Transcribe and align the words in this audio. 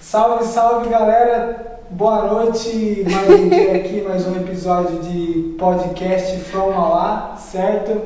Salve, 0.00 0.44
salve 0.44 0.88
galera! 0.88 1.78
Boa 1.90 2.26
noite, 2.26 3.04
mais 3.04 3.28
um 3.28 3.48
dia 3.50 3.76
aqui, 3.76 4.00
mais 4.00 4.26
um 4.26 4.34
episódio 4.34 4.98
de 5.00 5.54
podcast 5.58 6.38
From 6.44 6.72
Alá, 6.72 7.36
certo? 7.36 8.00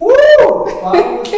Uh! 0.00 0.64
Vamos! 0.82 1.28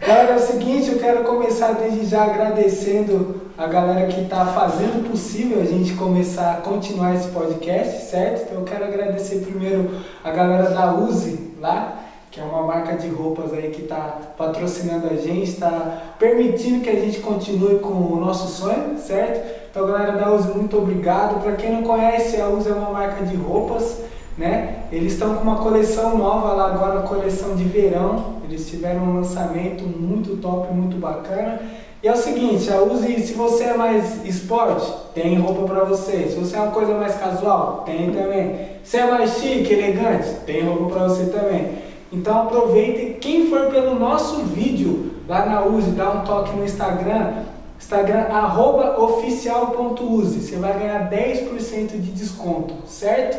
Galera, 0.00 0.32
é 0.32 0.36
o 0.36 0.38
seguinte, 0.38 0.92
eu 0.92 0.98
quero 1.00 1.24
começar 1.24 1.72
desde 1.72 2.06
já 2.06 2.22
agradecendo 2.22 3.42
a 3.58 3.66
galera 3.66 4.06
que 4.06 4.20
está 4.20 4.46
fazendo 4.46 5.10
possível 5.10 5.60
a 5.60 5.64
gente 5.64 5.94
começar 5.94 6.62
continuar 6.62 7.16
esse 7.16 7.28
podcast, 7.28 8.04
certo? 8.04 8.42
Então 8.42 8.60
eu 8.60 8.64
quero 8.64 8.84
agradecer 8.84 9.40
primeiro 9.40 9.90
a 10.22 10.30
galera 10.30 10.70
da 10.70 10.94
Uzi 10.94 11.52
lá, 11.60 11.98
que 12.36 12.42
é 12.42 12.44
uma 12.44 12.64
marca 12.64 12.96
de 12.96 13.08
roupas 13.08 13.50
aí 13.54 13.70
que 13.70 13.84
está 13.84 14.18
patrocinando 14.36 15.06
a 15.06 15.16
gente, 15.16 15.44
está 15.44 16.16
permitindo 16.18 16.84
que 16.84 16.90
a 16.90 16.94
gente 16.94 17.20
continue 17.20 17.78
com 17.78 17.94
o 17.94 18.20
nosso 18.20 18.48
sonho, 18.48 18.98
certo? 18.98 19.70
Então, 19.70 19.86
galera 19.86 20.12
da 20.12 20.30
Uzi, 20.34 20.48
muito 20.48 20.76
obrigado. 20.76 21.42
Para 21.42 21.52
quem 21.52 21.72
não 21.72 21.82
conhece, 21.82 22.38
a 22.38 22.46
Uzi 22.50 22.68
é 22.68 22.74
uma 22.74 22.90
marca 22.90 23.24
de 23.24 23.34
roupas, 23.36 24.02
né? 24.36 24.80
Eles 24.92 25.14
estão 25.14 25.34
com 25.36 25.42
uma 25.44 25.56
coleção 25.56 26.18
nova 26.18 26.52
lá 26.52 26.74
agora, 26.74 27.08
coleção 27.08 27.56
de 27.56 27.64
verão. 27.64 28.34
Eles 28.44 28.68
tiveram 28.68 29.04
um 29.04 29.14
lançamento 29.14 29.84
muito 29.84 30.36
top, 30.36 30.70
muito 30.74 30.98
bacana. 30.98 31.58
E 32.02 32.06
é 32.06 32.12
o 32.12 32.16
seguinte, 32.16 32.70
a 32.70 32.82
Uzi, 32.82 33.18
se 33.22 33.32
você 33.32 33.64
é 33.64 33.76
mais 33.78 34.22
esporte, 34.26 34.92
tem 35.14 35.38
roupa 35.38 35.62
para 35.62 35.84
você. 35.84 36.28
Se 36.28 36.34
você 36.34 36.54
é 36.54 36.60
uma 36.60 36.70
coisa 36.70 36.92
mais 36.92 37.14
casual, 37.14 37.82
tem 37.86 38.12
também. 38.12 38.76
Se 38.84 38.98
é 38.98 39.10
mais 39.10 39.38
chique, 39.38 39.72
elegante, 39.72 40.28
tem 40.44 40.62
roupa 40.62 40.92
para 40.92 41.08
você 41.08 41.24
também. 41.30 41.85
Então 42.12 42.42
aproveite, 42.42 43.18
quem 43.20 43.48
for 43.48 43.66
pelo 43.66 43.98
nosso 43.98 44.44
vídeo 44.44 45.12
lá 45.28 45.44
na 45.46 45.64
Uzi, 45.64 45.90
dá 45.90 46.10
um 46.10 46.24
toque 46.24 46.56
no 46.56 46.64
Instagram, 46.64 47.44
Instagram 47.78 48.22
arroba 48.30 49.00
oficial.use, 49.00 50.40
você 50.40 50.56
vai 50.56 50.78
ganhar 50.78 51.10
10% 51.10 52.00
de 52.00 52.12
desconto, 52.12 52.74
certo? 52.86 53.36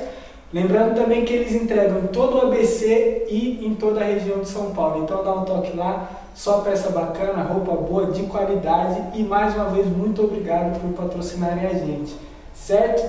Lembrando 0.53 0.95
também 0.95 1.25
que 1.25 1.33
eles 1.33 1.53
entregam 1.53 1.99
em 1.99 2.07
todo 2.07 2.37
o 2.37 2.41
ABC 2.47 3.27
e 3.29 3.65
em 3.65 3.75
toda 3.75 3.99
a 3.99 4.05
região 4.05 4.39
de 4.39 4.47
São 4.47 4.71
Paulo. 4.71 5.03
Então 5.03 5.23
dá 5.23 5.33
um 5.33 5.43
toque 5.43 5.75
lá, 5.75 6.09
só 6.33 6.59
peça 6.59 6.89
bacana, 6.89 7.43
roupa 7.43 7.73
boa, 7.73 8.11
de 8.11 8.23
qualidade 8.23 9.01
e 9.13 9.23
mais 9.23 9.55
uma 9.55 9.65
vez 9.65 9.87
muito 9.87 10.23
obrigado 10.23 10.79
por 10.79 10.91
patrocinarem 10.91 11.65
a 11.65 11.73
gente, 11.73 12.15
certo? 12.53 13.03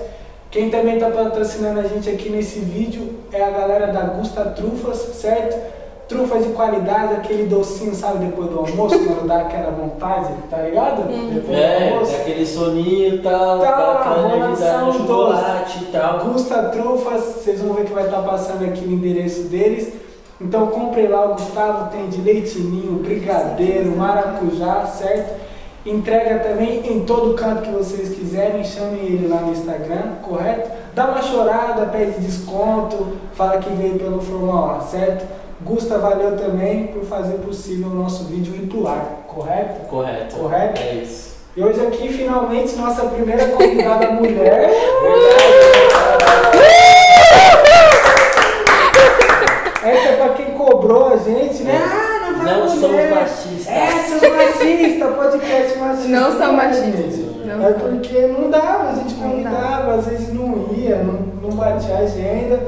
Quem 0.50 0.70
também 0.70 0.94
está 0.94 1.10
patrocinando 1.10 1.80
a 1.80 1.82
gente 1.82 2.08
aqui 2.08 2.30
nesse 2.30 2.60
vídeo 2.60 3.18
é 3.32 3.42
a 3.42 3.50
galera 3.50 3.88
da 3.88 4.00
Gusta 4.00 4.44
Trufas, 4.46 4.96
certo? 4.96 5.58
Trufa 6.08 6.38
de 6.38 6.48
qualidade, 6.54 7.16
aquele 7.16 7.44
docinho, 7.44 7.94
sabe, 7.94 8.24
depois 8.24 8.48
do 8.48 8.60
almoço, 8.60 8.98
quando 8.98 9.26
dá 9.26 9.42
aquela 9.42 9.70
vontade, 9.72 10.32
tá 10.48 10.56
ligado? 10.62 11.02
Uhum. 11.02 11.34
Depois 11.34 11.58
é, 11.58 12.22
aquele 12.22 12.46
soninho 12.46 13.16
e 13.16 13.18
tal, 13.18 13.58
Tá, 13.58 13.72
bacana 13.76 14.22
vou 14.22 14.30
de 14.30 14.38
dar 14.38 14.48
lançar 14.48 14.84
um 14.84 14.92
chocolate 14.94 15.84
e 15.84 15.86
tal. 15.92 16.18
Gusta 16.20 16.62
Trufas, 16.70 17.22
vocês 17.22 17.60
vão 17.60 17.74
ver 17.74 17.84
que 17.84 17.92
vai 17.92 18.06
estar 18.06 18.22
passando 18.22 18.64
aqui 18.64 18.86
o 18.86 18.90
endereço 18.90 19.42
deles. 19.48 19.92
Então 20.40 20.68
compre 20.68 21.06
lá, 21.08 21.26
o 21.26 21.34
Gustavo 21.34 21.90
tem 21.90 22.08
de 22.08 22.22
leitinho, 22.22 23.02
brigadeiro, 23.02 23.94
maracujá, 23.94 24.86
certo? 24.86 25.38
Entrega 25.88 26.40
também 26.40 26.82
em 26.86 27.00
todo 27.06 27.32
canto 27.32 27.62
que 27.62 27.70
vocês 27.70 28.14
quiserem, 28.14 28.62
chamem 28.62 29.06
ele 29.06 29.26
lá 29.26 29.40
no 29.40 29.52
Instagram, 29.52 30.16
correto? 30.22 30.70
Dá 30.94 31.06
uma 31.06 31.22
chorada, 31.22 31.86
pede 31.86 32.20
desconto, 32.20 33.16
fala 33.32 33.56
que 33.56 33.70
veio 33.70 33.98
pelo 33.98 34.20
Formal, 34.20 34.82
certo? 34.82 35.26
Gusta, 35.62 35.96
valeu 35.96 36.36
também 36.36 36.88
por 36.88 37.04
fazer 37.04 37.38
possível 37.38 37.88
o 37.88 37.94
nosso 37.94 38.24
vídeo 38.24 38.54
ir 38.54 38.66
pro 38.68 38.86
ar, 38.86 39.24
correto? 39.26 39.88
Correto. 39.88 40.36
Correto? 40.36 40.82
É 40.82 40.94
isso. 40.96 41.38
E 41.56 41.62
hoje 41.62 41.80
aqui, 41.86 42.12
finalmente, 42.12 42.76
nossa 42.76 43.06
primeira 43.06 43.46
convidada 43.48 44.10
mulher. 44.12 44.70
Essa 49.82 50.08
é 50.08 50.16
pra 50.16 50.28
quem 50.34 50.50
cobrou 50.52 51.14
a 51.14 51.16
gente, 51.16 51.62
né? 51.62 51.80
Ah, 51.82 52.30
não 52.30 52.44
vai 52.44 52.60
Não 52.60 52.68
somos 52.68 53.10
machistas. 53.10 53.57
É, 54.24 54.28
seus 54.28 54.36
machistas, 54.36 55.14
podcast 55.16 55.78
machista. 55.78 56.08
Não 56.08 56.38
são 56.38 56.52
é, 56.52 56.56
machistas. 56.56 57.18
Não 57.46 57.66
É 57.66 57.72
são. 57.72 57.80
porque 57.80 58.26
não 58.26 58.50
dava, 58.50 58.90
a 58.90 58.94
gente 58.94 59.14
Não 59.14 59.30
convidava, 59.30 59.94
às 59.94 60.06
vezes 60.06 60.32
não 60.34 60.68
ia, 60.76 60.96
não, 61.02 61.14
não 61.42 61.50
batia 61.56 61.94
a 61.94 61.98
agenda. 62.00 62.60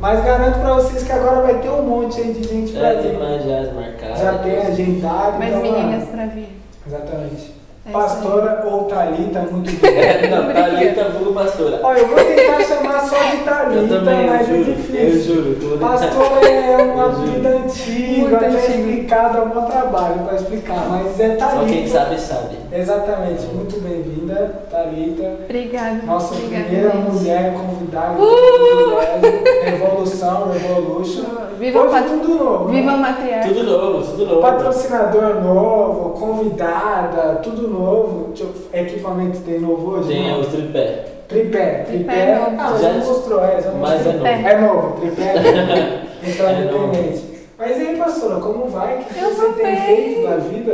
Mas 0.00 0.24
garanto 0.24 0.58
pra 0.60 0.74
vocês 0.74 1.02
que 1.02 1.12
agora 1.12 1.42
vai 1.42 1.54
ter 1.58 1.68
um 1.68 1.82
monte 1.82 2.20
aí 2.20 2.32
de 2.32 2.42
gente 2.48 2.72
pra 2.72 2.94
Já 2.94 3.02
tem 3.02 3.10
vir. 3.10 3.18
mais 3.18 3.44
já 3.44 3.72
marcado. 3.74 4.18
Já 4.18 4.38
tem 4.38 4.56
agendado. 4.58 5.38
Mais 5.38 5.54
então, 5.54 5.62
meninas 5.62 6.08
pra 6.08 6.26
vir. 6.26 6.48
Exatamente. 6.86 7.59
É 7.86 7.90
Pastora 7.92 8.62
ou 8.66 8.84
Thalita, 8.84 9.40
muito 9.50 9.80
bem. 9.80 9.90
É, 9.98 10.28
não, 10.28 10.52
Thalita 10.52 11.04
vulgo 11.10 11.32
pastora. 11.32 11.80
Olha, 11.82 11.98
eu 12.00 12.08
vou 12.08 12.16
tentar 12.18 12.60
chamar 12.62 13.00
só 13.00 13.16
de 13.16 13.36
Eu 13.38 13.44
Thalita, 13.44 13.94
eu 13.94 14.02
mas 14.04 14.40
é 14.40 14.44
juro. 14.44 14.58
Eu 14.70 14.74
difícil. 14.76 15.34
juro. 15.34 15.78
tô- 15.78 15.78
Pastor 15.78 16.44
é 16.44 16.76
uma 16.94 17.04
Eu 17.04 17.12
vida 17.12 17.48
antiga, 17.48 18.20
Muito 18.20 18.36
até 18.36 18.48
explicado, 18.50 19.38
é 19.38 19.40
um 19.40 19.48
bom 19.48 19.64
trabalho 19.64 20.18
para 20.26 20.36
explicar, 20.36 20.86
mas 20.90 21.18
é 21.20 21.38
Só 21.38 21.46
Thalita. 21.46 21.66
quem 21.72 21.86
sabe, 21.88 22.20
sabe. 22.20 22.56
Exatamente, 22.72 23.46
muito 23.46 23.80
bem-vinda, 23.80 24.62
Thalita. 24.70 25.38
Obrigada. 25.44 26.02
Nossa 26.06 26.34
Obrigada, 26.34 26.64
primeira 26.66 26.90
gente. 26.92 27.10
mulher 27.10 27.52
convidada 27.54 28.22
Uh! 28.22 29.64
Revolução, 29.64 30.50
Revolution. 30.52 31.24
Viva 31.58 31.80
Hoje 31.80 31.90
pat- 31.92 32.08
tudo 32.08 32.28
novo. 32.36 32.68
né? 32.68 32.80
Viva 32.80 32.92
o 32.94 32.98
matriarca. 32.98 33.48
Tudo 33.48 33.62
novo, 33.64 34.04
tudo 34.12 34.26
novo. 34.26 34.40
Patrocinador 34.40 35.42
novo, 35.42 36.10
convidada, 36.10 37.40
tudo 37.42 37.66
novo. 37.68 38.32
Eu- 38.38 38.54
Equipamento 38.80 39.40
tem 39.40 39.58
novo 39.58 39.90
hoje? 39.98 40.08
Tem 40.08 40.30
Não. 40.30 40.40
o 40.40 40.44
tripé. 40.44 41.04
Tripé, 41.26 41.66
tripé. 41.84 41.84
Tripé 41.86 42.20
é 42.30 42.34
novo. 42.38 42.56
Ah, 42.58 42.76
Já- 42.80 42.92
já 42.92 43.04
mostrou, 43.04 43.44
é, 43.44 43.60
já 43.60 43.70
Mas 43.72 44.04
mostrou. 44.06 44.26
é 44.26 44.36
novo. 44.36 44.48
É 44.48 44.60
novo, 44.60 45.00
tripé. 45.00 45.34
então, 46.22 46.48
É 46.48 46.64
novo. 46.64 46.84
independente. 46.86 47.29
Mas 47.60 47.76
e 47.76 47.88
aí, 47.88 47.96
pastora, 47.98 48.40
como 48.40 48.68
vai? 48.68 49.00
O 49.00 49.04
que 49.04 49.20
Eu 49.20 49.34
você 49.34 49.52
tem 49.52 49.66
bem. 49.66 49.84
feito 49.84 50.26
da 50.26 50.36
vida? 50.36 50.72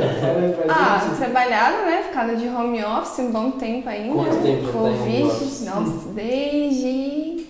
Ah, 0.68 1.00
gente. 1.04 1.18
trabalhado, 1.18 1.78
né? 1.78 2.04
Ficado 2.06 2.36
de 2.36 2.46
home 2.46 2.84
office 2.84 3.18
um 3.18 3.32
bom 3.32 3.50
tempo 3.50 3.88
ainda. 3.88 4.14
Quanto 4.14 4.40
tempo 4.40 4.68
tá 4.68 4.78
em 4.78 4.82
home 4.82 4.98
Covid. 4.98 5.64
Nossa, 5.64 6.08
desde 6.14 7.46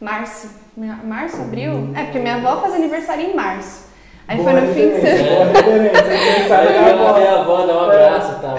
março. 0.00 0.48
Março, 1.04 1.42
abril? 1.42 1.90
É, 1.94 2.04
porque 2.04 2.18
minha 2.18 2.36
avó 2.36 2.62
faz 2.62 2.72
aniversário 2.72 3.26
em 3.26 3.36
março. 3.36 3.88
Aí 4.26 4.38
Boa 4.38 4.50
foi 4.50 4.60
no 4.62 4.72
fim 4.72 4.88
de 4.88 5.00
semana. 5.02 5.52
Avó. 6.92 7.16
a 7.18 7.40
avó, 7.40 7.66
dá 7.66 7.74
um 7.74 7.84
abraço 7.90 8.32
e 8.32 8.40
tal. 8.40 8.56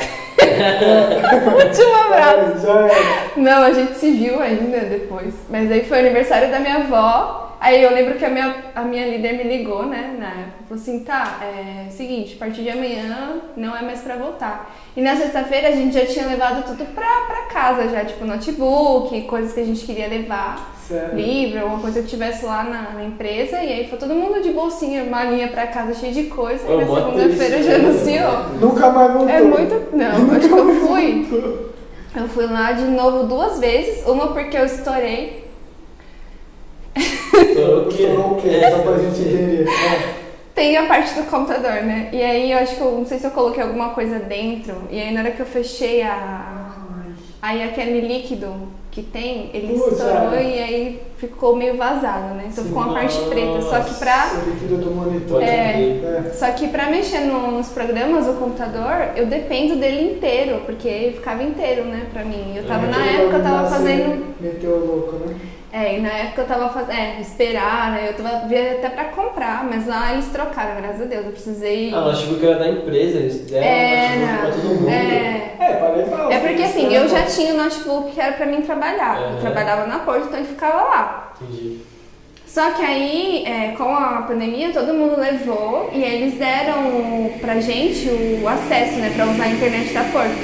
Último 1.55 1.95
abraço. 2.05 2.67
É, 2.67 2.87
é. 2.87 3.31
Não, 3.37 3.63
a 3.63 3.73
gente 3.73 3.95
se 3.95 4.11
viu 4.11 4.39
ainda 4.39 4.77
depois. 4.81 5.33
Mas 5.49 5.71
aí 5.71 5.83
foi 5.85 5.97
o 5.97 6.01
aniversário 6.01 6.51
da 6.51 6.59
minha 6.59 6.75
avó. 6.75 7.52
Aí 7.63 7.81
eu 7.81 7.91
lembro 7.91 8.15
que 8.15 8.25
a 8.25 8.29
minha, 8.29 8.55
a 8.75 8.81
minha 8.81 9.07
líder 9.07 9.37
me 9.37 9.43
ligou, 9.43 9.85
né, 9.85 10.17
na 10.19 10.27
época. 10.27 10.63
Falou 10.67 10.81
assim, 10.83 10.99
tá, 11.05 11.39
é 11.41 11.89
seguinte, 11.89 12.35
a 12.35 12.39
partir 12.43 12.61
de 12.61 12.69
amanhã 12.69 13.41
não 13.55 13.73
é 13.73 13.81
mais 13.81 14.01
pra 14.01 14.17
voltar. 14.17 14.69
E 14.97 15.01
na 15.01 15.15
sexta-feira 15.15 15.69
a 15.69 15.71
gente 15.71 15.93
já 15.93 16.05
tinha 16.05 16.27
levado 16.27 16.65
tudo 16.65 16.83
pra, 16.93 17.21
pra 17.25 17.43
casa 17.43 17.87
já, 17.87 18.03
tipo 18.03 18.25
notebook, 18.25 19.21
coisas 19.21 19.53
que 19.53 19.61
a 19.61 19.65
gente 19.65 19.85
queria 19.85 20.09
levar. 20.09 20.75
Sério. 20.85 21.15
Livro, 21.15 21.61
alguma 21.61 21.79
coisa 21.79 22.01
que 22.01 22.09
tivesse 22.09 22.45
lá 22.45 22.65
na, 22.65 22.81
na 22.95 23.05
empresa. 23.05 23.55
E 23.63 23.71
aí 23.71 23.87
foi 23.87 23.97
todo 23.97 24.13
mundo 24.13 24.41
de 24.41 24.49
bolsinha, 24.49 25.05
malinha 25.05 25.47
pra 25.47 25.65
casa 25.67 25.93
cheia 25.93 26.11
de 26.11 26.23
coisa. 26.23 26.69
Ô, 26.69 26.81
e 26.81 26.83
na 26.83 26.95
segunda-feira 26.95 27.63
já 27.63 27.77
né? 27.77 27.85
anunciou. 27.85 28.59
Nunca 28.59 28.89
mais 28.89 29.13
voltou. 29.13 29.29
É 29.29 29.41
muito. 29.41 29.95
Não, 29.95 30.35
acho 30.35 30.49
que 30.49 30.53
eu 30.53 30.75
fui. 30.85 31.73
Eu 32.13 32.27
fui 32.27 32.45
lá 32.45 32.73
de 32.73 32.83
novo 32.83 33.23
duas 33.23 33.57
vezes. 33.57 34.05
Uma 34.05 34.33
porque 34.33 34.57
eu 34.57 34.65
estourei. 34.65 35.42
Estourou 36.95 37.81
o 37.83 38.41
quê? 38.41 38.49
É, 38.49 38.71
Só 38.71 38.77
pra 38.79 38.97
gente 38.97 39.21
entender. 39.21 39.67
É. 39.67 40.13
Tem 40.53 40.77
a 40.77 40.85
parte 40.85 41.15
do 41.15 41.23
computador, 41.29 41.81
né? 41.83 42.09
E 42.13 42.21
aí 42.21 42.51
eu 42.51 42.59
acho 42.59 42.75
que 42.75 42.81
eu 42.81 42.91
não 42.91 43.05
sei 43.05 43.17
se 43.17 43.25
eu 43.25 43.31
coloquei 43.31 43.63
alguma 43.63 43.89
coisa 43.89 44.19
dentro. 44.19 44.75
E 44.91 44.99
aí 45.01 45.11
na 45.13 45.21
hora 45.21 45.31
que 45.31 45.39
eu 45.39 45.45
fechei 45.45 46.01
a. 46.03 46.69
Aí 47.41 47.61
aquele 47.61 47.99
líquido 48.07 48.53
que 48.89 49.01
tem, 49.01 49.49
ele 49.53 49.73
estourou 49.73 50.33
é. 50.35 50.43
e 50.43 50.59
aí 50.63 51.01
ficou 51.17 51.55
meio 51.55 51.75
vazado, 51.75 52.35
né? 52.35 52.45
Então 52.49 52.63
Sim. 52.63 52.69
ficou 52.69 52.83
uma 52.83 52.93
parte 52.93 53.17
preta. 53.27 53.61
Só 53.63 53.79
que 53.81 53.95
pra. 53.95 54.31
O 54.45 54.49
líquido 54.51 54.77
do 54.77 54.91
monitor. 54.91 55.41
É. 55.41 56.25
É. 56.27 56.31
Só 56.35 56.51
que 56.51 56.67
pra 56.67 56.89
mexer 56.89 57.21
no- 57.21 57.51
nos 57.51 57.69
programas 57.69 58.27
do 58.27 58.33
computador, 58.33 59.09
eu 59.17 59.25
dependo 59.25 59.75
dele 59.77 60.13
inteiro, 60.13 60.61
porque 60.67 60.87
ele 60.87 61.15
ficava 61.15 61.41
inteiro, 61.43 61.85
né, 61.85 62.05
pra 62.13 62.23
mim. 62.23 62.53
Eu 62.55 62.65
tava, 62.65 62.85
na 62.85 62.97
Aquele 62.97 63.17
época, 63.23 63.37
eu 63.37 63.43
tava 63.43 63.69
fazendo. 63.69 64.35
Meteu 64.39 64.77
louco, 64.85 65.15
né? 65.27 65.35
É, 65.75 65.97
e 65.97 66.01
na 66.01 66.09
época 66.09 66.43
eu 66.43 66.47
tava 66.47 66.69
fazendo. 66.69 66.91
É, 66.95 67.19
esperar, 67.19 67.91
né? 67.93 68.05
Eu 68.09 68.13
tava 68.13 68.47
via 68.47 68.73
até 68.73 68.89
pra 68.89 69.05
comprar, 69.05 69.63
mas 69.63 69.87
lá 69.87 70.13
eles 70.13 70.27
trocaram, 70.27 70.79
graças 70.79 71.01
a 71.01 71.05
Deus. 71.05 71.25
Eu 71.25 71.31
precisei. 71.31 71.91
Ah, 71.91 72.01
mas 72.01 72.19
achou 72.19 72.37
que 72.37 72.45
era 72.45 72.59
da 72.59 72.69
empresa, 72.69 73.17
eles 73.17 73.37
deram 73.49 73.65
É, 73.65 74.11
um 74.15 74.19
notebook 74.19 74.37
pra 74.39 74.51
todo 74.51 74.75
mundo. 74.75 74.89
É. 74.89 75.55
É, 75.59 75.73
pra 75.73 75.89
levar. 75.89 76.31
É 76.31 76.39
porque 76.39 76.61
assim, 76.61 76.93
eu 76.93 77.07
já 77.09 77.19
não- 77.21 77.25
tinha 77.25 77.53
o 77.53 77.57
notebook 77.57 78.11
que 78.11 78.21
era 78.21 78.33
pra 78.33 78.45
mim 78.45 78.61
trabalhar. 78.61 79.19
Eu 79.19 79.27
Aham. 79.29 79.41
trabalhava 79.41 79.87
na 79.87 79.97
porta, 79.99 80.25
então 80.27 80.39
ele 80.39 80.47
ficava 80.47 80.77
lá. 80.83 81.33
Entendi. 81.41 81.79
Só 82.45 82.69
que 82.69 82.83
aí, 82.83 83.43
é, 83.47 83.73
com 83.75 83.95
a 83.95 84.21
pandemia, 84.27 84.71
todo 84.71 84.93
mundo 84.93 85.19
levou 85.19 85.89
e 85.91 86.03
eles 86.03 86.35
deram 86.35 87.31
pra 87.41 87.59
gente 87.59 88.07
o 88.43 88.47
acesso, 88.47 88.99
né, 88.99 89.11
pra 89.15 89.25
usar 89.25 89.45
a 89.45 89.49
internet 89.49 89.91
da 89.91 90.03
porta. 90.03 90.35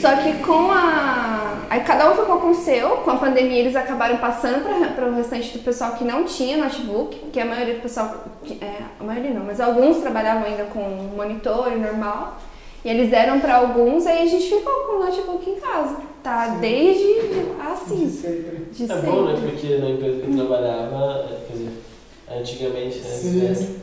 Só 0.00 0.14
que 0.14 0.32
com 0.46 0.70
a. 0.70 1.37
Aí 1.70 1.80
cada 1.80 2.10
um 2.10 2.16
ficou 2.16 2.38
com 2.40 2.50
o 2.50 2.54
seu, 2.54 2.88
com 2.98 3.10
a 3.10 3.16
pandemia 3.16 3.58
eles 3.60 3.76
acabaram 3.76 4.16
passando 4.18 4.64
para 4.94 5.06
o 5.06 5.14
restante 5.14 5.56
do 5.58 5.62
pessoal 5.64 5.92
que 5.92 6.04
não 6.04 6.24
tinha 6.24 6.56
notebook, 6.56 7.16
que 7.32 7.38
a 7.38 7.44
maioria 7.44 7.74
do 7.74 7.80
pessoal. 7.82 8.24
que- 8.44 8.58
É, 8.64 8.82
a 8.98 9.04
maioria 9.04 9.32
não, 9.32 9.44
mas 9.44 9.60
alguns 9.60 9.98
trabalhavam 9.98 10.44
ainda 10.44 10.64
com 10.64 10.80
monitor 11.16 11.70
normal. 11.76 12.38
E 12.84 12.88
eles 12.88 13.10
deram 13.10 13.40
para 13.40 13.56
alguns, 13.56 14.06
aí 14.06 14.22
a 14.22 14.26
gente 14.26 14.48
ficou 14.48 14.72
com 14.86 14.96
o 14.96 15.04
notebook 15.04 15.50
em 15.50 15.56
casa. 15.56 15.96
Tá 16.22 16.46
Sim. 16.54 16.60
desde 16.60 17.04
De 17.04 17.46
assim, 17.60 18.08
sempre. 18.10 18.66
de 18.72 18.84
É 18.84 18.86
sempre. 18.86 19.10
bom, 19.10 19.22
né? 19.24 19.34
Porque 19.40 19.76
na 19.78 19.90
empresa 19.90 20.20
que 20.22 20.30
eu 20.30 20.36
trabalhava, 20.36 21.26
quer 21.48 21.52
dizer, 21.56 21.70
antigamente, 22.30 22.98
né? 22.98 23.04
Sim. 23.10 23.40
né, 23.40 23.74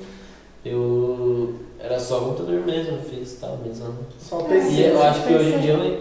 Eu 0.63 1.55
era 1.79 1.99
só 1.99 2.19
computador 2.21 2.65
mesmo, 2.65 2.97
fiz 2.99 3.33
e 3.33 3.35
tal, 3.37 3.57
mesmo. 3.57 3.93
Só 4.17 4.39
É. 4.41 4.43
PC. 4.45 4.71
E 4.71 4.85
eu 4.89 5.03
acho 5.03 5.23
que 5.27 5.33
hoje 5.35 5.53
em 5.53 5.59
dia 5.59 5.73
eu 5.73 5.77
nem. 5.77 5.99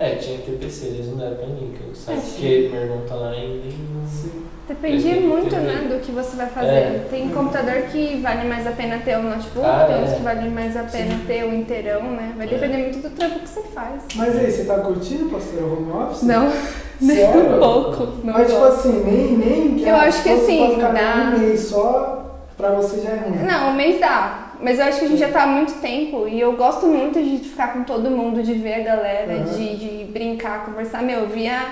É, 0.00 0.14
tinha 0.14 0.38
que 0.38 0.50
ter 0.52 0.58
PC, 0.58 0.86
eles 0.86 1.06
não 1.08 1.16
deram 1.18 1.36
pra 1.36 1.46
mim, 1.46 1.74
que 1.76 1.86
eu 1.86 1.94
sabe 1.94 2.16
É, 2.18 2.20
porque 2.22 2.68
meu 2.72 2.80
irmão 2.82 3.02
tá 3.06 3.14
lá 3.16 3.36
e 3.36 3.46
nem. 3.46 4.06
Sim. 4.08 4.32
Depende 4.66 5.02
que 5.02 5.20
muito, 5.20 5.54
né, 5.56 5.88
do 5.90 6.00
que 6.00 6.10
você 6.12 6.36
vai 6.36 6.46
fazer. 6.46 6.68
É. 6.68 7.06
Tem 7.10 7.28
computador 7.28 7.82
que 7.90 8.16
vale 8.22 8.48
mais 8.48 8.66
a 8.66 8.70
pena 8.70 8.98
ter 9.04 9.18
um 9.18 9.24
notebook, 9.24 9.66
Ah, 9.66 9.84
tem 9.86 9.96
é. 9.96 9.98
outros 9.98 10.16
que 10.16 10.22
vale 10.22 10.48
mais 10.48 10.76
a 10.76 10.84
pena 10.84 11.10
Sim. 11.16 11.24
ter 11.26 11.44
o 11.44 11.52
inteirão, 11.54 12.02
né? 12.12 12.32
Vai 12.36 12.46
É. 12.46 12.50
depender 12.50 12.76
muito 12.78 12.98
do 13.02 13.10
trampo 13.14 13.40
que 13.40 13.48
você 13.48 13.60
faz. 13.74 14.02
Mas 14.14 14.38
aí, 14.38 14.50
você 14.50 14.64
tá 14.64 14.78
curtindo, 14.78 15.28
pastor, 15.28 15.62
o 15.64 15.72
home 15.72 15.92
office? 16.04 16.22
Não, 16.22 16.50
nem 17.00 17.28
um 17.28 17.58
pouco. 17.58 18.04
Não 18.24 18.32
Mas 18.32 18.46
tipo 18.50 18.64
assim, 18.64 19.02
nem, 19.04 19.36
nem 19.36 19.74
que 19.76 19.86
Eu 19.88 19.96
acho 19.96 20.22
que 20.22 20.30
assim, 20.30 20.78
dá- 20.78 21.32
um 21.36 21.38
mês 21.40 21.60
só, 21.60 22.40
pra 22.56 22.70
você 22.70 23.00
já 23.02 23.10
é 23.10 23.16
ruim. 23.16 23.44
Não, 23.44 23.70
um 23.70 23.74
mês 23.74 24.00
dá. 24.00 24.39
Mas 24.62 24.78
eu 24.78 24.84
acho 24.86 24.98
que 25.00 25.04
a 25.06 25.08
gente 25.08 25.18
já 25.18 25.28
tá 25.30 25.44
há 25.44 25.46
muito 25.46 25.80
tempo 25.80 26.28
e 26.28 26.38
eu 26.40 26.52
gosto 26.56 26.86
muito 26.86 27.20
de 27.22 27.38
ficar 27.48 27.72
com 27.72 27.82
todo 27.84 28.10
mundo, 28.10 28.42
de 28.42 28.52
ver 28.54 28.74
a 28.74 28.84
galera, 28.84 29.32
Uhum. 29.38 29.44
de, 29.44 29.76
de 29.76 30.04
brincar, 30.04 30.64
conversar. 30.66 31.02
Meu, 31.02 31.26
via, 31.28 31.62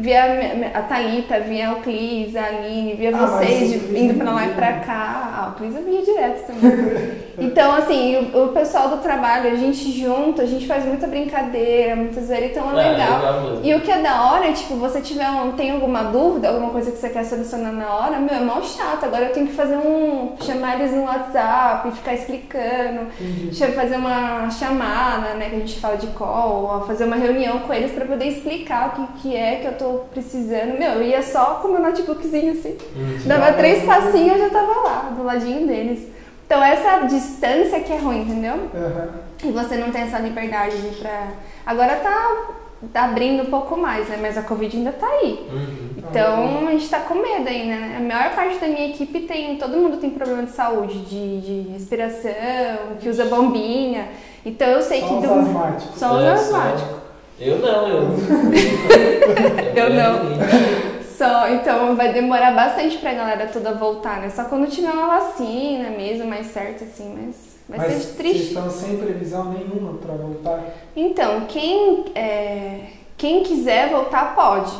via 0.00 0.70
a 0.74 0.82
Thalita, 0.82 1.40
via 1.40 1.72
o 1.72 1.76
Clis, 1.76 2.34
a 2.36 2.44
Aline, 2.46 2.94
via 2.94 3.10
Ah, 3.14 3.26
vocês 3.26 3.70
de- 3.70 3.98
indo 3.98 4.12
é 4.12 4.24
pra 4.24 4.32
lá 4.32 4.46
e 4.46 4.50
pra 4.54 4.72
cá. 4.80 5.30
Ah, 5.36 5.52
o 5.52 5.58
Clis 5.58 5.74
eu 5.76 5.82
via 5.84 6.02
direto 6.02 6.46
também. 6.46 7.10
então, 7.38 7.72
assim, 7.72 8.30
o, 8.34 8.44
o 8.44 8.48
pessoal 8.48 8.88
do 8.88 8.98
trabalho, 8.98 9.50
a 9.52 9.56
gente 9.56 9.90
junto, 9.92 10.40
a 10.42 10.46
gente 10.46 10.66
faz 10.66 10.84
muita 10.84 11.06
brincadeira, 11.06 11.96
muita 11.96 12.20
zoeira, 12.20 12.46
então 12.46 12.64
é 12.78 12.84
Ah, 12.84 12.90
legal. 12.90 13.42
mesmo. 13.42 13.60
E 13.64 13.74
o 13.74 13.80
que 13.80 13.90
é 13.90 13.98
da 13.98 14.30
hora 14.30 14.48
é, 14.48 14.52
tipo, 14.52 14.74
você 14.76 15.00
tiver 15.00 15.28
um, 15.30 15.52
tem 15.52 15.70
alguma 15.70 16.04
dúvida, 16.04 16.48
alguma 16.48 16.70
coisa 16.70 16.90
que 16.90 16.98
você 16.98 17.08
quer 17.10 17.24
solucionar 17.24 17.72
na 17.72 17.88
hora, 17.94 18.18
meu, 18.18 18.34
é 18.34 18.40
mó 18.40 18.60
chato. 18.62 19.04
Agora 19.04 19.26
eu 19.26 19.32
tenho 19.32 19.46
que 19.46 19.54
fazer 19.54 19.76
um. 19.76 20.34
chamar 20.40 20.78
eles 20.80 20.92
no 20.92 21.04
WhatsApp 21.04 21.88
e 21.88 21.92
ficar 21.92 22.14
explicando. 22.14 23.06
Entendi. 23.20 23.46
Deixa 23.46 23.66
eu 23.66 23.72
fazer 23.72 23.96
uma 23.96 24.48
chamada, 24.50 25.34
né, 25.34 25.48
que 25.50 25.56
a 25.56 25.58
gente 25.58 25.78
fala 25.78 25.96
de 25.96 26.06
call, 26.08 26.70
ou 26.72 26.86
fazer 26.86 27.04
uma 27.04 27.16
reunião 27.16 27.60
com 27.60 27.72
eles 27.74 27.92
pra 27.92 28.04
poder 28.04 28.26
explicar 28.26 28.88
o 28.88 28.90
que, 29.06 29.20
que 29.22 29.36
é 29.36 29.56
que 29.56 29.66
eu 29.66 29.72
tô 29.78 29.89
precisando. 30.12 30.78
Meu, 30.78 30.92
eu 30.92 31.02
ia 31.02 31.22
só 31.22 31.56
com 31.62 31.68
o 31.68 31.72
meu 31.72 31.80
notebookzinho 31.82 32.52
assim. 32.52 32.76
Uhum. 32.96 33.18
Dava 33.26 33.52
três 33.54 33.84
passinhos 33.84 34.38
eu 34.38 34.44
já 34.44 34.50
tava 34.50 34.80
lá, 34.80 35.12
do 35.16 35.22
ladinho 35.22 35.66
deles. 35.66 36.06
Então 36.46 36.62
essa 36.62 37.06
distância 37.06 37.78
que 37.80 37.92
é 37.92 37.96
ruim, 37.98 38.22
entendeu? 38.22 38.54
E 39.44 39.50
você 39.52 39.76
não 39.76 39.90
tem 39.92 40.02
essa 40.02 40.18
liberdade 40.18 40.76
de 40.80 40.86
ir 40.88 40.96
pra. 41.00 41.28
Agora 41.64 41.94
tá, 41.96 42.36
tá 42.92 43.04
abrindo 43.04 43.44
um 43.44 43.46
pouco 43.50 43.76
mais, 43.76 44.08
né? 44.08 44.18
Mas 44.20 44.36
a 44.36 44.42
Covid 44.42 44.76
ainda 44.76 44.90
tá 44.92 45.06
aí. 45.06 45.46
Uhum. 45.52 45.90
Então 45.98 46.66
a 46.66 46.70
gente 46.72 46.88
tá 46.88 46.98
com 47.00 47.14
medo 47.14 47.48
ainda, 47.48 47.76
né? 47.76 47.96
A 47.98 48.00
maior 48.00 48.34
parte 48.34 48.58
da 48.58 48.66
minha 48.66 48.88
equipe 48.88 49.20
tem. 49.20 49.56
Todo 49.58 49.76
mundo 49.76 49.98
tem 49.98 50.10
problema 50.10 50.42
de 50.42 50.50
saúde, 50.50 50.98
de, 51.02 51.40
de 51.40 51.70
respiração, 51.70 52.32
que 52.98 53.08
usa 53.08 53.26
bombinha. 53.26 54.08
Então 54.44 54.66
eu 54.68 54.82
sei 54.82 55.00
Só 55.02 55.06
que. 55.06 55.14
os 55.14 55.22
do- 55.22 55.32
asmáticos. 55.34 55.98
Só 55.98 56.16
os 56.16 56.22
É, 56.24 56.30
asmáticos. 56.32 56.99
Eu 57.40 57.58
não, 57.58 57.88
eu. 57.88 58.02
Eu 59.74 59.90
não. 59.90 60.20
Só, 61.16 61.48
então 61.48 61.96
vai 61.96 62.12
demorar 62.12 62.54
bastante 62.54 62.98
pra 62.98 63.12
galera 63.14 63.46
toda 63.46 63.74
voltar, 63.74 64.20
né? 64.20 64.30
Só 64.30 64.44
quando 64.44 64.70
tiver 64.70 64.90
uma 64.90 65.06
vacina 65.06 65.90
mesmo, 65.90 66.26
mais 66.26 66.46
certo, 66.46 66.84
assim, 66.84 67.14
mas 67.14 67.58
vai 67.68 67.78
Mas 67.78 67.92
ser 67.92 68.00
vocês 68.00 68.16
triste. 68.16 68.48
estão 68.48 68.70
sem 68.70 68.96
previsão 68.96 69.52
nenhuma 69.52 69.98
pra 69.98 70.14
voltar? 70.14 70.60
Então, 70.96 71.42
quem, 71.46 72.06
é, 72.14 72.86
quem 73.18 73.42
quiser 73.42 73.90
voltar 73.90 74.34
pode. 74.34 74.74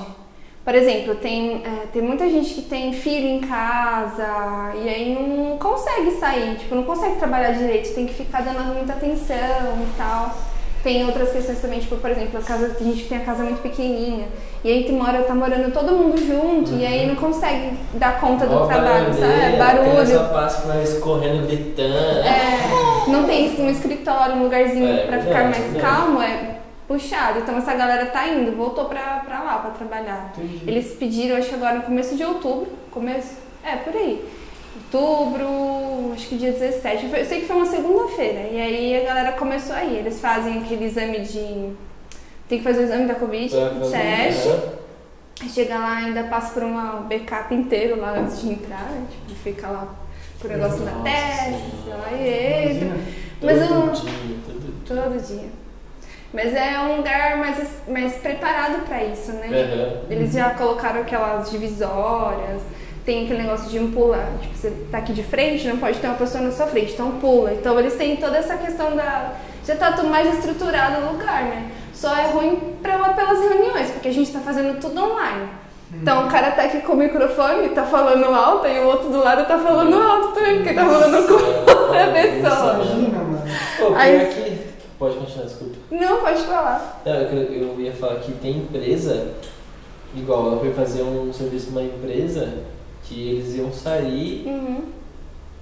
Por 0.65 0.75
exemplo, 0.75 1.15
tem, 1.17 1.63
é, 1.65 1.87
tem 1.93 2.01
muita 2.03 2.29
gente 2.29 2.55
que 2.55 2.63
tem 2.63 2.93
filho 2.93 3.27
em 3.29 3.41
casa 3.41 4.73
e 4.83 4.89
aí 4.89 5.15
não 5.15 5.59
consegue 5.59 6.13
sair, 6.13 6.57
tipo, 6.57 6.75
não 6.75 6.85
consegue 6.85 7.17
trabalhar 7.17 7.53
direito, 7.53 7.95
tem 7.95 8.07
que 8.07 8.15
ficar 8.15 8.43
dando 8.43 8.75
muita 8.75 8.93
atenção 8.95 9.37
e 9.37 9.97
tal. 9.97 10.35
Tem 10.83 11.05
outras 11.05 11.31
questões 11.31 11.61
também, 11.61 11.79
tipo, 11.79 11.97
por 11.97 12.11
exemplo, 12.11 12.39
a 12.41 12.43
casa, 12.43 12.71
tem 12.71 12.87
gente 12.89 13.03
que 13.03 13.09
tem 13.11 13.19
a 13.19 13.25
casa 13.25 13.43
muito 13.43 13.61
pequenininha 13.61 14.29
e 14.65 14.71
aí 14.73 14.85
tem 14.85 14.95
mora, 14.97 15.23
tá 15.25 15.35
morando 15.35 15.71
todo 15.73 15.93
mundo 15.93 16.17
junto 16.19 16.73
e 16.75 16.87
aí 16.87 17.07
não 17.07 17.17
consegue 17.17 17.77
dar 17.95 18.19
conta 18.19 18.47
do 18.47 18.55
Ó, 18.55 18.67
trabalho, 18.67 19.13
sabe? 19.13 19.25
É 19.31 19.61
A 19.61 19.65
Barulho. 19.65 20.29
passa 20.33 20.67
mas 20.67 20.95
correndo, 20.99 21.47
gritando. 21.47 21.95
É, 22.21 23.11
não 23.11 23.25
tem 23.25 23.61
um 23.61 23.69
escritório, 23.69 24.37
um 24.37 24.43
lugarzinho 24.45 24.89
É, 24.89 25.07
pra 25.07 25.19
ficar 25.19 25.35
verdade, 25.35 25.61
mais 25.61 25.73
verdade. 25.73 25.95
calmo, 25.95 26.23
é 26.23 26.57
puxado. 26.89 27.41
Então 27.41 27.59
essa 27.59 27.75
galera 27.75 28.07
tá 28.07 28.27
indo, 28.29 28.57
voltou 28.57 28.87
pra, 28.87 29.23
pra 29.27 29.43
lá 29.43 29.59
pra 29.59 29.71
trabalhar. 29.73 30.33
Entendi. 30.35 30.63
Eles 30.67 30.95
pediram, 30.95 31.37
acho 31.37 31.51
que 31.51 31.55
agora 31.57 31.75
no 31.75 31.83
começo 31.83 32.17
de 32.17 32.25
outubro, 32.25 32.69
começo, 32.91 33.35
é, 33.63 33.77
por 33.77 33.95
aí. 33.95 34.25
Outubro, 34.77 36.13
acho 36.15 36.29
que 36.29 36.37
dia 36.37 36.53
17, 36.53 37.09
foi- 37.09 37.21
eu 37.21 37.25
sei 37.25 37.41
que 37.41 37.47
foi 37.47 37.57
uma 37.57 37.67
segunda-feira. 37.67 38.49
E 38.51 38.61
aí 38.61 39.01
a 39.03 39.05
galera 39.05 39.33
começou 39.33 39.75
a 39.75 39.85
ir. 39.85 39.99
Eles 39.99 40.21
fazem 40.21 40.59
aquele 40.59 40.85
exame 40.87 41.21
de. 41.21 41.73
Tem 42.49 42.59
que 42.59 42.65
fazer 42.65 42.81
o 42.81 42.85
exame 42.85 43.07
da 43.07 43.15
Covid, 43.15 43.49
fazer- 43.53 43.91
teste. 43.91 44.49
Aí 45.43 45.49
Chega 45.49 45.79
lá, 45.79 45.97
ainda 45.97 46.25
passa 46.25 46.53
por 46.53 46.63
um 46.63 47.03
backup 47.09 47.55
inteiro 47.55 47.99
lá 48.01 48.11
antes 48.19 48.41
de 48.43 48.51
entrar, 48.51 48.83
né? 48.91 49.05
Tipo, 49.11 49.41
fica 49.41 49.69
lá 49.69 49.89
o 50.45 50.49
negócio 50.49 50.85
Nossa 50.85 51.01
testa, 51.03 51.59
sei 51.85 51.93
lá, 51.95 52.13
e 52.13 52.73
entra. 52.73 52.97
Mas 53.43 53.69
Todo 53.69 53.87
eu- 53.87 53.93
dia, 53.93 54.13
todo 54.47 54.61
dia. 54.61 54.73
Todo 54.87 55.27
dia. 55.27 55.49
Mas 56.33 56.55
é 56.55 56.79
um 56.79 56.97
lugar 56.99 57.39
mais, 57.39 57.69
mais 57.89 58.15
preparado 58.17 58.85
pra 58.85 59.03
isso, 59.03 59.33
né? 59.33 59.47
Aham. 59.49 60.03
Eles 60.11 60.33
já 60.33 60.51
colocaram 60.51 61.01
aquelas 61.01 61.51
divisórias, 61.51 62.63
tem 63.05 63.25
aquele 63.25 63.43
negócio 63.43 63.69
de 63.71 63.79
um 63.79 63.91
pular. 63.91 64.29
Tipo, 64.41 64.57
você 64.57 64.71
tá 64.91 64.99
aqui 64.99 65.13
de 65.13 65.23
frente, 65.23 65.67
não 65.67 65.79
pode 65.79 65.99
ter 65.99 66.07
uma 66.07 66.17
pessoa 66.17 66.43
na 66.45 66.51
sua 66.53 66.67
frente, 66.67 66.93
então 66.93 67.13
pula. 67.13 67.53
Então 67.53 67.79
eles 67.79 67.95
têm 67.95 68.17
toda 68.17 68.37
essa 68.37 68.57
questão 68.57 68.97
da. 68.97 69.35
Já 69.67 69.77
tá 69.77 69.93
tudo 69.93 70.09
mais 70.09 70.35
estruturado 70.37 71.07
o 71.07 71.13
lugar, 71.13 71.45
né? 71.45 71.71
Só 71.95 72.15
é 72.17 72.31
ruim 72.31 72.75
pra, 72.83 72.99
pelas 73.11 73.39
reuniões, 73.41 73.91
porque 73.91 74.09
a 74.09 74.13
gente 74.13 74.33
tá 74.33 74.41
fazendo 74.41 74.81
tudo 74.81 75.03
online. 75.03 75.49
Então 75.93 76.27
o 76.27 76.31
cara 76.31 76.53
tá 76.53 76.63
aqui 76.63 76.81
com 76.81 76.93
o 76.93 76.97
microfone, 76.97 77.69
tá 77.71 77.85
falando 77.85 78.25
alto, 78.27 78.67
e 78.67 78.79
o 78.79 78.87
outro 78.87 79.11
do 79.11 79.19
lado 79.19 79.45
tá 79.47 79.59
falando 79.59 79.95
alto 80.01 80.29
também, 80.35 80.57
porque 80.59 80.73
tá 80.73 80.85
falando 80.87 81.27
com 81.27 81.35
outra 81.35 82.07
pessoa. 82.13 82.75
Imagina, 82.75 83.19
mano. 83.19 83.43
Pô, 83.79 83.95
Aí- 83.95 84.27
que. 84.27 84.71
Pode 84.99 85.17
continuar, 85.17 85.47
desculpa. 85.47 85.77
Não, 85.91 86.19
pode 86.19 86.43
falar. 86.43 87.01
Não, 87.07 87.15
eu, 87.15 87.53
eu 87.53 87.81
ia 87.81 87.93
falar 87.93 88.17
que 88.17 88.33
tem 88.33 88.59
empresa, 88.59 89.33
igual 90.15 90.53
eu 90.53 90.61
fui 90.61 90.73
fazer 90.73 91.03
um 91.03 91.33
serviço 91.33 91.71
numa 91.71 91.83
empresa 91.83 92.53
que 93.11 93.29
eles 93.29 93.57
iam 93.57 93.73
sair. 93.73 94.45
Uhum. 94.47 94.83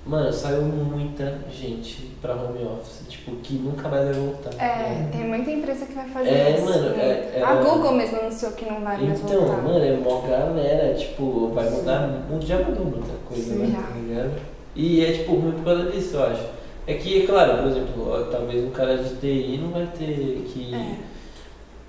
Mano, 0.06 0.32
saiu 0.32 0.62
muita 0.62 1.38
gente 1.52 2.12
pra 2.22 2.34
home 2.34 2.64
office, 2.64 3.02
tipo, 3.08 3.32
que 3.42 3.54
nunca 3.54 3.88
mais 3.88 4.04
vai 4.04 4.14
voltar. 4.14 4.50
É, 4.62 5.06
tem 5.12 5.26
muita 5.28 5.50
empresa 5.50 5.84
que 5.84 5.92
vai 5.94 6.08
fazer 6.08 6.28
É, 6.30 6.54
isso. 6.56 6.64
mano, 6.64 6.90
né? 6.90 7.02
é- 7.02 7.38
é- 7.40 7.42
A 7.42 7.54
Google 7.56 7.92
mesmo 7.92 8.18
anunciou 8.20 8.52
que 8.52 8.64
não 8.64 8.80
vai 8.80 8.96
mais 9.02 9.20
Então, 9.20 9.40
voltar. 9.40 9.62
mano, 9.62 9.84
é 9.84 9.96
mó 9.96 10.20
galera, 10.22 10.94
tipo, 10.94 11.48
vai 11.54 11.68
mudar, 11.68 12.24
mu- 12.30 12.40
já 12.40 12.56
mudou 12.58 12.86
muita 12.86 13.12
coisa, 13.28 13.52
Sim, 13.52 13.58
né? 13.58 13.66
já. 13.72 13.82
Tá 13.82 13.94
ligado? 13.98 14.40
E 14.74 15.04
é 15.04 15.12
tipo 15.12 15.32
ruim 15.34 15.52
por 15.52 15.64
causa 15.64 15.90
disso, 15.90 16.16
eu 16.16 16.24
acho. 16.24 16.42
É 16.86 16.94
que, 16.94 17.26
claro, 17.26 17.58
por 17.58 17.66
exemplo, 17.70 18.08
ó, 18.10 18.22
talvez 18.30 18.64
um 18.64 18.70
cara 18.70 18.96
de 18.96 19.14
TI 19.16 19.58
não 19.62 19.70
vai 19.72 19.86
ter 19.98 20.42
que, 20.48 20.74
É. 20.74 20.94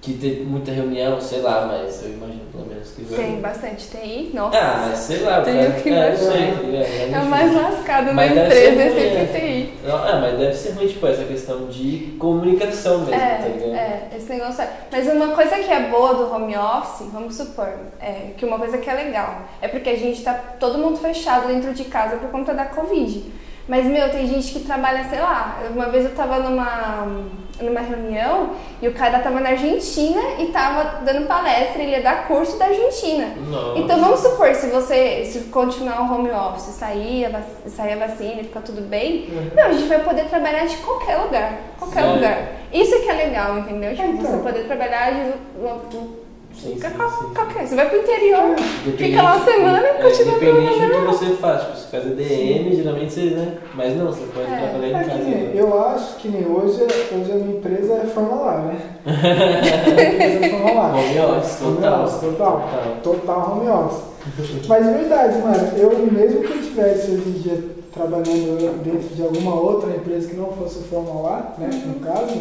que 0.01 0.13
ter 0.13 0.45
muita 0.45 0.71
reunião, 0.71 1.19
sei 1.19 1.41
lá, 1.41 1.65
mas 1.67 2.01
eu 2.03 2.11
imagino 2.13 2.45
pelo 2.51 2.65
menos 2.65 2.89
que 2.91 3.01
vai. 3.03 3.17
Tem 3.19 3.41
bastante 3.41 3.89
TI, 3.89 4.31
nossa. 4.33 4.57
Ah, 4.57 4.85
mas 4.87 4.99
sei 4.99 5.19
lá, 5.19 5.41
Tem 5.41 5.67
o 5.67 5.73
que 5.73 5.89
é, 5.89 6.15
sei, 6.15 6.31
é 6.31 7.17
o 7.17 7.19
enfim. 7.19 7.29
mais 7.29 7.53
lascado 7.53 8.05
na 8.05 8.13
Mas 8.13 8.31
empresa, 8.31 8.81
é 8.81 8.89
sempre 8.89 9.15
né? 9.15 9.39
TI. 9.39 9.73
Não, 9.85 9.95
ah, 9.97 10.19
mas 10.21 10.39
deve 10.39 10.53
ser 10.53 10.71
ruim, 10.71 10.87
tipo, 10.87 11.05
essa 11.05 11.23
questão 11.25 11.67
de 11.67 12.15
comunicação 12.17 12.99
mesmo, 12.99 13.11
tá 13.11 13.47
ligado? 13.47 13.75
É, 13.75 14.09
é, 14.11 14.17
esse 14.17 14.29
negócio 14.29 14.61
é. 14.61 14.69
Mas 14.89 15.07
uma 15.07 15.27
coisa 15.35 15.55
que 15.57 15.71
é 15.71 15.89
boa 15.89 16.13
do 16.13 16.33
home 16.33 16.55
office, 16.55 17.07
vamos 17.11 17.35
supor, 17.35 17.69
é 17.99 18.31
que 18.37 18.45
uma 18.45 18.57
coisa 18.57 18.77
que 18.77 18.89
é 18.89 18.93
legal, 18.93 19.41
é 19.61 19.67
porque 19.67 19.89
a 19.89 19.97
gente 19.97 20.23
tá 20.23 20.33
todo 20.33 20.77
mundo 20.77 20.97
fechado 20.97 21.47
dentro 21.47 21.73
de 21.73 21.83
casa 21.85 22.15
por 22.15 22.29
conta 22.29 22.53
da 22.53 22.65
Covid. 22.65 23.31
Mas, 23.67 23.85
meu, 23.85 24.09
tem 24.09 24.25
gente 24.27 24.51
que 24.51 24.61
trabalha, 24.61 25.03
sei 25.09 25.19
lá, 25.19 25.59
uma 25.69 25.89
vez 25.89 26.05
eu 26.05 26.15
tava 26.15 26.39
numa. 26.39 27.07
Numa 27.61 27.81
reunião 27.81 28.51
e 28.81 28.87
o 28.87 28.93
cara 28.93 29.19
tava 29.19 29.39
na 29.39 29.49
Argentina 29.49 30.21
e 30.39 30.47
tava 30.47 31.01
dando 31.03 31.27
palestra, 31.27 31.81
ele 31.81 31.91
ia 31.91 32.01
dar 32.01 32.27
curso 32.27 32.57
da 32.57 32.65
Argentina. 32.65 33.27
Nossa. 33.49 33.79
Então 33.79 33.99
vamos 33.99 34.19
supor, 34.21 34.53
se 34.55 34.67
você 34.67 35.25
se 35.25 35.39
continuar 35.49 36.01
o 36.01 36.13
home 36.13 36.31
office, 36.31 36.73
sair 36.75 37.25
a, 37.25 37.29
vac- 37.29 37.67
sair 37.67 37.93
a 38.01 38.07
vacina 38.07 38.41
e 38.41 38.43
ficar 38.45 38.61
tudo 38.61 38.81
bem, 38.81 39.29
Uhum. 39.31 39.51
meu, 39.55 39.65
a 39.65 39.71
gente 39.73 39.87
vai 39.87 39.99
poder 40.03 40.25
trabalhar 40.25 40.65
de 40.65 40.77
qualquer 40.77 41.17
lugar. 41.17 41.53
Qualquer 41.77 42.03
Sim. 42.03 42.13
lugar. 42.15 42.47
Isso 42.71 42.99
que 43.01 43.09
é 43.09 43.13
legal, 43.13 43.57
entendeu? 43.59 43.95
Tipo, 43.95 44.07
Então. 44.09 44.31
você 44.31 44.37
poder 44.43 44.63
trabalhar 44.65 45.11
de 45.11 45.33
Sim, 46.61 46.77
sim, 46.79 46.89
qual- 46.97 47.09
sim. 47.09 47.33
qualquer. 47.33 47.67
Você 47.67 47.75
vai 47.75 47.89
pro 47.89 47.99
interior, 47.99 48.55
Dependente- 48.85 49.03
fica 49.03 49.21
lá 49.21 49.35
uma 49.37 49.45
semana 49.45 49.81
e 49.81 49.85
é, 49.85 49.93
continua 49.93 50.35
Independente 50.35 50.77
trabalhando. 50.77 51.05
do 51.05 51.17
que 51.17 51.25
você 51.25 51.25
faz, 51.37 51.61
tipo, 51.61 51.77
você 51.77 51.87
faz 51.87 52.05
ADM, 52.05 52.75
geralmente 52.75 53.13
você, 53.13 53.21
né? 53.31 53.57
Mas 53.75 53.95
não, 53.95 54.05
você 54.07 54.25
pode 54.33 54.51
É. 54.51 54.57
trabalhar 54.57 54.87
em 54.87 54.95
É 54.95 55.03
casa. 55.03 55.23
nem, 55.23 55.55
eu 55.55 55.83
acho 55.85 56.15
que 56.17 56.27
nem 56.27 56.45
hoje, 56.45 56.81
hoje 56.83 57.31
a 57.31 57.35
minha 57.35 57.57
empresa 57.57 57.93
é 57.93 58.05
formular, 58.07 58.59
né? 58.65 58.77
A 59.05 59.91
minha 59.91 60.07
empresa 60.09 60.45
é. 60.45 60.49
Home 60.59 61.37
office, 61.37 61.61
Home 61.61 61.75
total. 61.77 62.03
office, 62.03 62.19
total. 62.19 62.67
Total 63.03 63.51
home 63.57 63.69
office. 63.69 64.67
Mas 64.67 64.85
de 64.85 64.93
verdade, 64.93 65.37
mano, 65.39 65.77
eu 65.77 65.89
mesmo 66.11 66.41
que 66.41 66.51
eu 66.53 66.59
estivesse 66.59 67.11
hoje 67.11 67.29
em 67.29 67.31
dia 67.41 67.63
trabalhando 67.93 68.83
dentro 68.83 69.15
de 69.15 69.21
alguma 69.23 69.55
outra 69.59 69.89
empresa 69.91 70.27
que 70.29 70.35
não 70.35 70.51
fosse 70.51 70.79
o 70.79 70.83
formular, 70.83 71.55
né? 71.57 71.69
No 71.85 71.95
caso, 72.01 72.35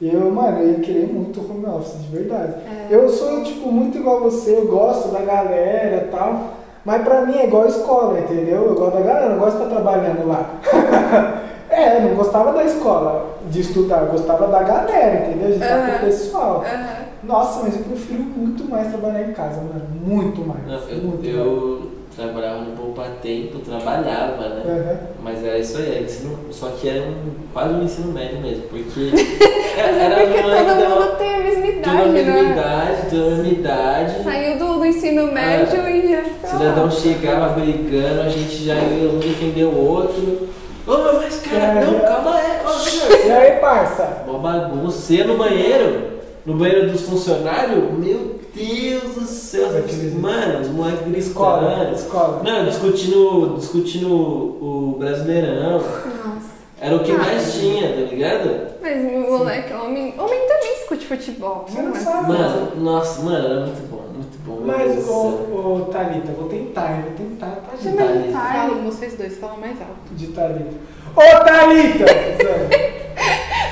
eu, 0.00 0.30
mano, 0.30 0.58
eu 0.60 0.72
ia 0.72 0.80
querer 0.80 1.06
muito 1.06 1.40
home 1.40 1.66
office, 1.66 2.02
de 2.02 2.16
verdade. 2.16 2.54
É. 2.66 2.86
Eu 2.90 3.08
sou, 3.08 3.42
tipo, 3.42 3.70
muito 3.70 3.96
igual 3.96 4.20
você, 4.20 4.56
eu 4.56 4.66
gosto 4.66 5.08
da 5.08 5.20
galera 5.20 6.06
e 6.06 6.10
tal. 6.10 6.54
Mas 6.84 7.02
pra 7.02 7.24
mim 7.24 7.38
é 7.38 7.46
igual 7.46 7.66
escola, 7.66 8.18
entendeu? 8.18 8.64
Eu 8.66 8.74
gosto 8.74 8.94
da 8.94 9.00
galera, 9.00 9.26
eu 9.26 9.30
não 9.30 9.38
gosto 9.38 9.56
de 9.56 9.62
estar 9.62 9.74
trabalhando 9.74 10.28
lá. 10.28 10.50
é, 11.70 11.96
eu 11.96 12.02
não 12.02 12.14
gostava 12.16 12.52
da 12.52 12.64
escola, 12.64 13.38
de 13.50 13.60
estudar, 13.60 14.02
eu 14.02 14.12
gostava 14.12 14.48
da 14.48 14.62
galera, 14.62 15.26
entendeu? 15.26 15.48
De 15.48 15.54
estar 15.54 15.78
com 15.78 15.92
Aham. 15.92 15.96
o 15.96 16.00
pessoal. 16.00 16.64
Aham. 16.66 17.04
Nossa, 17.22 17.62
mas 17.62 17.74
eu 17.74 17.82
prefiro 17.84 18.22
muito 18.22 18.68
mais 18.68 18.88
trabalhar 18.88 19.22
em 19.22 19.32
casa, 19.32 19.56
mano. 19.56 19.86
Muito 20.04 20.42
mais. 20.42 20.66
Não, 20.66 20.88
eu, 20.90 21.02
muito 21.02 21.26
eu 21.26 21.93
trabalhava 22.16 22.60
no 22.60 22.76
Poupa 22.76 23.04
Tempo, 23.22 23.58
trabalhava, 23.58 24.48
né? 24.48 24.62
Aham. 24.66 24.98
Mas 25.22 25.44
era 25.44 25.58
isso 25.58 25.78
aí, 25.78 25.90
era 25.96 26.00
ensino, 26.04 26.38
só 26.50 26.68
que 26.68 26.88
era 26.88 27.00
um, 27.02 27.14
quase 27.52 27.74
um 27.74 27.82
ensino 27.82 28.12
médio 28.12 28.40
mesmo, 28.40 28.62
porque 28.64 29.10
era, 29.76 30.22
é 30.22 30.26
porque 30.26 30.42
moleque 30.42 30.64
todo 30.66 30.78
da- 30.80 30.88
mundo 30.88 31.16
tem 31.18 31.34
a 31.34 31.38
mesma 31.38 31.66
idade, 31.66 32.00
a 32.02 32.06
mesma 32.06 32.38
é? 32.38 32.42
idade, 32.52 32.96
tudo 33.10 33.26
a 33.26 33.30
mesma 33.30 33.48
idade. 33.48 34.22
Saiu 34.24 34.58
do, 34.58 34.74
do 34.78 34.84
ensino 34.86 35.32
médio 35.32 35.80
É. 35.80 35.96
e 35.96 36.08
já 36.12 36.20
O 36.20 36.24
ficou 36.24 36.50
cidadão 36.50 36.90
chegava 36.90 37.48
brigando, 37.60 38.20
a 38.22 38.28
gente 38.28 38.64
já 38.64 38.74
ia 38.74 39.10
um 39.10 39.18
defender 39.18 39.64
o 39.64 39.76
outro. 39.76 40.48
Ô, 40.86 40.92
mas 41.14 41.40
cara, 41.40 41.80
É, 41.80 41.84
não, 41.86 41.98
calma 42.00 42.36
aí, 42.36 42.58
calma 42.62 42.80
aí. 42.84 43.26
E 43.26 43.32
aí, 43.32 43.52
parça? 43.60 44.22
Uma 44.28 44.38
bagunça. 44.38 45.24
No 45.24 45.38
banheiro, 45.38 46.02
no 46.46 46.54
banheiro 46.54 46.90
dos 46.90 47.02
funcionários, 47.02 47.90
meu 47.98 48.38
Deus 48.54 49.14
do 49.14 49.24
céu. 49.26 49.68
Mano, 50.20 50.60
os 50.60 50.68
moleques 50.68 51.26
Escola, 51.28 51.74
gritando. 51.74 51.94
escola. 51.96 52.42
Não, 52.44 52.64
discutindo, 52.66 53.56
discutindo 53.58 54.08
o 54.12 54.96
Brasileirão. 54.98 55.72
Nossa. 55.78 56.54
Era 56.80 56.96
o 56.96 57.00
que 57.00 57.12
Ah. 57.12 57.18
mais 57.18 57.54
tinha, 57.54 57.88
tá 57.88 58.10
ligado? 58.10 58.74
Mas 58.82 59.02
moleque, 59.28 59.72
homem, 59.72 60.14
homem 60.18 60.40
também 60.46 60.74
discute 60.74 61.06
futebol. 61.06 61.64
Você 61.66 61.80
não 61.80 61.90
mas- 61.92 62.02
sabe. 62.02 62.28
Mano, 62.28 62.76
nossa, 62.76 63.22
mano, 63.22 63.46
era 63.46 63.60
muito 63.66 63.90
bom, 63.90 64.02
muito 64.12 64.38
bom. 64.44 64.60
Mas, 64.66 65.08
ô, 65.08 65.12
ô 65.82 65.88
Thalita, 65.90 66.32
vou 66.32 66.48
tentar, 66.48 67.02
vou 67.04 67.12
tentar, 67.12 67.46
tá, 67.62 67.76
de 67.80 67.84
Thalita. 67.96 68.04
Thali. 68.04 68.32
Fala, 68.32 68.74
vocês 68.82 69.14
dois, 69.16 69.38
fala 69.38 69.56
mais 69.56 69.80
alto. 69.80 69.94
De 70.12 70.26
Thalita. 70.28 70.74
Ô, 71.16 71.44
Thalita! 71.44 72.04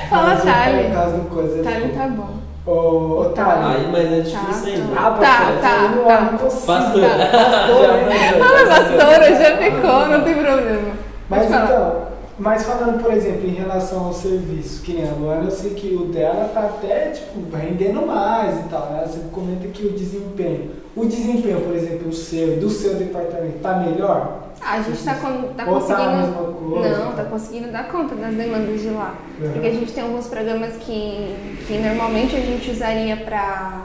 Fala 0.09 0.29
Mas, 0.35 0.43
Thali. 0.43 0.87
No 0.89 0.93
caso 0.95 1.17
do 1.17 1.29
coisa. 1.29 1.63
Thali 1.63 1.89
tá 1.89 2.07
bom. 2.07 2.42
Ô, 2.65 3.25
Thalita. 3.35 3.67
Aí, 3.69 3.87
mas 3.91 4.11
é 4.13 4.19
difícil 4.21 4.63
Tá, 4.63 4.69
ainda. 4.69 4.93
Ah, 4.95 5.11
Tá, 5.11 5.17
pastor, 5.19 5.61
tá, 5.61 5.93
eu 5.97 6.05
tá. 6.05 6.21
não 6.31 6.37
consigo. 6.37 6.65
Pastor. 6.65 7.01
Pastor, 7.01 7.81
Já 7.83 7.93
né? 7.93 8.31
mandou. 8.31 8.47
Fala, 8.47 8.67
pastora, 8.67 9.35
já 9.35 9.57
ficou, 9.57 10.07
não 10.07 10.21
tem 10.23 10.33
problema. 10.35 10.91
Mas 11.29 11.45
então, 11.47 11.95
mas 12.39 12.63
falando, 12.63 13.03
por 13.03 13.13
exemplo, 13.13 13.45
em 13.47 13.53
relação 13.53 14.05
ao 14.05 14.13
serviço, 14.13 14.81
que 14.81 14.93
nem 14.93 15.07
a 15.09 15.11
Luana, 15.13 15.43
eu 15.45 15.51
sei 15.51 15.71
que 15.71 15.93
o 15.93 16.05
dela 16.05 16.49
tá 16.53 16.61
até, 16.61 17.09
tipo, 17.09 17.41
rendendo 17.55 18.05
mais 18.05 18.57
e 18.59 18.63
tal, 18.69 18.89
né? 18.91 19.03
Você 19.05 19.19
comenta 19.31 19.67
que 19.67 19.85
o 19.85 19.91
desempenho. 19.91 20.71
O 20.95 21.05
desempenho, 21.05 21.59
por 21.61 21.75
exemplo, 21.75 22.09
o 22.09 22.13
seu, 22.13 22.57
do 22.57 22.69
seu 22.69 22.95
departamento, 22.95 23.59
tá 23.61 23.75
melhor? 23.77 24.43
A 24.65 24.81
gente 24.81 25.03
tá, 25.03 25.15
con- 25.15 25.53
tá 25.55 25.63
tá 25.63 25.65
conseguindo. 25.65 26.79
Não, 26.81 27.11
tá 27.13 27.23
conseguindo 27.25 27.71
dar 27.71 27.87
conta 27.89 28.15
das 28.15 28.33
demandas 28.33 28.81
de 28.81 28.89
lá. 28.89 29.15
Uhum. 29.39 29.51
Porque 29.51 29.67
a 29.67 29.71
gente 29.71 29.91
tem 29.91 30.03
alguns 30.03 30.27
programas 30.27 30.73
que, 30.77 31.35
que 31.67 31.73
normalmente 31.77 32.35
a 32.35 32.39
gente 32.39 32.71
usaria 32.71 33.17
pra. 33.17 33.83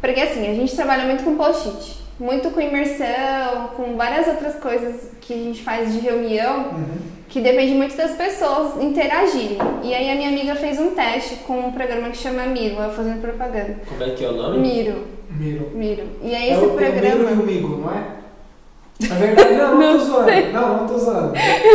Porque 0.00 0.20
assim, 0.20 0.46
a 0.50 0.54
gente 0.54 0.74
trabalha 0.76 1.04
muito 1.04 1.24
com 1.24 1.36
post-it, 1.36 1.98
muito 2.20 2.50
com 2.50 2.60
imersão, 2.60 3.70
com 3.76 3.96
várias 3.96 4.26
outras 4.28 4.54
coisas 4.56 5.10
que 5.20 5.32
a 5.32 5.36
gente 5.36 5.62
faz 5.62 5.92
de 5.92 5.98
reunião, 6.00 6.66
Uhum. 6.72 6.98
que 7.28 7.40
depende 7.40 7.72
muito 7.72 7.96
das 7.96 8.12
pessoas 8.12 8.80
interagirem. 8.82 9.58
E 9.82 9.94
aí 9.94 10.10
a 10.10 10.14
minha 10.14 10.28
amiga 10.28 10.54
fez 10.54 10.78
um 10.78 10.90
teste 10.94 11.36
com 11.46 11.58
um 11.58 11.72
programa 11.72 12.10
que 12.10 12.16
chama 12.18 12.44
Miro, 12.44 12.76
eu 12.80 12.90
fazendo 12.90 13.20
propaganda. 13.20 13.76
Como 13.88 14.02
é 14.04 14.10
que 14.10 14.24
é 14.24 14.28
o 14.28 14.32
nome? 14.32 14.58
Miro, 14.58 15.04
Miro. 15.30 15.70
Miro. 15.74 16.02
E 16.22 16.34
aí 16.34 16.50
É 16.50 16.52
esse 16.52 16.64
o 16.64 16.70
tem 16.70 16.88
o 16.88 16.92
Miro 16.92 17.06
e 17.06 17.10
programa. 17.10 17.42
o 17.42 17.46
Migo, 17.46 17.68
não 17.78 17.90
é? 17.90 18.04
Na 19.00 19.14
verdade, 19.16 19.54
não, 19.54 19.74
não, 19.74 19.92
Não 19.92 19.98
tô 19.98 20.04
zoando. 20.04 20.52
Não, 20.52 20.76
não 20.76 20.86
tô 20.86 20.98
zoando. 20.98 21.32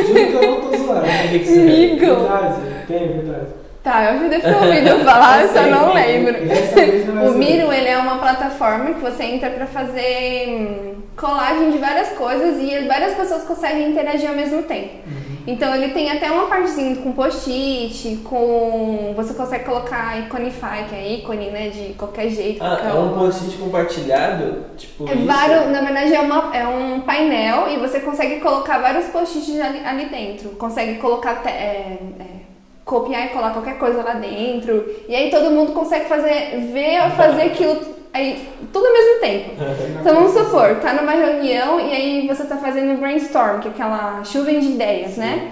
Juro 0.08 0.14
que 0.14 0.34
eu 0.34 0.52
não 0.52 0.62
tô 0.62 0.78
zoando. 0.78 1.02
Como 1.02 1.12
é 1.12 1.28
é? 1.38 2.16
Verdade, 2.16 2.62
tem, 2.88 3.08
verdade. 3.08 3.61
Tá, 3.84 4.14
eu 4.14 4.20
já 4.22 4.28
devo 4.28 4.44
ter 4.44 4.56
ouvido 4.56 5.04
falar, 5.06 5.42
eu 5.42 5.48
só 5.54 5.64
não 5.64 5.94
lembro. 5.94 6.36
É 6.36 7.02
O. 7.28 7.34
Miro, 7.34 7.72
ele 7.72 7.88
é 7.88 7.98
uma 7.98 8.18
plataforma 8.18 8.94
que 8.94 9.00
você 9.00 9.24
entra 9.24 9.50
pra 9.52 9.66
fazer 9.68 10.48
hum, 10.50 10.94
colagem 11.16 11.72
de 11.72 11.78
várias 11.78 12.10
coisas 12.10 12.58
e 12.60 12.88
várias 12.88 13.14
pessoas 13.14 13.44
conseguem 13.44 13.90
interagir 13.92 14.30
ao 14.30 14.36
mesmo 14.36 14.64
tempo. 14.64 14.96
Uhum. 15.08 15.38
Então 15.48 15.74
ele 15.76 15.90
tem 15.94 16.12
até 16.12 16.30
uma 16.32 16.46
partezinha 16.48 16.96
com 16.98 17.12
post-it, 17.12 18.18
com 18.24 19.14
você 19.16 19.34
consegue 19.34 19.66
colocar 19.66 20.18
Iconify, 20.20 20.84
que 20.90 20.96
é 20.96 21.14
ícone, 21.14 21.50
né, 21.50 21.70
de 21.70 21.94
qualquer 21.94 22.30
jeito. 22.30 22.64
Ah, 22.64 22.78
qualquer 22.78 22.90
é 22.90 22.94
um 23.00 23.14
post-it 23.18 23.58
compartilhado? 23.58 24.66
Tipo 24.78 25.10
É 25.10 25.16
vários, 25.16 25.72
na 25.72 25.82
verdade 25.82 26.14
é, 26.14 26.20
uma, 26.22 26.56
é 26.56 26.68
um 26.68 27.02
painel 27.02 27.68
e 27.70 27.78
você 27.78 28.00
consegue 28.00 28.40
colocar 28.40 28.78
vários 28.80 29.06
post-its 29.08 29.60
ali, 29.60 29.80
ali 29.86 30.06
dentro. 30.06 30.50
Consegue 30.52 30.96
colocar, 31.00 31.36
te- 31.42 31.50
é, 31.50 31.98
é, 32.20 32.41
copiar 32.86 33.28
e 33.28 33.30
colar 33.30 33.54
qualquer 33.54 33.78
coisa 33.78 34.04
lá 34.04 34.14
dentro. 34.14 34.86
E 35.08 35.16
aí 35.16 35.30
todo 35.30 35.52
mundo 35.52 35.74
consegue 35.74 36.06
fazer, 36.06 36.60
ver 36.72 37.04
ou 37.04 37.12
fazer 37.12 37.44
aquilo 37.44 37.80
aí, 38.14 38.48
tudo 38.72 38.86
ao 38.86 38.94
mesmo 38.94 39.20
tempo. 39.20 39.52
Então 40.00 40.16
vamos 40.16 40.34
supor, 40.34 40.76
tá 40.76 40.94
numa 40.94 41.12
reunião 41.12 41.80
e 41.80 41.94
aí 41.94 42.28
você 42.28 42.44
tá 42.44 42.58
fazendo 42.58 43.00
brainstorm, 43.00 43.60
que 43.60 43.68
é 43.68 43.72
aquela 43.72 44.24
chuva 44.24 44.52
de 44.52 44.68
ideias, 44.68 45.18
né? 45.18 45.52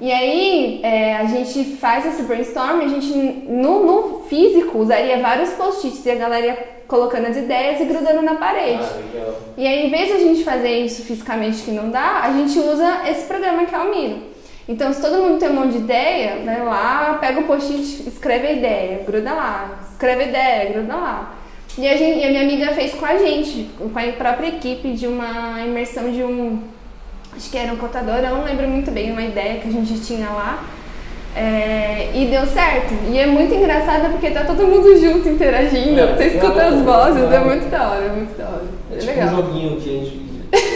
E 0.00 0.10
aí 0.10 0.80
é, 0.82 1.16
a 1.16 1.24
gente 1.24 1.76
faz 1.76 2.06
esse 2.06 2.22
brainstorm, 2.22 2.80
a 2.80 2.88
gente 2.88 3.12
no, 3.48 3.84
no 3.84 4.20
físico 4.28 4.78
usaria 4.78 5.20
vários 5.20 5.50
post-its 5.50 6.04
e 6.06 6.10
a 6.10 6.14
galera 6.14 6.46
ia 6.46 6.80
colocando 6.88 7.26
as 7.26 7.36
ideias 7.36 7.80
e 7.80 7.84
grudando 7.84 8.22
na 8.22 8.34
parede. 8.34 8.82
Ah. 8.82 9.32
E 9.56 9.66
aí, 9.66 9.86
em 9.86 9.90
vez 9.90 10.08
de 10.08 10.14
a 10.14 10.18
gente 10.18 10.42
fazer 10.42 10.70
isso 10.80 11.04
fisicamente 11.04 11.62
que 11.62 11.70
não 11.70 11.88
dá, 11.88 12.22
a 12.24 12.32
gente 12.32 12.58
usa 12.58 13.02
esse 13.08 13.26
programa 13.26 13.64
que 13.64 13.74
é 13.74 13.78
o 13.78 13.90
Miro. 13.90 14.29
Então, 14.70 14.92
se 14.92 15.00
todo 15.00 15.20
mundo 15.20 15.40
tem 15.40 15.48
um 15.50 15.54
monte 15.54 15.72
de 15.72 15.78
ideia, 15.78 16.42
vai 16.44 16.64
lá, 16.64 17.18
pega 17.20 17.40
o 17.40 17.42
post-it, 17.42 18.08
escreve 18.08 18.46
a 18.46 18.52
ideia, 18.52 19.02
gruda 19.04 19.32
lá, 19.32 19.80
escreve 19.90 20.22
a 20.22 20.26
ideia, 20.28 20.72
gruda 20.72 20.94
lá. 20.94 21.34
E 21.76 21.88
a, 21.88 21.96
gente, 21.96 22.20
e 22.20 22.24
a 22.24 22.28
minha 22.28 22.42
amiga 22.42 22.68
fez 22.72 22.94
com 22.94 23.04
a 23.04 23.16
gente, 23.18 23.68
com 23.76 23.90
a 23.98 24.12
própria 24.12 24.46
equipe, 24.46 24.92
de 24.92 25.08
uma 25.08 25.60
imersão 25.66 26.12
de 26.12 26.22
um. 26.22 26.62
Acho 27.34 27.50
que 27.50 27.58
era 27.58 27.72
um 27.72 27.76
contador, 27.78 28.14
eu 28.18 28.30
não 28.30 28.44
lembro 28.44 28.68
muito 28.68 28.92
bem, 28.92 29.10
uma 29.10 29.22
ideia 29.22 29.58
que 29.58 29.66
a 29.68 29.72
gente 29.72 30.00
tinha 30.02 30.28
lá. 30.30 30.62
É, 31.34 32.10
e 32.14 32.26
deu 32.26 32.46
certo. 32.46 32.94
E 33.10 33.18
é 33.18 33.26
muito 33.26 33.52
engraçado 33.52 34.10
porque 34.12 34.30
tá 34.30 34.44
todo 34.44 34.68
mundo 34.68 34.96
junto 35.00 35.28
interagindo. 35.28 35.98
É, 36.00 36.14
você 36.14 36.24
escuta 36.26 36.48
legal, 36.52 36.68
as 36.68 36.82
vozes, 36.82 37.32
é 37.32 37.38
muito 37.40 37.68
da 37.68 37.88
hora, 37.90 38.04
é 38.04 38.08
muito 38.08 38.38
da 38.38 38.44
hora. 38.44 38.64
É 38.92 38.94
É 38.94 38.98
tipo 38.98 39.12
legal. 39.12 39.28
um 39.28 39.36
joguinho 39.36 39.80
que 39.80 39.88
a 39.90 39.92
gente 40.04 40.29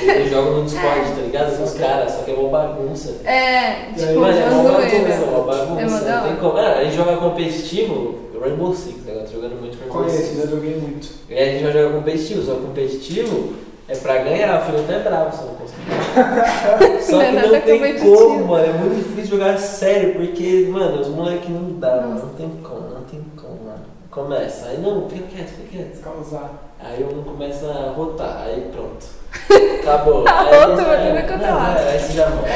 eu 0.06 0.28
jogo 0.30 0.50
no 0.50 0.64
Discord, 0.64 1.10
tá 1.10 1.22
ligado? 1.22 1.56
Com 1.56 1.64
os 1.64 1.74
caras, 1.74 2.12
só 2.12 2.22
que 2.22 2.30
é 2.30 2.34
uma 2.34 2.48
bagunça. 2.48 3.20
É, 3.24 3.92
tipo, 3.96 4.08
aí, 4.08 4.16
Mano, 4.16 4.38
é 4.38 4.44
uma 4.46 4.62
bagunça, 4.72 4.96
uma 4.96 5.08
É 5.08 5.18
uma 5.18 5.44
bagunça. 5.44 6.00
Não 6.00 6.22
tem 6.28 6.36
como. 6.36 6.56
Ah, 6.58 6.72
a 6.78 6.84
gente 6.84 6.96
joga 6.96 7.16
competitivo, 7.16 8.14
Rainbow 8.40 8.74
Six, 8.74 9.04
né? 9.04 9.12
Eu 9.14 9.24
tô 9.24 9.32
jogando 9.32 9.60
muito 9.60 9.78
Rainbow 9.78 10.02
Conheço, 10.04 10.22
Six. 10.22 10.36
já 10.42 10.46
joguei 10.46 10.76
muito. 10.76 11.08
E 11.28 11.34
aí 11.34 11.48
a 11.48 11.52
gente 11.52 11.62
vai 11.64 11.72
jogar 11.72 11.96
competitivo, 11.96 12.42
só 12.42 12.54
que 12.54 12.60
competitivo 12.62 13.54
é 13.86 13.94
pra 13.96 14.16
ganhar, 14.18 14.62
o 14.62 14.64
filho 14.64 14.80
até 14.80 14.98
bravo 15.00 15.36
se 15.36 15.42
eu 15.42 15.48
não 15.48 15.54
conseguir. 15.56 17.02
Só 17.02 17.12
Não 17.16 17.22
é 17.22 17.26
que 17.26 17.32
nada 17.34 17.48
não 17.48 17.60
tem 17.60 17.98
como, 17.98 18.46
mano. 18.46 18.64
É 18.64 18.72
muito 18.72 18.96
difícil 18.96 19.38
jogar 19.38 19.58
sério, 19.58 20.14
porque, 20.14 20.68
mano, 20.70 21.00
os 21.00 21.08
moleques 21.08 21.50
não 21.50 21.78
dá, 21.78 21.96
mano. 21.96 22.14
Nossa. 22.14 22.26
Não 22.26 22.34
tem 22.34 22.48
como, 22.62 22.80
não 22.80 23.02
tem 23.02 23.22
como, 23.36 23.64
mano. 23.64 23.84
Começa, 24.10 24.68
aí 24.68 24.80
não, 24.80 25.08
fica 25.08 25.24
quieto, 25.26 25.48
fica 25.48 25.68
quieto. 25.70 26.00
Causar. 26.02 26.63
Aí 26.84 27.02
um 27.02 27.22
começa 27.22 27.66
a 27.66 27.92
rotar, 27.92 28.42
aí 28.46 28.68
pronto. 28.72 29.06
Acabou. 29.80 30.26
A 30.28 30.40
Aí 30.42 30.58
rota 30.60 30.76
já 30.76 30.84
vai 30.84 30.96
era. 31.08 31.22
tudo 31.22 31.28
quanto 31.28 31.44
é 31.44 31.50
Não, 31.50 31.56
lado. 31.58 31.78
Aí 31.88 31.98
você 31.98 32.12
já 32.12 32.30
morre. 32.30 32.50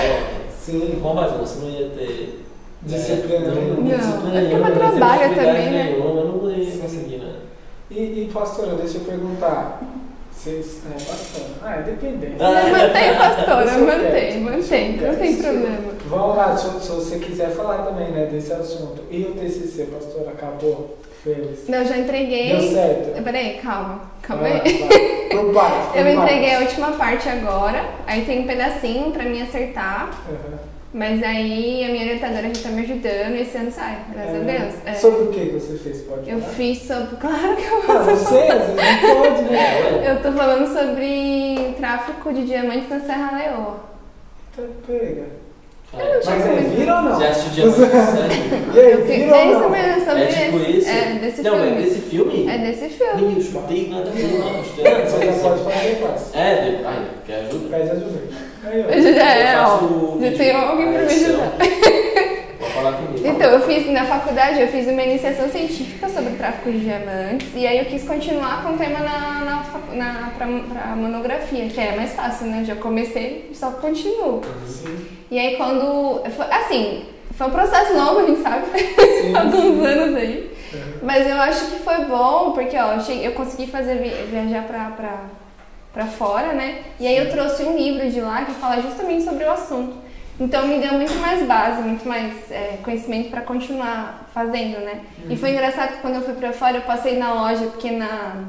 Sim. 0.61 0.99
Bom 1.03 1.15
bagunça, 1.15 1.61
não 1.61 1.71
ia 1.71 1.89
ter. 1.91 2.45
Disciplina 2.83 3.47
É, 3.47 3.51
nenhuma. 3.51 3.77
Não, 3.77 3.99
disciplina 3.99 4.39
é 4.39 4.49
porque 4.49 4.65
tem 4.65 4.73
trabalha 4.75 5.29
também, 5.31 5.71
né? 5.71 5.83
nenhuma, 5.85 6.21
Eu 6.21 6.27
não 6.29 6.51
ia 6.51 6.77
conseguir, 6.79 7.17
né? 7.17 7.33
E, 7.91 7.95
e 8.01 8.31
pastora, 8.33 8.75
deixa 8.77 8.99
eu 8.99 9.05
perguntar. 9.05 9.81
Vocês. 10.31 10.83
É, 10.87 10.93
pastora. 10.93 11.49
Ah, 11.65 11.77
é 11.77 11.83
dependente. 11.83 12.37
Ah, 12.39 12.69
Mantém, 12.71 13.17
pastora, 13.17 13.79
mantém, 13.79 14.41
mantém, 14.41 14.97
não 14.99 15.17
tem 15.17 15.37
problema. 15.37 15.79
Vamos 16.07 16.37
lá, 16.37 16.57
se, 16.57 16.69
se 16.81 16.93
você 16.93 17.19
quiser 17.19 17.51
falar 17.51 17.79
também, 17.79 18.11
né, 18.13 18.27
desse 18.27 18.53
assunto. 18.53 19.03
E 19.11 19.23
o 19.25 19.33
TCC, 19.35 19.85
pastora, 19.87 20.31
acabou? 20.31 20.97
Fez? 21.23 21.69
Eu 21.69 21.85
já 21.85 21.95
Deu 21.95 22.05
entreguei. 22.05 22.73
certo? 22.73 23.23
Peraí, 23.25 23.59
calma, 23.63 24.01
calma 24.23 24.47
aí. 24.47 24.61
Por 25.31 25.53
partes, 25.53 25.87
por 25.93 25.99
Eu 25.99 26.09
entreguei 26.13 26.55
a 26.55 26.59
última 26.61 26.93
parte 26.93 27.29
agora, 27.29 27.85
aí 28.07 28.25
tem 28.25 28.41
um 28.41 28.47
pedacinho 28.47 29.11
pra 29.11 29.25
mim 29.25 29.43
acertar, 29.43 30.11
Aham. 30.29 30.59
mas 30.95 31.23
aí 31.23 31.85
a 31.85 31.89
minha 31.89 32.05
orientadora 32.05 32.55
já 32.55 32.63
tá 32.63 32.69
me 32.71 32.83
ajudando 32.83 33.35
e 33.35 33.43
esse 33.43 33.59
ano 33.59 33.71
sai, 33.73 33.99
graças 34.13 34.35
a 34.37 34.39
Deus. 34.45 34.75
É. 34.87 34.95
Sobre 34.95 35.23
o 35.25 35.27
que 35.33 35.45
você 35.51 35.77
fez? 35.77 36.03
Pode 36.03 36.31
Eu 36.31 36.39
falar? 36.41 36.53
fiz 36.55 36.83
sobre. 36.83 37.17
Claro 37.21 37.57
que 37.57 37.65
eu 37.65 37.79
Ah, 37.79 38.05
posso 38.05 38.17
você, 38.25 38.47
você 38.47 39.07
não 39.07 39.17
pode, 39.23 39.43
né? 39.43 40.05
É, 40.07 40.11
Eu 40.13 40.23
tô 40.23 40.33
falando 40.33 40.67
sobre 40.73 41.75
tráfico 41.79 42.33
de 42.33 42.47
diamantes 42.47 42.89
na 42.89 43.01
Serra 43.01 43.37
Leoa. 43.37 43.77
Então, 44.53 44.67
pega. 44.87 45.27
Vai. 45.93 46.07
Mas 46.17 46.47
é, 46.47 46.55
vira 46.77 46.97
ou 46.97 47.03
não? 47.03 47.19
Já 47.21 47.29
assistiu 47.31 47.71
Diamante, 47.73 47.79
sério? 47.79 48.75
E 48.75 48.79
aí, 48.79 48.93
É 48.93 48.97
vira 48.97 49.37
ou 49.37 49.51
isso 49.51 49.61
não? 49.61 49.71
mesmo, 49.71 50.05
sobre 50.05 50.23
É 50.23 50.27
tipo 50.27 50.59
esse. 50.59 50.71
esse? 50.79 50.91
É 50.91 51.19
desse 51.21 51.43
Não, 51.43 51.55
filme. 51.57 51.69
é 51.71 51.75
desse 51.83 51.99
filme? 52.01 52.47
É 52.49 52.59
desse 52.59 52.89
filme. 52.91 53.23
Menino, 53.23 53.43
chutei 53.43 53.89
nada 53.89 54.11
a 54.11 54.13
ver, 54.13 54.39
não. 54.39 54.63
Você 54.63 54.83
ver. 54.83 55.33
já 55.33 55.49
pode 55.49 55.65
fazer 55.65 55.89
depois. 55.95 56.35
É, 56.35 56.55
de- 56.57 56.85
ai, 56.85 57.07
quer 57.27 57.35
ajuda? 57.47 57.69
Pede 57.77 57.91
ajuda. 57.91 58.21
Aí, 58.65 58.85
ó. 58.87 59.15
Já 59.15 59.35
é, 59.35 59.55
Eu 59.55 59.59
ó. 59.59 59.65
faço 59.67 59.85
o 59.87 60.19
Já 60.21 60.25
vídeo, 60.29 60.39
tem 60.39 60.51
alguém 60.55 60.93
pra 60.93 61.03
me 61.03 61.07
ajudar. 61.07 61.53
Vou 62.83 62.93
falar 62.93 62.97
comigo. 62.97 63.27
Então, 63.29 63.51
eu 63.51 63.61
fiz 63.63 63.87
na 63.93 64.05
faculdade, 64.05 64.61
eu 64.61 64.69
fiz 64.69 64.87
uma 64.89 65.03
iniciação 65.03 65.49
científica 65.51 66.09
sobre 66.09 66.33
o 66.33 66.37
tráfico 66.37 66.71
de 66.71 66.81
diamantes 66.81 67.49
e 67.55 67.67
aí 67.67 67.79
eu 67.79 67.85
quis 67.87 68.05
continuar 68.05 68.63
com 68.63 68.75
o 68.75 68.77
tema 68.79 69.01
na, 69.01 69.41
na, 69.45 69.95
na 69.95 70.31
pra, 70.37 70.47
pra 70.47 70.97
monografia, 70.97 71.69
que 71.69 71.81
é 71.81 71.97
mais 71.97 72.13
fácil, 72.15 72.47
né? 72.47 72.65
Já 72.67 72.77
comecei, 72.77 73.51
só 73.55 73.71
continuo. 73.73 74.43
Sim, 74.67 74.99
E 75.31 75.39
aí 75.39 75.57
quando. 75.57 76.23
foi- 76.37 76.47
Assim, 76.51 77.05
foi 77.33 77.47
um 77.47 77.51
processo 77.51 77.95
longo, 77.95 78.21
a 78.21 78.27
gente 78.27 78.43
sabe, 78.43 78.65
sim. 79.21 79.35
alguns 79.37 79.85
anos 79.87 80.17
aí. 80.17 80.51
Uhum. 80.73 80.81
Mas 81.03 81.27
eu 81.27 81.37
acho 81.41 81.67
que 81.71 81.79
foi 81.79 82.05
bom, 82.05 82.53
porque 82.53 82.77
ó, 82.77 82.95
eu, 82.95 83.01
cheguei- 83.01 83.27
eu 83.27 83.33
consegui 83.33 83.67
fazer 83.71 83.97
vi- 83.97 84.27
viajar 84.31 84.65
pra, 84.65 84.91
pra, 84.91 85.15
pra 85.95 86.07
fora, 86.07 86.53
né? 86.53 86.81
E 87.01 87.07
aí 87.07 87.17
eu 87.17 87.31
trouxe 87.31 87.63
um 87.65 87.77
livro 87.77 88.11
de 88.11 88.21
lá 88.21 88.45
que 88.45 88.53
fala 88.55 88.81
justamente 88.83 89.25
sobre 89.25 89.45
o 89.45 89.51
assunto. 89.51 89.97
Então 90.41 90.67
me 90.69 90.79
deu 90.79 90.93
muito 90.95 91.15
mais 91.17 91.45
base, 91.47 91.83
muito 91.83 92.07
mais 92.09 92.33
é, 92.51 92.79
conhecimento 92.85 93.31
pra 93.31 93.41
continuar 93.41 94.29
fazendo, 94.33 94.79
né? 94.85 95.01
E 95.29 95.37
foi 95.37 95.51
engraçado 95.51 95.95
que 95.97 96.01
quando 96.01 96.15
eu 96.17 96.23
fui 96.23 96.35
pra 96.35 96.53
fora 96.53 96.77
eu 96.77 96.83
passei 96.83 97.19
na 97.19 97.33
loja, 97.35 97.65
porque 97.67 97.91
na. 97.91 98.45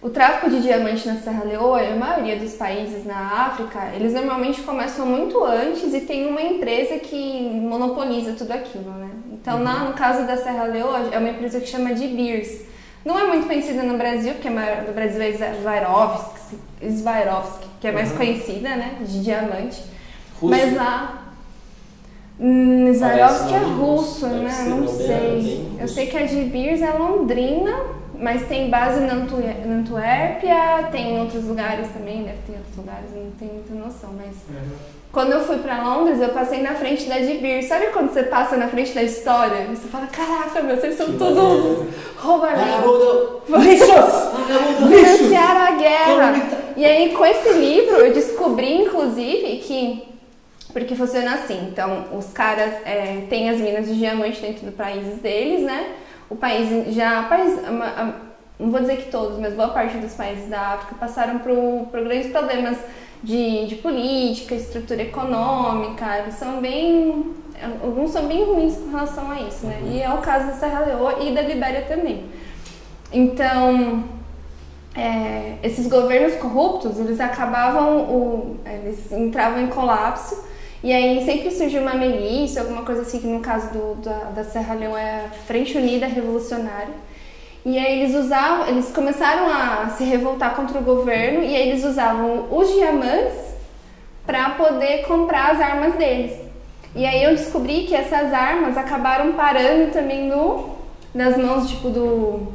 O 0.00 0.08
tráfico 0.10 0.48
de 0.48 0.60
diamante 0.62 1.08
na 1.08 1.16
Serra 1.16 1.42
Leoa, 1.42 1.80
a 1.80 1.96
maioria 1.96 2.36
dos 2.36 2.52
países 2.54 3.04
na 3.04 3.46
África, 3.46 3.90
eles 3.96 4.12
normalmente 4.12 4.60
começam 4.62 5.04
muito 5.04 5.42
antes 5.42 5.92
e 5.92 6.00
tem 6.02 6.26
uma 6.28 6.40
empresa 6.40 6.98
que 6.98 7.40
monopoliza 7.50 8.34
tudo 8.34 8.52
aquilo, 8.52 8.90
né? 8.92 9.10
Então, 9.32 9.58
na- 9.58 9.80
no 9.80 9.94
caso 9.94 10.24
da 10.26 10.36
Serra 10.36 10.64
Leoa, 10.64 11.08
é 11.10 11.18
uma 11.18 11.30
empresa 11.30 11.58
que 11.58 11.66
chama 11.66 11.92
de 11.92 12.06
Beers. 12.08 12.60
Não 13.04 13.18
é 13.18 13.24
muito 13.26 13.46
conhecida 13.48 13.82
no 13.82 13.96
Brasil, 13.96 14.34
porque 14.34 14.48
do 14.48 14.92
Brasil 14.94 15.20
é 15.22 15.32
Swarovski, 15.60 16.56
Swarovski, 17.00 17.66
que 17.80 17.88
é 17.88 17.92
mais 17.92 18.10
Uhum. 18.12 18.16
conhecida, 18.18 18.68
né? 18.76 18.98
De 19.00 19.24
diamante. 19.24 19.82
Russo. 20.40 20.54
Mas 20.54 20.74
lá. 20.76 21.22
Hum, 22.38 22.92
Swarovski 22.94 23.54
é 23.54 23.58
russo, 23.58 24.26
né? 24.26 24.66
Não 24.68 24.86
sei. 24.86 25.68
Eu 25.80 25.88
sei 25.88 26.06
que 26.06 26.16
a 26.18 26.26
de 26.26 26.36
Beers 26.44 26.82
é 26.82 26.90
londrina, 26.92 27.74
mas 28.18 28.46
tem 28.46 28.68
base 28.68 29.00
na 29.00 29.14
Antu- 29.14 29.36
na 29.64 29.74
Antuérpia, 29.76 30.88
tem 30.92 31.14
em 31.16 31.20
outros 31.20 31.44
lugares 31.44 31.88
também, 31.88 32.24
deve 32.24 32.38
ter 32.46 32.52
outros 32.58 32.76
lugares, 32.76 33.06
não 33.14 33.30
tenho 33.38 33.54
muita 33.54 33.72
noção, 33.74 34.10
mas. 34.16 34.36
Uhum. 34.50 34.70
Quando 35.12 35.32
eu 35.32 35.40
fui 35.44 35.56
pra 35.58 35.82
Londres, 35.82 36.20
eu 36.20 36.28
passei 36.28 36.60
na 36.60 36.74
frente 36.74 37.06
da 37.08 37.18
de 37.18 37.38
Beers. 37.38 37.68
Sabe 37.68 37.86
quando 37.86 38.12
você 38.12 38.24
passa 38.24 38.54
na 38.58 38.68
frente 38.68 38.92
da 38.92 39.02
história? 39.02 39.64
Você 39.74 39.88
fala, 39.88 40.06
caraca, 40.08 40.60
meu, 40.60 40.76
vocês 40.76 40.94
são 40.94 41.10
todos! 41.16 41.86
Vagabundo! 42.22 43.40
Financiaram 44.88 45.60
a 45.66 45.70
guerra. 45.70 46.34
E 46.76 46.84
aí, 46.84 47.14
com 47.14 47.24
esse 47.24 47.50
livro, 47.54 47.94
eu 47.96 48.12
descobri, 48.12 48.82
inclusive, 48.82 49.56
que. 49.66 50.05
Porque 50.76 50.94
funciona 50.94 51.36
assim: 51.36 51.68
então, 51.72 52.04
os 52.12 52.34
caras 52.34 52.70
é, 52.84 53.24
têm 53.30 53.48
as 53.48 53.58
minas 53.58 53.86
de 53.86 53.96
diamante 53.96 54.42
dentro 54.42 54.66
do 54.66 54.72
país 54.72 55.06
deles, 55.22 55.62
né? 55.62 55.94
O 56.28 56.36
país 56.36 56.94
já. 56.94 57.22
País, 57.22 57.58
não 58.60 58.70
vou 58.70 58.80
dizer 58.80 58.98
que 58.98 59.10
todos, 59.10 59.38
mas 59.38 59.54
boa 59.54 59.68
parte 59.68 59.96
dos 59.96 60.12
países 60.12 60.50
da 60.50 60.74
África 60.74 60.94
passaram 61.00 61.38
por, 61.38 61.54
por 61.90 62.04
grandes 62.04 62.30
problemas 62.30 62.76
de, 63.22 63.64
de 63.64 63.76
política, 63.76 64.54
estrutura 64.54 65.00
econômica. 65.00 66.18
Eles 66.18 66.34
são 66.34 66.60
bem. 66.60 67.34
Alguns 67.82 68.10
são 68.10 68.26
bem 68.26 68.44
ruins 68.44 68.76
com 68.76 68.90
relação 68.90 69.30
a 69.30 69.40
isso, 69.40 69.64
né? 69.66 69.80
E 69.86 70.02
é 70.02 70.12
o 70.12 70.18
caso 70.18 70.48
da 70.48 70.52
Serra 70.52 70.80
Leoa 70.80 71.22
e 71.22 71.34
da 71.34 71.40
Libéria 71.40 71.86
também. 71.88 72.26
Então, 73.10 74.04
é, 74.94 75.54
esses 75.62 75.86
governos 75.86 76.34
corruptos, 76.34 76.98
eles 76.98 77.18
acabavam, 77.18 78.00
o, 78.00 78.60
eles 78.66 79.10
entravam 79.10 79.62
em 79.62 79.68
colapso 79.68 80.44
e 80.86 80.92
aí 80.92 81.24
sempre 81.24 81.50
surgia 81.50 81.80
uma 81.80 81.94
milícia, 81.94 82.62
alguma 82.62 82.82
coisa 82.82 83.02
assim, 83.02 83.18
que 83.18 83.26
no 83.26 83.40
caso 83.40 83.72
do, 83.72 83.96
da, 83.96 84.30
da 84.30 84.44
Serra 84.44 84.72
Leoa 84.72 85.00
é 85.00 85.26
a 85.26 85.30
Frente 85.30 85.76
Unida 85.76 86.06
Revolucionária. 86.06 86.94
E 87.64 87.76
aí 87.76 88.00
eles 88.00 88.14
usavam, 88.14 88.68
eles 88.68 88.92
começaram 88.92 89.48
a 89.50 89.88
se 89.98 90.04
revoltar 90.04 90.54
contra 90.54 90.78
o 90.78 90.84
governo 90.84 91.42
e 91.42 91.56
aí 91.56 91.70
eles 91.70 91.84
usavam 91.84 92.46
os 92.52 92.72
diamantes 92.72 93.34
para 94.24 94.50
poder 94.50 95.04
comprar 95.08 95.54
as 95.54 95.60
armas 95.60 95.96
deles. 95.96 96.38
E 96.94 97.04
aí 97.04 97.20
eu 97.20 97.30
descobri 97.30 97.86
que 97.86 97.94
essas 97.96 98.32
armas 98.32 98.76
acabaram 98.76 99.32
parando 99.32 99.90
também 99.90 100.28
no, 100.28 100.70
nas 101.12 101.36
mãos 101.36 101.68
tipo 101.68 101.90
do, 101.90 102.46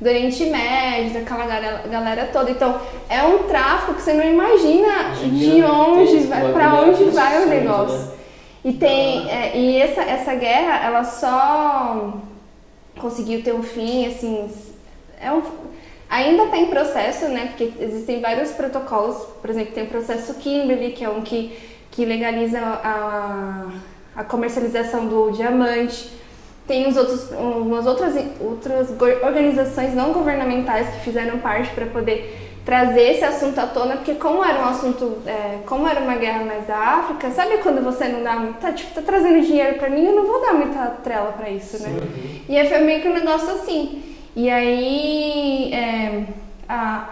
do 0.00 0.08
Oriente 0.08 0.44
Médio, 0.46 1.14
daquela 1.14 1.46
galera, 1.46 1.84
galera 1.88 2.30
toda. 2.32 2.50
Então 2.50 2.80
é 3.08 3.22
um 3.22 3.44
tráfico 3.44 3.94
que 3.94 4.02
você 4.02 4.12
não 4.12 4.24
imagina 4.24 5.14
de 5.14 5.62
onde 5.62 6.18
vai, 6.26 6.52
para 6.52 6.74
onde 6.80 7.04
vai 7.04 7.34
o 7.34 7.42
absurdo, 7.42 7.48
negócio. 7.48 7.98
né? 7.98 8.14
E 8.64 8.72
tem 8.72 9.30
é, 9.30 9.56
e 9.56 9.76
essa, 9.76 10.00
essa 10.02 10.34
guerra 10.34 10.86
ela 10.86 11.04
só 11.04 12.14
conseguiu 12.98 13.42
ter 13.42 13.54
um 13.54 13.62
fim 13.62 14.06
assim 14.06 14.50
é 15.20 15.30
um, 15.30 15.42
ainda 16.08 16.44
está 16.44 16.56
em 16.56 16.66
processo 16.66 17.28
né 17.28 17.48
porque 17.48 17.72
existem 17.78 18.20
vários 18.22 18.52
protocolos 18.52 19.18
por 19.42 19.50
exemplo 19.50 19.74
tem 19.74 19.84
o 19.84 19.88
processo 19.88 20.34
Kimberley 20.34 20.92
que 20.92 21.04
é 21.04 21.10
um 21.10 21.20
que 21.20 21.58
que 21.90 22.04
legaliza 22.06 22.58
a, 22.58 23.66
a 24.16 24.24
comercialização 24.24 25.06
do 25.06 25.30
diamante 25.30 26.10
tem 26.66 26.88
os 26.88 26.96
outros 26.96 27.30
umas 27.32 27.86
outras 27.86 28.14
outras 28.40 28.88
organizações 29.22 29.94
não 29.94 30.12
governamentais 30.12 30.88
que 30.88 31.00
fizeram 31.00 31.38
parte 31.38 31.70
para 31.74 31.86
poder 31.86 32.44
trazer 32.64 33.12
esse 33.12 33.24
assunto 33.24 33.58
à 33.58 33.66
tona, 33.66 33.96
porque 33.96 34.14
como 34.14 34.42
era 34.42 34.60
um 34.60 34.68
assunto, 34.68 35.18
é, 35.26 35.58
como 35.66 35.86
era 35.86 36.00
uma 36.00 36.16
guerra 36.16 36.44
mais 36.44 36.66
da 36.66 36.76
África, 36.76 37.30
sabe 37.30 37.58
quando 37.58 37.84
você 37.84 38.08
não 38.08 38.22
dá 38.22 38.36
muito, 38.36 38.58
tá, 38.58 38.72
tipo, 38.72 38.94
tá 38.94 39.02
trazendo 39.02 39.44
dinheiro 39.44 39.76
pra 39.76 39.90
mim, 39.90 40.06
eu 40.06 40.14
não 40.14 40.26
vou 40.26 40.40
dar 40.40 40.54
muita 40.54 40.86
trela 41.02 41.32
pra 41.32 41.50
isso, 41.50 41.82
né? 41.82 41.90
E 42.48 42.56
aí 42.56 42.66
foi 42.68 42.78
meio 42.78 43.02
que 43.02 43.08
um 43.08 43.12
negócio 43.12 43.50
assim. 43.50 44.02
E 44.34 44.48
aí, 44.48 45.72
é, 45.74 46.24
a, 46.66 47.08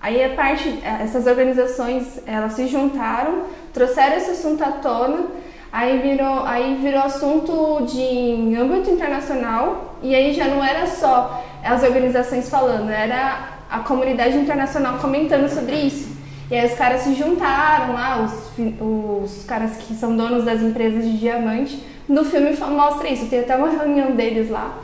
aí 0.00 0.24
a 0.24 0.30
parte, 0.30 0.80
essas 1.02 1.26
organizações, 1.26 2.20
elas 2.26 2.54
se 2.54 2.66
juntaram, 2.66 3.42
trouxeram 3.74 4.16
esse 4.16 4.30
assunto 4.30 4.64
à 4.64 4.72
tona, 4.72 5.26
aí 5.74 5.98
virou, 5.98 6.46
aí 6.46 6.78
virou 6.80 7.02
assunto 7.02 7.84
de 7.84 8.54
âmbito 8.56 8.90
internacional, 8.90 9.96
e 10.00 10.14
aí 10.14 10.32
já 10.32 10.46
não 10.46 10.64
era 10.64 10.86
só 10.86 11.44
as 11.64 11.82
organizações 11.82 12.48
falando, 12.48 12.90
era 12.90 13.58
a 13.68 13.80
comunidade 13.80 14.36
internacional 14.36 14.98
comentando 14.98 15.48
sobre 15.48 15.74
isso. 15.74 16.14
E 16.48 16.54
aí 16.54 16.64
os 16.64 16.74
caras 16.74 17.00
se 17.00 17.14
juntaram 17.14 17.92
lá, 17.92 18.22
os, 18.22 18.52
os 18.80 19.44
caras 19.46 19.76
que 19.78 19.94
são 19.94 20.16
donos 20.16 20.44
das 20.44 20.62
empresas 20.62 21.04
de 21.04 21.18
diamante. 21.18 21.82
No 22.08 22.24
filme 22.24 22.56
mostra 22.56 23.08
isso, 23.08 23.26
tem 23.26 23.40
até 23.40 23.56
uma 23.56 23.70
reunião 23.70 24.12
deles 24.12 24.50
lá. 24.50 24.78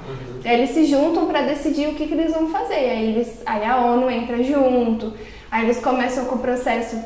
Aí 0.44 0.54
eles 0.54 0.70
se 0.70 0.86
juntam 0.86 1.26
para 1.26 1.42
decidir 1.42 1.86
o 1.86 1.94
que, 1.94 2.08
que 2.08 2.14
eles 2.14 2.32
vão 2.32 2.48
fazer. 2.48 2.74
Aí, 2.74 3.10
eles, 3.10 3.40
aí 3.46 3.64
a 3.64 3.76
ONU 3.76 4.10
entra 4.10 4.42
junto, 4.42 5.12
aí 5.52 5.66
eles 5.66 5.78
começam 5.78 6.24
com 6.24 6.34
o 6.34 6.38
processo. 6.38 6.96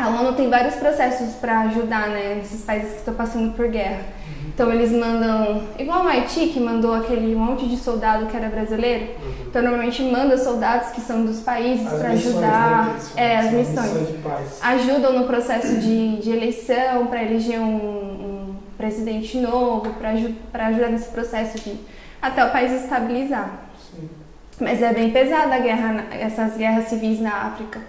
A 0.00 0.08
ONU 0.08 0.32
tem 0.32 0.48
vários 0.48 0.76
processos 0.76 1.34
para 1.34 1.60
ajudar 1.60 2.08
né, 2.08 2.36
nesses 2.36 2.64
países 2.64 2.92
que 2.92 2.98
estão 3.00 3.12
passando 3.12 3.52
por 3.54 3.68
guerra. 3.68 4.00
Então 4.46 4.72
eles 4.72 4.90
mandam, 4.92 5.62
igual 5.78 6.04
no 6.04 6.08
Haiti, 6.08 6.46
que 6.48 6.58
mandou 6.58 6.94
aquele 6.94 7.34
monte 7.34 7.68
de 7.68 7.76
soldado 7.76 8.24
que 8.24 8.34
era 8.34 8.48
brasileiro. 8.48 9.10
Então 9.46 9.60
normalmente 9.60 10.02
manda 10.02 10.38
soldados 10.38 10.88
que 10.92 11.02
são 11.02 11.26
dos 11.26 11.40
países 11.40 11.86
para 11.86 12.08
missões, 12.08 12.34
ajudar. 12.34 12.86
né, 12.86 12.98
é, 13.16 13.36
as 13.36 13.52
missões 13.52 14.16
paz. 14.22 14.58
ajudam 14.62 15.18
no 15.18 15.26
processo 15.26 15.76
de, 15.76 16.16
de 16.16 16.30
eleição 16.30 17.06
para 17.06 17.22
eleger 17.22 17.60
um, 17.60 17.74
um 17.74 18.54
presidente 18.78 19.36
novo 19.36 19.94
para 20.52 20.66
ajudar 20.68 20.88
nesse 20.88 21.10
processo 21.10 21.58
de 21.58 21.78
até 22.22 22.42
o 22.42 22.50
país 22.50 22.72
estabilizar. 22.72 23.50
Sim. 23.90 24.08
Mas 24.60 24.80
é 24.80 24.94
bem 24.94 25.10
pesada 25.10 25.54
a 25.54 25.58
guerra, 25.58 26.06
essas 26.10 26.56
guerras 26.56 26.86
civis 26.86 27.20
na 27.20 27.48
África. 27.48 27.80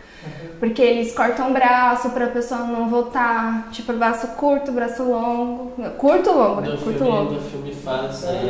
Porque 0.60 0.82
eles 0.82 1.14
cortam 1.16 1.50
o 1.50 1.54
braço 1.54 2.12
pra 2.12 2.28
pessoa 2.28 2.62
não 2.62 2.88
voltar. 2.88 3.70
Tipo, 3.72 3.94
braço 3.94 4.28
curto, 4.30 4.72
braço 4.72 5.04
longo. 5.04 5.72
Curto 5.98 6.32
longo, 6.32 6.62
né? 6.62 6.68
No 6.70 6.78
Curto 6.78 7.00
filme, 7.00 7.12
longo. 7.12 7.32
no 7.34 7.42
filme 7.42 7.72
isso 7.72 7.90
aí, 7.90 8.06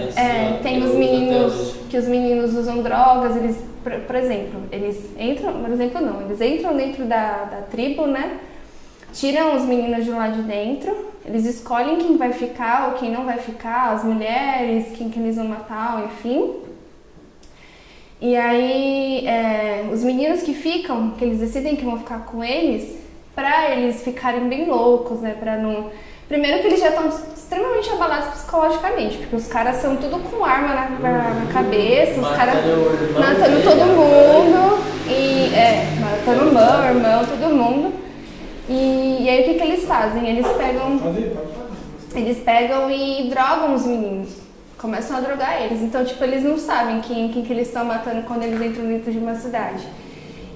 assim, 0.09 0.19
É, 0.19 0.57
ó, 0.59 0.63
tem 0.63 0.83
os 0.83 0.93
meninos 0.93 1.75
que 1.89 1.97
os 1.97 2.05
meninos 2.07 2.53
usam 2.55 2.81
drogas, 2.83 3.37
eles, 3.37 3.57
por, 3.83 3.93
por 3.93 4.15
exemplo, 4.15 4.59
eles 4.71 4.97
entram, 5.17 5.53
por 5.53 5.69
exemplo 5.71 6.01
não, 6.01 6.21
eles 6.23 6.41
entram 6.41 6.75
dentro 6.75 7.05
da, 7.05 7.45
da 7.45 7.61
tribo, 7.71 8.05
né? 8.05 8.39
Tiram 9.13 9.55
os 9.55 9.63
meninos 9.63 10.03
de 10.05 10.11
lá 10.11 10.27
de 10.29 10.41
dentro, 10.41 10.93
eles 11.25 11.45
escolhem 11.45 11.97
quem 11.97 12.17
vai 12.17 12.31
ficar 12.33 12.87
ou 12.89 12.93
quem 12.93 13.11
não 13.11 13.25
vai 13.25 13.37
ficar, 13.37 13.93
as 13.93 14.03
mulheres, 14.03 14.87
quem 14.97 15.09
que 15.09 15.19
eles 15.19 15.35
vão 15.37 15.45
matar, 15.45 16.03
enfim. 16.05 16.55
E 18.21 18.35
aí, 18.37 19.25
é, 19.27 19.85
os 19.91 20.03
meninos 20.03 20.43
que 20.43 20.53
ficam, 20.53 21.11
que 21.17 21.25
eles 21.25 21.39
decidem 21.39 21.75
que 21.75 21.83
vão 21.83 21.97
ficar 21.97 22.19
com 22.25 22.43
eles, 22.43 22.95
pra 23.33 23.71
eles 23.71 24.03
ficarem 24.03 24.47
bem 24.47 24.65
loucos, 24.69 25.19
né? 25.21 25.35
Pra 25.39 25.57
não. 25.57 25.89
Primeiro 26.27 26.59
que 26.61 26.67
eles 26.67 26.79
já 26.79 26.89
estão 26.89 27.09
extremamente 27.09 27.89
abalados 27.89 28.27
psicologicamente, 28.35 29.17
porque 29.17 29.35
os 29.35 29.47
caras 29.47 29.77
são 29.77 29.95
tudo 29.97 30.19
com 30.19 30.45
arma 30.45 30.67
na, 30.73 30.89
na- 30.99 31.33
na 31.33 31.51
cabeça, 31.51 32.21
os 32.21 32.27
caras 32.37 32.55
Matando 33.19 33.63
todo 33.63 33.85
mundo, 33.87 34.83
e 35.09 35.53
é, 35.55 35.87
matando 35.99 36.49
o 36.49 36.53
meu 36.53 36.85
irmão, 36.95 37.25
todo 37.25 37.53
mundo. 37.55 37.93
E, 38.69 39.17
e 39.21 39.29
aí 39.29 39.41
o 39.41 39.45
que, 39.45 39.53
que 39.55 39.63
eles 39.63 39.83
fazem? 39.85 40.29
Eles 40.29 40.47
pegam 40.47 40.99
eles 42.15 42.37
pegam 42.39 42.89
e 42.91 43.29
drogam 43.29 43.73
os 43.73 43.85
meninos. 43.85 44.29
Começam 44.81 45.17
a 45.17 45.19
drogar 45.19 45.61
eles. 45.61 45.81
Então, 45.81 46.03
tipo, 46.03 46.23
eles 46.23 46.43
não 46.43 46.57
sabem 46.57 47.01
quem, 47.01 47.29
quem 47.29 47.43
que 47.43 47.53
eles 47.53 47.67
estão 47.67 47.85
matando 47.85 48.23
quando 48.23 48.43
eles 48.43 48.59
entram 48.61 48.85
dentro 48.85 49.11
de 49.11 49.17
uma 49.19 49.35
cidade. 49.35 49.83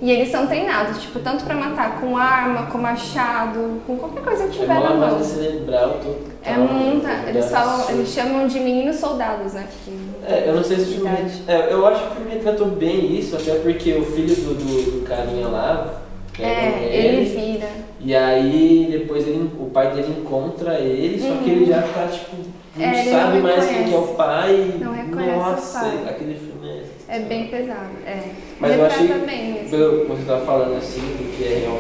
E 0.02 0.12
eles 0.12 0.30
são 0.30 0.46
treinados, 0.46 1.02
tipo, 1.02 1.20
tanto 1.20 1.46
pra 1.46 1.56
matar 1.56 2.02
com 2.02 2.18
arma, 2.18 2.64
com 2.64 2.78
machado, 2.78 3.82
com 3.88 3.96
qualquer 3.98 4.24
coisa 4.24 4.48
que 4.48 4.58
É 4.58 4.62
tiver 4.62 4.78
uma 4.78 4.90
na 4.90 4.96
mão. 5.12 5.24
cerebral 5.24 5.90
total. 6.04 6.16
É 6.44 6.58
muita. 6.58 7.10
Eles 7.30 7.50
falam, 7.50 7.90
eles 7.90 8.10
chamam 8.10 8.46
de 8.46 8.60
meninos 8.60 8.98
soldados, 8.98 9.54
né? 9.54 9.66
Porque 9.72 9.98
É, 10.34 10.50
eu 10.50 10.56
não 10.56 10.64
sei 10.64 10.78
se 10.78 10.84
o 10.84 10.88
filme. 10.96 11.10
É, 11.48 11.72
eu 11.72 11.86
acho 11.88 12.02
que 12.02 12.12
o 12.12 12.16
filme 12.16 12.32
retratou 12.34 12.68
bem 12.68 13.18
isso, 13.18 13.36
até 13.36 13.56
porque 13.60 13.94
o 13.94 14.04
filho 14.06 14.36
do, 14.36 14.54
do, 14.56 15.00
do 15.00 15.08
carinha 15.08 15.48
lá. 15.48 16.02
pega 16.36 16.50
é, 16.50 16.90
ele 16.92 17.26
vira. 17.26 17.68
E 18.02 18.14
aí 18.14 18.90
depois 18.92 19.26
ele, 19.28 19.50
o 19.60 19.70
pai 19.70 19.92
dele 19.92 20.14
encontra 20.20 20.78
ele, 20.80 21.20
só 21.22 21.36
que 21.42 21.50
ele 21.50 21.66
já 21.66 21.82
tá 21.82 22.08
tipo. 22.08 22.36
Não. 22.76 22.86
É, 22.86 23.00
ele 23.02 23.10
sabe 23.12 23.34
não 23.38 23.42
mais 23.44 23.66
quem 23.68 23.84
que 23.86 23.94
é 23.94 23.98
o 23.98 24.08
pai. 24.16 24.74
Não 24.80 24.94
reconhece 24.94 25.32
o 25.32 25.38
Nossa, 25.40 25.80
pai. 25.80 26.10
aquele 26.10 26.36
filme 26.36 26.70
é. 26.70 27.16
É 27.16 27.20
bem 27.20 27.48
pesado. 27.48 27.90
É. 28.06 28.20
Mas 28.60 28.72
eu 28.74 28.82
Retrata 28.84 29.04
achei- 29.04 29.26
bem 29.26 29.54
mesmo. 29.54 29.70
Pelo 29.70 30.02
que 30.02 30.06
você 30.12 30.24
tava 30.26 30.46
falando 30.46 30.78
assim, 30.78 31.00
do 31.02 31.38
que 31.38 31.44
é 31.44 31.60
real, 31.60 31.80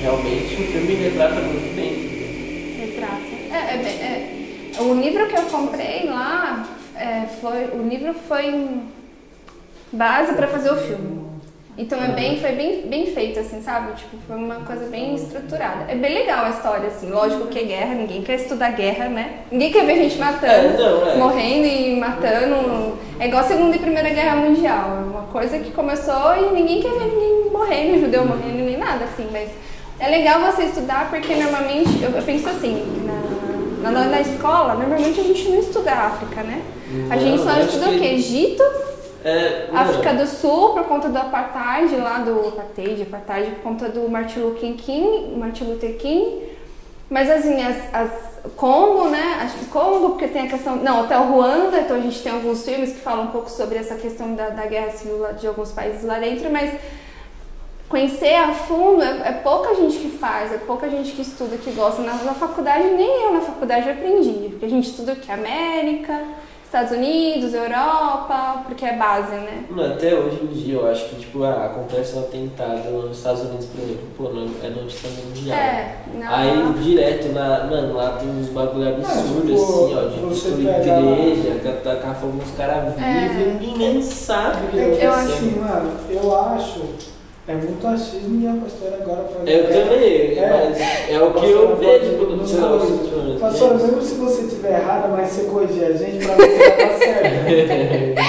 realmente 0.00 0.54
o 0.54 0.66
filme 0.66 0.94
retrata 0.94 1.40
muito 1.40 1.74
bem. 1.74 2.86
Retrata. 2.86 3.22
É, 3.50 3.74
é, 3.74 4.74
é. 4.78 4.82
O 4.82 4.94
livro 4.94 5.26
que 5.26 5.36
eu 5.36 5.42
comprei 5.44 6.04
lá, 6.08 6.68
é, 6.94 7.26
foi, 7.40 7.64
o 7.76 7.88
livro 7.88 8.14
foi 8.28 8.80
base 9.92 10.34
pra 10.34 10.46
fazer 10.46 10.70
o 10.70 10.76
filme. 10.76 11.17
Então 11.78 12.02
é 12.02 12.08
bem, 12.08 12.40
foi 12.40 12.50
bem, 12.52 12.82
bem 12.86 13.06
feito, 13.06 13.38
assim, 13.38 13.62
sabe? 13.62 13.92
Tipo, 13.92 14.16
foi 14.26 14.34
uma 14.34 14.56
coisa 14.56 14.86
bem 14.86 15.14
estruturada. 15.14 15.84
É 15.88 15.94
bem 15.94 16.12
legal 16.12 16.46
a 16.46 16.50
história, 16.50 16.88
assim. 16.88 17.08
Lógico 17.08 17.46
que 17.46 17.60
é 17.60 17.62
guerra, 17.62 17.94
ninguém 17.94 18.20
quer 18.22 18.34
estudar 18.34 18.72
guerra, 18.72 19.08
né? 19.08 19.42
Ninguém 19.50 19.70
quer 19.70 19.86
ver 19.86 19.94
gente 19.94 20.18
matando, 20.18 20.52
É, 20.52 20.76
não, 20.76 21.08
é. 21.08 21.16
morrendo 21.16 21.66
e 21.66 21.94
matando. 21.96 22.98
É 23.20 23.28
igual 23.28 23.44
a 23.44 23.46
Segunda 23.46 23.76
e 23.76 23.78
Primeira 23.78 24.10
Guerra 24.10 24.34
Mundial. 24.36 24.90
É 24.98 25.08
uma 25.08 25.22
coisa 25.32 25.56
que 25.60 25.70
começou 25.70 26.36
e 26.36 26.52
ninguém 26.52 26.82
quer 26.82 26.90
ver 26.90 27.06
ninguém 27.14 27.50
morrendo, 27.52 28.00
judeu 28.00 28.24
morrendo, 28.26 28.64
nem 28.64 28.76
nada, 28.76 29.04
assim. 29.04 29.28
Mas 29.30 29.48
é 30.00 30.08
legal 30.08 30.40
você 30.40 30.64
estudar 30.64 31.08
porque 31.10 31.32
normalmente, 31.36 32.02
eu, 32.02 32.10
eu 32.10 32.22
penso 32.24 32.48
assim, 32.48 32.84
na, 33.82 33.90
na, 33.92 34.04
na 34.06 34.20
escola, 34.20 34.74
normalmente 34.74 35.20
a 35.20 35.24
gente 35.24 35.48
não 35.48 35.60
estuda 35.60 35.92
a 35.92 36.06
África, 36.06 36.42
né? 36.42 36.60
A 37.08 37.16
gente 37.16 37.40
só 37.40 37.56
estuda 37.60 37.90
o 37.90 37.98
quê? 38.00 38.06
Egito, 38.06 38.62
É, 39.28 39.68
África 39.72 40.14
do 40.14 40.26
Sul, 40.26 40.70
por 40.70 40.84
conta 40.84 41.08
do 41.08 41.18
apartheid, 41.18 41.94
lá 41.96 42.18
do 42.18 42.48
apartheid, 42.48 43.02
apartheid 43.02 43.50
por 43.56 43.62
conta 43.62 43.88
do 43.88 44.08
Martin 44.08 44.40
Luther 44.40 44.74
King, 44.74 45.36
Martin 45.36 45.64
Luther 45.64 45.96
King. 45.96 46.42
Mas 47.10 47.30
assim, 47.30 47.62
as, 47.62 47.76
as 47.94 48.10
Congo, 48.56 49.08
né? 49.08 49.38
Acho 49.42 49.58
que 49.58 49.64
Congo, 49.66 50.10
porque 50.10 50.28
tem 50.28 50.46
a 50.46 50.50
questão. 50.50 50.76
Não, 50.76 51.04
até 51.04 51.18
o 51.18 51.24
Ruanda, 51.24 51.80
então 51.80 51.96
a 51.96 52.00
gente 52.00 52.22
tem 52.22 52.32
alguns 52.32 52.64
filmes 52.64 52.92
que 52.92 53.00
falam 53.00 53.24
um 53.24 53.28
pouco 53.28 53.50
sobre 53.50 53.78
essa 53.78 53.94
questão 53.96 54.34
da, 54.34 54.50
da 54.50 54.66
guerra 54.66 54.90
civil 54.92 55.18
lá- 55.18 55.32
de 55.32 55.46
alguns 55.46 55.72
países 55.72 56.04
lá 56.04 56.18
dentro, 56.18 56.50
mas 56.50 56.70
conhecer 57.88 58.34
a 58.34 58.52
fundo 58.52 59.02
é, 59.02 59.28
é 59.28 59.32
pouca 59.42 59.74
gente 59.74 59.96
que 59.98 60.10
faz, 60.10 60.52
é 60.52 60.58
pouca 60.58 60.88
gente 60.90 61.12
que 61.12 61.22
estuda, 61.22 61.56
que 61.56 61.70
gosta. 61.72 62.02
Na, 62.02 62.14
na 62.14 62.34
faculdade, 62.34 62.84
nem 62.88 63.22
eu 63.24 63.32
na 63.32 63.40
faculdade 63.40 63.88
aprendi, 63.90 64.48
porque 64.50 64.66
a 64.66 64.70
gente 64.70 64.90
estuda 64.90 65.12
o 65.12 65.16
que? 65.16 65.32
América, 65.32 66.20
Estados 66.68 66.92
Unidos, 66.92 67.54
Europa, 67.54 68.62
porque 68.66 68.84
é 68.84 68.92
base, 68.94 69.32
né? 69.36 69.64
Mano, 69.70 69.94
até 69.94 70.14
hoje 70.14 70.38
em 70.42 70.46
dia 70.48 70.74
eu 70.74 70.86
acho 70.90 71.08
que 71.08 71.16
tipo, 71.16 71.42
ah, 71.42 71.64
acontece 71.64 72.14
um 72.14 72.20
atentado 72.20 72.90
nos 72.90 73.16
Estados 73.16 73.40
Unidos, 73.40 73.66
por 73.66 73.82
exemplo, 73.82 74.04
pô, 74.18 74.22
não, 74.24 74.46
é 74.62 74.68
notícia 74.68 75.08
mundial. 75.08 75.58
É, 75.58 75.96
não. 76.12 76.28
Aí 76.34 76.72
direto 76.82 77.32
na. 77.32 77.64
Mano, 77.64 77.94
lá 77.94 78.18
tem 78.18 78.28
uns 78.28 78.48
bagulho 78.48 78.86
absurdo 78.86 79.46
tipo, 79.48 79.84
assim, 79.84 79.96
ó, 79.96 80.08
de 80.08 80.28
destruir 80.34 80.66
pega 80.66 80.92
lá- 80.92 81.00
igreja, 81.00 81.80
tacar 81.82 82.14
fogo 82.16 82.34
nos 82.34 82.50
caras 82.50 82.94
vivos, 82.94 83.62
ninguém 83.62 83.78
nem 83.94 84.02
sabe 84.02 84.66
o 84.66 84.70
que 84.70 84.78
É 84.78 84.90
tá 84.90 84.96
que 84.98 85.04
Eu 85.06 85.12
assim, 85.14 85.58
mano, 85.58 85.90
eu 86.10 86.38
acho. 86.38 86.82
É 87.48 87.54
muito 87.54 87.86
achismo 87.86 88.42
e 88.42 88.46
a 88.46 88.52
pastora 88.62 88.98
agora 89.00 89.22
pode. 89.24 89.50
Eu 89.50 89.64
também, 89.68 90.38
É. 90.38 90.68
mas 90.68 91.10
é 91.10 91.22
o 91.22 91.32
que 91.32 91.50
eu 91.50 91.76
vejo 91.76 92.18
quando 92.18 92.42
os 92.42 92.52
corrige. 92.52 92.92
últimos 92.92 93.40
Pastor, 93.40 93.74
mesmo 93.74 94.02
se 94.02 94.14
você 94.16 94.42
estiver 94.42 94.72
errado, 94.80 95.10
mas 95.16 95.28
você 95.30 95.44
corrigir 95.44 95.84
a 95.84 95.92
gente 95.92 96.26
pra 96.26 96.34
você 96.34 96.58
vai 96.58 96.68
estar 96.68 96.98
certo. 96.98 98.20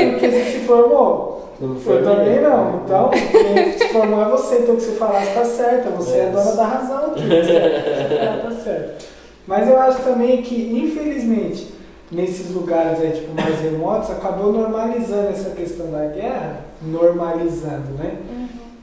É 0.00 0.10
porque 0.10 0.28
você 0.28 0.44
se 0.44 0.58
formou. 0.66 1.48
Não 1.60 1.76
foi 1.76 1.96
Eu 1.96 2.04
também 2.04 2.40
não. 2.42 2.82
Então, 2.84 3.10
quem 3.10 3.72
se 3.78 3.88
formou 3.88 4.20
é 4.22 4.28
você. 4.28 4.56
Então, 4.58 4.74
o 4.74 4.76
que 4.76 4.84
você 4.84 4.92
falar 4.92 5.22
está 5.24 5.44
certo. 5.44 5.90
Você 5.96 6.12
é, 6.18 6.18
É. 6.24 6.30
dona 6.30 6.52
da 6.52 6.64
razão. 6.66 7.14
Você 7.14 8.42
tá 8.42 8.50
certo. 8.62 9.04
Mas 9.48 9.66
eu 9.66 9.78
acho 9.80 10.02
também 10.02 10.42
que, 10.42 10.54
infelizmente, 10.78 11.72
nesses 12.12 12.50
lugares 12.54 13.00
aí, 13.00 13.12
tipo, 13.12 13.34
mais 13.34 13.58
remotos, 13.60 14.10
acabou 14.10 14.52
normalizando 14.52 15.28
essa 15.30 15.50
questão 15.50 15.90
da 15.90 16.04
guerra. 16.04 16.64
Normalizando, 16.82 17.92
né? 17.98 18.12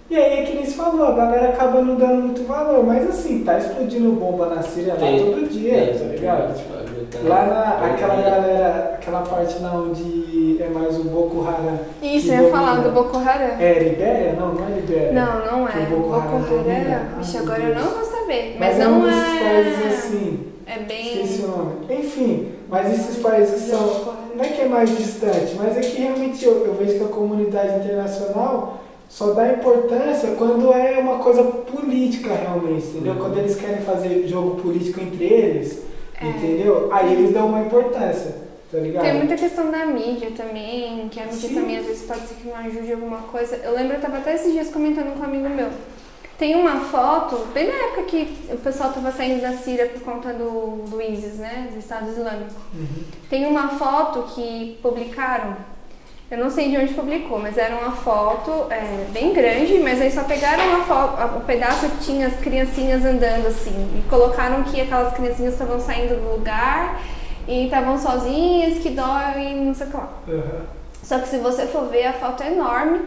E 0.09 0.15
aí 0.15 0.39
é 0.39 0.43
que 0.43 0.55
nem 0.55 0.65
se 0.65 0.75
falou, 0.75 1.07
a 1.07 1.11
galera 1.13 1.49
acaba 1.49 1.81
não 1.81 1.95
dando 1.95 2.21
muito 2.21 2.47
valor. 2.47 2.83
Mas 2.85 3.09
assim, 3.09 3.43
tá 3.43 3.57
explodindo 3.57 4.11
bomba 4.11 4.47
na 4.47 4.61
Síria 4.61 4.93
lá 4.93 4.99
todo 4.99 5.49
dia, 5.49 5.73
tem, 5.73 5.97
tá 5.97 6.05
ligado? 6.05 6.55
tipo, 6.55 6.75
Lá 7.23 7.45
na, 7.45 7.85
aquela 7.85 8.15
galera, 8.15 8.91
aquela 8.95 9.21
parte 9.21 9.59
lá 9.59 9.73
onde 9.73 10.61
é 10.61 10.67
mais 10.67 10.97
o 10.99 11.03
Boko 11.05 11.47
Haram. 11.47 11.79
Isso, 12.01 12.31
eu 12.31 12.43
ia 12.43 12.51
falar 12.51 12.81
do 12.81 12.91
Boko 12.91 13.17
Haram. 13.17 13.59
É 13.59 13.79
Libéria? 13.79 14.33
Não, 14.33 14.53
não 14.53 14.65
é 14.65 14.79
Libéria. 14.79 15.11
Não, 15.13 15.45
não 15.45 15.67
é. 15.67 15.71
o 15.71 15.85
Boko 15.85 16.09
Boko 16.09 16.13
Haram 16.15 16.41
domina. 16.41 16.95
Haram. 16.95 17.17
Vixe, 17.17 17.37
agora 17.37 17.63
eu 17.63 17.75
não 17.75 17.83
vou 17.83 18.03
saber. 18.03 18.57
Mas, 18.59 18.77
Mas, 18.77 18.79
é 18.79 18.87
um 18.87 18.99
não 18.99 19.09
é. 19.09 19.43
países 19.43 19.85
assim. 19.85 20.47
É 20.67 20.81
Esqueci 20.81 21.41
bem. 21.41 21.45
o 21.45 21.57
nome. 21.57 21.73
Enfim, 21.89 22.51
mas 22.67 22.91
esses 22.91 23.21
países 23.21 23.61
são. 23.69 24.15
Não 24.35 24.43
é 24.43 24.47
que 24.49 24.61
é 24.61 24.67
mais 24.67 24.89
distante, 24.97 25.55
mas 25.55 25.77
é 25.77 25.79
que 25.79 26.01
realmente 26.01 26.43
eu, 26.43 26.65
eu 26.65 26.73
vejo 26.73 26.97
que 26.97 27.03
a 27.05 27.07
comunidade 27.07 27.75
internacional 27.85 28.79
só 29.09 29.31
dá 29.33 29.53
importância 29.53 30.31
quando 30.37 30.73
é 30.73 30.99
uma 30.99 31.19
coisa 31.19 31.43
política 31.43 32.33
realmente, 32.33 32.87
entendeu? 32.87 33.13
Uhum. 33.13 33.19
Quando 33.19 33.37
eles 33.37 33.55
querem 33.55 33.81
fazer 33.81 34.27
jogo 34.27 34.61
político 34.61 34.99
entre 35.01 35.23
eles, 35.25 35.81
É. 36.19 36.27
entendeu? 36.27 36.89
Aí 36.91 37.13
eles 37.13 37.31
dão 37.33 37.47
uma 37.47 37.61
importância, 37.61 38.35
tá 38.71 38.77
ligado? 38.79 39.03
Tem 39.03 39.13
muita 39.13 39.35
questão 39.35 39.69
da 39.71 39.85
mídia 39.85 40.31
também, 40.35 41.07
que 41.09 41.19
a 41.19 41.25
mídia 41.25 41.49
Sim. 41.49 41.55
também 41.55 41.77
às 41.77 41.85
vezes 41.85 42.03
pode 42.03 42.21
ser 42.21 42.35
que 42.35 42.47
não 42.47 42.55
ajude 42.55 42.91
alguma 42.91 43.19
coisa. 43.19 43.55
Eu 43.57 43.73
lembro, 43.73 43.95
eu 43.95 44.01
tava 44.01 44.17
até 44.17 44.35
esses 44.35 44.51
dias 44.51 44.69
comentando 44.69 45.13
com 45.13 45.19
um 45.21 45.23
amigo 45.23 45.49
meu. 45.49 45.69
Tem 46.37 46.53
uma 46.53 46.81
foto, 46.81 47.47
bem 47.53 47.65
na 47.67 47.73
época 47.73 48.03
que 48.03 48.27
o 48.51 48.57
pessoal 48.57 48.91
tava 48.91 49.09
saindo 49.13 49.41
da 49.41 49.53
Síria 49.53 49.85
por 49.87 50.01
conta 50.01 50.33
do, 50.33 50.83
do 50.89 51.01
ISIS, 51.01 51.35
né? 51.35 51.69
Do 51.71 51.79
Estado 51.79 52.09
Islâmico. 52.11 52.59
Uhum. 52.73 53.03
Tem 53.29 53.45
uma 53.45 53.69
foto 53.69 54.23
que 54.35 54.77
publicaram, 54.81 55.55
eu 56.31 56.37
não 56.39 56.49
sei 56.49 56.69
de 56.69 56.77
onde 56.77 56.93
publicou, 56.93 57.37
mas 57.39 57.57
era 57.57 57.75
uma 57.75 57.91
foto 57.91 58.65
é, 58.71 59.05
bem 59.11 59.31
grande, 59.33 59.77
mas 59.79 60.01
aí 60.01 60.11
só 60.11 60.23
pegaram 60.23 60.75
a 60.81 60.83
foto, 60.83 61.21
a- 61.21 61.37
o 61.37 61.41
pedaço 61.41 61.87
que 61.89 61.97
tinha 62.05 62.27
as 62.27 62.35
criancinhas 62.39 63.05
andando 63.05 63.47
assim, 63.47 63.71
e 63.99 64.09
colocaram 64.09 64.63
que 64.63 64.81
aquelas 64.81 65.13
criancinhas 65.13 65.53
estavam 65.53 65.79
saindo 65.79 66.15
do 66.19 66.31
lugar 66.35 66.99
e 67.47 67.65
estavam 67.65 67.97
sozinhas, 67.97 68.79
que 68.79 68.89
dói, 68.89 69.53
não 69.55 69.73
sei 69.75 69.87
o 69.87 69.89
que 69.91 69.97
lá. 69.97 70.09
Uhum. 70.27 70.61
Só 71.03 71.19
que 71.19 71.27
se 71.27 71.37
você 71.37 71.67
for 71.67 71.87
ver, 71.89 72.07
a 72.07 72.13
foto 72.13 72.41
é 72.41 72.51
enorme 72.51 73.01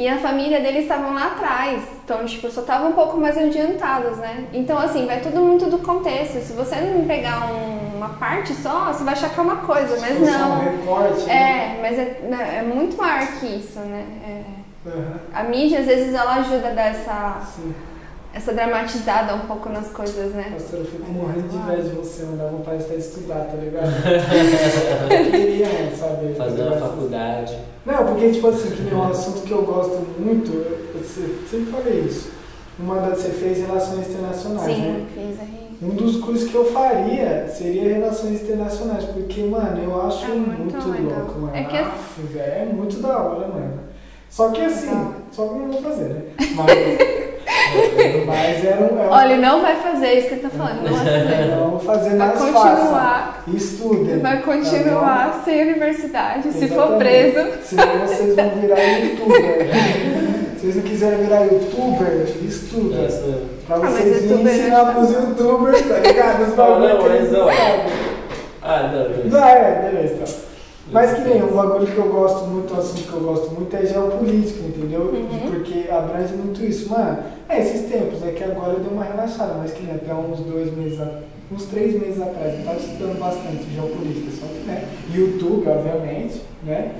E 0.00 0.08
a 0.08 0.16
família 0.16 0.60
deles 0.60 0.84
estavam 0.84 1.12
lá 1.12 1.26
atrás. 1.26 1.82
Então, 2.02 2.24
tipo, 2.24 2.50
só 2.50 2.62
estavam 2.62 2.88
um 2.88 2.92
pouco 2.92 3.18
mais 3.18 3.36
adiantados, 3.36 4.16
né? 4.16 4.46
Então, 4.50 4.78
assim, 4.78 5.04
vai 5.04 5.20
tudo 5.20 5.40
muito 5.40 5.66
do 5.68 5.76
contexto. 5.80 6.40
Se 6.40 6.54
você 6.54 6.76
não 6.76 7.04
pegar 7.04 7.52
um- 7.52 7.98
uma 7.98 8.08
parte 8.18 8.54
só, 8.54 8.86
você 8.90 9.04
vai 9.04 9.12
achar 9.12 9.28
que 9.28 9.38
é 9.38 9.42
uma 9.42 9.56
coisa, 9.56 10.00
mas 10.00 10.18
não. 10.18 10.52
Um 10.52 10.58
recorte, 10.70 11.26
né? 11.26 11.34
É, 11.34 11.78
mas 11.82 11.98
é, 11.98 12.18
né, 12.22 12.56
é 12.60 12.62
muito 12.62 12.96
maior 12.96 13.26
que 13.38 13.44
isso, 13.44 13.78
né? 13.78 14.06
É, 14.26 14.88
Aham, 14.88 15.20
a 15.34 15.42
mídia, 15.42 15.80
às 15.80 15.86
vezes, 15.86 16.14
ela 16.14 16.36
ajuda 16.36 16.68
a 16.68 16.72
dar 16.72 16.86
essa, 16.86 17.42
sim. 17.54 17.74
Essa 18.32 18.52
dramatizada 18.52 19.34
um 19.34 19.40
pouco 19.40 19.68
nas 19.68 19.88
coisas, 19.88 20.32
né? 20.32 20.50
Pastor, 20.52 20.80
eu 20.80 20.84
fico 20.86 21.10
morrendo 21.10 21.48
de 21.48 21.56
inveja 21.56 21.82
de 21.88 21.96
você, 21.96 22.22
mano. 22.24 22.36
Dá 22.38 22.46
vontade 22.46 22.78
de 22.78 22.84
até 22.84 22.94
estudar, 22.96 23.44
tá 23.46 23.56
ligado? 23.56 23.90
eu 25.10 25.30
queria, 25.30 25.66
mano, 25.66 25.96
saber. 25.96 26.34
Fazer 26.36 26.62
uma 26.62 26.76
faculdade. 26.76 27.58
Não, 27.84 28.06
porque, 28.06 28.30
tipo 28.30 28.48
assim, 28.48 28.70
que 28.70 28.82
nem 28.82 28.94
um 28.94 29.04
assunto 29.10 29.42
que 29.42 29.50
eu 29.52 29.62
gosto 29.62 29.96
muito, 30.18 30.52
eu, 30.52 30.90
eu 30.94 31.04
se- 31.04 31.48
sempre 31.50 31.72
falei 31.72 32.00
isso. 32.00 32.30
Uma 32.78 32.96
das 33.00 33.18
você 33.18 33.30
fez 33.30 33.58
relações 33.58 34.08
internacionais, 34.08 34.78
né? 34.78 35.06
Sim, 35.14 35.28
fiz 35.28 35.40
aí. 35.40 35.60
Um 35.82 35.88
dos 35.94 36.16
cursos 36.18 36.48
que 36.48 36.54
eu 36.54 36.66
faria 36.72 37.48
seria 37.48 37.94
relações 37.94 38.42
internacionais, 38.42 39.04
porque, 39.04 39.42
mano, 39.44 39.82
eu 39.82 40.02
acho 40.02 40.24
É 40.26 40.28
muito, 40.34 40.76
muito 40.76 41.02
louco, 41.14 41.40
mano. 41.40 41.56
É 41.56 41.64
que- 41.64 41.76
Aff, 41.76 42.22
velho, 42.22 42.52
é 42.52 42.64
muito 42.66 43.00
da 43.00 43.18
hora, 43.18 43.48
mano. 43.48 43.80
Só 44.28 44.50
que 44.50 44.60
assim, 44.60 45.12
só 45.32 45.46
que 45.48 45.54
eu 45.54 45.58
não 45.58 45.72
vou 45.72 45.82
fazer, 45.82 46.04
né? 46.10 46.22
Mas, 46.54 47.29
mas 48.26 48.64
era 48.64 48.80
um. 48.80 48.98
era 48.98 49.08
um- 49.08 49.12
Olha, 49.12 49.36
não 49.36 49.60
vai 49.62 49.76
fazer 49.76 50.12
isso 50.18 50.28
que 50.28 50.34
ele 50.34 50.40
tá 50.42 50.50
falando, 50.50 50.82
não 50.82 50.92
vai 50.96 51.04
fazer. 51.04 51.46
Não 51.46 51.70
vou 51.70 51.80
fazer 51.80 52.08
Vai 52.10 52.18
mais 52.18 52.38
fácil. 52.38 52.52
continuar, 52.52 53.44
Estudem. 53.54 54.18
vai 54.18 54.36
tá 54.36 54.42
continuar 54.42 55.42
sem 55.44 55.62
universidade. 55.62 56.48
bom? 56.48 56.52
Se 56.52 56.68
for 56.68 56.74
Exatamente. 56.74 56.98
preso, 56.98 57.48
Senão 57.64 57.98
vocês 58.06 58.36
vão 58.36 58.50
virar 58.50 58.80
youtuber. 58.82 59.66
Se 60.60 60.66
vocês 60.66 60.76
não 60.76 60.82
quiserem 60.82 61.18
virar 61.20 61.40
youtuber, 61.44 62.26
estuda. 62.42 63.08
Pra 63.66 63.76
Ah, 63.76 63.78
vocês 63.78 64.22
youtuber 64.24 64.36
virem 64.52 64.60
ensinar 64.60 64.90
é 64.90 64.92
pros 64.92 65.10
youtubers, 65.10 65.82
tá 65.88 65.98
ligado? 66.00 66.42
Os 66.42 66.48
Não, 66.48 66.56
bagulho 66.56 66.88
não, 66.98 67.08
mas 67.08 67.32
não. 67.32 67.48
Ah, 68.62 68.90
não, 68.92 69.30
Não, 69.30 69.48
é, 69.48 69.90
beleza, 69.90 70.14
então. 70.14 70.39
Mas 70.92 71.12
que 71.14 71.20
nem 71.20 71.42
um 71.42 71.54
bagulho 71.54 71.86
que 71.86 71.96
eu 71.96 72.08
gosto 72.10 72.44
muito, 72.46 72.74
assunto 72.74 73.02
que 73.02 73.12
eu 73.12 73.20
gosto 73.20 73.50
muito 73.54 73.76
é 73.76 73.86
geopolítica, 73.86 74.60
entendeu? 74.66 75.02
Uhum. 75.02 75.50
Porque 75.50 75.88
abrange 75.90 76.34
muito 76.34 76.62
isso. 76.64 76.88
Mano, 76.90 77.18
é 77.48 77.60
esses 77.60 77.88
tempos, 77.90 78.22
é 78.26 78.32
que 78.32 78.42
agora 78.42 78.72
eu 78.72 78.80
dei 78.80 78.92
uma 78.92 79.04
relaxada, 79.04 79.54
mas 79.58 79.72
que 79.72 79.82
nem 79.84 79.94
até 79.94 80.12
uns 80.12 80.40
dois 80.40 80.76
meses, 80.76 81.00
a- 81.00 81.20
uns 81.52 81.64
três 81.66 82.00
meses 82.00 82.20
atrás, 82.20 82.58
eu 82.58 82.64
tava 82.64 82.78
estudando 82.78 83.18
bastante 83.20 83.64
geopolítica, 83.74 84.30
só 84.40 84.46
que, 84.46 84.66
né? 84.66 84.84
YouTube, 85.14 85.68
obviamente, 85.68 86.42
né? 86.64 86.92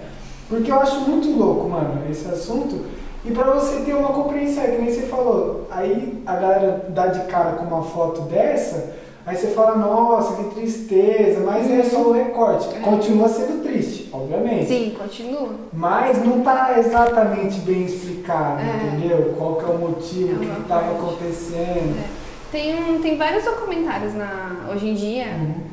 Porque 0.49 0.71
eu 0.71 0.81
acho 0.81 1.01
muito 1.01 1.29
louco, 1.37 1.69
mano, 1.69 2.03
esse 2.11 2.27
assunto. 2.29 2.85
E 3.25 3.31
pra 3.33 3.45
você 3.53 3.81
ter 3.81 3.95
uma 3.95 4.09
compreensão, 4.09 4.65
é 4.65 4.69
que 4.69 4.83
nem 4.83 4.93
você 4.93 5.03
falou, 5.03 5.67
aí 5.71 6.23
a 6.27 6.37
galera 6.37 6.87
dá 6.89 7.07
de 7.09 7.21
cara 7.27 7.53
com 7.53 7.65
uma 7.67 7.83
foto 7.83 8.23
dessa, 8.23 8.95
aí 9.27 9.37
você 9.37 9.49
fala, 9.49 9.77
nossa, 9.77 10.43
que 10.43 10.55
tristeza, 10.55 11.41
mas 11.41 11.71
é 11.71 11.83
só 11.85 11.99
o 12.03 12.13
recorte. 12.13 12.69
Continua 12.81 13.29
sendo 13.29 13.63
triste, 13.63 14.09
obviamente. 14.13 14.67
sim, 14.67 14.97
continua. 14.99 15.51
Mas 15.73 16.25
não 16.25 16.41
tá 16.41 16.79
exatamente 16.79 17.61
bem 17.61 17.85
explicado, 17.85 18.61
É. 18.61 18.87
entendeu? 18.97 19.35
Qual 19.37 19.57
que 19.57 19.65
é 19.65 19.69
o 19.69 19.79
motivo, 19.79 20.33
É 20.33 20.37
o 20.37 20.39
que 20.41 20.47
uma 20.47 20.55
que 20.57 20.69
tava 20.69 20.85
parte. 20.85 20.97
acontecendo. 20.99 22.05
Tem, 22.51 22.75
um- 22.75 23.01
tem 23.01 23.17
vários 23.17 23.45
documentários 23.45 24.15
na, 24.15 24.69
hoje 24.73 24.89
em 24.89 24.95
dia. 24.95 25.27
Uhum. 25.27 25.71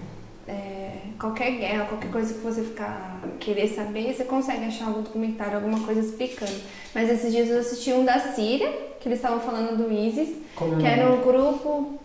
é, 0.49 0.91
qualquer 1.19 1.51
guerra, 1.57 1.85
qualquer 1.85 2.09
coisa 2.09 2.33
que 2.33 2.39
você 2.39 2.61
ficar 2.61 3.19
querer 3.39 3.67
saber, 3.67 4.13
você 4.13 4.23
consegue 4.23 4.63
achar 4.65 4.85
algum 4.87 5.01
documentário, 5.01 5.55
alguma 5.55 5.79
coisa 5.81 5.99
explicando. 5.99 6.53
Mas 6.95 7.09
esses 7.09 7.33
dias 7.33 7.49
eu 7.49 7.59
assisti 7.59 7.91
um 7.91 8.05
da 8.05 8.17
Síria, 8.19 8.69
que 9.01 9.09
eles 9.09 9.17
estavam 9.19 9.39
falando 9.41 9.75
do 9.75 9.91
ISIS, 9.91 10.29
Como 10.55 10.75
é 10.75 10.79
que 10.79 10.85
era 10.87 11.11
um 11.11 11.21
grupo. 11.21 11.99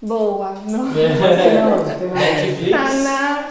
Boa. 0.00 0.54
Não. 0.66 0.92
Tem 0.92 1.06
onde? 1.06 1.94
Tem? 1.98 2.08
Netflix? 2.10 2.70
Tá 2.70 2.92
na. 2.94 3.48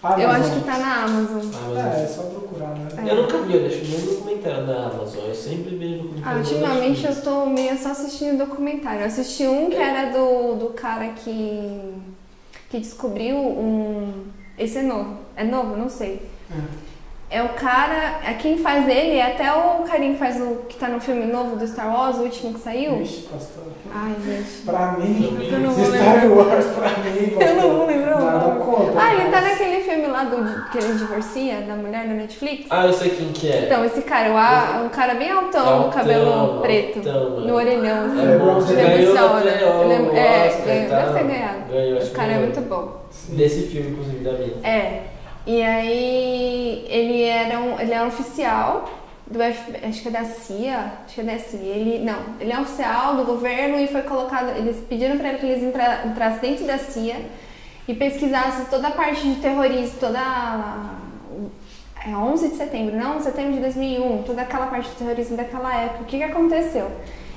Ah, 0.00 0.14
Eu 0.20 0.28
não, 0.28 0.34
acho 0.36 0.48
não. 0.50 0.60
que 0.60 0.64
tá 0.64 0.78
na 0.78 1.04
Amazon. 1.04 1.50
Ah, 1.76 1.96
É, 1.98 2.04
é 2.04 2.06
só 2.06 2.22
procurar, 2.22 2.68
né? 2.76 2.88
É. 3.04 3.10
Eu 3.10 3.22
nunca 3.22 3.38
vi, 3.38 3.54
eu 3.54 3.60
deixo 3.68 3.84
nenhum 3.84 4.06
documentário 4.14 4.64
na 4.64 4.86
Amazon. 4.86 5.24
Eu 5.26 5.34
sempre 5.34 5.74
vejo 5.74 5.94
Ah, 6.24 6.34
documentário. 6.34 6.38
na 6.38 6.38
ultimamente 6.38 7.04
eu 7.06 7.20
tô 7.22 7.46
meio 7.46 7.76
só 7.76 7.90
assistindo 7.90 8.38
documentário. 8.38 9.00
Eu 9.00 9.06
assisti 9.06 9.44
um 9.48 9.68
que 9.68 9.74
era 9.76 10.12
do, 10.12 10.54
do 10.54 10.66
cara 10.72 11.08
que, 11.08 11.94
que 12.70 12.78
descobriu 12.78 13.36
um. 13.38 14.26
Esse 14.56 14.78
é 14.78 14.82
novo. 14.82 15.16
É 15.34 15.42
novo? 15.42 15.76
Não 15.76 15.88
sei. 15.88 16.22
É 17.30 17.42
o 17.42 17.50
cara. 17.50 18.20
É 18.26 18.32
quem 18.34 18.56
faz 18.56 18.88
ele, 18.88 19.16
é 19.18 19.26
até 19.32 19.52
o 19.52 19.82
carinha 19.84 20.12
que 20.14 20.18
faz 20.18 20.40
o. 20.40 20.62
que 20.68 20.76
tá 20.78 20.88
no 20.88 20.98
filme 20.98 21.26
novo 21.26 21.56
do 21.56 21.66
Star 21.66 21.92
Wars, 21.94 22.16
o 22.16 22.22
último 22.22 22.54
que 22.54 22.60
saiu. 22.60 22.96
Vixe, 22.96 23.28
pastor. 23.30 23.64
Ai, 23.94 24.14
gente. 24.24 24.62
Pra 24.64 24.92
mim. 24.92 25.38
Eu 25.52 25.60
não 25.60 25.70
vou 25.70 25.84
Star 25.84 26.14
lembrar. 26.22 26.30
Wars 26.46 26.64
pra 26.66 26.88
mim, 26.88 27.28
pastor. 27.28 27.42
Eu 27.48 27.54
não 27.56 27.76
vou 27.76 27.86
lembrar 27.86 28.18
Nada 28.20 28.46
nome. 28.48 28.60
contra. 28.64 29.00
Ah, 29.02 29.14
ele 29.14 29.30
tá 29.30 29.40
naquele 29.42 29.80
filme 29.82 30.06
lá 30.06 30.24
do, 30.24 30.70
que 30.70 30.78
ele 30.78 30.94
divorcia, 30.94 31.60
da 31.62 31.74
mulher 31.74 32.06
no 32.06 32.14
Netflix. 32.14 32.66
Ah, 32.70 32.86
eu 32.86 32.92
sei 32.94 33.10
quem 33.10 33.28
que 33.32 33.50
é. 33.52 33.64
Então, 33.66 33.84
esse 33.84 34.00
cara, 34.02 34.32
o 34.32 34.36
A- 34.36 34.82
um 34.84 34.88
cara 34.88 35.14
bem 35.14 35.30
altão, 35.30 35.66
Altão, 35.84 35.90
cabelo 35.90 36.60
preto, 36.62 36.98
altão, 36.98 37.40
no 37.40 37.54
orelhão, 37.54 38.06
assim. 38.06 38.32
É 38.32 38.38
bom, 38.38 38.54
você 38.54 38.72
Ele 38.72 38.80
é 38.80 38.84
ganhou 38.84 39.40
Ele 39.40 39.48
é, 40.18 40.18
é, 40.18 40.48
Oscar, 40.48 40.64
ganhou, 40.66 40.88
tá? 40.90 40.96
deve 40.96 41.18
ter 41.18 41.24
ganhado. 41.24 41.58
Ganhou, 41.70 41.98
acho 41.98 42.06
O 42.06 42.10
cara 42.14 42.26
é 42.26 42.34
ganhou. 42.34 42.44
muito 42.46 42.60
bom. 42.62 43.02
Desse 43.28 43.62
filme, 43.68 43.90
inclusive, 43.90 44.24
da 44.24 44.32
minha. 44.32 44.52
É. 44.66 45.02
E 45.48 45.62
aí 45.62 46.84
ele 46.90 47.22
era 47.22 47.58
um, 47.58 47.80
ele 47.80 47.94
é 47.94 48.02
um 48.02 48.08
oficial 48.08 48.86
do 49.26 49.40
F, 49.40 49.74
acho 49.82 50.02
que 50.02 50.08
é 50.08 50.10
da 50.10 50.24
CIA, 50.26 50.92
acho 51.06 51.14
que 51.14 51.20
é 51.22 51.24
da 51.24 51.38
CIA. 51.38 51.74
Ele 51.74 52.04
não, 52.04 52.18
ele 52.38 52.52
é 52.52 52.58
um 52.58 52.60
oficial 52.60 53.16
do 53.16 53.24
governo 53.24 53.80
e 53.80 53.88
foi 53.88 54.02
colocado, 54.02 54.54
eles 54.58 54.76
pediram 54.86 55.16
para 55.16 55.30
ele 55.30 55.38
que 55.38 55.46
eles 55.46 55.62
entra, 55.62 56.02
entrassem 56.04 56.50
dentro 56.50 56.66
da 56.66 56.76
CIA 56.76 57.16
e 57.88 57.94
pesquisassem 57.94 58.66
toda 58.66 58.88
a 58.88 58.90
parte 58.90 59.26
de 59.26 59.40
terrorismo, 59.40 59.98
toda 59.98 60.20
é 62.06 62.14
11 62.14 62.48
de 62.50 62.56
setembro, 62.56 62.94
não, 62.94 63.18
setembro 63.22 63.54
de 63.54 63.60
2001, 63.60 64.24
toda 64.24 64.42
aquela 64.42 64.66
parte 64.66 64.90
de 64.90 64.96
terrorismo 64.96 65.34
daquela 65.34 65.74
época. 65.74 66.02
O 66.02 66.04
que 66.04 66.18
que 66.18 66.24
aconteceu? 66.24 66.90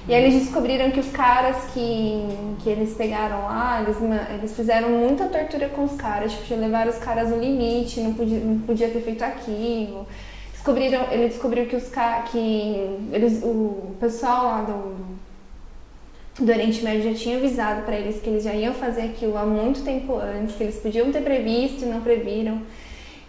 E 0.07 0.13
aí 0.15 0.23
eles 0.23 0.43
descobriram 0.43 0.89
que 0.89 0.99
os 0.99 1.11
caras 1.11 1.57
que, 1.73 2.25
que 2.63 2.69
eles 2.69 2.95
pegaram 2.95 3.43
lá, 3.43 3.83
eles, 3.83 3.97
eles 4.33 4.55
fizeram 4.55 4.89
muita 4.89 5.27
tortura 5.27 5.69
com 5.69 5.83
os 5.83 5.93
caras, 5.93 6.31
tipo, 6.31 6.59
levaram 6.59 6.89
os 6.89 6.97
caras 6.97 7.29
no 7.29 7.37
limite, 7.37 7.99
não 7.99 8.13
podia, 8.13 8.39
não 8.39 8.59
podia 8.59 8.89
ter 8.89 9.01
feito 9.01 9.23
aquilo. 9.23 10.07
Descobriram, 10.53 11.05
ele 11.11 11.27
descobriu 11.27 11.65
que 11.67 11.75
os 11.75 11.89
que 12.31 12.99
eles, 13.11 13.41
o 13.43 13.95
pessoal 13.99 14.45
lá 14.45 14.61
do, 14.61 14.95
do 16.43 16.51
Oriente 16.51 16.83
Médio 16.83 17.11
já 17.11 17.17
tinha 17.17 17.37
avisado 17.37 17.83
pra 17.83 17.95
eles 17.95 18.21
que 18.21 18.29
eles 18.29 18.43
já 18.43 18.53
iam 18.53 18.73
fazer 18.73 19.01
aquilo 19.01 19.37
há 19.37 19.45
muito 19.45 19.83
tempo 19.83 20.15
antes, 20.17 20.55
que 20.55 20.63
eles 20.63 20.77
podiam 20.77 21.11
ter 21.11 21.21
previsto 21.21 21.83
e 21.83 21.85
não 21.85 22.01
previram. 22.01 22.61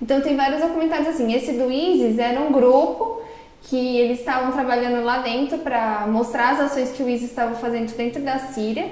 Então 0.01 0.21
tem 0.21 0.37
vários 0.37 0.61
documentários 0.61 1.09
assim. 1.09 1.33
Esse 1.33 1.53
do 1.53 1.71
ISIS 1.71 2.19
era 2.19 2.41
um 2.41 2.51
grupo 2.51 3.22
que 3.63 3.99
eles 3.99 4.19
estavam 4.21 4.53
trabalhando 4.53 5.05
lá 5.05 5.19
dentro 5.19 5.59
para 5.59 6.07
mostrar 6.07 6.51
as 6.51 6.61
ações 6.61 6.91
que 6.91 7.03
o 7.03 7.09
ISIS 7.09 7.31
estava 7.31 7.55
fazendo 7.55 7.95
dentro 7.97 8.21
da 8.23 8.39
Síria. 8.39 8.87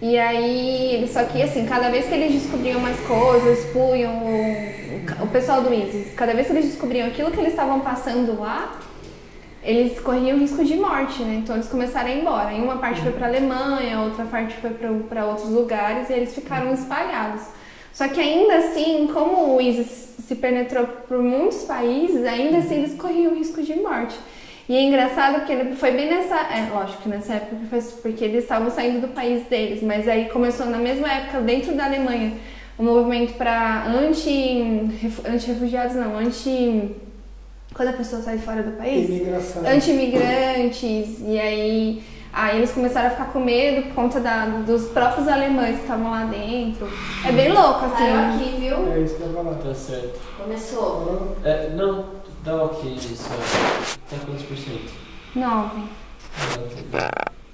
E 0.00 0.18
aí, 0.18 1.08
só 1.12 1.24
que 1.24 1.42
assim, 1.42 1.66
cada 1.66 1.90
vez 1.90 2.06
que 2.06 2.14
eles 2.14 2.42
descobriam 2.42 2.80
mais 2.80 2.98
coisas, 3.00 3.60
expunham 3.60 4.12
o, 4.12 5.24
o 5.24 5.26
pessoal 5.28 5.62
do 5.62 5.72
ISIS, 5.72 6.12
cada 6.14 6.34
vez 6.34 6.46
que 6.46 6.52
eles 6.52 6.66
descobriam 6.66 7.08
aquilo 7.08 7.30
que 7.30 7.40
eles 7.40 7.50
estavam 7.50 7.80
passando 7.80 8.38
lá, 8.38 8.78
eles 9.62 9.98
corriam 9.98 10.38
risco 10.38 10.62
de 10.64 10.76
morte, 10.76 11.22
né? 11.22 11.36
Então 11.42 11.56
eles 11.56 11.68
começaram 11.68 12.08
a 12.08 12.12
ir 12.12 12.20
embora. 12.20 12.52
E 12.52 12.60
uma 12.60 12.76
parte 12.76 13.00
foi 13.00 13.12
para 13.12 13.26
Alemanha, 13.26 14.00
outra 14.00 14.26
parte 14.26 14.54
foi 14.56 14.70
para 14.70 15.24
outros 15.24 15.48
lugares 15.48 16.10
e 16.10 16.12
eles 16.12 16.34
ficaram 16.34 16.72
espalhados. 16.74 17.42
Só 17.92 18.06
que 18.08 18.20
ainda 18.20 18.56
assim, 18.56 19.08
como 19.12 19.56
o 19.56 19.60
ISIS 19.60 20.13
se 20.26 20.34
penetrou 20.34 20.86
por 20.86 21.18
muitos 21.18 21.64
países, 21.64 22.24
ainda 22.24 22.58
assim 22.58 22.76
eles 22.76 22.94
corriam 22.94 23.34
risco 23.34 23.62
de 23.62 23.74
morte. 23.74 24.16
E 24.66 24.74
é 24.74 24.82
engraçado 24.82 25.40
porque 25.40 25.52
ele 25.52 25.76
foi 25.76 25.90
bem 25.90 26.08
nessa. 26.08 26.36
É, 26.36 26.70
lógico 26.72 27.02
que 27.02 27.08
nessa 27.08 27.34
época 27.34 27.56
foi 27.68 27.80
porque 28.00 28.24
eles 28.24 28.44
estavam 28.44 28.70
saindo 28.70 29.02
do 29.02 29.08
país 29.08 29.44
deles, 29.46 29.82
mas 29.82 30.08
aí 30.08 30.30
começou 30.30 30.66
na 30.66 30.78
mesma 30.78 31.06
época, 31.06 31.40
dentro 31.42 31.74
da 31.74 31.84
Alemanha, 31.84 32.32
o 32.78 32.82
um 32.82 32.86
movimento 32.86 33.34
para 33.34 33.84
anti, 33.86 34.90
anti-refugiados, 35.26 35.94
não, 35.96 36.16
anti. 36.16 36.96
Quando 37.74 37.88
a 37.88 37.92
pessoa 37.92 38.22
sai 38.22 38.38
fora 38.38 38.62
do 38.62 38.72
país? 38.72 39.10
Anti-imigrantes, 39.68 41.20
e 41.20 41.38
aí. 41.38 42.02
Aí 42.36 42.56
eles 42.58 42.72
começaram 42.72 43.06
a 43.06 43.10
ficar 43.10 43.26
com 43.32 43.38
medo 43.38 43.86
por 43.86 43.94
conta 43.94 44.18
da, 44.18 44.46
dos 44.46 44.86
próprios 44.88 45.28
alemães 45.28 45.76
que 45.76 45.82
estavam 45.82 46.10
lá 46.10 46.24
dentro. 46.24 46.88
É 47.24 47.30
bem 47.30 47.52
louco, 47.52 47.84
assim. 47.84 47.96
Saiu 47.96 48.34
aqui, 48.34 48.56
viu? 48.58 48.92
É 48.92 48.98
isso 49.00 49.14
que 49.16 49.22
eu 49.22 49.28
ia 49.28 49.34
falar. 49.34 49.54
Tá 49.54 49.74
certo. 49.74 50.20
Começou. 50.36 51.36
É, 51.44 51.70
não, 51.70 52.06
dá 52.42 52.64
ok 52.64 52.92
isso. 52.92 53.30
Tá 54.10 54.16
quantos 54.26 54.42
por 54.44 54.56
cento? 54.56 54.92
Nove. 55.36 55.82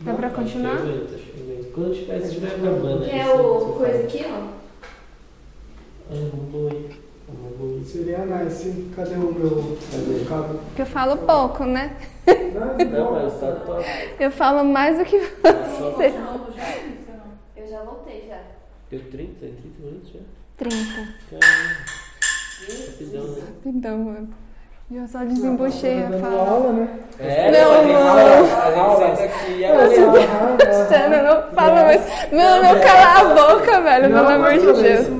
Dá 0.00 0.14
pra 0.14 0.30
continuar? 0.30 0.76
Tá. 0.78 0.82
Quando 1.74 1.94
tiver, 1.94 2.20
se 2.22 2.34
tiver 2.34 2.48
acabando 2.48 3.04
aí. 3.04 3.10
Que 3.10 3.16
é 3.18 3.24
você- 3.24 3.32
o 3.42 3.72
coisa 3.76 3.98
aqui, 4.04 4.24
ó. 4.26 4.42
Ah, 6.10 6.14
não 6.14 6.50
foi. 6.50 6.90
Seria 7.84 8.18
nice. 8.24 8.90
Cadê 8.94 9.14
o 9.14 9.18
meu 9.34 9.76
Cadê? 9.90 10.24
cabo? 10.28 10.58
Porque 10.66 10.82
eu 10.82 10.86
falo 10.86 11.16
pouco, 11.18 11.64
né? 11.64 11.92
Não, 12.26 13.12
mas 13.22 13.40
tá 13.40 13.52
top. 13.66 13.84
Eu 14.18 14.30
falo 14.30 14.64
mais 14.64 14.98
do 14.98 15.04
que 15.04 15.18
Tá 15.18 15.52
você. 15.52 16.12
Eu 17.56 17.66
já 17.68 17.82
voltei 17.82 18.26
já. 18.28 18.38
Deu 18.90 19.00
30, 19.10 19.32
30 19.38 19.52
minutos 19.80 20.10
já. 20.12 20.20
30. 20.56 20.76
Caramba. 21.30 21.74
Rapidão, 22.86 23.24
né? 23.24 23.42
Então, 23.66 23.98
mano. 23.98 24.28
Eu 24.92 25.06
só 25.06 25.22
desembuchei 25.24 26.02
a 26.02 26.08
Dando 26.08 26.20
fala. 26.20 26.50
aula, 26.50 26.72
né? 26.72 26.88
É, 27.20 27.50
Não, 27.52 27.72
a 27.72 27.78
a 27.78 27.82
e 29.48 29.64
aham. 29.64 30.56
não 31.22 31.52
fala 31.54 31.84
mais. 31.84 32.00
Meu, 32.32 32.62
não 32.62 32.80
cala 32.80 33.20
a 33.20 33.34
boca, 33.54 33.80
velho, 33.82 34.08
Não, 34.08 34.16
pelo 34.26 34.28
amor 34.34 34.52
de 34.52 34.82
Deus. 34.82 35.00
Isso 35.02 35.12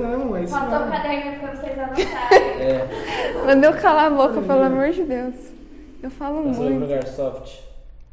isso 0.43 0.53
Faltou 0.53 0.87
o 0.87 0.91
caderno 0.91 1.39
pra 1.39 1.51
vocês 1.55 1.79
anotarem. 1.79 2.07
É, 2.59 2.87
eu 3.47 3.55
calar 3.73 4.05
a 4.05 4.09
boca, 4.09 4.41
pelo 4.41 4.63
amor 4.63 4.89
de 4.91 5.03
Deus. 5.03 5.35
Eu 6.03 6.09
falo 6.11 6.43
nós 6.45 6.57
vamos 6.57 6.71
muito. 6.73 6.87
jogar 6.89 7.07
soft. 7.07 7.59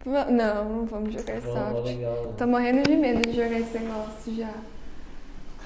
Não, 0.07 0.31
não 0.31 0.87
vamos 0.87 1.13
jogar 1.13 1.41
Vamos, 1.41 1.55
vamos, 1.59 1.73
soft. 1.79 1.87
legal. 1.87 2.35
Tô 2.39 2.47
morrendo 2.47 2.83
de 2.83 2.97
medo 2.97 3.23
de 3.29 3.37
jogar 3.37 3.59
esse 3.59 3.79
negócio 3.79 4.35
já. 4.37 4.51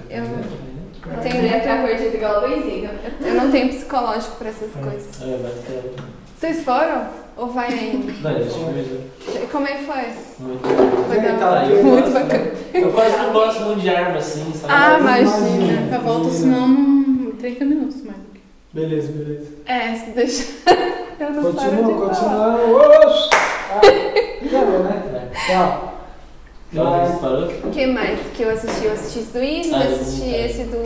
Eu, 0.09 0.23
eu 0.23 1.21
tenho 1.21 1.35
Queria 1.35 1.59
ficar 1.59 1.77
muito- 1.77 1.95
curtido 1.97 2.15
igual 2.17 2.43
o 2.43 2.47
Luizinho. 2.47 2.89
eu 3.21 3.33
não 3.35 3.51
tenho 3.51 3.69
psicológico 3.69 4.35
pra 4.37 4.49
essas 4.49 4.71
coisas. 4.73 5.21
É, 5.21 5.37
bacana. 5.37 6.13
Vocês 6.43 6.61
foram? 6.65 7.07
Ou 7.37 7.47
vai 7.47 7.69
ainda? 7.73 8.11
Não, 8.21 8.37
esse 8.37 8.59
coisa 8.59 9.01
E 9.43 9.47
Como 9.47 9.65
é 9.65 9.75
que 9.75 9.85
foi? 9.85 9.95
muito. 10.39 10.67
Foi 11.07 11.39
Tá, 11.39 11.49
hora. 11.49 11.65
eu 11.67 11.83
Muito 11.85 12.01
gosto, 12.03 12.13
bacana. 12.13 12.43
né? 12.43 12.51
Eu 12.73 12.91
quase 12.91 13.17
não 13.17 13.31
gosto 13.31 13.61
muito 13.61 13.79
de 13.79 13.89
arma 13.89 14.17
assim, 14.17 14.51
sabe? 14.53 14.73
Ah, 14.73 14.97
Imagina. 14.99 15.47
imagina. 15.47 15.95
A 15.95 15.99
volta, 15.99 16.29
senão, 16.31 16.67
não- 16.67 17.31
30 17.31 17.63
minutos 17.63 18.03
mais. 18.03 18.17
Beleza, 18.73 19.09
beleza. 19.13 19.51
É, 19.65 19.95
se 19.95 20.09
deixa. 20.11 20.43
Eu 21.17 21.29
não 21.29 21.53
paro 21.53 21.69
de 21.71 21.81
Continua, 21.81 22.13
falar. 22.13 22.57
continua. 22.57 23.07
Oxi! 23.07 23.29
Ah, 23.31 24.51
Parou, 24.51 24.79
né? 24.83 25.29
Tchau. 25.47 25.93
Você 26.73 27.19
falou? 27.21 27.47
O 27.63 27.71
que 27.71 27.85
mais 27.87 28.19
que 28.35 28.43
eu 28.43 28.49
assisti? 28.49 28.85
Eu 28.85 28.91
assisti 28.93 29.19
esse 29.19 29.31
do 29.31 29.41
Isla, 29.43 29.77
Ah, 29.77 29.83
assisti 29.83 30.21
eu 30.29 30.37
não 30.39 30.45
esse 30.45 30.63
do, 30.63 30.77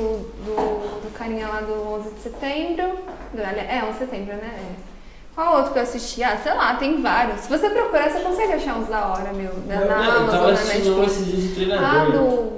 do, 0.46 1.02
do 1.02 1.14
carinha 1.18 1.48
lá 1.48 1.62
do 1.62 1.74
11 1.96 2.10
de 2.14 2.20
setembro. 2.20 3.00
Do, 3.34 3.42
é, 3.42 3.82
11 3.84 3.94
de 3.94 3.98
setembro, 4.00 4.36
né? 4.36 4.52
É. 4.84 4.87
Qual 5.38 5.58
outro 5.58 5.72
que 5.74 5.78
eu 5.78 5.84
assisti? 5.84 6.24
Ah, 6.24 6.36
sei 6.36 6.52
lá, 6.56 6.74
tem 6.78 7.00
vários. 7.00 7.42
Se 7.42 7.48
você 7.50 7.70
procurar, 7.70 8.10
você 8.10 8.22
consegue 8.22 8.54
achar 8.54 8.76
uns 8.80 8.88
da 8.88 9.08
hora, 9.08 9.32
meu. 9.34 9.52
Na, 9.68 9.82
na 9.82 9.86
Não, 9.86 10.04
eu 10.04 10.12
Amazon, 10.18 10.30
tava 10.32 10.48
na 10.48 10.54
assistindo 10.54 10.98
um 11.00 11.04
esses 11.04 11.26
dias 11.28 11.42
de 11.44 11.72
Ah, 11.74 11.78
treinador. 11.78 12.12
do. 12.12 12.52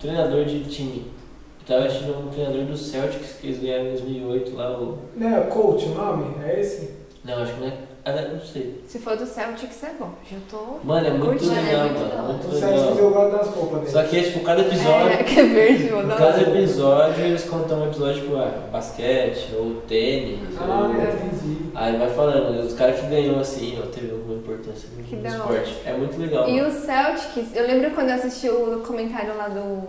Treinador 0.00 0.44
de 0.44 0.64
time. 0.64 1.12
Eu 1.60 1.64
tava 1.76 1.86
assistindo 1.86 2.18
um 2.18 2.30
treinador 2.30 2.64
do 2.64 2.76
Celtics 2.76 3.34
que 3.40 3.46
eles 3.46 3.60
ganharam 3.60 3.84
em 3.84 3.90
2008 3.90 4.56
lá. 4.56 4.70
O... 4.72 4.98
Não 5.14 5.28
é 5.36 5.40
coach 5.42 5.84
o 5.84 5.94
nome? 5.94 6.34
É 6.44 6.58
esse? 6.60 6.90
Não, 7.24 7.40
acho 7.40 7.54
que 7.54 7.60
não 7.60 7.68
é. 7.68 7.72
Ah, 8.06 8.12
não 8.12 8.38
sei. 8.40 8.84
Se 8.86 8.98
for 8.98 9.16
do 9.16 9.24
Celtics, 9.24 9.82
é 9.82 9.92
bom. 9.98 10.10
Já 10.30 10.36
tô. 10.50 10.78
Mano, 10.84 11.06
é 11.06 11.10
muito 11.10 11.24
Curtindo, 11.24 11.54
legal, 11.54 11.86
é 11.86 11.88
muito 11.88 12.14
mano. 12.14 12.28
Muito 12.34 12.46
O 12.48 12.54
legal. 12.54 12.96
eu 12.98 13.10
gosto 13.10 13.36
das 13.38 13.48
roupas 13.54 13.78
dele. 13.80 13.90
Só 13.92 14.02
que, 14.02 14.22
tipo, 14.22 14.40
cada 14.40 14.60
episódio. 14.60 15.08
É, 15.08 15.16
que 15.24 15.40
é 15.40 15.44
verde, 15.44 15.88
dar 16.06 16.16
cada 16.18 16.40
episódio 16.42 17.24
eles 17.24 17.44
contam 17.44 17.80
um 17.80 17.86
episódio, 17.86 18.20
tipo, 18.22 18.36
ah, 18.36 18.68
basquete, 18.70 19.54
ou 19.54 19.80
tênis, 19.88 20.38
Ah, 20.60 20.80
ou... 20.82 20.90
entendi. 20.90 21.70
Aí 21.74 21.96
vai 21.96 22.10
falando, 22.10 22.60
os 22.66 22.74
caras 22.74 23.00
que 23.00 23.06
ganhou 23.06 23.40
assim, 23.40 23.80
ó, 23.82 23.86
teve 23.86 24.10
alguma 24.12 24.34
importância 24.34 24.86
no, 24.96 25.02
Que 25.02 25.16
esporte. 25.26 25.74
É 25.86 25.92
muito 25.94 26.20
legal. 26.20 26.46
E 26.46 26.60
mano. 26.60 26.68
o 26.68 26.72
Celtics, 26.72 27.56
eu 27.56 27.66
lembro 27.66 27.90
quando 27.92 28.10
eu 28.10 28.16
assisti 28.16 28.50
o 28.50 28.66
documentário 28.76 29.34
lá 29.34 29.48
do. 29.48 29.82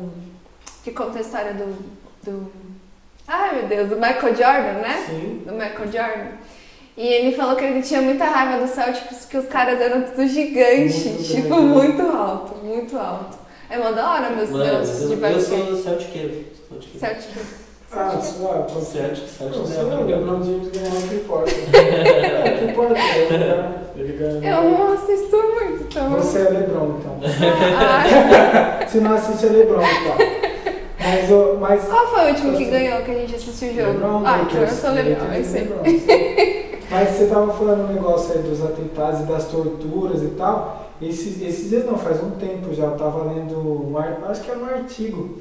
que 0.86 0.92
conta 0.92 1.18
a 1.18 1.22
história 1.22 1.54
do. 1.54 1.76
do. 2.24 2.50
Ai 3.28 3.60
meu 3.60 3.68
Deus, 3.68 3.90
do 3.90 3.96
Michael 3.98 4.36
Jordan, 4.36 4.80
né? 4.82 5.04
Sim. 5.06 5.44
Do 5.46 5.52
Michael 5.52 5.92
Jordan. 5.92 6.32
E 6.98 7.06
ele 7.08 7.36
falou 7.36 7.56
que 7.56 7.64
ele 7.66 7.82
tinha 7.82 8.02
muita 8.02 8.24
raiva 8.26 8.66
do 8.66 8.70
Celtics, 8.72 9.26
que 9.26 9.38
os 9.38 9.48
caras 9.48 9.82
eram 9.82 10.04
tudo 10.04 10.26
gigante, 10.28 11.10
Muito 11.10 11.24
tipo, 11.24 11.48
grande. 11.50 11.62
muito 11.64 12.02
alto, 12.04 12.56
muito 12.64 12.98
alto. 12.98 13.38
É 13.70 13.78
mó 13.78 13.92
da 13.92 14.10
hora, 14.12 14.30
meus 14.30 14.50
Mano, 14.50 14.64
deuses 14.64 15.02
eu, 15.02 15.18
de 15.18 15.22
eu 15.24 15.32
sou 15.42 15.42
Celtiqueiro. 15.42 15.78
Celtiqueiro. 15.84 16.46
Celtics. 17.00 17.66
Ah, 17.92 18.20
suave. 18.22 18.74
pode 18.74 18.86
ser. 18.86 18.98
Celtic, 19.00 19.28
Celtic 19.30 19.58
Não, 19.58 19.64
é 19.64 19.68
sei 19.68 19.84
lá, 19.84 20.00
o. 20.00 20.06
LeBron 20.06 20.44
James 20.44 20.68
ganhou 20.70 20.98
o 20.98 21.08
que 21.08 21.16
importa. 21.16 21.52
É, 21.76 22.54
o 22.54 22.58
que 22.58 22.66
importa 22.72 23.00
é. 23.00 24.52
Eu 24.52 24.64
não 24.72 24.94
assisto 24.94 25.38
muito, 25.38 25.84
então. 25.84 26.10
Você 26.12 26.40
é 26.40 26.50
LeBron, 26.50 26.98
então. 27.00 27.20
Ah, 27.78 28.86
Se 28.88 28.98
não 29.00 29.14
assiste, 29.14 29.46
é 29.46 29.50
LeBron, 29.50 29.82
então. 29.82 30.18
Mas, 31.00 31.30
o- 31.32 31.58
mas 31.60 31.84
qual 31.86 32.08
foi 32.08 32.26
o 32.26 32.28
último 32.30 32.58
que 32.58 32.66
ganhou 32.66 33.02
que 33.04 33.12
a 33.12 33.14
gente 33.14 33.36
assistiu 33.36 33.70
o 33.70 33.76
jogo? 33.76 33.92
LeBron, 33.92 34.24
ah, 34.26 34.40
então 34.50 34.62
eu 34.62 34.68
sou 34.68 34.90
Lakers 34.90 35.38
eu 35.38 35.46
sei. 35.46 36.65
Mas 36.90 37.10
você 37.10 37.26
tava 37.28 37.52
falando 37.54 37.90
um 37.90 37.94
negócio 37.94 38.34
aí 38.34 38.42
dos 38.44 38.64
atentados 38.64 39.22
e 39.22 39.24
das 39.24 39.46
torturas 39.46 40.22
e 40.22 40.28
tal. 40.38 40.86
Esses, 41.02 41.42
esses 41.42 41.70
dias 41.70 41.86
não, 41.86 41.98
faz 41.98 42.24
um 42.24 42.32
tempo 42.32 42.74
já, 42.74 42.86
eu 42.86 42.92
tava 42.92 43.24
lendo 43.32 43.58
um 43.60 43.98
acho 44.30 44.42
que 44.42 44.52
é 44.52 44.56
um 44.56 44.66
artigo 44.66 45.40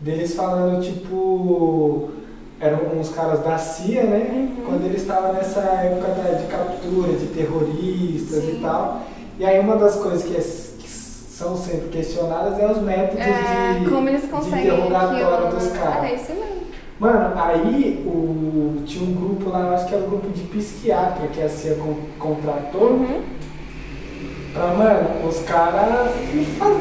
deles 0.00 0.34
falando, 0.34 0.80
tipo, 0.82 2.10
eram 2.60 2.78
uns 2.98 3.10
caras 3.10 3.40
da 3.40 3.58
CIA, 3.58 4.04
né? 4.04 4.30
Uhum. 4.58 4.64
Quando 4.64 4.84
eles 4.86 5.02
estavam 5.02 5.34
nessa 5.34 5.60
época 5.60 6.08
da- 6.12 6.38
de 6.38 6.46
captura 6.46 7.12
de 7.12 7.26
terroristas 7.26 8.42
Sim. 8.44 8.58
e 8.58 8.60
tal. 8.62 9.02
E 9.38 9.44
aí 9.44 9.58
uma 9.60 9.76
das 9.76 9.96
coisas 9.96 10.22
que, 10.22 10.34
é- 10.34 10.80
que 10.82 10.88
são 10.88 11.56
sempre 11.56 11.88
questionadas 11.88 12.58
é 12.58 12.66
os 12.70 12.78
métodos 12.80 13.20
É, 13.20 13.78
de, 13.80 13.90
como 13.90 14.08
eles 14.08 14.22
de 14.22 14.28
conseguem 14.28 14.66
interrogatório 14.68 15.46
aquilo. 15.46 15.60
dos 15.60 15.68
caras. 15.72 16.04
É 16.10 16.14
isso 16.14 16.32
mesmo. 16.32 16.55
Mano, 16.98 17.32
aí 17.36 18.02
o, 18.06 18.82
tinha 18.86 19.04
um 19.06 19.14
grupo 19.14 19.50
lá, 19.50 19.60
eu 19.60 19.74
acho 19.74 19.86
que 19.86 19.94
era 19.94 20.04
o 20.04 20.08
grupo 20.08 20.30
de 20.30 20.42
psiquiatra 20.44 21.26
que 21.28 21.42
a 21.42 21.48
CIA 21.48 21.74
con- 21.74 21.96
contratou 22.18 22.88
Uhum. 22.88 23.20
pra, 24.54 24.66
mano, 24.68 25.28
os 25.28 25.40
caras 25.40 26.10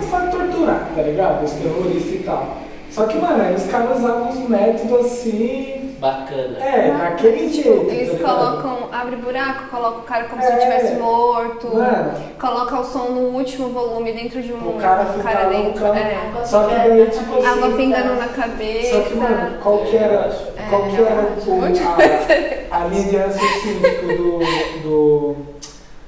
fazem 0.09 0.29
torturar, 0.31 0.89
tá 0.95 1.01
ligado? 1.01 1.43
Os 1.43 1.51
terroristas 1.51 2.13
e 2.13 2.19
tal. 2.19 2.57
Só 2.89 3.07
que, 3.07 3.17
mano, 3.17 3.43
aí 3.43 3.55
os 3.55 3.65
caras 3.65 3.97
usavam 3.97 4.29
uns 4.29 4.47
métodos 4.49 5.05
assim. 5.05 5.95
Bacana. 5.99 6.57
É, 6.63 6.91
daquele 6.97 7.49
jeito. 7.49 7.89
Eles 7.89 8.21
tá 8.21 8.27
colocam, 8.33 8.74
abre 9.01 9.15
buraco, 9.17 9.69
colocam 9.69 9.99
o 9.99 10.03
cara 10.03 10.25
como 10.25 10.41
É. 10.41 10.45
se 10.45 10.51
ele 10.51 10.57
estivesse 10.61 10.95
morto, 10.95 11.75
Mano, 11.75 12.11
coloca 12.39 12.79
o 12.79 12.83
som 12.83 13.09
no 13.09 13.21
último 13.37 13.69
volume 13.69 14.13
dentro 14.13 14.41
de 14.41 14.53
um 14.53 14.69
o 14.69 14.79
cara 14.79 15.03
um 15.03 15.13
fica 15.13 15.23
cara 15.23 15.49
dentro. 15.49 15.85
É. 15.85 16.45
Só 16.45 16.63
que 16.67 16.75
daí, 16.75 17.09
tipo 17.09 17.37
assim. 17.37 17.45
Água 17.47 17.71
pingando 17.77 18.15
na 18.15 18.27
cabeça. 18.27 18.95
Só 18.95 19.01
que, 19.01 19.15
mano, 19.15 19.57
qual 19.61 19.77
que 19.79 19.97
era, 19.97 20.29
qual 20.69 20.83
que 20.83 20.95
era 21.01 21.21
o- 21.21 21.63
Onde 21.63 21.79
a, 21.81 22.75
a 22.83 22.87
linha 22.87 23.03
de 23.09 23.17
raciocínio 23.17 23.81
tipo, 23.81 24.07
do, 24.07 24.39
do, 24.83 25.35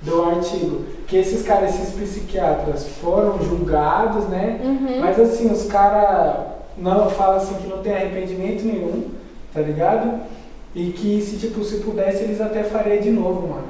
do 0.02 0.23
artigo? 0.30 0.86
Que 1.08 1.17
esses 1.17 1.41
caras, 1.45 1.73
esses 1.76 1.93
psiquiatras, 1.95 2.86
foram 3.02 3.41
julgados, 3.41 4.26
né? 4.28 4.60
Uhum. 4.63 5.00
Mas 5.00 5.19
assim, 5.19 5.52
os 5.52 5.65
caras 5.67 6.36
não 6.78 7.10
falam 7.10 7.38
assim 7.38 7.56
que 7.56 7.67
não 7.67 7.78
tem 7.78 7.93
arrependimento 7.95 8.63
nenhum, 8.63 9.10
tá 9.54 9.62
ligado? 9.62 10.19
E 10.78 10.92
que 10.92 11.20
se 11.24 11.38
tipo, 11.38 11.63
se 11.63 11.78
pudesse, 11.78 12.24
eles 12.24 12.40
até 12.40 12.62
fariam 12.62 13.02
de 13.02 13.10
novo, 13.10 13.48
mano. 13.48 13.63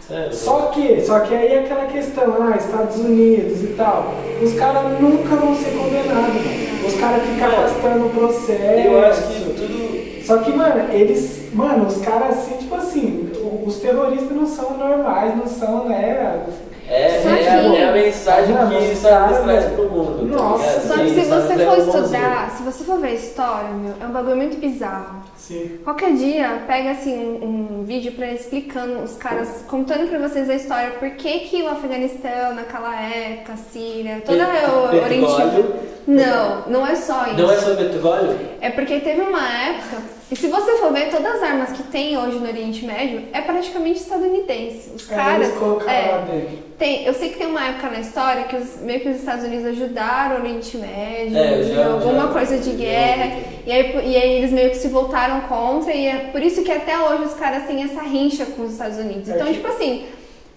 Sério. 0.00 0.32
Só 0.32 0.70
que, 0.72 1.02
só 1.02 1.20
que 1.20 1.34
aí 1.34 1.52
é 1.52 1.58
aquela 1.60 1.84
questão, 1.84 2.34
ah, 2.40 2.56
Estados 2.56 2.96
Unidos 2.96 3.62
e 3.62 3.74
tal, 3.76 4.14
os 4.42 4.54
caras 4.54 4.98
nunca 4.98 5.36
vão 5.36 5.54
ser 5.54 5.70
condenados, 5.76 6.34
mano. 6.34 6.86
Os 6.86 6.94
caras 6.94 7.22
ficam 7.24 7.48
arrastando 7.48 8.06
o 8.06 8.10
processo. 8.10 8.88
Eu 8.88 9.04
acho 9.04 9.22
que 9.26 9.40
tudo. 9.54 10.24
Só 10.26 10.38
que, 10.38 10.52
mano, 10.52 10.92
eles. 10.94 11.52
Mano, 11.52 11.86
os 11.86 11.98
caras 11.98 12.38
assim, 12.38 12.56
tipo 12.56 12.74
assim, 12.74 13.30
os 13.66 13.76
terroristas 13.76 14.30
não 14.34 14.46
são 14.46 14.78
normais, 14.78 15.36
não 15.36 15.46
são, 15.46 15.88
né? 15.88 16.42
É, 16.88 17.20
Só 17.22 17.28
é, 17.30 17.32
a, 17.48 17.60
que- 17.70 17.76
é 17.76 17.88
a 17.88 17.92
mensagem 17.92 18.54
Mano, 18.54 18.70
que 18.78 19.00
caras, 19.02 19.42
traz 19.42 19.64
pro 19.72 19.90
mundo. 19.90 20.18
tá 20.30 20.42
Nossa, 20.42 20.64
ligado? 20.64 20.86
Só 20.88 20.94
que 20.94 21.08
Sim, 21.10 21.14
se 21.20 21.28
você 21.30 21.64
for 21.66 21.78
estudar, 21.78 22.50
se 22.56 22.62
você 22.62 22.84
for 22.84 23.00
ver 23.00 23.08
a 23.08 23.12
história, 23.14 23.70
meu, 23.70 23.94
é 24.00 24.06
um 24.06 24.12
bagulho 24.12 24.36
muito 24.36 24.56
bizarro. 24.60 25.25
Sim. 25.46 25.78
Qualquer 25.84 26.12
dia, 26.14 26.64
pega 26.66 26.90
assim 26.90 27.16
um, 27.16 27.80
um 27.80 27.84
vídeo 27.84 28.12
pra 28.12 28.32
explicando 28.32 28.98
os 28.98 29.16
caras, 29.16 29.64
contando 29.68 30.08
pra 30.08 30.18
vocês 30.18 30.50
a 30.50 30.54
história, 30.54 30.90
por 30.92 31.10
que 31.10 31.40
que 31.40 31.62
o 31.62 31.68
Afeganistão 31.68 32.52
naquela 32.52 33.00
época, 33.00 33.52
a 33.52 33.56
Síria, 33.56 34.22
toda 34.26 34.44
a 34.44 35.04
Oriente... 35.04 35.86
Não, 36.06 36.62
não 36.68 36.86
é 36.86 36.96
só 36.96 37.26
isso. 37.26 37.36
Não 37.36 37.50
é 37.50 37.56
só 37.56 37.74
petróleo? 37.76 38.38
É 38.60 38.70
porque 38.70 39.00
teve 39.00 39.20
uma 39.20 39.40
época, 39.40 40.02
e 40.30 40.34
se 40.34 40.48
você 40.48 40.72
for 40.78 40.92
ver, 40.92 41.08
todas 41.10 41.36
as 41.36 41.42
armas 41.42 41.70
que 41.70 41.84
tem 41.84 42.18
hoje 42.18 42.38
no 42.38 42.46
Oriente 42.48 42.84
Médio 42.84 43.22
é 43.32 43.40
praticamente 43.40 44.00
estadunidense. 44.00 44.90
Os 44.94 45.10
É, 45.10 45.14
caras. 45.14 45.48
é, 45.48 46.10
lá 46.10 46.18
dentro. 46.28 46.58
tem, 46.76 47.04
eu 47.06 47.14
sei 47.14 47.28
que 47.30 47.38
tem 47.38 47.46
uma 47.46 47.64
época 47.64 47.88
na 47.90 48.00
história 48.00 48.42
que 48.44 48.56
os, 48.56 48.80
meio 48.80 49.00
que 49.00 49.08
os 49.08 49.16
Estados 49.16 49.44
Unidos 49.44 49.66
ajudaram 49.66 50.36
o 50.36 50.40
Oriente 50.40 50.76
Médio, 50.78 51.38
É, 51.38 51.62
já- 51.62 51.92
alguma 51.92 52.26
já- 52.26 52.32
coisa 52.32 52.58
de 52.58 52.70
guerra, 52.70 53.38
e 53.64 53.70
aí, 53.70 53.92
e 54.04 54.16
aí 54.16 54.32
eles 54.38 54.50
meio 54.50 54.70
que 54.70 54.76
se 54.76 54.88
voltaram 54.88 55.42
contra, 55.42 55.92
e 55.94 56.06
é 56.06 56.16
por 56.32 56.42
isso 56.42 56.62
que 56.64 56.72
até 56.72 56.98
hoje 56.98 57.22
os 57.24 57.34
caras 57.34 57.64
têm 57.68 57.84
essa 57.84 58.02
rincha 58.02 58.46
com 58.46 58.62
os 58.64 58.72
Estados 58.72 58.98
Unidos. 58.98 59.28
É 59.28 59.36
Então, 59.36 59.52
tipo 59.52 59.68
assim. 59.68 60.06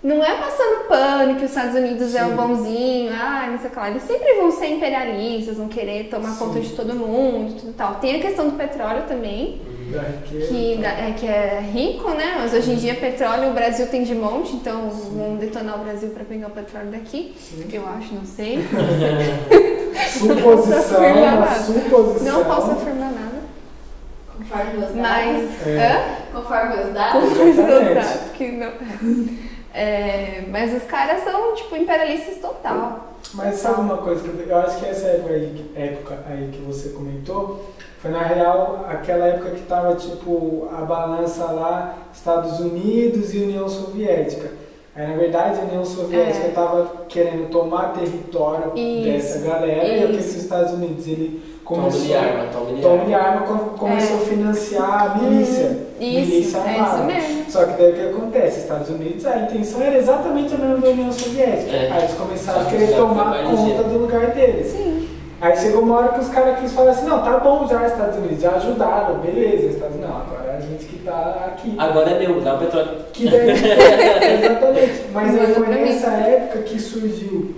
Não 0.02 0.24
é 0.24 0.38
passando 0.38 0.88
pano 0.88 1.36
que 1.36 1.44
os 1.44 1.52
Estados 1.52 1.76
Unidos 1.76 2.16
é 2.16 2.24
o 2.26 2.30
Sim. 2.30 2.36
bonzinho, 2.36 3.12
ah, 3.14 3.48
não 3.52 3.58
sei 3.60 3.68
o 3.68 3.72
que 3.74 3.80
lá. 3.80 3.90
Eles 3.90 4.04
sempre 4.04 4.34
vão 4.36 4.50
ser 4.50 4.68
imperialistas, 4.68 5.58
vão 5.58 5.68
querer 5.68 6.06
tomar 6.06 6.30
Sim. 6.30 6.40
conta 6.46 6.60
de 6.62 6.70
todo 6.70 6.96
mundo, 6.96 7.60
tudo 7.60 7.74
tal. 7.74 7.96
Tem 7.96 8.16
a 8.16 8.20
questão 8.22 8.48
do 8.50 8.56
petróleo 8.56 9.04
também, 9.10 9.62
Da 9.92 10.00
riqueza. 10.04 10.48
que, 10.48 10.78
da- 10.78 10.90
é, 10.90 11.14
que 11.20 11.26
é 11.28 11.60
rico, 11.74 12.12
né? 12.12 12.36
Mas 12.40 12.54
hoje 12.54 12.72
em 12.72 12.76
dia 12.76 12.96
petróleo 12.96 13.50
o 13.50 13.54
Brasil 13.54 13.88
tem 13.88 14.04
de 14.04 14.16
monte, 14.16 14.54
então 14.56 14.90
vão 14.90 15.36
detonar 15.36 15.76
o 15.82 15.84
Brasil 15.84 16.12
para 16.12 16.24
pegar 16.24 16.48
o 16.48 16.52
petróleo 16.52 16.92
daqui. 16.92 17.36
Sim. 17.38 17.66
Eu 17.70 17.84
acho, 17.86 18.14
não 18.16 18.24
sei. 18.26 18.60
Suposição, 20.18 20.80
afirmar 21.04 21.34
uma 21.34 21.46
nada. 21.46 21.60
suposição. 21.60 22.38
Não 22.40 22.46
posso 22.46 22.72
afirmar 22.72 23.12
nada. 23.12 23.40
Conforme 24.38 24.72
os 24.78 24.80
dados. 24.80 24.96
Mas. 24.96 25.68
É. 25.68 25.92
Hã? 25.92 26.16
Conforme 26.40 26.76
os 26.84 26.94
dados. 26.94 27.38
Com 27.38 27.50
os 27.50 27.56
dados 27.58 28.32
que 28.38 28.48
não. 28.54 28.72
É, 29.80 30.44
mas 30.50 30.74
os 30.74 30.84
caras 30.84 31.24
são, 31.24 31.54
tipo, 31.56 31.76
imperialistas 31.76 32.38
total. 32.38 33.08
Mas 33.34 33.56
sabe 33.56 33.82
uma 33.82 33.98
coisa 33.98 34.22
que 34.22 34.28
eu, 34.30 34.46
eu 34.48 34.58
acho 34.58 34.78
que 34.80 34.86
essa 34.86 35.08
época 35.08 35.34
aí, 35.34 35.72
época 35.76 36.18
aí 36.30 36.50
que 36.52 36.60
você 36.62 36.90
comentou 36.90 37.66
foi 38.02 38.12
na 38.12 38.24
real 38.24 38.86
aquela 38.90 39.26
época 39.28 39.52
que 39.52 39.62
tava 39.62 39.94
tipo 39.96 40.68
a 40.78 40.82
balança 40.82 41.46
lá 41.46 41.96
Estados 42.14 42.60
Unidos 42.60 43.34
e 43.34 43.40
União 43.40 43.68
Soviética. 43.70 44.52
Aí 44.96 45.08
na 45.08 45.16
verdade 45.16 45.60
a 45.60 45.64
União 45.64 45.86
Soviética 45.86 46.46
É. 46.46 46.50
estava 46.50 46.92
querendo 47.08 47.50
tomar 47.50 47.94
território 47.94 48.72
Isso, 48.76 49.04
dessa 49.38 49.40
galera 49.48 49.88
e 49.88 50.06
o 50.06 50.08
que 50.10 50.16
isso. 50.18 50.30
os 50.30 50.36
Estados 50.44 50.74
Unidos 50.74 51.08
ele 51.08 51.60
começou 51.64 52.02
de 52.02 52.14
arma, 52.16 52.46
Tome 52.82 53.06
de 53.06 53.14
arma. 53.14 53.28
arma 53.42 53.48
com- 53.48 53.78
começou 53.78 54.18
a 54.18 54.22
financiar 54.22 55.12
a 55.12 55.16
milícia. 55.18 55.66
Hum, 55.68 56.04
isso, 56.04 56.30
milícia 56.32 56.58
é 56.58 56.62
armada. 56.80 56.96
isso 56.98 57.04
mesmo. 57.06 57.39
Só 57.50 57.66
que 57.66 57.82
daí 57.82 57.92
o 57.92 57.96
que 57.96 58.16
acontece? 58.16 58.60
Estados 58.60 58.90
Unidos, 58.90 59.26
a 59.26 59.40
intenção 59.40 59.82
era 59.82 59.98
exatamente 59.98 60.54
a 60.54 60.58
mesma 60.58 60.78
da 60.78 60.90
União 60.90 61.12
Soviética. 61.12 61.76
É. 61.76 61.92
Aí 61.92 62.04
eles 62.04 62.14
começaram 62.14 62.62
a 62.62 62.66
que 62.66 62.72
querer 62.72 62.96
tomar 62.96 63.44
conta 63.44 63.84
do 63.84 63.98
lugar 63.98 64.28
deles. 64.28 64.68
Sim. 64.68 65.10
Aí 65.42 65.56
chegou 65.58 65.84
uma 65.84 65.98
hora 65.98 66.10
que 66.10 66.20
os 66.20 66.30
caras 66.30 66.60
quis 66.60 66.74
falar 66.74 66.92
assim, 66.92 67.06
não, 67.06 67.24
tá 67.24 67.40
bom 67.40 67.66
já, 67.66 67.88
Estados 67.88 68.18
Unidos, 68.18 68.42
já 68.42 68.52
ajudaram, 68.52 69.20
beleza, 69.20 69.68
Estados 69.68 69.96
Unidos, 69.96 70.12
não, 70.12 70.22
agora 70.22 70.52
é 70.52 70.58
a 70.58 70.60
gente 70.60 70.86
que 70.86 70.98
tá 71.00 71.46
aqui. 71.48 71.76
Agora 71.78 72.10
é 72.12 72.20
meu, 72.20 72.42
dá 72.42 72.56
o 72.56 72.60
petróleo. 72.60 72.90
Que 73.14 73.30
daí, 73.30 73.50
exatamente, 73.50 75.06
mas 75.14 75.40
aí 75.40 75.54
foi 75.54 75.68
nessa 75.68 76.08
época 76.08 76.60
que 76.64 76.78
surgiu, 76.78 77.56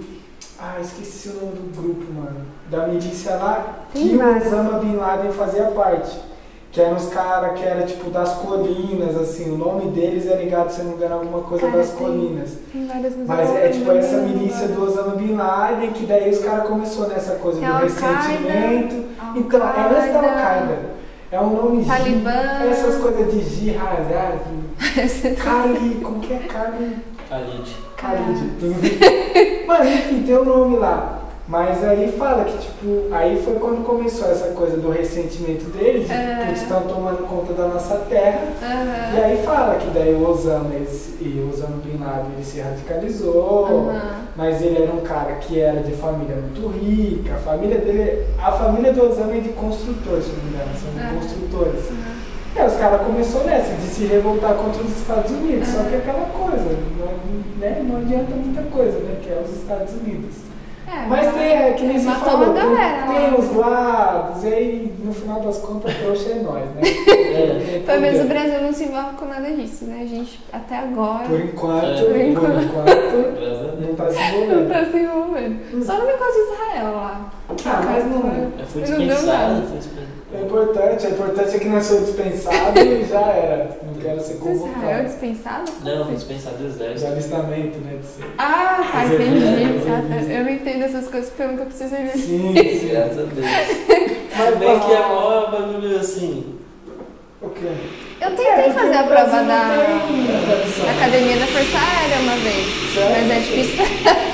ah, 0.60 0.78
esqueci 0.80 1.30
o 1.30 1.34
nome 1.34 1.54
do 1.56 1.82
grupo, 1.82 2.14
mano, 2.14 2.46
da 2.70 2.86
milícia 2.86 3.36
lá, 3.36 3.86
Tem 3.92 4.10
que 4.10 4.16
o. 4.16 4.38
Osama 4.38 4.78
Bin 4.78 4.98
Laden 4.98 5.32
fazia 5.32 5.64
parte. 5.66 6.31
Que 6.72 6.80
eram 6.80 6.96
os 6.96 7.08
caras 7.10 7.60
que 7.60 7.66
era 7.66 7.84
tipo 7.86 8.10
das 8.10 8.34
colinas, 8.36 9.18
assim, 9.18 9.52
o 9.52 9.58
nome 9.58 9.92
deles 9.92 10.26
é 10.26 10.42
ligado, 10.42 10.70
se 10.70 10.82
não 10.82 10.92
me 10.92 10.96
engano, 10.96 11.16
alguma 11.16 11.42
coisa 11.42 11.66
Cara, 11.66 11.78
das 11.80 11.90
tem- 11.90 11.98
colinas. 11.98 12.50
Tem 12.72 12.88
várias 12.88 13.14
Mas 13.28 13.56
é 13.56 13.68
tipo 13.70 13.92
essa 13.92 14.18
milícia 14.18 14.68
do 14.70 14.86
Osama 14.86 15.16
Bin 15.16 15.36
Laden, 15.36 15.92
que 15.92 16.06
daí 16.06 16.30
os 16.30 16.40
caras 16.40 16.68
começou 16.68 17.10
nessa 17.10 17.36
coisa 17.36 17.60
Tem 17.60 17.70
do 17.70 17.76
ressentimento. 17.76 19.06
Então, 19.36 19.60
é 19.62 19.82
antes 19.82 20.14
da 20.14 20.20
Al-Qaeda. 20.20 21.02
É 21.30 21.40
um 21.42 21.50
nome 21.56 21.86
Talibã. 21.86 22.32
Essas 22.70 22.96
coisas 23.02 23.34
de 23.34 23.42
jihad, 23.42 24.06
Kali, 25.44 25.96
como 26.02 26.20
que 26.20 26.34
é 26.34 26.38
Kali? 26.40 26.98
Khalid. 27.30 27.78
Khalid. 27.96 29.66
Mano, 29.66 29.86
enfim, 29.86 30.24
tem 30.24 30.38
um 30.38 30.44
nome 30.44 30.78
lá. 30.78 31.21
Mas 31.52 31.84
aí 31.84 32.10
fala 32.18 32.46
que, 32.46 32.58
tipo, 32.60 33.14
aí 33.14 33.42
foi 33.44 33.56
quando 33.56 33.84
começou 33.86 34.32
essa 34.32 34.48
coisa 34.52 34.78
do 34.78 34.90
ressentimento 34.90 35.66
deles, 35.66 36.08
de 36.08 36.14
É. 36.14 36.46
que 36.48 36.54
estão 36.54 36.84
tomando 36.84 37.28
conta 37.28 37.52
da 37.52 37.68
nossa 37.68 37.96
terra. 38.10 38.40
E 38.62 38.64
Aham. 38.64 39.26
aí 39.26 39.38
fala 39.44 39.76
que 39.76 39.88
daí 39.90 40.14
o 40.14 40.30
Osama 40.30 40.70
e 41.20 41.44
o 41.46 41.50
Osama 41.54 41.76
Bin 41.84 42.02
Laden 42.02 42.32
ele 42.38 42.46
se 42.46 42.62
radicalizou, 42.62 43.66
Aham. 43.90 44.02
mas 44.38 44.62
ele 44.62 44.82
era 44.82 44.94
um 44.94 45.02
cara 45.02 45.34
que 45.42 45.60
era 45.60 45.82
de 45.82 45.92
família 45.92 46.38
muito 46.38 46.70
rica, 46.70 47.34
a 47.36 47.40
família 47.40 47.80
dele, 47.80 48.24
a 48.42 48.52
família 48.54 48.94
do 48.94 49.10
Osama 49.10 49.36
é 49.36 49.42
de 49.42 49.50
construtores, 49.50 50.24
se 50.24 50.32
não 50.32 50.44
me 50.46 50.50
engano, 50.52 50.72
são 50.80 50.90
de 50.94 51.16
construtores. 51.20 51.84
E 52.56 52.60
aí 52.62 52.66
os 52.68 52.76
caras 52.76 53.02
começaram 53.02 53.46
nessa, 53.48 53.74
de 53.74 53.88
se 53.88 54.06
revoltar 54.06 54.54
contra 54.54 54.82
os 54.82 54.98
Estados 54.98 55.30
Unidos, 55.32 55.68
só 55.68 55.84
que 55.84 55.96
aquela 55.96 56.28
coisa, 56.28 56.78
não, 56.98 57.60
né, 57.60 57.84
não 57.86 57.98
adianta 57.98 58.32
muita 58.38 58.62
coisa, 58.72 59.00
né, 59.00 59.18
que 59.22 59.30
é 59.30 59.44
os 59.46 59.52
Estados 59.54 59.94
Unidos. 59.96 60.50
É, 60.94 61.06
Mas 61.08 61.34
tem, 61.34 61.44
é, 61.54 61.74
que 61.74 61.86
nem 61.86 62.02
matou 62.04 62.26
falou, 62.32 62.50
uma 62.50 62.54
galera 62.54 63.08
tem, 63.08 63.34
os 63.40 63.56
lados, 63.56 64.44
e 64.44 64.48
aí 64.48 64.94
no 65.04 65.14
final 65.14 65.40
das 65.40 65.58
contas, 65.60 65.96
trouxa 65.96 66.30
é 66.32 66.36
nós, 66.42 66.64
né? 66.76 66.82
É. 67.32 67.82
Pelo 67.86 68.02
menos 68.02 68.22
o 68.26 68.28
Brasil 68.28 68.62
não 68.62 68.74
se 68.74 68.84
envolve 68.84 69.16
com 69.16 69.26
nada 69.26 69.50
disso, 69.52 69.86
né? 69.86 70.02
A 70.04 70.06
gente, 70.06 70.38
até 70.52 70.80
agora, 70.80 71.24
Por 71.30 71.40
enquanto, 71.40 71.86
É. 71.86 71.96
por 72.04 72.06
Por 72.12 72.20
enquanto. 72.20 72.62
enquanto, 72.62 73.40
Graças 73.40 73.70
a 73.70 73.88
não 73.88 73.96
tá 73.96 74.10
se 74.12 74.20
não 74.20 74.44
envolvendo. 74.44 74.70
tá 74.70 74.86
se 74.92 74.98
envolvendo. 74.98 75.86
Só 75.86 75.94
no 75.98 76.06
negócio 76.06 76.34
de 76.34 76.52
Israel 76.52 76.92
lá. 76.94 77.32
Ah, 77.66 77.82
mas 77.86 78.06
não. 78.06 78.30
É, 78.30 78.66
Foi 78.66 78.82
Não 78.82 78.88
deu 78.88 78.98
dispensado, 79.08 79.62
foi 79.68 79.78
dispensado. 79.78 80.11
É 80.34 80.42
importante, 80.44 81.06
é 81.06 81.10
importante 81.10 81.56
é 81.56 81.60
que 81.60 81.68
não 81.68 81.82
sou 81.82 82.02
dispensado 82.02 82.80
e 82.80 83.04
já 83.10 83.20
era. 83.20 83.78
Não 83.86 83.94
quero 84.02 84.20
ser 84.22 84.36
Israel 84.36 84.56
é 84.56 84.58
convocado. 84.60 85.04
dispensado? 85.04 85.72
Não, 85.84 86.06
foi 86.06 86.16
dispensado 86.16 86.56
do 86.58 86.64
De 86.64 86.70
exército. 86.84 87.12
alistamento, 87.12 87.78
né? 87.80 88.00
De 88.02 88.08
ser. 88.08 88.24
Ah, 88.38 88.80
tá, 88.92 89.06
entendi. 89.06 89.90
Ah. 89.90 90.32
Eu 90.34 90.44
não 90.46 90.52
entendo 90.52 90.84
essas 90.84 91.08
coisas 91.10 91.30
porque 91.30 91.44
eu 91.44 91.48
nunca 91.50 91.66
precisei 91.66 92.04
ver. 92.04 92.12
Sim, 92.18 92.54
sim. 92.56 92.88
Graças 92.90 93.20
a 93.20 93.24
Deus. 93.24 93.48
Mas 94.38 94.58
Bem 94.58 94.80
que 94.80 94.92
é 94.94 95.08
mó 95.08 95.52
bagulho 95.52 96.00
assim. 96.00 96.56
O 97.42 97.50
quê? 97.50 97.68
Eu 98.22 98.28
É, 98.28 98.30
tentei 98.32 98.54
porque 98.56 98.70
fazer 98.80 98.98
a 98.98 99.04
prova 99.04 99.26
da, 99.32 99.42
não 99.42 100.86
da 100.86 100.92
Academia 100.92 101.38
da 101.38 101.48
Força 101.48 101.78
Aérea 101.78 102.20
uma 102.22 102.36
vez. 102.36 102.94
Sério? 102.94 103.16
Mas 103.28 103.32
é 103.32 103.40
difícil. 103.40 103.84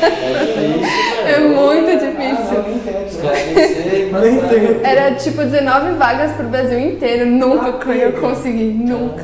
É 0.02 0.46
difícil. 0.46 1.26
É 1.26 1.40
muito 1.40 1.90
Ah, 1.90 1.96
difícil. 1.96 2.58
não, 4.12 4.20
nem 4.22 4.38
Os 4.38 4.44
entendo. 4.44 4.86
Era 4.86 5.12
tipo 5.16 5.42
19 5.42 5.92
vagas 5.94 6.32
pro 6.34 6.48
Brasil 6.50 6.80
inteiro. 6.80 7.26
Nunca 7.28 7.70
Ah, 7.70 7.74
que 7.74 7.90
eu 7.98 8.14
conseguir. 8.14 8.74
Nunca. 8.74 9.24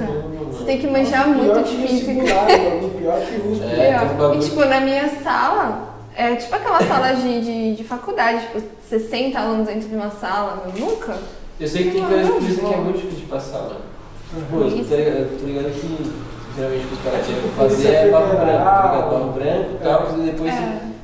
Você 0.51 0.63
tem 0.63 0.77
que 0.77 0.87
manjar 0.87 1.27
muito 1.27 1.61
de 1.69 1.75
física. 1.87 2.13
Pior 2.23 3.19
que 3.19 3.35
USP. 3.35 3.65
É. 3.65 4.35
E 4.35 4.39
tipo, 4.39 4.63
na 4.65 4.79
minha 4.79 5.09
sala, 5.21 5.93
é 6.15 6.35
tipo 6.35 6.55
aquela 6.55 6.81
sala 6.83 7.13
de, 7.15 7.41
de, 7.41 7.75
de 7.75 7.83
faculdade, 7.83 8.39
tipo, 8.45 8.61
60 8.89 9.37
alunos 9.37 9.67
dentro 9.67 9.89
de 9.89 9.95
uma 9.95 10.09
sala. 10.09 10.63
Eu 10.73 10.79
nunca. 10.85 11.17
Eu 11.59 11.67
sei 11.67 11.83
que 11.83 11.91
tem 11.91 12.01
Não, 12.01 12.07
coisas 12.09 12.29
não 12.29 12.39
que 12.39 12.45
dizem 12.45 12.65
que 12.65 12.73
é 12.73 12.77
muito 12.77 12.97
difícil 12.97 13.19
de 13.19 13.25
passar, 13.25 13.59
mano. 13.59 13.92
Pô, 14.49 14.57
eu 14.61 14.69
tô 14.71 14.95
ligado, 14.95 15.39
tô 15.39 15.45
ligado 15.45 15.71
que 15.71 16.13
geralmente 16.55 16.85
os 16.91 16.99
caras 17.03 17.25
tinham 17.25 17.41
que 17.41 17.47
fazer 17.49 17.87
é 17.93 18.09
barro 18.09 18.27
branco, 18.35 18.63
tá 18.63 18.81
ligado? 18.83 19.11
Barro 19.11 19.31
branco 19.33 19.69
e 19.73 19.83
tal, 19.83 20.07
É. 20.07 20.13
e 20.19 20.31
depois 20.31 20.53
É. 20.53 20.57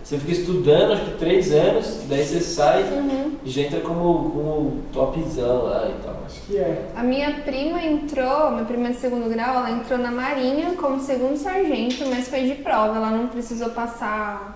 você, 0.04 0.16
você 0.16 0.18
fica 0.18 0.32
estudando, 0.32 0.94
acho 0.94 1.06
que 1.06 1.18
três 1.20 1.52
anos, 1.52 2.00
daí 2.10 2.24
você 2.26 2.40
sai 2.40 2.84
Uhum. 2.84 3.34
e 3.46 3.50
já 3.50 3.62
entra 3.62 3.80
como, 3.82 4.32
como 4.32 4.78
topzão 4.92 5.64
lá 5.66 5.88
e 5.90 6.04
tal. 6.04 6.16
Acho 6.26 6.42
que 6.42 6.58
é. 6.58 6.86
A 6.96 7.04
minha 7.04 7.32
prima 7.46 7.84
entrou, 7.84 8.52
minha 8.52 8.66
prima 8.66 8.90
de 8.90 8.96
segundo 8.96 9.30
grau, 9.32 9.58
ela 9.58 9.72
entrou 9.72 10.00
na 10.00 10.12
Marinha 10.12 10.72
como 10.76 11.00
segundo 11.00 11.38
sargento, 11.38 12.06
mas 12.10 12.28
foi 12.28 12.42
de 12.44 12.56
prova, 12.56 12.96
ela 12.98 13.12
não 13.12 13.28
precisou 13.28 13.70
passar 13.70 14.56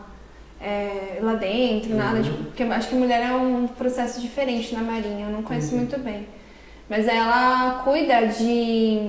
é, 0.65 1.19
lá 1.21 1.33
dentro, 1.33 1.93
nada, 1.93 2.17
Uhum. 2.17 2.23
tipo, 2.23 2.43
porque 2.45 2.63
acho 2.63 2.87
que 2.87 2.95
mulher 2.95 3.21
é 3.29 3.33
um 3.35 3.67
processo 3.67 4.21
diferente 4.21 4.73
na 4.73 4.81
Marinha, 4.81 5.25
eu 5.25 5.31
não 5.31 5.43
conheço 5.43 5.73
Uhum. 5.73 5.79
muito 5.79 5.99
bem. 5.99 6.25
Mas 6.89 7.07
ela 7.07 7.81
cuida 7.83 8.27
de. 8.27 8.99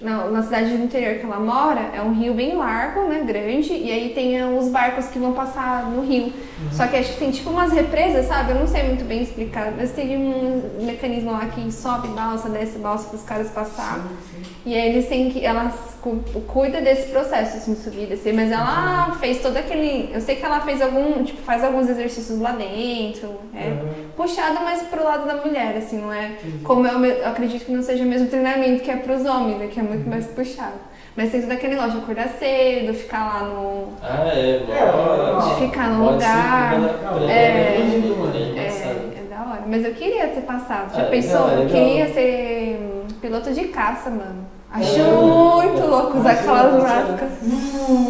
Na, 0.00 0.26
na 0.26 0.42
cidade 0.44 0.76
do 0.76 0.84
interior 0.84 1.16
que 1.18 1.24
ela 1.24 1.40
mora, 1.40 1.90
é 1.92 2.00
um 2.00 2.12
rio 2.14 2.32
bem 2.32 2.54
largo, 2.56 3.08
né? 3.08 3.20
Grande, 3.26 3.72
e 3.72 3.90
aí 3.90 4.10
tem 4.14 4.40
os 4.56 4.68
barcos 4.68 5.06
que 5.06 5.18
vão 5.18 5.32
passar 5.32 5.90
no 5.90 6.02
rio. 6.02 6.32
Só 6.72 6.86
que 6.86 6.96
acho 6.96 7.14
que 7.14 7.18
tem 7.18 7.30
tipo 7.32 7.50
umas 7.50 7.72
represas, 7.72 8.26
sabe? 8.26 8.52
Eu 8.52 8.60
não 8.60 8.66
sei 8.68 8.84
muito 8.84 9.04
bem 9.04 9.22
explicar, 9.22 9.72
mas 9.76 9.90
tem 9.92 10.16
um 10.16 10.84
mecanismo 10.84 11.32
lá 11.32 11.46
que 11.46 11.70
sobe 11.72 12.08
balsa, 12.08 12.48
desce 12.48 12.78
balsa 12.78 13.08
para 13.08 13.16
os 13.16 13.22
caras 13.24 13.50
passar. 13.50 13.94
Sim, 13.98 14.42
sim. 14.44 14.52
E 14.66 14.74
aí 14.74 14.88
eles 14.90 15.08
têm 15.08 15.30
que. 15.30 15.44
Ela 15.44 15.72
cu- 16.02 16.18
cuida 16.46 16.80
desse 16.80 17.10
processo, 17.10 17.56
assim, 17.56 17.74
de 17.74 17.80
subir 17.80 18.06
descer, 18.06 18.34
mas 18.34 18.50
ela 18.52 19.16
fez 19.18 19.40
todo 19.40 19.56
aquele. 19.56 20.10
Eu 20.12 20.20
sei 20.20 20.36
que 20.36 20.44
ela 20.44 20.60
fez 20.60 20.80
algum. 20.82 21.24
Tipo, 21.24 21.40
faz 21.42 21.64
alguns 21.64 21.88
exercícios 21.88 22.38
lá 22.38 22.52
dentro. 22.52 23.30
É 23.54 23.68
Uhum. 23.68 24.08
puxado 24.16 24.60
mais 24.64 24.82
pro 24.82 25.02
lado 25.04 25.26
da 25.26 25.36
mulher, 25.44 25.76
assim, 25.76 25.98
não 25.98 26.12
é? 26.12 26.32
Como 26.64 26.86
eu, 26.86 27.04
eu 27.04 27.26
acredito 27.28 27.64
que 27.64 27.72
não 27.72 27.82
seja 27.82 28.02
o 28.04 28.06
mesmo 28.06 28.28
treinamento 28.28 28.82
que 28.82 28.90
é 28.90 28.96
pros 28.96 29.24
homens, 29.24 29.58
né? 29.58 29.68
Que 29.68 29.78
é 29.80 29.82
muito 29.88 30.08
mais 30.08 30.26
puxado. 30.26 30.78
Mas 31.16 31.32
tem 31.32 31.40
todo 31.42 31.50
aquele 31.52 31.74
negócio 31.74 31.92
de 31.92 31.98
acordar 31.98 32.28
cedo, 32.28 32.94
ficar 32.94 33.18
lá 33.42 33.48
no. 33.48 33.88
Ah, 34.02 34.28
é, 34.28 34.62
É, 34.70 34.92
mó- 35.32 35.40
de 35.40 35.54
ficar 35.66 35.88
no 35.88 36.12
lugar. 36.12 36.74
disciplina 36.78 37.32
É. 37.32 37.34
é 37.34 37.76
É, 37.76 38.50
engraçado. 38.50 39.12
é 39.16 39.22
da 39.34 39.50
hora. 39.50 39.62
Mas 39.66 39.84
eu 39.84 39.94
queria 39.94 40.28
ter 40.28 40.42
passado. 40.42 40.94
Já 40.94 41.02
Ah, 41.02 41.06
pensou? 41.06 41.46
legal, 41.46 41.58
é 41.58 41.64
eu 41.64 41.68
queria 41.68 42.12
ser 42.14 42.78
hum, 42.80 43.06
piloto 43.20 43.52
de 43.52 43.64
caça, 43.68 44.10
mano. 44.10 44.46
Acho 44.70 45.00
É. 45.00 45.02
muito 45.02 45.86
louco 45.86 46.18
usar 46.18 46.32
aquelas 46.32 46.74
máscaras. 46.74 47.32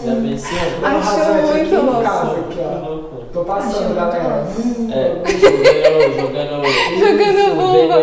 Já 0.04 0.14
pensou? 0.16 0.58
Acho 0.84 1.52
muito 1.52 1.74
louco. 1.76 3.17
Tô 3.38 3.44
passando, 3.44 3.94
galera. 3.94 4.44
muito 4.58 4.92
É, 4.92 5.22
jogando, 5.38 6.16
jogando, 6.18 6.66
Jogando 6.98 7.54
bomba. 7.54 7.94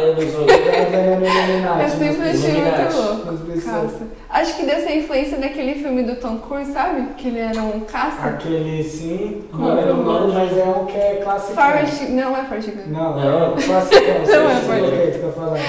Eu 1.84 1.90
sempre 1.90 2.30
achei 2.30 2.52
Illuminati. 2.52 2.96
muito 2.96 2.96
louco. 2.96 3.62
Caça. 3.66 4.08
Acho 4.30 4.56
que 4.56 4.66
deve 4.66 4.82
ser 4.82 4.96
influência 4.96 5.38
daquele 5.38 5.76
filme 5.76 6.04
do 6.04 6.16
Tom 6.16 6.38
Cruise, 6.38 6.72
sabe? 6.72 7.10
Que 7.18 7.28
ele 7.28 7.40
era 7.40 7.62
um 7.62 7.82
caça. 7.82 8.28
Aquele 8.28 8.82
sim, 8.82 9.44
não 9.54 9.78
é 9.78 9.82
é 9.82 9.86
o 9.88 9.94
o 9.94 10.04
nome, 10.04 10.34
mas 10.34 10.58
é 10.58 10.64
um 10.64 10.86
que 10.86 10.98
é 10.98 11.20
clássico. 11.22 11.54
Forrest, 11.54 12.02
não 12.12 12.38
é 12.38 12.44
Forrest 12.46 12.70
Gump. 12.70 12.88
Não, 12.88 13.16
Não. 13.18 13.58
é 13.58 13.62
clássico. 13.62 13.96
Não 14.32 14.50
é 14.50 14.56
Forrest 14.56 14.86
o 14.86 15.12
você 15.12 15.20
tá 15.20 15.32
falando. 15.34 15.60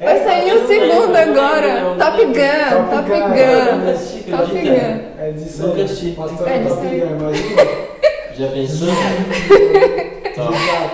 Vai 0.00 0.24
sair 0.24 0.52
o 0.54 0.66
segundo 0.66 1.14
agora. 1.16 1.94
Top. 1.98 2.24
Gun, 2.24 2.90
Top 2.90 3.08
Gun, 3.08 4.36
Top? 4.36 4.52
Gun. 4.52 5.14
É 5.18 5.32
assisti. 5.84 6.10
Pastor 6.10 6.48
É. 6.48 6.58
Gun, 6.58 7.16
imagina. 7.20 7.62
Já 8.36 8.48
pensou? 8.48 8.88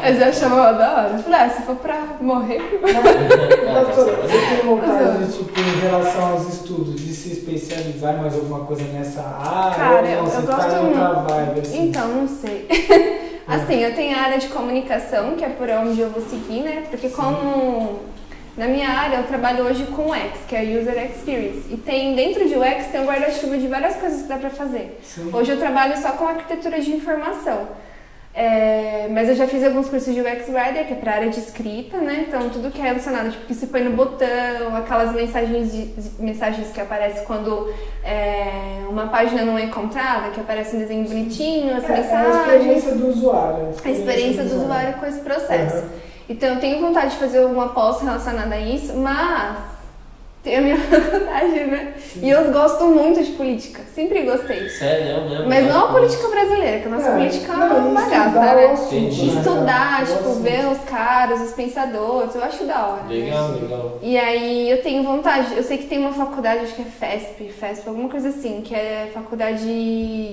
Mas 0.02 0.20
eu 0.20 0.26
achava 0.28 0.72
da 0.74 0.92
hora. 0.96 1.08
Eu 1.16 1.18
falei, 1.22 1.40
ah, 1.40 1.48
se 1.48 1.62
for 1.62 1.76
pra 1.76 2.02
morrer, 2.20 2.60
Ah, 2.84 3.84
Pastor, 3.84 4.06
tá 4.16 4.22
você 4.22 4.38
tem 4.38 4.66
vontade, 4.68 5.24
de, 5.24 5.32
tipo, 5.38 5.60
em 5.60 5.80
relação 5.80 6.28
aos 6.32 6.48
estudos, 6.54 7.00
de 7.00 7.14
se 7.14 7.32
especializar 7.32 8.14
em 8.16 8.18
mais 8.20 8.34
alguma 8.34 8.60
coisa 8.66 8.82
nessa 8.92 9.22
área? 9.22 9.76
Cara, 9.76 9.96
ou 9.96 10.02
não, 10.02 10.10
eu- 10.10 10.24
você 10.24 10.36
eu 10.38 10.42
tá 10.46 10.56
gosto 10.56 10.82
muito. 10.82 11.32
vibe, 11.32 11.60
assim? 11.60 11.82
Então, 11.88 12.08
não 12.08 12.28
sei. 12.28 12.68
assim, 13.48 13.78
eu 13.82 13.94
tenho 13.94 14.16
a 14.18 14.20
área 14.22 14.38
de 14.38 14.48
comunicação, 14.48 15.34
que 15.36 15.44
é 15.44 15.48
por 15.48 15.68
onde 15.70 16.00
eu 16.00 16.10
vou 16.10 16.22
seguir, 16.22 16.60
né? 16.62 16.84
Porque 16.90 17.08
como 17.08 18.00
na 18.60 18.66
minha 18.68 18.88
área 18.90 19.16
eu 19.16 19.22
trabalho 19.24 19.64
hoje 19.64 19.84
com 19.86 20.10
UX, 20.10 20.38
que 20.46 20.54
é 20.54 20.62
User 20.62 20.96
Experience. 21.10 21.62
E 21.72 21.76
tem 21.78 22.14
dentro 22.14 22.46
de 22.46 22.54
UX 22.56 22.86
tem 22.92 23.00
um 23.00 23.06
guarda-chuva 23.06 23.56
de 23.56 23.66
várias 23.66 23.96
coisas 23.96 24.22
que 24.22 24.28
dá 24.28 24.36
pra 24.36 24.50
fazer. 24.50 25.00
Sim. 25.02 25.30
Hoje 25.32 25.50
eu 25.52 25.58
trabalho 25.58 25.96
só 25.96 26.12
com 26.12 26.26
arquitetura 26.28 26.78
de 26.80 26.90
informação. 26.92 27.68
É, 28.32 29.08
mas 29.10 29.28
eu 29.28 29.34
já 29.34 29.46
fiz 29.48 29.64
alguns 29.64 29.88
cursos 29.88 30.14
de 30.14 30.20
UX 30.20 30.48
Writer, 30.48 30.86
que 30.86 30.92
é 30.92 30.96
para 30.96 31.12
área 31.14 31.28
de 31.30 31.40
escrita, 31.40 31.96
né? 31.96 32.26
Então 32.28 32.48
tudo 32.48 32.70
que 32.70 32.80
é 32.80 32.84
relacionado, 32.84 33.32
tipo, 33.32 33.44
que 33.46 33.54
se 33.54 33.66
põe 33.66 33.82
no 33.82 33.90
botão, 33.96 34.76
aquelas 34.76 35.12
mensagens, 35.12 35.72
de- 35.72 35.92
mensagens 36.22 36.68
que 36.70 36.80
aparecem 36.80 37.24
quando 37.24 37.72
é, 38.04 38.82
uma 38.88 39.08
página 39.08 39.44
não 39.44 39.58
é 39.58 39.64
encontrada, 39.64 40.30
que 40.30 40.38
aparece 40.40 40.76
um 40.76 40.78
desenho 40.78 41.08
bonitinho, 41.08 41.76
as 41.76 41.82
É, 41.82 41.92
é 41.92 41.94
a 41.94 41.96
mensagens. 41.98 42.36
experiência 42.46 42.94
do 42.94 43.08
usuário. 43.08 43.68
A 43.84 43.90
experiência 43.90 44.44
do 44.44 44.54
usuário 44.62 44.94
com 45.00 45.06
esse 45.06 45.20
processo. 45.20 45.76
Aham. 45.78 46.09
Então 46.30 46.50
eu 46.50 46.60
tenho 46.60 46.80
vontade 46.80 47.10
de 47.10 47.16
fazer 47.16 47.40
uma 47.40 47.70
pós 47.70 48.00
relacionada 48.00 48.54
a 48.54 48.60
isso, 48.60 48.96
mas 48.96 49.58
tem 50.42 50.56
a 50.56 50.60
minha 50.60 50.76
faculdade, 50.80 51.48
né? 51.64 51.94
E 52.22 52.28
eu 52.30 52.50
gosto 52.52 52.84
muito 52.86 53.22
de 53.22 53.32
política, 53.32 53.82
sempre 53.94 54.22
gostei. 54.22 54.68
Sério, 54.68 55.06
eu 55.18 55.28
mesmo. 55.28 55.48
Mas 55.48 55.66
não 55.68 55.84
a 55.84 55.92
política 55.92 56.28
brasileira, 56.28 56.80
que 56.80 56.86
a 56.86 56.90
nossa 56.90 57.08
É, 57.08 57.12
política 57.14 57.52
é 57.52 57.56
não, 57.56 57.76
uma 57.90 58.00
e 58.00 58.04
bagaça, 58.04 58.40
né? 58.40 58.74
Entendi. 58.74 59.26
né, 59.30 59.40
Estudar, 59.40 60.06
tipo, 60.06 60.32
ver 60.40 60.66
os 60.68 60.78
caras, 60.88 61.40
os 61.42 61.52
pensadores, 61.52 62.34
eu 62.34 62.42
acho 62.42 62.64
da 62.64 62.86
hora. 62.86 63.02
né? 63.02 63.08
Legal, 63.14 63.50
legal. 63.52 63.98
E 64.02 64.18
aí 64.18 64.70
eu 64.70 64.82
tenho 64.82 65.02
vontade, 65.02 65.54
eu 65.56 65.62
sei 65.62 65.78
que 65.78 65.86
tem 65.86 65.98
uma 65.98 66.12
faculdade, 66.12 66.64
acho 66.64 66.74
que 66.74 66.82
é 66.82 66.84
FESP, 66.86 67.48
FESP, 67.52 67.88
alguma 67.88 68.08
coisa 68.08 68.30
assim, 68.30 68.62
que 68.62 68.74
é 68.74 69.10
faculdade 69.12 69.64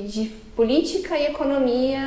de 0.08 0.32
Política 0.56 1.16
e 1.18 1.28
Economia 1.28 2.00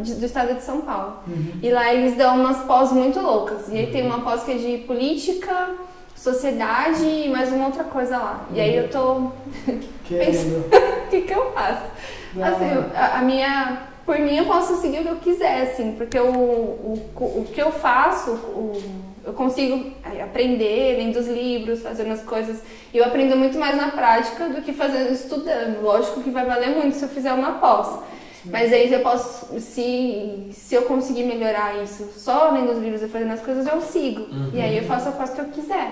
de- 0.00 0.14
do 0.14 0.26
estado 0.26 0.54
de 0.54 0.62
São 0.62 0.82
Paulo. 0.82 1.14
Uhum. 1.26 1.52
E 1.62 1.70
lá 1.70 1.92
eles 1.92 2.16
dão 2.16 2.36
umas 2.36 2.58
pós 2.58 2.92
muito 2.92 3.18
loucas. 3.20 3.68
E 3.72 3.76
aí 3.76 3.86
tem 3.88 4.06
uma 4.06 4.20
pós 4.20 4.44
que 4.44 4.52
é 4.52 4.54
de 4.54 4.78
política, 4.84 5.70
sociedade 6.18 7.04
e 7.04 7.28
mais 7.28 7.52
uma 7.52 7.66
outra 7.66 7.84
coisa 7.84 8.18
lá. 8.18 8.46
E 8.52 8.60
aí 8.60 8.76
eu 8.76 8.90
tô. 8.90 9.30
Querendo. 10.04 10.68
O 11.08 11.10
que, 11.10 11.22
que 11.22 11.32
eu 11.32 11.52
faço? 11.52 11.86
Não. 12.34 12.44
Assim, 12.46 12.66
a, 12.94 13.18
a 13.18 13.22
minha. 13.22 13.82
Por 14.04 14.18
mim 14.18 14.36
eu 14.36 14.44
posso 14.44 14.76
seguir 14.76 14.98
o 14.98 15.02
que 15.02 15.08
eu 15.08 15.16
quiser, 15.16 15.62
assim, 15.62 15.92
porque 15.92 16.18
o, 16.18 16.28
o, 16.28 17.10
o 17.18 17.46
que 17.50 17.60
eu 17.60 17.72
faço, 17.72 18.32
o, 18.32 18.78
eu 19.24 19.32
consigo 19.32 19.90
é, 20.04 20.22
aprender 20.22 20.98
lendo 20.98 21.18
os 21.18 21.26
livros, 21.26 21.80
fazendo 21.80 22.12
as 22.12 22.22
coisas. 22.22 22.62
E 22.92 22.98
eu 22.98 23.04
aprendo 23.06 23.36
muito 23.36 23.58
mais 23.58 23.74
na 23.74 23.88
prática 23.88 24.50
do 24.50 24.60
que 24.60 24.74
fazendo 24.74 25.10
estudando. 25.12 25.82
Lógico 25.82 26.22
que 26.22 26.28
vai 26.28 26.44
valer 26.44 26.70
muito 26.70 26.94
se 26.96 27.04
eu 27.04 27.08
fizer 27.08 27.32
uma 27.32 27.52
pós. 27.52 28.00
Mas 28.44 28.72
aí 28.72 28.92
eu 28.92 29.00
posso, 29.00 29.58
se, 29.60 30.48
se 30.52 30.74
eu 30.74 30.82
conseguir 30.82 31.24
melhorar 31.24 31.82
isso 31.82 32.08
só 32.16 32.50
lendo 32.52 32.72
os 32.72 32.78
livros 32.78 33.02
e 33.02 33.08
fazendo 33.08 33.32
as 33.32 33.40
coisas, 33.40 33.66
eu 33.66 33.80
sigo. 33.80 34.26
E 34.52 34.60
aí 34.60 34.76
eu 34.78 34.84
faço 34.84 35.08
a 35.08 35.12
pós 35.12 35.30
que 35.30 35.40
eu 35.40 35.46
quiser. 35.46 35.90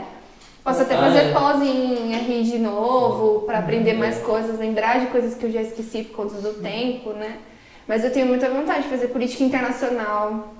Posso 0.62 0.82
até 0.82 0.94
Ah, 0.94 0.98
fazer 1.00 1.18
é. 1.18 1.32
pós 1.32 1.62
em 1.62 2.12
RI 2.16 2.42
de 2.44 2.58
novo, 2.58 3.40
para 3.46 3.58
aprender 3.58 3.92
mais 3.94 4.18
coisas, 4.18 4.58
lembrar 4.58 5.00
de 5.00 5.06
coisas 5.06 5.34
que 5.34 5.44
eu 5.46 5.50
já 5.52 5.62
esqueci 5.62 6.02
por 6.04 6.16
conta 6.16 6.40
do 6.40 6.54
tempo, 6.54 7.10
né? 7.10 7.38
Mas 7.86 8.02
eu 8.04 8.12
tenho 8.12 8.26
muita 8.26 8.48
vontade 8.50 8.82
de 8.84 8.88
fazer 8.88 9.08
política 9.08 9.44
internacional. 9.44 10.54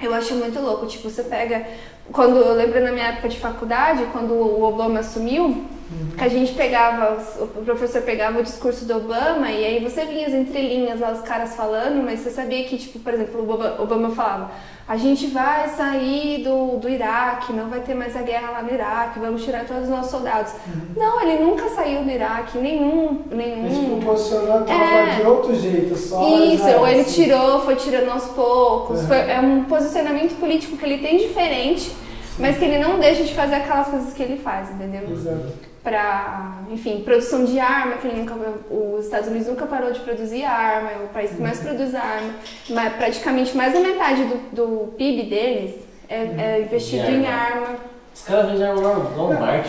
Eu 0.00 0.14
acho 0.14 0.34
muito 0.34 0.58
louco, 0.60 0.86
tipo, 0.86 1.10
você 1.10 1.24
pega. 1.24 1.66
Quando 2.12 2.36
eu 2.36 2.54
lembro 2.54 2.80
na 2.80 2.92
minha 2.92 3.06
época 3.08 3.28
de 3.28 3.38
faculdade, 3.38 4.04
quando 4.12 4.32
o 4.34 4.62
Obama 4.62 5.00
assumiu, 5.00 5.64
que 6.16 6.24
a 6.24 6.28
gente 6.28 6.52
pegava, 6.54 7.18
o 7.40 7.64
professor 7.64 8.02
pegava 8.02 8.38
o 8.38 8.42
discurso 8.42 8.84
do 8.84 8.96
Obama 8.96 9.50
e 9.50 9.64
aí 9.64 9.80
você 9.82 10.04
via 10.04 10.26
as 10.26 10.32
entrelinhas 10.34 11.00
lá, 11.00 11.10
os 11.12 11.22
caras 11.22 11.54
falando, 11.56 12.02
mas 12.04 12.20
você 12.20 12.30
sabia 12.30 12.64
que, 12.64 12.76
tipo, 12.78 12.98
por 13.00 13.12
exemplo, 13.12 13.40
o 13.40 13.42
Obama, 13.44 13.76
Obama 13.82 14.10
falava: 14.10 14.50
a 14.86 14.96
gente 14.96 15.26
vai 15.28 15.68
sair 15.68 16.44
do, 16.44 16.76
do 16.78 16.88
Iraque, 16.88 17.52
não 17.52 17.68
vai 17.68 17.80
ter 17.80 17.94
mais 17.94 18.16
a 18.16 18.22
guerra 18.22 18.50
lá 18.50 18.62
no 18.62 18.72
Iraque, 18.72 19.18
vamos 19.18 19.42
tirar 19.44 19.64
todos 19.64 19.84
os 19.84 19.88
nossos 19.88 20.10
soldados. 20.10 20.52
Não, 20.96 21.20
ele 21.22 21.42
nunca 21.42 21.68
saiu 21.70 22.02
do 22.04 22.10
Iraque, 22.10 22.58
nenhum. 22.58 23.22
nenhum 23.30 23.66
Ele 23.66 23.74
tipo, 23.98 24.06
posicionou 24.06 24.64
É. 24.68 25.16
de 25.16 25.22
outro 25.26 25.54
jeito, 25.54 25.96
só. 25.96 26.22
isso, 26.38 26.68
ou 26.78 26.86
ele 26.86 27.00
assim. 27.00 27.24
tirou, 27.24 27.60
foi 27.62 27.76
tirando 27.76 28.10
aos 28.10 28.24
poucos. 28.26 29.00
Uhum. 29.00 29.06
Foi- 29.08 29.30
é 29.30 29.40
um 29.40 29.64
posicionamento 29.64 30.38
político 30.38 30.76
que 30.76 30.84
ele 30.84 30.98
tem 30.98 31.18
diferente, 31.18 31.90
mas 32.38 32.58
que 32.58 32.64
ele 32.64 32.78
não 32.78 32.98
deixa 32.98 33.22
de 33.24 33.34
fazer 33.34 33.56
aquelas 33.56 33.88
coisas 33.88 34.12
que 34.12 34.22
ele 34.22 34.36
faz, 34.38 34.70
entendeu? 34.70 35.02
Exato. 35.10 35.69
Pra, 35.82 36.58
enfim, 36.70 37.00
produção 37.02 37.42
de 37.46 37.58
arma, 37.58 37.96
que 37.96 38.06
ele 38.06 38.20
nunca, 38.20 38.34
os 38.70 39.04
Estados 39.06 39.28
Unidos 39.28 39.48
nunca 39.48 39.64
parou 39.64 39.90
de 39.92 40.00
produzir 40.00 40.44
arma, 40.44 40.90
é 40.90 40.96
o 41.04 41.08
país 41.08 41.30
que 41.30 41.40
mais 41.40 41.58
produz 41.58 41.94
arma, 41.94 42.30
mas 42.68 42.92
praticamente 42.96 43.56
mais 43.56 43.72
da 43.72 43.80
metade 43.80 44.24
do, 44.24 44.36
do 44.52 44.86
PIB 44.98 45.22
deles 45.30 45.74
é, 46.06 46.16
é 46.38 46.60
investido 46.66 47.06
De 47.06 47.12
em 47.12 47.26
arma. 47.26 47.62
arma. 47.66 47.76
Os 48.14 48.22
caras 48.22 48.50
vendem 48.50 48.66
arma 48.66 48.80
no 48.82 49.16
Walmart, 49.16 49.66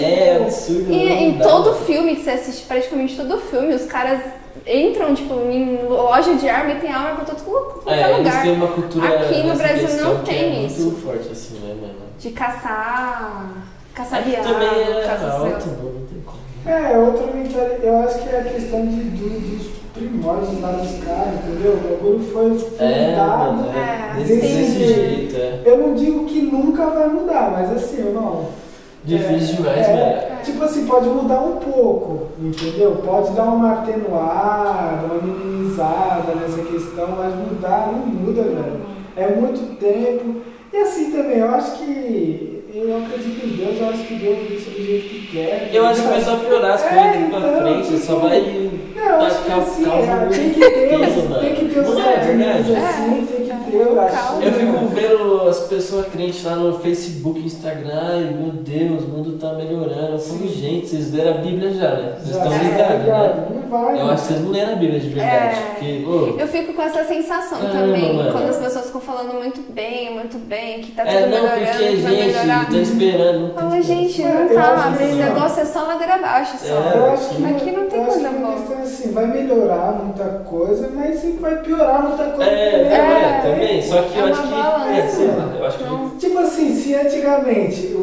É 0.00 0.36
absurdo. 0.36 0.90
E 0.90 1.04
não 1.10 1.16
em 1.16 1.38
todo 1.38 1.74
filme 1.84 2.16
que 2.16 2.22
você 2.22 2.30
assiste, 2.30 2.64
praticamente 2.64 3.14
todo 3.14 3.36
filme, 3.38 3.74
os 3.74 3.84
caras 3.84 4.22
entram, 4.66 5.14
tipo, 5.14 5.34
em 5.34 5.82
loja 5.86 6.34
de 6.34 6.48
arma 6.48 6.72
e 6.72 6.80
tem 6.80 6.90
arma 6.90 7.16
pra 7.16 7.24
todo 7.26 7.42
qualquer 7.44 7.92
É, 7.98 8.04
eles 8.14 8.18
lugar. 8.18 8.42
têm 8.42 8.52
uma 8.54 8.68
cultura 8.68 9.06
Aqui 9.20 9.42
no 9.42 9.54
Brasil 9.54 10.02
não 10.02 10.18
que 10.20 10.30
tem 10.30 10.62
é 10.62 10.66
isso. 10.66 10.80
muito 10.84 11.02
forte, 11.02 11.28
assim, 11.30 11.58
né, 11.58 11.74
mano? 11.78 11.94
De 12.18 12.30
caçar, 12.30 13.52
caçar 13.94 14.20
Aqui 14.20 14.30
viado, 14.30 14.44
também 14.44 14.68
é 14.68 15.02
caçar 15.06 15.30
alto, 15.30 15.62
céu. 15.62 15.72
mano, 15.72 15.92
não 16.00 16.06
tem 16.06 16.20
como. 16.24 16.38
É, 16.66 16.98
outra 16.98 17.26
mentalidade, 17.32 17.80
eu 17.86 17.96
acho 17.98 18.18
que 18.20 18.28
é 18.28 18.38
a 18.40 18.44
questão 18.44 18.86
de, 18.86 18.96
do- 18.96 19.56
dos 19.58 19.66
primórdios 19.94 20.60
lá 20.60 20.72
dos 20.72 21.04
caras, 21.04 21.34
entendeu? 21.44 21.72
O 21.72 21.76
bagulho 21.96 22.20
foi 22.32 22.46
É, 22.78 23.10
fundado. 23.10 23.52
mano, 23.56 23.72
É, 23.76 24.20
é. 24.20 24.24
Desse, 24.24 24.84
jeito, 24.84 25.36
é. 25.36 25.60
Eu 25.64 25.78
não 25.78 25.94
digo 25.94 26.24
que 26.26 26.40
nunca 26.42 26.86
vai 26.86 27.08
mudar, 27.08 27.50
mas 27.52 27.70
assim, 27.72 28.00
eu 28.06 28.12
não. 28.12 28.62
Difícil 29.04 29.54
É, 29.54 29.56
demais, 29.56 29.88
é, 29.88 29.92
velho. 29.96 30.42
Tipo 30.44 30.64
assim, 30.64 30.86
pode 30.86 31.08
mudar 31.08 31.40
um 31.40 31.56
pouco, 31.56 32.28
entendeu? 32.40 33.02
Pode 33.04 33.32
dar 33.32 33.44
uma 33.44 33.72
atenuada, 33.72 35.06
uma 35.06 35.20
minimizada 35.22 36.34
nessa 36.36 36.62
questão, 36.62 37.08
mas 37.16 37.34
mudar 37.34 37.88
não 37.92 38.06
muda, 38.06 38.42
velho. 38.42 38.80
É 39.16 39.26
muito 39.28 39.76
tempo. 39.78 40.40
E 40.72 40.76
assim 40.76 41.10
também, 41.10 41.38
eu 41.38 41.50
acho 41.50 41.78
que. 41.78 42.61
Eu 42.74 42.96
acredito 43.04 43.44
em 43.46 43.50
Deus, 43.50 43.78
eu 43.80 43.88
acho 43.90 44.02
que 44.04 44.14
Deus 44.14 44.38
deixa 44.48 44.70
do 44.70 44.82
jeito 44.86 45.08
que 45.08 45.26
quer. 45.32 45.70
Eu 45.72 45.84
acho 45.86 46.00
que 46.02 46.08
vai 46.08 46.20
só 46.22 46.36
piorar 46.36 46.72
as 46.72 46.82
É, 46.84 46.88
coisas 46.88 47.04
daqui 47.12 47.30
pra 47.30 47.38
então, 47.38 47.60
frente, 47.60 47.98
só 48.02 48.14
tipo, 48.14 48.26
vai. 48.28 48.70
Não, 48.94 49.02
eu 49.04 49.20
acho 49.26 49.38
que 49.42 49.48
Tacar 49.50 49.58
assim, 49.62 49.84
é, 49.84 50.26
tem 50.28 50.50
que 50.50 50.60
ter, 50.60 51.28
mano. 51.28 51.40
tem 51.40 51.54
que 51.54 51.64
ter 51.74 51.80
os 51.80 51.88
Não 51.88 52.00
é 52.00 52.14
assim, 52.14 53.26
tem 53.26 53.46
que 53.46 53.70
ter 53.70 53.76
o 53.76 53.84
Calma. 53.86 54.02
lacinho, 54.02 54.42
Eu 54.42 54.52
fico 54.52 54.86
vendo 54.94 55.48
as 55.48 55.60
pessoas 55.66 56.06
crentes 56.08 56.44
lá 56.44 56.54
no 56.56 56.78
Facebook, 56.78 57.40
Instagram, 57.40 58.30
e 58.30 58.34
meu 58.34 58.52
Deus, 58.52 59.02
o 59.04 59.08
mundo 59.08 59.38
tá 59.38 59.52
melhorando. 59.54 60.12
Eu 60.12 60.18
falo, 60.18 60.48
gente, 60.48 60.86
vocês 60.88 61.12
leram 61.12 61.30
a 61.32 61.38
Bíblia 61.38 61.72
já, 61.72 61.90
né? 61.94 62.14
Vocês 62.18 62.36
Já, 62.36 62.42
estão 62.44 62.52
é, 62.54 62.64
ligados, 62.64 63.06
né? 63.06 63.46
Não 63.62 63.68
vai. 63.68 64.00
Eu 64.00 64.10
acho 64.10 64.22
que 64.22 64.28
vocês 64.32 64.40
não 64.44 64.50
leram 64.50 64.72
a 64.72 64.76
Bíblia 64.76 65.00
de 65.00 65.08
verdade. 65.08 65.34
É. 65.58 65.62
Porque, 65.72 66.04
ô, 66.06 66.36
Eu 66.38 66.46
fico 66.48 66.72
com 66.74 66.82
essa 66.82 67.04
sensação 67.04 67.58
Caramba, 67.58 67.80
também, 67.80 68.14
mano. 68.16 68.32
quando 68.32 68.48
as 68.50 68.56
pessoas 68.58 68.86
ficam 68.86 69.00
falando 69.00 69.34
muito 69.34 69.60
bem, 69.72 70.14
muito 70.14 70.38
bem, 70.38 70.80
que 70.80 70.92
tá 70.92 71.04
tudo 71.04 71.16
é, 71.16 71.20
não, 71.22 71.28
melhorando, 71.28 71.66
porque, 71.66 71.88
que 71.88 71.96
vai 71.96 72.12
melhorar. 72.12 72.61
Gente, 72.64 72.72
tá 72.72 72.78
esperando. 72.82 73.70
Tem 73.70 73.82
gente, 73.82 74.22
É, 74.22 74.32
não 74.32 74.40
eu 74.42 74.54
tá, 74.54 74.90
não. 74.90 75.16
negócio 75.16 75.60
é 75.62 75.64
só 75.64 75.82
ladeira 75.82 76.14
abaixo 76.14 76.56
só. 76.58 76.66
É. 76.74 76.98
Eu 76.98 77.10
acho 77.12 77.28
que, 77.30 77.44
Aqui 77.44 77.70
não 77.72 77.86
tem 77.88 78.04
coisa 78.04 78.30
boa. 78.30 78.52
questão 78.54 78.78
é 78.78 78.82
assim, 78.82 79.12
vai 79.12 79.26
melhorar 79.26 79.92
muita 80.02 80.24
coisa, 80.48 80.90
mas 80.94 81.18
sempre 81.20 81.40
vai 81.40 81.56
piorar 81.62 82.02
muita 82.08 82.24
coisa. 82.24 82.50
É, 82.50 82.70
também. 82.82 82.98
é, 82.98 83.40
também. 83.42 83.82
Só 83.82 84.02
que 84.02 84.18
É 84.18 84.20
eu 84.22 84.26
uma 84.26 84.32
acho 84.32 84.42
que. 84.48 84.98
É, 84.98 85.06
sei 85.08 85.26
lá, 85.28 85.54
eu 85.58 85.66
acho 85.66 85.78
que. 85.78 86.16
Tipo 86.18 86.38
assim, 86.38 86.74
se 86.74 86.94
antigamente 86.94 87.86
o, 87.94 87.98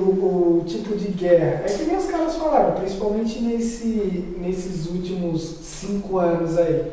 o 0.59 0.63
tipo 0.65 0.95
de 0.97 1.07
guerra, 1.09 1.63
é 1.65 1.67
que 1.67 1.83
nem 1.85 1.97
os 1.97 2.05
caras 2.05 2.35
falaram, 2.35 2.71
principalmente 2.73 3.39
nesse, 3.41 4.35
nesses 4.39 4.87
últimos 4.87 5.41
cinco 5.63 6.17
anos 6.17 6.57
aí, 6.57 6.83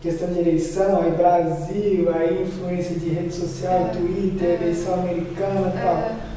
questão 0.00 0.28
de 0.28 0.38
eleição, 0.40 1.00
aí 1.02 1.10
Brasil, 1.12 2.10
aí 2.14 2.42
influência 2.42 2.94
de 2.96 3.08
rede 3.08 3.32
social, 3.34 3.90
Twitter, 3.92 4.58
eleição 4.62 4.94
americana 4.94 5.72
e 5.74 5.80
tal. 5.82 6.33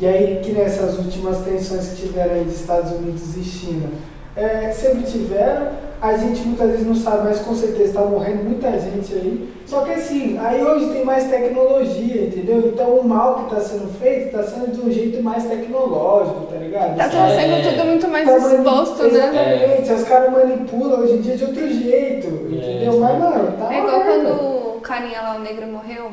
É. 0.00 0.04
E 0.04 0.06
aí 0.08 0.40
que 0.42 0.52
nessas 0.52 0.98
últimas 0.98 1.38
tensões 1.38 1.88
que 1.90 2.06
tiveram 2.06 2.34
aí 2.34 2.44
de 2.44 2.54
Estados 2.54 2.92
Unidos 2.92 3.36
e 3.36 3.44
China, 3.44 3.88
é, 4.36 4.70
sempre 4.72 5.04
tiveram. 5.04 5.68
a 6.02 6.18
gente 6.18 6.40
muitas 6.42 6.68
vezes 6.70 6.86
não 6.86 6.94
sabe, 6.94 7.24
mas 7.24 7.38
com 7.38 7.54
certeza 7.54 7.84
está 7.84 8.00
morrendo 8.02 8.44
muita 8.44 8.70
gente 8.78 9.14
aí. 9.14 9.54
Só 9.64 9.80
que 9.84 9.92
assim, 9.92 10.36
aí 10.38 10.62
hoje 10.62 10.92
tem 10.92 11.02
mais 11.04 11.24
tecnologia, 11.30 12.24
entendeu? 12.26 12.58
Então 12.58 12.96
o 12.98 13.08
mal 13.08 13.36
que 13.36 13.54
está 13.54 13.60
sendo 13.60 13.88
feito 13.98 14.26
está 14.26 14.42
sendo 14.42 14.72
de 14.72 14.80
um 14.82 14.90
jeito 14.90 15.22
mais 15.22 15.44
tecnológico, 15.44 16.46
tá 16.52 16.56
ligado? 16.56 16.96
Tá 16.96 17.06
Os 17.06 17.10
tudo 17.10 17.22
É. 17.22 17.40
sendo 17.40 17.70
tudo 17.70 17.84
muito 17.86 18.08
mais 18.08 18.26
Tá 18.26 18.36
exposto, 18.36 19.02
né? 19.04 19.08
Exatamente, 19.08 19.92
os 19.92 20.08
caras 20.08 20.32
manipulam 20.32 21.00
hoje 21.00 21.12
em 21.14 21.20
dia 21.22 21.36
de 21.38 21.44
outro 21.44 21.68
jeito, 21.72 22.26
entendeu? 22.26 22.90
isso 22.90 23.00
Mas, 23.00 23.18
mano, 23.18 23.52
tá 23.58 23.74
É 23.74 23.78
igual 23.78 24.00
quando 24.02 24.28
o 24.76 24.80
carinha 24.82 25.22
lá, 25.22 25.36
o 25.36 25.40
negro, 25.40 25.66
morreu. 25.68 26.10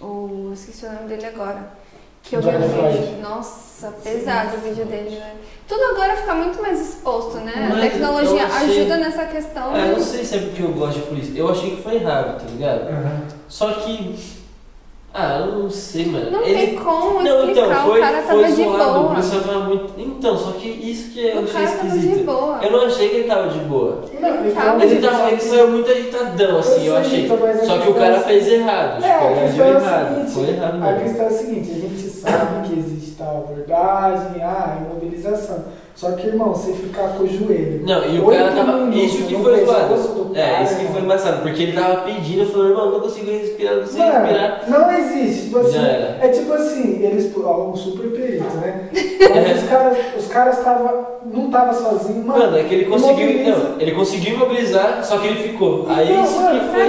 O... 0.00 0.50
Esqueci 0.52 0.86
o 0.86 0.92
nome 0.92 1.08
dele 1.08 1.26
agora. 1.26 1.81
Que 2.32 2.36
eu 2.36 2.40
vi 2.40 2.48
o 2.64 2.68
Floyd. 2.70 2.96
vídeo. 2.98 3.20
Nossa, 3.20 3.92
pesado 4.02 4.56
o 4.56 4.60
vídeo 4.60 4.86
dele, 4.86 5.16
né? 5.16 5.32
Tudo 5.68 5.82
agora 5.94 6.16
fica 6.16 6.34
muito 6.34 6.62
mais 6.62 6.80
exposto, 6.80 7.36
né? 7.38 7.52
A 7.70 7.74
Mas 7.74 7.80
tecnologia 7.92 8.40
eu 8.42 8.46
achei- 8.46 8.78
ajuda 8.80 8.96
nessa 8.96 9.24
questão. 9.26 9.70
Ah, 9.74 9.78
eu 9.80 9.86
não 9.88 9.94
de- 9.98 10.04
sei 10.04 10.24
se 10.24 10.36
é 10.36 10.38
porque 10.38 10.62
eu 10.62 10.68
gosto 10.72 10.94
de 11.00 11.06
polícia. 11.06 11.38
Eu 11.38 11.50
achei 11.50 11.76
que 11.76 11.82
foi 11.82 11.96
errado, 11.96 12.38
tá 12.38 12.44
ligado? 12.50 12.88
Aham. 12.88 13.22
Só 13.48 13.70
que. 13.72 14.16
Ah, 15.14 15.40
eu 15.40 15.58
não 15.58 15.68
sei, 15.68 16.06
mano. 16.06 16.30
Não 16.30 16.42
Ele- 16.42 16.68
tem 16.68 16.74
como 16.76 17.22
Não, 17.22 17.40
explicar, 17.40 17.66
então, 17.70 17.84
foi, 17.84 17.98
o 17.98 18.02
cara 18.02 18.22
foi 18.22 18.42
tava 18.42 18.46
de 18.56 18.64
zoado, 18.64 18.82
o 18.90 18.94
boa. 18.94 19.08
policial 19.10 19.40
tava 19.42 19.58
muito. 19.60 19.92
Então, 19.98 20.38
só 20.38 20.52
que 20.52 20.68
isso 20.68 21.10
que 21.12 21.20
eu 21.20 21.36
O 21.42 21.44
achei 21.44 21.52
cara 21.52 21.66
tava 21.66 21.88
de 21.90 21.96
esquisito. 21.98 22.24
boa. 22.24 22.58
Eu 22.62 22.70
não 22.72 22.86
achei 22.86 23.08
que 23.10 23.16
ele 23.16 23.28
tava 23.28 23.48
de 23.50 23.58
boa. 23.58 24.04
Não, 24.18 24.28
Ele 24.36 24.52
tava- 24.52 24.82
Ele, 24.82 25.06
tava, 25.06 25.30
ele 25.30 25.40
saiu 25.42 25.68
muito 25.68 25.90
agitadão, 25.90 26.58
assim, 26.60 26.86
eu 26.86 26.94
Eu 26.94 26.96
achei. 26.96 27.24
então, 27.26 27.36
a 27.46 27.56
Só 27.66 27.78
que 27.78 27.90
o 27.90 27.94
cara 27.94 28.16
é- 28.16 28.20
fez 28.20 28.48
errado. 28.48 29.04
É, 29.04 29.12
tipo, 29.12 29.24
a 29.26 29.30
ele 29.32 29.40
agiu 29.40 29.64
é 29.64 29.66
o 29.66 29.70
errado. 29.76 30.14
seguinte, 30.14 30.30
Foi 30.32 30.48
errado 30.48 30.74
a 30.74 30.78
mesmo. 30.78 31.00
questão 31.02 31.24
é 31.24 31.28
a 31.28 31.30
seguinte, 31.30 31.70
a 31.70 31.74
gente 31.74 32.08
sabe 32.22 32.68
que 32.68 32.78
existe 32.78 33.10
tal 33.16 33.38
abordagem, 33.48 34.42
ah, 34.42 34.78
imobilização. 34.80 35.64
Só 35.94 36.12
que, 36.12 36.26
irmão, 36.26 36.48
você 36.54 36.72
ficar 36.72 37.08
com 37.10 37.24
o 37.24 37.28
joelho. 37.28 37.82
Não, 37.86 38.02
e 38.06 38.18
o 38.18 38.24
oito 38.26 38.38
cara 38.40 38.52
tava. 38.52 38.72
minutos 38.78 39.02
Isso 39.14 39.24
que 39.24 39.34
foi 39.36 39.64
zoado. 39.64 39.94
do 39.94 40.36
É, 40.38 40.62
isso 40.64 40.76
que 40.76 40.86
foi 40.86 41.02
embaçado, 41.02 41.42
porque 41.42 41.62
ele 41.64 41.72
tava 41.72 41.96
pedindo, 42.00 42.50
falou, 42.50 42.68
irmão, 42.70 42.90
não 42.92 43.00
consigo 43.00 43.30
respirar, 43.30 43.74
não 43.74 43.82
consigo 43.82 44.02
respirar. 44.02 44.62
Mano, 44.70 44.84
não 44.88 44.90
existe. 44.98 45.42
Tipo 45.44 45.58
assim, 45.58 45.78
é 45.78 46.28
tipo 46.28 46.52
assim, 46.54 47.02
eles. 47.04 47.30
Ó, 47.44 47.68
um 47.70 47.76
super 47.76 48.08
perito, 48.10 48.56
né? 48.56 48.88
Mas 48.94 49.62
os 49.62 49.68
caras 49.68 49.98
os 50.18 50.26
caras 50.28 50.64
tava, 50.64 51.18
não 51.26 51.50
tava 51.50 51.74
sozinho, 51.74 52.24
mano. 52.24 52.38
Mano, 52.40 52.56
é 52.56 52.62
que 52.64 52.74
ele 52.74 52.84
conseguiu. 52.86 53.44
Não, 53.44 53.78
ele 53.80 53.92
conseguiu 53.92 54.34
imobilizar, 54.36 55.04
só 55.04 55.18
que 55.18 55.26
ele 55.26 55.42
ficou. 55.50 55.84
Aí 55.90 56.10
Então, 56.10 56.24
isso 56.24 56.40
mano, 56.40 56.58
que 56.60 56.66
foi 56.68 56.80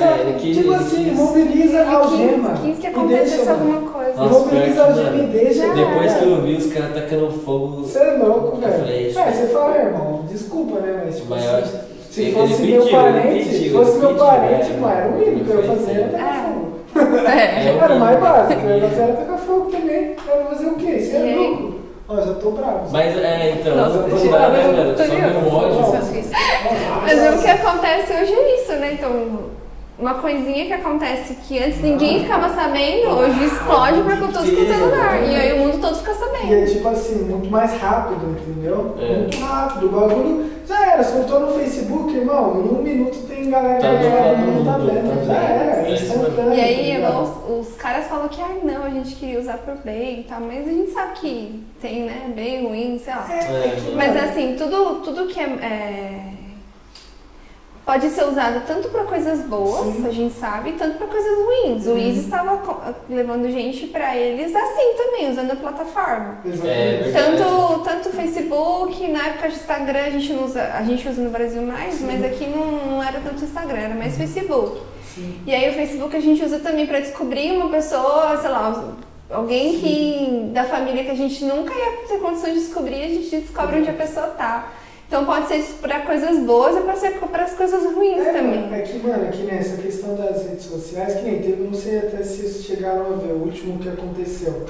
É, 0.00 0.20
ele 0.20 0.38
quis- 0.38 0.56
tipo 0.56 0.68
ele 0.72 0.74
assim, 0.76 1.04
quis- 1.04 1.12
imobiliza 1.18 1.82
a 1.82 1.94
algema. 1.96 2.50
Quis, 2.62 2.78
que 2.78 2.86
acontecesse 2.86 3.48
alguma 3.48 3.80
coisa. 3.90 3.99
Nossa, 4.20 4.54
Imobiliza 4.54 4.82
a 4.82 4.84
pior 4.86 4.94
que, 4.94 5.00
algema 5.00 5.16
e 5.16 5.20
mano, 5.20 5.32
deixa. 5.32 5.66
Já 5.66 5.74
Depois 5.74 6.10
era. 6.12 6.18
que 6.20 6.24
eu 6.30 6.42
vi 6.42 6.54
os 6.56 6.72
caras 6.72 6.94
tacando 6.94 7.30
fogo. 7.30 7.66
Você 7.82 7.98
é 7.98 8.12
louco, 8.12 8.56
velho. 8.56 8.86
É, 8.88 9.02
isso- 9.02 9.18
você 9.20 9.46
fala, 9.48 9.76
irmão, 9.76 10.24
desculpa, 10.28 10.80
né? 10.80 11.02
Mas, 11.04 11.16
tipo 11.16 11.34
eu 11.34 11.38
assim, 11.38 11.78
se 12.10 12.22
ele 12.22 12.32
fosse 12.32 12.54
pediu, 12.56 12.84
meu 12.84 12.90
parente, 12.92 13.44
se 13.44 13.70
fosse 13.70 13.98
meu 13.98 14.14
parente, 14.14 14.72
mano, 14.74 14.94
era 14.96 15.08
o 15.08 15.12
mínimo 15.18 15.44
que 15.44 15.50
eu 15.50 15.56
ia 15.60 15.66
fazer, 15.68 15.92
era 15.92 16.08
tacar 16.08 16.36
é. 16.36 16.42
fogo. 16.42 16.70
É. 17.30 17.68
É, 17.68 17.78
Era 17.80 17.94
o 17.94 18.00
mais 18.00 18.18
básico, 18.20 18.60
eu 18.66 18.76
ia 18.78 18.88
fazer 18.88 19.02
era 19.02 19.12
tacar 19.14 19.38
fogo 19.38 19.70
também. 19.70 20.16
Eu 20.28 20.40
ia 20.40 20.46
fazer 20.46 20.66
o 20.66 20.74
quê? 20.74 20.98
Você 20.98 21.16
é 21.16 21.34
louco? 21.36 21.74
Ó, 22.08 22.16
já 22.16 22.34
tô 22.34 22.50
bravo. 22.50 22.88
Mas 22.90 23.16
é, 23.16 23.52
então, 23.60 23.76
Nossa, 23.76 23.98
eu 23.98 24.30
dá, 24.32 24.38
dar 24.38 24.50
né, 24.50 24.66
mano? 24.66 24.98
Só 24.98 25.04
meu 25.04 25.54
ódio. 25.54 26.00
Mas 27.02 27.34
o 27.34 27.42
que 27.42 27.48
acontece 27.48 28.12
hoje 28.12 28.32
é 28.34 28.54
isso, 28.60 28.72
né? 28.72 28.92
Então, 28.94 29.10
uma 30.00 30.14
coisinha 30.14 30.66
que 30.66 30.72
acontece 30.72 31.34
que 31.46 31.58
antes 31.58 31.80
ninguém 31.82 32.22
ficava 32.22 32.48
sabendo, 32.48 33.08
hoje 33.10 33.44
explode 33.44 34.02
pra 34.02 34.16
todo 34.16 34.32
quanto 34.32 34.72
é 34.72 34.76
lugar. 34.76 35.28
E 35.28 35.34
aí 35.36 35.52
o 35.52 35.58
mundo 35.66 35.80
todo 35.80 35.96
fica 35.96 36.10
E 36.10 36.14
é 36.14 36.16
sabendo. 36.16 36.72
tipo 36.72 36.88
assim, 36.88 37.14
muito 37.24 37.50
mais 37.50 37.72
rápido, 37.80 38.36
entendeu? 38.40 38.96
É. 38.98 39.18
Muito 39.18 39.38
rápido. 39.38 39.86
O 39.86 39.88
bagulho 39.88 40.50
já 40.66 40.92
era, 40.92 41.04
soltou 41.04 41.40
no 41.40 41.48
Facebook, 41.54 42.14
irmão. 42.14 42.56
Em 42.64 42.78
um 42.78 42.82
minuto 42.82 43.18
tem 43.28 43.50
galera 43.50 43.76
que 43.78 43.82
Tá 43.82 43.92
do 43.92 44.02
todo 44.02 44.14
lado 44.26 44.38
mundo 44.38 44.58
do 44.60 44.64
tá 44.64 44.78
vendo. 44.78 45.18
tá 45.18 45.24
Já 45.24 45.40
era, 45.42 45.80
É 45.86 45.90
é 45.90 45.94
instantâneo. 45.94 46.54
E 46.54 46.60
aí 46.60 47.00
tá 47.02 47.20
os, 47.20 47.68
os 47.68 47.76
caras 47.76 48.06
falam 48.06 48.28
que, 48.28 48.40
ai 48.40 48.58
não, 48.62 48.84
a 48.84 48.90
gente 48.90 49.16
queria 49.16 49.38
usar 49.40 49.58
por 49.58 49.76
bem 49.84 50.20
e 50.20 50.24
tal, 50.24 50.40
mas 50.40 50.66
a 50.66 50.70
gente 50.70 50.90
sabe 50.92 51.12
que 51.20 51.62
tem, 51.80 52.04
né, 52.04 52.32
bem 52.34 52.66
ruim, 52.66 52.98
sei 53.02 53.14
lá. 53.14 53.26
É, 53.30 53.92
Mas 53.94 54.16
assim, 54.16 54.54
tudo, 54.56 55.00
tudo 55.02 55.26
que 55.26 55.38
é, 55.40 55.44
é, 55.44 56.20
pode 57.90 58.08
ser 58.10 58.22
usado 58.24 58.62
tanto 58.68 58.88
para 58.88 59.02
coisas 59.02 59.40
boas, 59.40 59.96
Sim. 59.96 60.06
a 60.06 60.12
gente 60.12 60.34
sabe, 60.38 60.72
tanto 60.74 60.96
para 60.96 61.08
coisas 61.08 61.32
ruins. 61.44 61.86
O 61.86 61.94
Wiz 61.94 62.18
estava 62.18 62.58
co- 62.58 62.80
levando 63.08 63.50
gente 63.50 63.88
para 63.88 64.16
eles 64.16 64.54
assim 64.54 64.94
também, 64.96 65.28
usando 65.28 65.50
a 65.50 65.56
plataforma. 65.56 66.38
Exatamente. 66.44 66.68
É, 66.68 67.12
Tanto, 67.12 67.80
tanto 67.82 68.08
o 68.10 68.12
Facebook, 68.12 69.08
na 69.08 69.26
época 69.26 69.48
de 69.48 69.54
Instagram 69.56 70.04
a 70.04 70.10
gente 70.10 70.32
não 70.32 70.44
usa, 70.44 70.62
a 70.72 70.82
gente 70.84 71.08
usa 71.08 71.20
no 71.20 71.30
Brasil 71.30 71.62
mais, 71.62 72.00
mas 72.00 72.24
aqui 72.24 72.46
não, 72.46 72.66
não 72.92 73.02
era 73.02 73.18
tanto 73.18 73.42
Instagram, 73.44 73.78
era 73.78 73.94
mais 73.96 74.16
Facebook. 74.16 74.80
Sim. 75.12 75.40
E 75.44 75.52
aí 75.52 75.68
o 75.70 75.74
Facebook 75.74 76.16
a 76.16 76.20
gente 76.20 76.44
usa 76.44 76.60
também 76.60 76.86
para 76.86 77.00
descobrir 77.00 77.50
uma 77.56 77.70
pessoa, 77.70 78.36
sei 78.40 78.50
lá, 78.50 78.84
alguém 79.32 79.80
que 79.80 80.50
da 80.52 80.62
família 80.62 81.02
que 81.02 81.10
a 81.10 81.16
gente 81.16 81.44
nunca 81.44 81.74
ia 81.74 82.06
ter 82.06 82.18
condição 82.20 82.50
de 82.52 82.60
descobrir, 82.60 83.02
a 83.02 83.08
gente 83.08 83.36
descobre 83.36 83.80
onde 83.80 83.90
a 83.90 83.94
pessoa 83.94 84.28
tá. 84.28 84.68
Então 85.10 85.24
pode 85.24 85.48
ser 85.48 85.60
para 85.82 86.02
coisas 86.02 86.38
boas 86.44 86.76
e 86.76 86.82
pode 86.82 87.00
ser 87.00 87.18
para 87.18 87.42
as 87.42 87.54
coisas 87.54 87.82
ruins 87.92 88.24
É, 88.24 88.32
também. 88.32 88.72
É 88.72 88.78
que, 88.82 88.96
mano, 89.04 89.24
é 89.26 89.30
que 89.32 89.42
nessa 89.42 89.76
questão 89.82 90.14
das 90.14 90.44
redes 90.44 90.66
sociais, 90.66 91.16
que 91.16 91.22
nem 91.22 91.42
teve, 91.42 91.64
não 91.64 91.74
sei 91.74 91.98
até 91.98 92.22
se 92.22 92.36
vocês 92.36 92.64
chegaram 92.64 93.06
a 93.06 93.16
ver 93.16 93.32
o 93.32 93.42
último 93.42 93.80
que 93.80 93.88
aconteceu. 93.88 94.66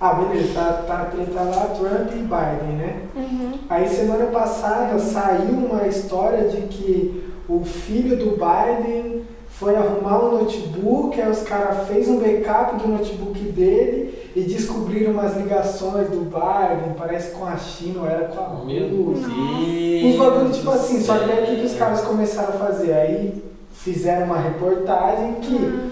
Ah, 0.00 0.14
beleza, 0.14 0.54
tá, 0.54 0.84
tá 0.86 1.04
treta 1.14 1.38
lá, 1.38 1.66
Trump 1.78 2.12
e 2.12 2.16
Biden, 2.16 2.76
né? 2.78 2.96
Uhum. 3.14 3.52
Aí 3.68 3.86
semana 3.86 4.24
passada 4.26 4.98
saiu 4.98 5.50
uma 5.50 5.86
história 5.86 6.48
de 6.48 6.62
que 6.62 7.30
o 7.46 7.62
filho 7.62 8.16
do 8.16 8.38
Biden 8.38 9.26
foi 9.50 9.76
arrumar 9.76 10.24
um 10.24 10.38
notebook, 10.38 11.20
aí 11.20 11.30
os 11.30 11.42
caras 11.42 11.86
fez 11.88 12.08
um 12.08 12.20
backup 12.20 12.76
do 12.82 12.88
notebook 12.88 13.38
dele 13.38 14.23
e 14.34 14.42
descobriram 14.42 15.12
umas 15.12 15.36
ligações 15.36 16.08
do 16.08 16.24
Biden, 16.24 16.94
parece 16.98 17.30
com 17.32 17.44
a 17.46 17.56
China, 17.56 18.00
ou 18.00 18.06
era 18.06 18.26
com 18.26 18.40
a 18.40 18.64
Meu 18.64 18.88
Rússia. 18.88 19.28
Deus. 19.28 20.04
Uns 20.04 20.16
bagulho 20.16 20.52
tipo 20.52 20.70
assim, 20.70 21.00
só 21.00 21.18
que 21.18 21.26
daí 21.26 21.42
o 21.44 21.60
que, 21.60 21.66
os 21.66 21.74
caras 21.74 22.00
começaram 22.00 22.48
a 22.48 22.58
fazer? 22.58 22.92
Aí 22.92 23.44
fizeram 23.72 24.26
uma 24.26 24.38
reportagem 24.38 25.34
que 25.34 25.90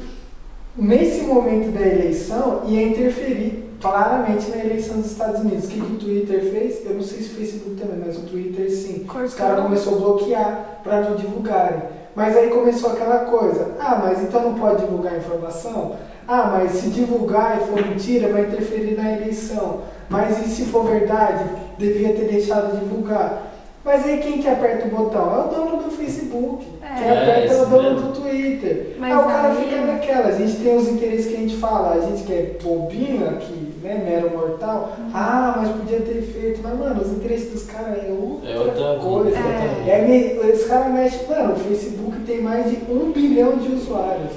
nesse 0.77 1.23
momento 1.23 1.73
da 1.73 1.81
eleição 1.81 2.63
ia 2.67 2.83
interferir 2.83 3.63
claramente 3.81 4.51
na 4.51 4.65
eleição 4.65 5.01
dos 5.01 5.13
Estados 5.13 5.41
Unidos. 5.41 5.67
O 5.67 5.69
que, 5.69 5.81
que 5.81 5.93
o 5.93 5.99
Twitter 5.99 6.51
fez? 6.51 6.85
Eu 6.85 6.95
não 6.95 7.03
sei 7.03 7.21
se 7.21 7.31
o 7.31 7.37
Facebook 7.37 7.77
também, 7.77 8.03
mas 8.05 8.17
o 8.17 8.23
Twitter 8.23 8.71
sim. 8.71 9.05
Os 9.25 9.35
caras 9.35 9.63
começaram 9.63 9.97
a 9.97 10.01
bloquear 10.01 10.81
para 10.83 11.01
não 11.03 11.17
divulgarem. 11.17 11.83
Mas 12.15 12.37
aí 12.37 12.51
começou 12.51 12.93
aquela 12.93 13.21
coisa, 13.21 13.73
ah, 13.81 14.01
mas 14.03 14.23
então 14.23 14.43
não 14.43 14.55
pode 14.55 14.83
divulgar 14.85 15.15
a 15.15 15.19
informação? 15.19 15.97
Ah, 16.29 16.51
mas 16.53 16.73
se 16.73 16.89
divulgar 16.91 17.59
e 17.61 17.65
for 17.67 17.87
mentira, 17.87 18.29
vai 18.33 18.43
interferir 18.43 18.97
na 18.97 19.13
eleição. 19.13 19.81
Mas 20.09 20.39
e 20.45 20.49
se 20.51 20.65
for 20.67 20.85
verdade, 20.85 21.45
devia 21.79 22.13
ter 22.15 22.27
deixado 22.29 22.79
divulgar. 22.79 23.45
Mas 23.85 24.05
aí 24.07 24.19
quem 24.19 24.41
que 24.41 24.49
aperta 24.49 24.87
o 24.87 24.91
botão? 24.91 25.35
É 25.35 25.45
o 25.45 25.49
dono 25.49 25.83
do 25.83 25.91
Facebook. 25.91 26.65
É. 26.83 26.99
Quem 27.01 27.11
aperta 27.11 27.41
é, 27.41 27.47
isso 27.47 27.63
o 27.63 27.67
dono 27.67 27.91
mesmo. 27.95 28.09
do 28.13 28.21
Twitter. 28.21 28.97
Mas 28.99 29.11
aí 29.13 29.19
o 29.19 29.27
cara 29.27 29.49
aí- 29.49 29.57
fica 29.65 29.81
naquela, 29.81 30.29
a 30.29 30.33
gente 30.33 30.57
tem 30.57 30.77
os 30.77 30.89
interesses 30.89 31.27
que 31.27 31.35
a 31.35 31.41
gente 31.41 31.57
fala, 31.57 31.95
a 31.95 32.01
gente 32.01 32.23
que 32.23 32.33
é 32.33 32.57
bobinho 32.63 33.29
aqui, 33.31 33.72
né, 33.83 34.03
mero 34.05 34.31
mortal. 34.31 34.93
Uhum. 34.99 35.11
Ah, 35.15 35.55
mas 35.59 35.69
podia 35.71 36.01
ter 36.01 36.23
feito. 36.23 36.61
Mas, 36.63 36.79
mano, 36.79 37.01
os 37.03 37.11
interesses 37.13 37.51
dos 37.53 37.65
caras 37.65 37.99
é 37.99 38.11
outra, 38.11 38.51
É 38.51 38.59
outra 38.59 38.99
coisa. 39.01 39.37
É. 39.37 40.05
vida. 40.05 40.47
É, 40.47 40.53
os 40.55 40.65
caras 40.65 40.93
mexem, 40.93 41.27
mano, 41.29 41.53
o 41.55 41.57
Facebook 41.57 42.21
tem 42.27 42.41
mais 42.41 42.71
de 42.71 42.77
um 42.91 43.11
bilhão 43.13 43.57
de 43.57 43.73
usuários. 43.73 44.33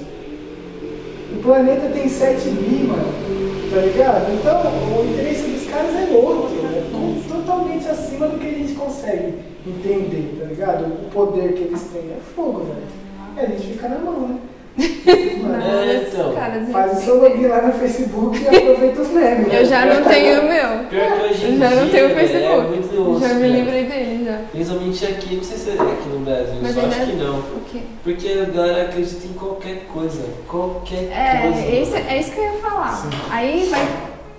O 1.36 1.42
planeta 1.42 1.88
tem 1.92 2.08
7 2.08 2.48
bi, 2.50 2.84
mano. 2.84 3.26
Tá 3.72 3.80
ligado? 3.80 4.32
Então, 4.32 4.62
o 5.00 5.04
interesse 5.12 5.42
dos 5.50 5.66
caras 5.68 5.94
é 5.94 6.14
outro. 6.14 6.56
É 6.66 6.82
com- 6.92 7.20
totalmente 7.28 7.86
acima 7.88 8.28
do 8.28 8.38
que 8.38 8.46
a 8.46 8.50
gente 8.50 8.74
consegue 8.74 9.34
entender, 9.66 10.38
tá 10.40 10.46
ligado? 10.46 10.84
O 10.84 11.10
poder 11.12 11.52
que 11.54 11.64
eles 11.64 11.82
têm 11.92 12.02
é 12.02 12.18
fogo, 12.34 12.60
velho. 12.60 12.86
E 13.36 13.40
a 13.40 13.46
gente 13.46 13.72
fica 13.74 13.88
na 13.88 13.98
mão, 13.98 14.28
né? 14.28 14.36
Não, 14.76 15.54
É, 15.56 16.06
então. 16.06 16.34
caras, 16.34 16.68
faz 16.70 16.98
o 16.98 17.00
seu 17.04 17.22
login 17.22 17.46
lá 17.46 17.62
no 17.62 17.72
Facebook 17.72 18.38
e 18.38 18.48
aproveita 18.56 19.00
os 19.00 19.08
memes. 19.08 19.52
Eu 19.54 19.64
já 19.64 19.86
não 19.86 20.04
tenho 20.04 20.40
o 20.40 20.44
meu. 20.44 20.84
Pior 20.90 21.12
que 21.12 21.24
hoje 21.24 21.46
em 21.46 21.58
Já 21.58 21.70
não 21.70 21.82
dia, 21.86 21.92
tenho 21.92 22.04
o 22.10 22.14
velho, 22.14 22.28
Facebook. 22.28 22.66
É 22.66 22.68
muito 22.68 23.20
Já 23.20 23.34
me 23.34 23.40
né? 23.40 23.48
livrei 23.48 23.84
dele 23.84 24.24
já. 24.26 24.38
Principalmente 24.52 25.04
aqui, 25.06 25.36
não 25.36 25.42
sei 25.44 25.56
se 25.56 25.70
é 25.70 25.72
aqui 25.74 26.08
no 26.10 26.18
Brasil, 26.20 26.54
Mas 26.60 26.74
só 26.74 26.80
acho 26.82 27.06
que 27.06 27.12
não. 27.16 27.38
O 27.38 27.60
quê? 27.72 27.78
Porque 28.04 28.28
a 28.28 28.44
galera 28.52 28.82
acredita 28.82 29.26
em 29.26 29.32
qualquer 29.32 29.86
coisa. 29.92 30.24
Qualquer 30.46 30.96
coisa. 30.98 31.14
É, 31.14 31.80
isso, 31.82 31.96
é 31.96 32.18
isso 32.20 32.32
que 32.32 32.38
eu 32.40 32.44
ia 32.44 32.58
falar. 32.60 33.06
Aí 33.30 33.68
vai. 33.70 33.88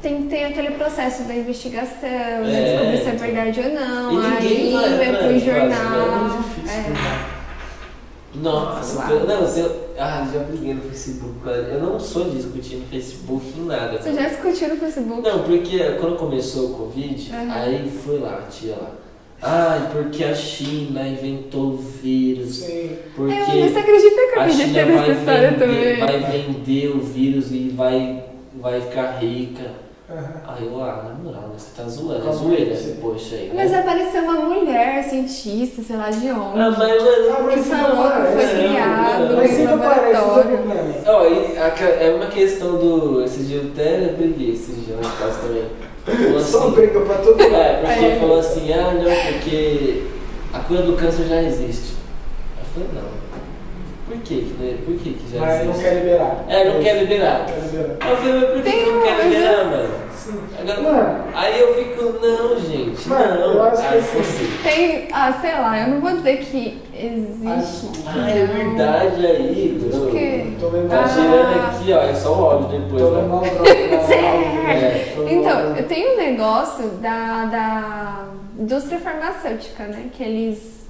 Tem 0.02 0.22
que 0.22 0.28
ter 0.28 0.44
aquele 0.46 0.72
processo 0.72 1.24
da 1.24 1.34
investigação, 1.34 1.98
de 2.46 2.54
É, 2.56 2.64
descobrir 2.64 2.98
se 2.98 3.04
é 3.10 3.14
então. 3.14 3.18
verdade 3.28 3.60
ou 3.62 3.74
não. 3.74 4.10
Aí 4.38 4.72
vai 4.72 4.90
vai 4.98 5.08
pro 5.08 5.18
quase, 5.24 5.40
jornal. 5.40 6.00
É 6.00 6.20
muito 6.20 6.44
difícil. 6.44 6.80
É. 6.80 6.90
né? 6.90 7.26
Nossa, 8.36 8.96
Nossa, 8.96 9.16
não, 9.26 9.58
eu, 9.58 9.87
ah, 9.98 10.28
já 10.34 10.40
briguei 10.40 10.74
no 10.74 10.82
Facebook. 10.82 11.34
cara. 11.44 11.58
Eu 11.58 11.82
não 11.82 12.00
sou 12.00 12.26
de 12.30 12.38
discutir 12.38 12.76
no 12.78 12.86
Facebook 12.88 13.46
em 13.58 13.66
nada. 13.66 14.02
Você 14.02 14.14
já 14.14 14.28
discutiu 14.30 14.70
no 14.70 14.76
Facebook? 14.78 15.22
Não, 15.22 15.44
porque 15.44 15.80
quando 16.00 16.18
começou 16.18 16.72
o 16.72 16.74
Covid, 16.76 17.32
Aham. 17.34 17.52
aí 17.54 17.92
foi 18.04 18.20
lá, 18.20 18.38
a 18.46 18.50
tia 18.50 18.76
lá. 18.76 18.92
Ai, 19.42 19.90
porque 19.92 20.24
a 20.24 20.34
China 20.34 21.08
inventou 21.08 21.74
o 21.74 21.78
vírus. 21.78 22.56
Sim. 22.58 22.98
Porque 23.16 23.34
É, 23.34 23.46
você 23.70 23.78
acredita 23.80 24.16
que 24.16 24.40
eu 24.40 24.42
a 24.42 24.50
China 24.50 24.86
vai 24.96 25.14
vender, 25.14 25.60
também? 25.60 25.98
vai 26.00 26.20
vender 26.32 26.88
o 26.90 27.00
vírus 27.02 27.52
e 27.52 27.70
vai, 27.70 28.24
vai 28.56 28.82
ficar 28.82 29.20
rica. 29.20 29.87
Aham. 30.10 30.24
Aí 30.48 30.66
eu, 30.66 30.82
ah, 30.82 31.04
na 31.10 31.14
moral, 31.22 31.42
né? 31.50 31.56
você 31.58 31.68
tá 31.76 31.88
zoando, 31.90 32.30
é 32.30 32.32
zoeira, 32.32 32.74
assim? 32.74 32.96
poxa 33.02 33.36
aí. 33.36 33.52
Mas 33.54 33.72
né? 33.72 33.80
apareceu 33.80 34.24
uma 34.24 34.34
mulher 34.40 35.04
cientista, 35.04 35.82
sei 35.84 35.98
lá 35.98 36.10
de 36.10 36.32
onde. 36.32 36.60
Ah, 36.62 36.72
mas, 36.78 37.04
Ah, 37.04 37.34
mano, 37.34 37.44
mas 37.46 37.54
que 37.56 37.60
isso 37.60 37.70
falou 37.70 37.96
não 37.98 38.04
que 38.04 38.18
foi 38.18 38.32
parece. 38.32 38.54
não, 38.56 38.70
criado 38.70 39.26
não. 39.28 39.36
Mas 39.36 39.52
em 39.52 39.56
sempre 39.56 39.74
aparece, 39.74 40.00
esse 40.00 40.12
é 40.14 40.22
laboratório. 40.22 40.58
problema. 40.60 40.94
Ó, 41.08 41.22
a- 41.22 42.04
é 42.04 42.14
uma 42.16 42.26
questão 42.28 42.78
do. 42.78 43.22
Esse 43.26 43.40
dia 43.44 43.58
eu 43.58 43.70
até 43.74 43.98
briguei 44.18 44.54
esse 44.54 44.72
dia 44.72 44.96
no 44.96 45.02
caso 45.02 45.40
também. 45.42 45.66
Falou 46.06 46.40
Só 46.40 46.60
assim, 46.60 46.72
briga 46.72 47.02
pra 47.02 47.16
todo 47.18 47.38
mundo. 47.44 47.56
É, 47.56 47.82
porque 47.86 48.06
É. 48.06 48.16
falou 48.18 48.40
assim, 48.40 48.72
ah 48.74 48.94
não, 48.94 49.34
porque 49.34 50.04
a 50.54 50.60
cura 50.60 50.84
do 50.84 50.94
câncer 50.94 51.26
já 51.28 51.42
existe. 51.44 51.96
Eu 52.58 52.66
falei, 52.86 52.90
não. 52.94 53.27
Por 54.08 54.18
que, 54.20 54.36
que, 54.42 54.56
né? 54.64 54.78
Por 54.86 54.96
que, 54.98 55.14
que 55.14 55.32
já 55.38 55.40
Mas 55.46 55.66
não 55.66 55.74
quer 55.74 55.94
liberar. 55.96 56.46
É, 56.48 56.64
não 56.74 56.82
quer 56.82 56.94
liberar. 57.04 57.40
Não 57.40 57.46
quer 57.46 57.62
liberar. 57.62 57.96
Aí 58.00 58.12
eu 58.12 58.18
falei, 58.18 58.34
mas 58.34 58.50
por 58.52 58.64
que, 58.64 58.86
não 58.86 59.02
quer 59.04 59.14
uma- 59.14 59.24
liberar, 59.24 59.66
mano? 59.66 59.90
Sim. 60.16 60.40
Agora- 60.60 60.82
Mano. 60.82 61.24
Aí 61.34 61.60
eu 61.60 61.74
fico, 61.76 62.04
não, 62.26 62.60
gente, 62.60 63.08
Mano, 63.10 63.40
não. 63.40 63.54
eu 63.54 63.64
acho 63.64 63.82
que 63.82 63.88
Aí 63.88 64.00
assim- 64.00 64.58
Tem, 64.64 65.08
ah, 65.14 65.38
sei 65.40 65.52
lá, 65.54 65.80
eu 65.80 65.88
não 65.90 66.02
vou 66.02 66.12
dizer 66.12 66.38
que 66.38 66.82
existe. 66.94 68.04
Ah, 68.08 68.30
é 68.30 68.46
verdade 68.46 69.26
aí, 69.26 69.78
O 69.82 69.90
Bruno. 69.90 70.12
quê? 70.12 70.46
Tô 70.60 70.70
vendo 70.70 70.90
Tá 70.90 71.04
Ah. 71.04 71.08
girando 71.08 71.66
aqui, 71.68 71.94
ó, 71.94 72.02
é 72.02 72.14
só 72.16 72.34
o 72.34 72.44
ódio 72.44 72.80
depois, 72.80 73.02
Tô 73.02 73.10
vendo 73.12 73.42
né? 73.42 73.50
droga. 73.50 73.68
É. 74.68 75.16
Então, 75.30 75.76
eu 75.78 75.84
tenho 75.88 76.14
um 76.14 76.18
negócio 76.18 76.88
da, 77.02 77.46
da 77.46 78.26
indústria 78.60 79.00
farmacêutica, 79.00 79.84
né? 79.84 80.06
Que 80.12 80.24
eles 80.24 80.87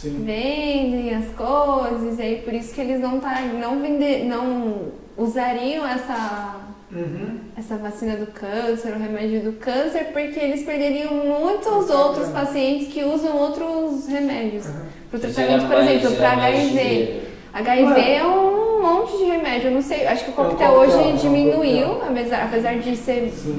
Sim. 0.00 0.22
vendem 0.26 1.14
as 1.14 1.24
coisas, 1.34 2.18
e 2.18 2.22
aí 2.22 2.36
por 2.42 2.52
isso 2.52 2.74
que 2.74 2.80
eles 2.82 3.00
não, 3.00 3.18
tá, 3.18 3.40
não, 3.40 3.80
vender, 3.80 4.24
não 4.26 4.92
usariam 5.16 5.86
essa, 5.86 6.56
Uhum. 6.92 7.38
essa 7.58 7.76
vacina 7.78 8.14
do 8.16 8.26
câncer, 8.26 8.92
o 8.92 8.98
remédio 8.98 9.40
do 9.40 9.52
câncer, 9.54 10.08
porque 10.12 10.38
eles 10.38 10.62
perderiam 10.64 11.12
muitos 11.14 11.88
outros 11.90 12.28
pacientes 12.28 12.88
que 12.92 13.02
usam 13.02 13.36
outros 13.38 14.06
remédios. 14.06 14.66
Uhum. 14.66 14.72
Pro 15.10 15.18
Gera 15.20 15.32
tratamento, 15.32 15.66
por 15.66 15.78
exemplo, 15.78 16.16
para 16.16 16.30
HIV. 16.32 17.20
HIV 17.54 18.00
é 18.00 18.24
um 18.26 18.82
monte 18.82 19.16
de 19.16 19.24
remédio, 19.24 19.68
eu 19.68 19.74
não 19.74 19.82
sei, 19.82 20.06
acho 20.06 20.24
que 20.26 20.30
o 20.30 20.34
É 20.34 20.36
coquetel 20.36 20.72
hoje 20.72 20.92
é 20.92 20.96
um 20.98 21.16
diminuiu, 21.16 21.86
coquetel. 21.88 22.08
apesar, 22.10 22.44
apesar 22.44 22.74
de 22.78 22.96
ser 22.96 23.32
Sim. 23.34 23.58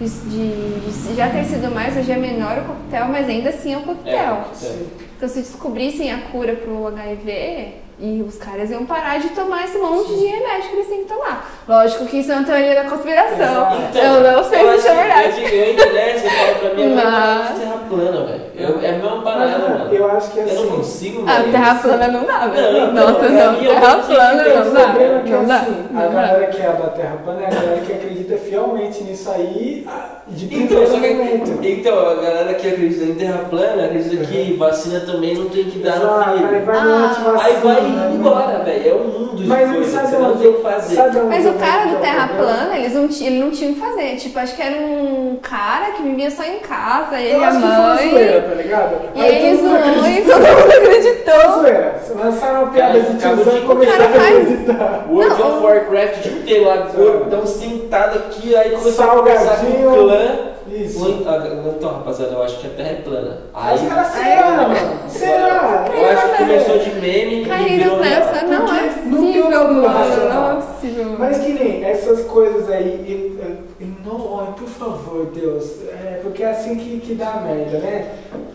de, 0.00 0.08
de- 0.08 1.08
de 1.10 1.14
já 1.16 1.30
ter 1.30 1.44
sido 1.44 1.72
mais, 1.72 1.96
hoje 1.96 2.10
é 2.10 2.16
menor 2.16 2.58
o 2.58 2.64
coquetel, 2.64 3.06
mas 3.08 3.28
ainda 3.28 3.50
assim 3.50 3.72
é 3.72 3.78
um 3.78 3.82
coquetel. 3.82 4.12
É, 4.50 4.54
Sim. 4.54 4.86
Então, 5.16 5.28
se 5.28 5.40
descobrissem 5.40 6.12
a 6.12 6.18
cura 6.30 6.54
pro 6.54 6.86
HIV, 6.88 7.74
e 7.98 8.22
os 8.22 8.36
caras 8.36 8.70
iam 8.70 8.84
parar 8.84 9.18
de 9.18 9.30
tomar 9.30 9.64
esse 9.64 9.78
monte 9.78 10.14
de 10.14 10.26
remédio 10.26 10.68
que 10.68 10.76
eles 10.76 10.86
têm 10.88 11.04
que 11.04 11.08
tomar. 11.08 11.50
Lógico 11.66 12.04
que 12.04 12.18
isso 12.18 12.30
é 12.30 12.34
uma 12.36 12.44
teoria 12.44 12.74
da 12.74 12.90
conspiração. 12.90 13.72
Exato. 13.72 13.96
eu 13.98 14.20
não 14.32 14.44
sei 14.44 14.60
eu 14.60 14.72
se 14.72 14.78
isso 14.78 14.88
é 14.88 15.12
acho 15.12 15.34
que 15.36 15.40
verdade. 15.40 15.54
Eu, 15.56 15.64
eu 15.64 15.72
internet, 15.72 16.20
você 16.20 16.28
fala 16.28 16.54
pra 16.58 16.74
mim, 16.74 16.82
é 16.82 16.94
Mas- 16.94 17.58
terra 17.58 17.78
plana, 17.88 18.24
velho. 18.26 18.46
É 18.58 18.88
a 18.88 18.92
mesma 18.92 19.16
mano, 19.16 19.94
eu 19.94 20.10
acho 20.10 20.30
que 20.30 20.38
Eu 20.40 20.46
não 20.46 20.52
assim. 20.52 20.68
consigo, 20.68 21.24
Ah, 21.26 21.38
velho. 21.40 21.52
terra 21.52 21.74
plana 21.76 22.08
não 22.08 22.24
dá, 22.24 22.46
velho. 22.48 22.92
Não, 22.92 22.92
Nossa, 23.12 23.26
então, 23.26 23.52
não. 23.52 23.60
Terra 23.60 23.96
plana 23.96 24.44
não 24.44 24.72
dá. 24.74 24.85
Problema 25.26 25.34
é 25.34 25.36
que 25.36 25.36
Não 25.36 25.46
dá. 25.46 25.56
assim, 25.56 25.84
a 25.90 26.00
Não 26.02 26.12
dá. 26.12 26.22
galera 26.22 26.46
que 26.46 26.62
é 26.62 26.66
da 26.66 26.88
Terra 26.90 27.16
plana 27.24 27.40
é 27.42 27.46
a 27.46 27.50
galera 27.50 27.80
que 27.80 27.92
acredita 27.92 28.36
fielmente 28.36 29.04
nisso 29.04 29.30
aí 29.30 29.86
de 30.28 30.54
Então, 30.62 30.86
só 30.86 30.98
que, 30.98 31.68
então, 31.70 31.98
a 32.10 32.14
galera 32.14 32.54
que 32.54 32.68
acredita 32.68 33.04
em 33.04 33.14
terra 33.14 33.38
plana 33.48 33.84
acredita 33.84 34.24
que 34.24 34.54
vacina 34.54 35.00
também 35.00 35.34
não 35.36 35.48
tem 35.48 35.64
que 35.64 35.78
dar 35.78 35.96
no 36.00 36.04
Exato, 36.06 36.30
aí 36.30 36.38
filho. 36.38 36.64
vai 36.64 36.76
Ah, 36.78 36.84
no 36.84 37.04
antivacina, 37.06 37.42
Aí 37.44 37.54
vai 37.62 37.80
né, 37.82 38.10
embora, 38.14 38.58
velho. 38.64 38.88
É 38.88 38.94
um 38.94 39.04
mundo 39.04 39.36
de 39.36 39.46
Mas 39.46 39.70
coisas. 39.70 39.92
sabe 39.92 40.06
Você 40.08 40.18
não 40.18 40.36
tem 40.36 40.48
o 40.48 40.54
que 40.54 40.62
fazer. 40.62 40.94
sabe 40.96 41.18
onde 41.18 41.28
Mas 41.28 41.46
o 41.46 41.52
cara 41.54 41.84
do 41.84 41.90
que 41.90 41.96
é 41.96 42.00
Terra? 42.00 42.28
Plana, 42.36 42.76
eles 42.78 42.94
não, 42.94 43.04
ele 43.26 43.38
não 43.38 43.50
tinha 43.50 43.70
o 43.70 43.74
que 43.74 43.80
fazer. 43.80 44.16
Tipo, 44.16 44.38
acho 44.40 44.56
que 44.56 44.62
era 44.62 44.76
um 44.76 45.38
cara 45.40 45.92
que 45.92 46.02
vivia 46.02 46.30
só 46.30 46.42
em 46.42 46.58
casa, 46.58 47.20
ele 47.20 47.38
e 47.38 47.44
a 47.44 47.50
que 47.50 47.56
mãe. 47.58 48.10
zoeira, 48.10 48.40
tá 48.42 48.54
ligado? 48.54 48.94
E 49.14 49.20
Aí 49.20 49.46
ele 49.46 49.58
todo 49.58 49.68
mundo 49.68 49.78
zoou 49.84 49.86
e 49.86 50.00
acreditou. 50.08 50.34
todo 50.34 50.48
mundo 50.48 50.72
acreditou. 50.72 51.60
zoeira. 51.60 51.96
Lançaram 52.16 52.62
uma 52.64 52.72
piada 52.72 53.00
de 53.00 53.16
tiozão 53.18 53.56
e 53.56 53.60
começaram 53.60 53.98
Cara, 53.98 54.08
a 54.08 54.20
faz- 54.20 54.36
acreditar. 54.42 55.06
World 55.16 55.38
Não, 55.40 55.56
of 55.58 55.64
Warcraft 55.66 56.26
inteiro 56.26 56.64
lá, 56.66 56.88
então 57.26 57.46
sentado 57.46 58.18
aqui, 58.18 58.54
aí 58.54 58.70
começou 58.70 59.04
a 59.04 59.08
conversar 59.16 59.60
com 59.60 59.66
o 59.66 59.92
clã. 59.94 60.38
Isso. 60.68 61.08
Então, 61.08 61.92
rapaziada, 61.92 62.32
eu 62.32 62.42
acho 62.42 62.58
que 62.58 62.66
a 62.66 62.70
Terra 62.70 62.88
é 62.88 62.94
plana. 62.96 63.38
Aí 63.54 63.76
os 63.76 63.82
caras, 63.88 64.06
será, 64.08 64.50
mano? 64.50 64.98
Será? 65.08 65.84
eu 65.94 66.10
acho 66.10 66.28
que 66.32 66.36
começou 66.38 66.78
de 66.78 66.90
meme 67.00 67.42
e 67.42 67.46
Caíram 67.46 67.68
virou 67.76 67.96
nessa, 68.00 68.42
não 68.46 68.74
é 68.76 68.82
possível, 68.88 69.46
um 69.46 69.50
mano. 69.82 70.28
Não 70.28 70.50
é 70.50 70.54
possível. 70.62 71.16
Mas 71.18 71.38
que 71.38 71.52
nem 71.52 71.84
essas 71.84 72.22
coisas 72.24 72.68
aí, 72.68 72.84
e- 73.06 73.38
e- 73.80 73.84
e 73.84 73.96
não, 74.04 74.52
por 74.52 74.68
favor, 74.68 75.26
Deus, 75.26 75.70
é, 75.88 76.18
porque 76.22 76.42
é 76.42 76.50
assim 76.50 76.74
que, 76.74 76.98
que 76.98 77.14
dá 77.14 77.40
merda, 77.46 77.78
né? 77.78 78.06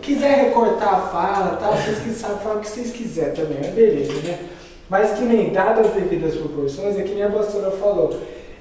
Quiser 0.02 0.34
recortar 0.34 0.94
a 0.94 0.98
fala, 0.98 1.58
tal, 1.60 1.72
vocês 1.74 1.98
que 2.00 2.10
sabem, 2.10 2.36
falam 2.38 2.58
o 2.58 2.60
que 2.60 2.68
vocês 2.68 2.90
quiserem 2.90 3.32
também, 3.32 3.58
é 3.64 3.68
beleza, 3.68 4.12
né? 4.24 4.38
Mas 4.92 5.12
que 5.12 5.24
nem, 5.24 5.48
dadas 5.48 5.86
as 5.86 5.92
devidas 5.94 6.34
proporções, 6.34 6.98
é 6.98 7.02
que 7.02 7.14
nem 7.14 7.22
a 7.22 7.30
pastora 7.30 7.70
falou. 7.70 8.14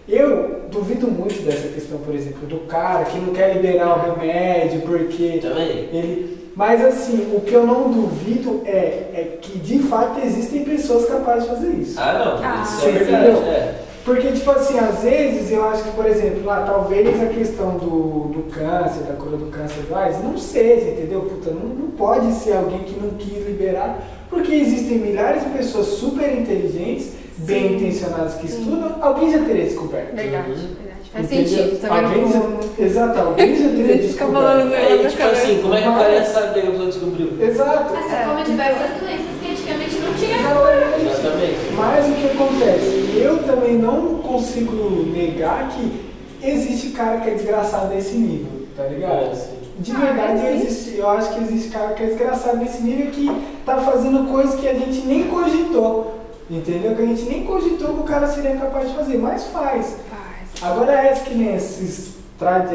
Eu 0.08 0.62
duvido 0.72 1.12
muito 1.12 1.44
dessa 1.44 1.68
questão, 1.68 1.98
por 1.98 2.16
exemplo, 2.16 2.48
do 2.48 2.60
cara 2.68 3.04
que 3.04 3.20
não 3.20 3.34
quer 3.34 3.54
liberar 3.54 3.98
o 3.98 4.16
remédio 4.16 4.80
porque 4.84 5.40
Também. 5.42 5.90
ele. 5.92 6.52
Mas 6.56 6.86
assim, 6.86 7.34
o 7.36 7.42
que 7.42 7.54
eu 7.54 7.68
não 7.68 7.92
duvido 7.92 8.62
é, 8.66 9.10
é 9.14 9.38
que 9.42 9.60
de 9.60 9.80
fato 9.80 10.22
existem 10.26 10.64
pessoas 10.64 11.06
capazes 11.06 11.44
de 11.44 11.50
fazer 11.50 11.72
isso. 11.74 12.00
Ah, 12.00 12.14
não. 12.14 12.42
Ah, 12.42 12.64
isso 12.64 12.80
sim, 12.80 12.88
é 12.88 12.92
verdade. 12.92 13.30
entendeu? 13.30 13.52
É. 13.52 13.76
Porque, 14.04 14.32
tipo 14.32 14.50
assim, 14.52 14.80
às 14.80 15.04
vezes 15.04 15.52
eu 15.52 15.64
acho 15.70 15.84
que, 15.84 15.92
por 15.92 16.06
exemplo, 16.08 16.44
lá, 16.44 16.62
talvez 16.66 17.22
a 17.22 17.26
questão 17.28 17.78
do, 17.78 18.30
do 18.34 18.44
câncer, 18.52 19.04
da 19.04 19.14
cura 19.14 19.38
do 19.38 19.46
câncer 19.52 19.84
do 19.88 19.96
AIDS, 19.96 20.24
não 20.24 20.38
seja, 20.38 20.90
entendeu? 20.90 21.22
Puta, 21.22 21.52
não, 21.52 21.70
não 21.70 21.92
pode 21.92 22.32
ser 22.34 22.54
alguém 22.54 22.80
que 22.80 23.00
não 23.00 23.12
quis 23.12 23.46
liberar, 23.46 24.00
porque 24.30 24.54
existem 24.54 24.98
milhares 24.98 25.44
de 25.44 25.50
pessoas 25.52 25.86
super 25.88 26.32
inteligentes, 26.36 27.12
bem 27.38 27.76
intencionadas 27.76 28.34
que 28.36 28.48
estudam, 28.48 28.96
alguém 29.02 29.32
já 29.32 29.40
teria 29.40 29.66
descoberto. 29.66 30.16
Verdade, 30.16 30.50
Uhum. 30.50 30.56
verdade. 30.56 30.92
Faz 31.14 31.26
Entendeu? 31.26 31.48
sentido, 31.50 31.82
tá 31.82 31.96
alguém 31.96 32.26
vendo? 32.26 32.60
já, 32.78 32.84
Exato, 32.86 33.20
alguém 33.20 33.56
já 33.56 33.70
teria 33.76 33.98
Você 34.02 34.08
fica 34.08 34.26
falando 34.28 34.70
descoberto. 34.70 34.92
Aí, 34.92 35.08
tipo 35.10 35.24
assim, 35.24 35.60
como 35.62 35.74
é 35.76 35.82
que 35.82 35.88
o 35.90 35.94
cara 35.94 36.10
ia 36.12 36.24
saber 36.24 36.62
que 36.62 36.68
a 36.68 36.72
pessoa 36.72 36.86
descobriu? 36.88 37.30
Exato. 37.42 37.94
Assim 37.94 38.30
como 38.30 38.44
diversas 38.46 38.90
doenças 39.00 39.32
que 39.42 39.52
antigamente 39.52 39.96
não 40.00 40.14
tinha. 40.14 40.38
Exatamente. 40.38 41.41
Mas 41.78 42.08
o 42.10 42.14
que 42.14 42.28
acontece? 42.28 43.18
Eu 43.22 43.44
também 43.44 43.78
não 43.78 44.18
consigo 44.18 45.06
negar 45.12 45.70
que 45.70 46.12
existe 46.44 46.90
cara 46.90 47.20
que 47.22 47.30
é 47.30 47.34
desgraçado 47.34 47.94
desse 47.94 48.16
nível, 48.16 48.68
tá 48.76 48.84
ligado? 48.84 49.32
É, 49.32 49.36
sim. 49.36 49.62
De 49.80 49.92
Ah, 49.94 50.00
verdade, 50.00 50.46
existe. 50.48 50.68
existe, 50.68 50.98
eu 51.00 51.10
acho 51.10 51.34
que 51.34 51.44
existe 51.44 51.70
cara 51.70 51.94
que 51.94 52.04
é 52.04 52.08
desgraçado 52.08 52.58
nesse 52.58 52.82
nível 52.84 53.08
que 53.12 53.32
tá 53.66 53.78
fazendo 53.78 54.30
coisas 54.32 54.60
que 54.60 54.68
a 54.68 54.74
gente 54.74 55.02
nem 55.08 55.24
cogitou. 55.28 56.20
Entendeu? 56.50 56.94
Que 56.96 57.02
a 57.02 57.06
gente 57.06 57.24
nem 57.24 57.46
cogitou 57.46 57.94
que 57.96 58.00
o 58.02 58.04
cara 58.04 58.28
seria 58.28 58.56
capaz 58.58 58.90
de 58.90 58.96
fazer, 58.96 59.18
mas 59.18 59.46
faz. 59.48 59.96
Faz. 60.10 60.62
Agora, 60.72 60.92
essa 60.92 61.24
que 61.24 61.34
nem 61.34 61.56
esses, 61.56 62.16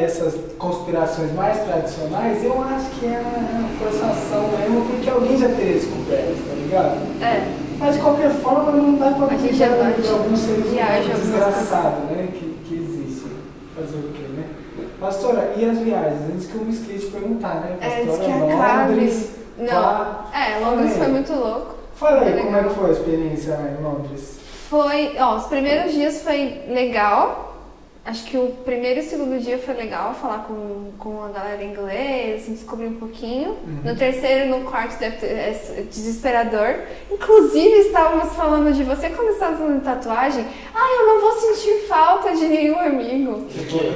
essas 0.02 0.34
conspirações 0.58 1.32
mais 1.34 1.58
tradicionais, 1.62 2.42
eu 2.42 2.60
acho 2.62 2.88
que 2.98 3.04
é 3.06 3.20
uma 3.20 3.68
forçação 3.78 4.48
mesmo, 4.58 4.86
porque 4.86 5.10
alguém 5.10 5.36
já 5.36 5.48
teria 5.50 5.74
descoberto, 5.74 6.48
tá 6.48 6.54
ligado? 6.54 6.96
É. 7.22 7.65
Mas 7.78 7.94
de 7.94 8.00
qualquer 8.00 8.30
forma 8.30 8.72
não 8.72 8.94
dá 8.94 9.10
pra 9.10 9.26
A 9.26 9.30
gente 9.30 9.42
duvidar 9.52 9.68
já 9.68 9.90
de 10.02 10.08
alguns 10.08 10.38
seres 10.40 10.66
humanos 10.66 10.80
algumas 10.80 11.20
desgraçados, 11.20 12.04
né? 12.10 12.28
Que, 12.32 12.58
que 12.66 12.74
existe. 12.74 13.26
Fazer 13.74 13.96
o 13.96 14.12
quê, 14.12 14.22
né? 14.34 14.44
Pastora, 15.00 15.52
e 15.56 15.64
as 15.68 15.78
viagens? 15.78 16.20
Antes 16.32 16.46
que 16.46 16.54
eu 16.54 16.62
me 16.64 16.72
esqueça 16.72 17.06
de 17.06 17.12
perguntar, 17.12 17.54
né? 17.56 17.76
É, 17.80 17.86
Pastora, 17.88 18.06
diz 18.06 18.18
que 18.18 18.30
a 18.32 18.86
Londres. 18.86 19.30
Não. 19.58 19.66
Vá- 19.82 20.24
É, 20.32 20.58
Londres 20.64 20.96
foi 20.96 21.08
muito 21.08 21.32
louco. 21.34 21.74
Fala 21.96 22.22
aí, 22.22 22.42
como 22.42 22.56
é 22.56 22.62
que 22.62 22.74
foi 22.74 22.88
a 22.88 22.92
experiência 22.92 23.54
lá 23.54 23.68
em 23.78 23.82
Londres? 23.82 24.36
Foi, 24.68 25.12
ó, 25.18 25.36
os 25.36 25.44
primeiros 25.44 25.92
dias 25.92 26.22
foi 26.22 26.62
legal. 26.68 27.45
Acho 28.06 28.22
que 28.24 28.36
o 28.36 28.50
primeiro 28.64 29.00
e 29.00 29.02
o 29.02 29.08
segundo 29.08 29.36
dia 29.42 29.58
foi 29.58 29.74
legal 29.74 30.14
falar 30.14 30.44
com, 30.44 30.92
com 30.96 31.24
a 31.24 31.28
galera 31.28 31.60
em 31.60 31.72
inglês, 31.72 32.42
assim, 32.42 32.52
descobrir 32.52 32.86
um 32.86 32.94
pouquinho. 33.00 33.50
Uhum. 33.66 33.80
No 33.84 33.96
terceiro 33.96 34.48
no 34.48 34.64
quarto 34.64 34.96
deve 35.00 35.16
ter, 35.16 35.26
é 35.26 35.82
desesperador. 35.90 36.82
Inclusive, 37.10 37.80
estávamos 37.80 38.32
falando 38.36 38.72
de 38.72 38.84
você 38.84 39.10
quando 39.10 39.30
estava 39.30 39.56
fazendo 39.56 39.82
tatuagem. 39.82 40.46
Ah, 40.72 41.00
eu 41.00 41.06
não 41.08 41.20
vou 41.20 41.32
sentir 41.32 41.88
falta 41.88 42.32
de 42.36 42.46
nenhum 42.46 42.78
amigo. 42.78 43.44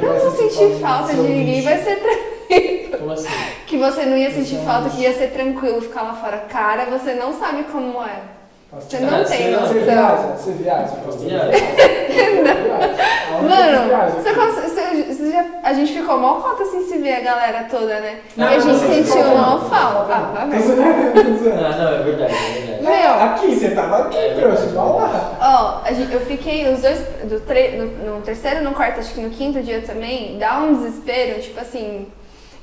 Não 0.02 0.18
vou 0.18 0.30
sentir 0.32 0.80
falta 0.80 1.14
de 1.14 1.20
ninguém, 1.20 1.62
vai 1.62 1.78
ser 1.78 2.00
tranquilo. 2.00 2.98
Como 2.98 3.12
assim? 3.12 3.28
Que 3.68 3.78
você 3.78 4.04
não 4.04 4.16
ia 4.16 4.32
sentir 4.32 4.56
falta, 4.64 4.90
que 4.90 5.02
ia 5.02 5.12
ser 5.16 5.28
tranquilo 5.28 5.80
ficar 5.82 6.02
lá 6.02 6.14
fora. 6.14 6.38
Cara, 6.48 6.86
você 6.86 7.14
não 7.14 7.32
sabe 7.32 7.62
como 7.70 8.02
é. 8.02 8.39
Você 8.72 8.98
não 9.00 9.08
Ah, 9.08 9.24
tem 9.24 9.26
sei 9.26 9.50
lá. 9.50 9.62
Você 9.66 9.74
noção. 9.74 9.84
viaja? 9.84 10.36
Você 10.36 10.50
viaja? 10.52 10.96
Tirar? 11.18 11.46
Viaja. 11.50 13.40
Mano, 13.42 14.14
você 14.22 14.32
você- 14.32 15.02
você 15.14 15.32
já- 15.32 15.44
a 15.62 15.72
gente 15.72 15.92
ficou 15.92 16.18
mal 16.18 16.36
conta 16.40 16.62
assim 16.62 16.86
se 16.86 16.98
ver 16.98 17.14
a 17.14 17.20
galera 17.20 17.66
toda, 17.70 18.00
né? 18.00 18.18
E 18.36 18.40
Não, 18.40 18.46
a 18.46 18.52
gente 18.52 18.66
não, 18.66 18.74
não, 18.74 18.80
sentiu 19.04 19.24
não, 19.24 19.36
mal 19.36 19.58
não, 19.58 19.68
falta. 19.70 20.16
não, 20.16 20.24
Ah, 20.40 20.46
não. 20.46 20.56
Ah, 20.56 21.76
não, 21.78 21.88
é 21.94 22.02
verdade, 22.02 22.34
é 22.34 22.60
verdade. 22.60 22.82
Meu, 22.82 23.10
Aqui, 23.24 23.54
você 23.56 23.70
tava 23.70 23.98
aqui, 24.04 24.16
É 24.16 24.34
trouxa. 24.34 24.66
Vai 24.66 24.74
lá. 24.74 25.38
Ó, 25.82 25.88
a 25.88 25.92
gente- 25.92 26.12
eu 26.12 26.20
fiquei 26.20 26.72
os 26.72 26.80
dois, 26.80 26.98
do 27.24 27.40
tre- 27.40 27.76
no, 27.76 28.14
no 28.16 28.20
terceiro 28.22 28.60
e 28.60 28.62
no 28.62 28.72
quarto, 28.72 29.00
acho 29.00 29.14
que 29.14 29.20
no 29.20 29.30
quinto 29.30 29.60
dia 29.62 29.82
também, 29.82 30.38
dá 30.38 30.58
um 30.58 30.74
desespero, 30.74 31.40
tipo 31.40 31.60
assim, 31.60 32.06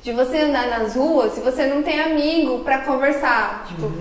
de 0.02 0.12
você 0.12 0.38
andar 0.38 0.68
nas 0.68 0.94
ruas 0.96 1.32
se 1.32 1.40
você 1.40 1.66
não 1.66 1.82
tem 1.82 2.00
amigo 2.00 2.60
pra 2.60 2.78
conversar. 2.78 3.64
Tipo, 3.68 3.90
p- 3.90 3.98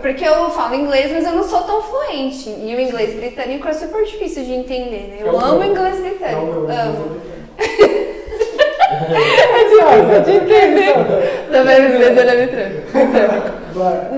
porque 0.00 0.24
eu 0.26 0.50
falo 0.50 0.74
inglês, 0.74 1.10
mas 1.12 1.24
eu 1.26 1.32
não 1.32 1.42
sou 1.44 1.62
tão 1.62 1.82
fluente. 1.82 2.48
E 2.50 2.74
o 2.76 2.80
inglês 2.80 3.14
britânico 3.14 3.66
é 3.68 3.72
super 3.72 4.04
difícil 4.04 4.44
de 4.44 4.52
entender, 4.54 5.08
né? 5.08 5.18
É 5.20 5.22
Eu 5.28 5.32
o 5.34 5.40
amo 5.40 5.64
inglês 5.64 5.98
É 5.98 6.00
britânico, 6.02 6.60
meu. 6.60 6.70
amo. 6.70 7.20
É 8.94 9.64
difícil 9.64 10.22
de 10.24 10.32
entender. 10.44 10.94
Também 11.50 11.80
o 11.80 11.94
inglês 11.94 12.16
ele 12.18 12.30
é 12.30 12.46
britânico. 12.46 12.86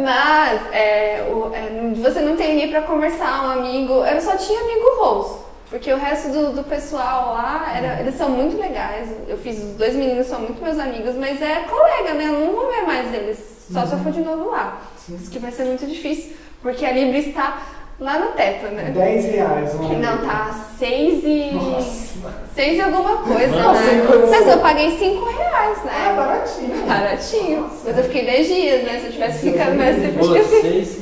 Mas 0.05 0.61
é, 0.73 1.25
o- 1.31 1.51
é, 1.55 1.95
você 1.95 2.21
não 2.21 2.37
tem 2.37 2.51
ninguém 2.55 2.71
pra 2.71 2.83
conversar, 2.83 3.47
um 3.47 3.51
amigo. 3.53 4.05
Eu 4.05 4.21
só 4.21 4.37
tinha 4.37 4.61
amigo 4.61 4.87
Rose. 4.99 5.39
Porque 5.71 5.93
o 5.93 5.97
resto 5.97 6.29
do, 6.31 6.53
do 6.53 6.63
pessoal 6.65 7.35
lá, 7.35 7.73
era- 7.77 8.01
eles 8.01 8.15
são 8.17 8.29
muito 8.29 8.61
legais. 8.61 9.09
Eu 9.27 9.37
fiz, 9.39 9.59
os 9.59 9.75
dois 9.77 9.95
meninos 9.95 10.27
são 10.27 10.41
muito 10.41 10.63
meus 10.63 10.79
amigos, 10.79 11.15
mas 11.17 11.41
é 11.43 11.65
colega, 11.69 12.15
né? 12.15 12.27
Eu 12.27 12.33
não 12.47 12.53
vou 12.55 12.69
ver 12.71 12.83
mais 12.83 13.13
eles. 13.13 13.57
Só 13.73 13.85
se 13.85 13.95
eu 13.95 13.99
for 13.99 14.13
de 14.13 14.21
novo 14.21 14.51
lá. 14.51 14.81
Isso 15.09 15.31
que 15.31 15.39
vai 15.39 15.53
ser 15.53 15.65
muito 15.65 15.87
difícil, 15.87 16.33
porque 16.63 16.85
a 16.85 16.93
Libra 16.93 17.19
está 17.19 17.63
lá 18.01 18.19
no 18.19 18.27
teto, 18.33 18.67
né? 18.75 18.91
10 18.95 19.25
reais. 19.27 19.75
um 19.75 19.99
Não, 19.99 20.19
tá 20.19 20.67
seis 20.79 21.23
e. 21.25 21.51
Nossa. 21.55 22.17
seis 22.55 22.77
e 22.77 22.81
alguma 22.83 23.19
coisa, 23.19 23.57
Nossa, 23.57 23.81
né? 23.83 24.07
condição. 24.07 24.31
Mas 24.31 24.49
eu 24.49 24.59
paguei 24.59 24.99
cinco 24.99 25.25
reais, 25.31 25.79
Ah, 25.85 25.85
né? 25.87 26.15
baratinho. 26.17 26.87
Baratinho. 26.87 27.71
Mas 27.85 27.97
eu 27.99 28.05
fiquei 28.05 28.25
10 28.27 28.47
dias, 28.49 28.83
né? 28.85 28.99
Se 29.01 29.07
eu 29.07 29.13
tivesse 29.13 29.51
ficado 29.51 29.75
mais 29.79 29.97
tempo, 29.97 30.19
eu 30.25 30.33
tinha 30.33 30.43
Vocês. 30.45 30.99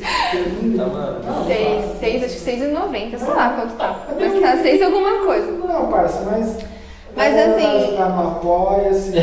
Tá 0.77 0.83
uma. 0.85 1.45
Seis, 1.47 1.99
seis, 1.99 2.23
acho 2.23 2.33
que 2.35 2.39
seis 2.41 2.61
e 2.61 2.67
noventa, 2.67 3.17
sei 3.17 3.27
lá 3.33 3.49
quanto 3.49 3.73
tá. 3.75 4.05
Mas 4.19 4.39
tá 4.41 4.57
seis 4.61 4.79
e 4.79 4.83
alguma 4.83 5.25
coisa. 5.25 5.51
Não, 5.51 5.87
parça, 5.89 6.21
mas. 6.29 6.74
Mas 7.15 7.33
galera 7.33 7.55
assim- 7.55 7.97
apoia-se. 7.97 9.11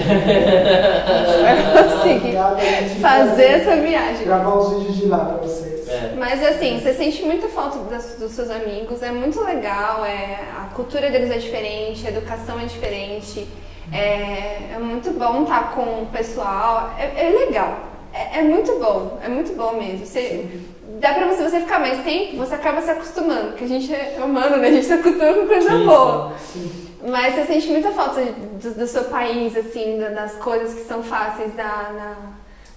Conseguir 1.92 2.32
pra 2.32 2.56
gente 2.58 3.00
fazer 3.00 3.44
essa 3.44 3.76
viagem. 3.76 4.24
Gravar 4.24 4.56
uns 4.58 4.78
vídeos 4.78 4.96
de 4.96 5.06
lá 5.06 5.18
pra 5.18 5.36
vocês. 5.38 5.88
É. 5.88 6.14
Mas 6.16 6.42
assim, 6.42 6.80
você 6.80 6.94
sente 6.94 7.22
muita 7.24 7.48
falta 7.48 7.78
das- 7.90 8.16
dos 8.18 8.32
seus 8.32 8.50
amigos, 8.50 9.02
é 9.02 9.10
muito 9.10 9.40
legal, 9.44 10.04
é, 10.06 10.38
a 10.58 10.74
cultura 10.74 11.10
deles 11.10 11.30
é 11.30 11.36
diferente, 11.38 12.06
a 12.06 12.10
educação 12.10 12.58
é 12.58 12.64
diferente, 12.64 13.46
é, 13.92 14.74
é 14.74 14.78
muito 14.80 15.10
bom 15.10 15.42
estar 15.42 15.72
com 15.74 15.82
o 16.02 16.06
pessoal, 16.10 16.92
é, 16.98 17.26
é 17.26 17.30
legal, 17.46 17.76
é, 18.14 18.38
é 18.38 18.42
muito 18.42 18.72
bom, 18.78 19.18
é 19.22 19.28
muito 19.28 19.54
bom 19.54 19.74
mesmo. 19.74 20.06
Você, 20.06 20.46
dá 20.98 21.12
pra 21.12 21.26
você, 21.26 21.42
você 21.42 21.60
ficar 21.60 21.78
mais 21.78 22.02
tempo, 22.02 22.38
você 22.38 22.54
acaba 22.54 22.80
se 22.80 22.90
acostumando, 22.90 23.48
porque 23.48 23.64
a 23.64 23.68
gente 23.68 23.92
é 23.92 24.18
humano, 24.24 24.56
né? 24.56 24.68
A 24.68 24.72
gente 24.72 24.86
se 24.86 24.94
acostuma 24.94 25.34
com 25.34 25.46
coisa 25.46 25.70
Sim, 25.70 25.84
boa. 25.84 26.32
Sim. 26.38 26.88
Mas 27.04 27.34
você 27.34 27.44
sente 27.46 27.68
muita 27.68 27.90
falta 27.90 28.20
do, 28.22 28.74
do 28.74 28.86
seu 28.86 29.04
país, 29.04 29.56
assim, 29.56 29.98
da- 29.98 30.10
das 30.10 30.34
coisas 30.36 30.74
que 30.74 30.84
são 30.86 31.02
fáceis 31.02 31.52
da, 31.54 31.64
na- 31.64 32.16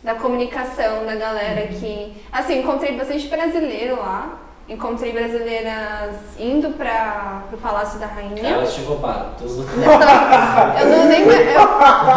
da 0.03 0.15
comunicação, 0.19 1.05
da 1.05 1.15
galera 1.15 1.67
que. 1.67 2.21
Assim, 2.31 2.59
encontrei 2.59 2.97
bastante 2.97 3.27
brasileiro 3.27 3.97
lá. 3.97 4.39
Encontrei 4.67 5.11
brasileiras 5.11 6.15
indo 6.39 6.71
para 6.71 7.43
o 7.53 7.57
Palácio 7.57 7.99
da 7.99 8.07
Rainha. 8.07 8.47
Elas 8.47 8.73
te 8.73 8.81
roubaram. 8.81 9.29
Tô. 9.37 9.45
Eu 10.81 10.87
não 10.87 11.05
nem. 11.05 11.21
Eu, 11.21 11.67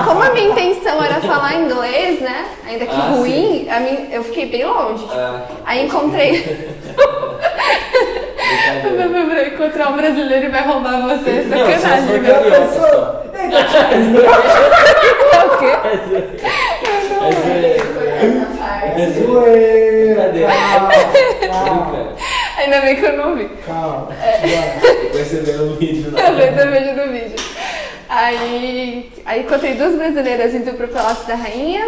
como 0.06 0.22
a 0.22 0.30
minha 0.32 0.48
intenção 0.52 1.02
era 1.04 1.20
falar 1.20 1.56
inglês, 1.56 2.20
né? 2.22 2.48
Ainda 2.66 2.86
que 2.86 2.94
Ah, 2.96 3.10
ruim, 3.16 3.68
a 3.68 3.80
minha, 3.80 4.08
eu 4.14 4.24
fiquei 4.24 4.46
bem 4.46 4.64
longe. 4.64 5.06
Ah, 5.12 5.42
Aí 5.66 5.84
encontrei. 5.86 6.42
Pra 9.28 9.46
encontrar 9.46 9.90
um 9.90 9.96
brasileiro 9.96 10.46
e 10.46 10.48
vai 10.48 10.62
roubar 10.66 11.02
você, 11.02 11.42
Não, 11.42 11.58
só 11.58 11.66
se 11.66 11.78
sacanagem, 11.80 12.22
carioca 12.22 12.68
só. 12.72 13.24
É 13.34 13.46
o 15.44 15.58
quê? 15.58 15.72
É. 18.96 19.10
Zoeira. 19.10 20.28
Brincadeira. 20.32 20.52
Ainda 22.58 22.80
bem 22.80 22.96
que 22.96 23.04
eu 23.04 23.16
não 23.16 23.36
vi. 23.36 23.48
Calma. 23.66 24.08
É. 24.22 24.38
vai. 24.40 25.24
Vê 25.24 25.52
o 25.52 25.74
vídeo 25.76 26.10
lá. 26.12 26.22
Talvez 26.22 26.58
eu 26.58 26.70
veja 26.70 26.92
no 26.94 27.12
vídeo. 27.12 27.36
Aí, 28.08 29.12
aí 29.26 29.42
encontrei 29.42 29.74
duas 29.74 29.94
brasileiras 29.94 30.54
indo 30.54 30.72
pro 30.74 30.88
Palácio 30.88 31.26
da 31.26 31.34
Rainha. 31.34 31.84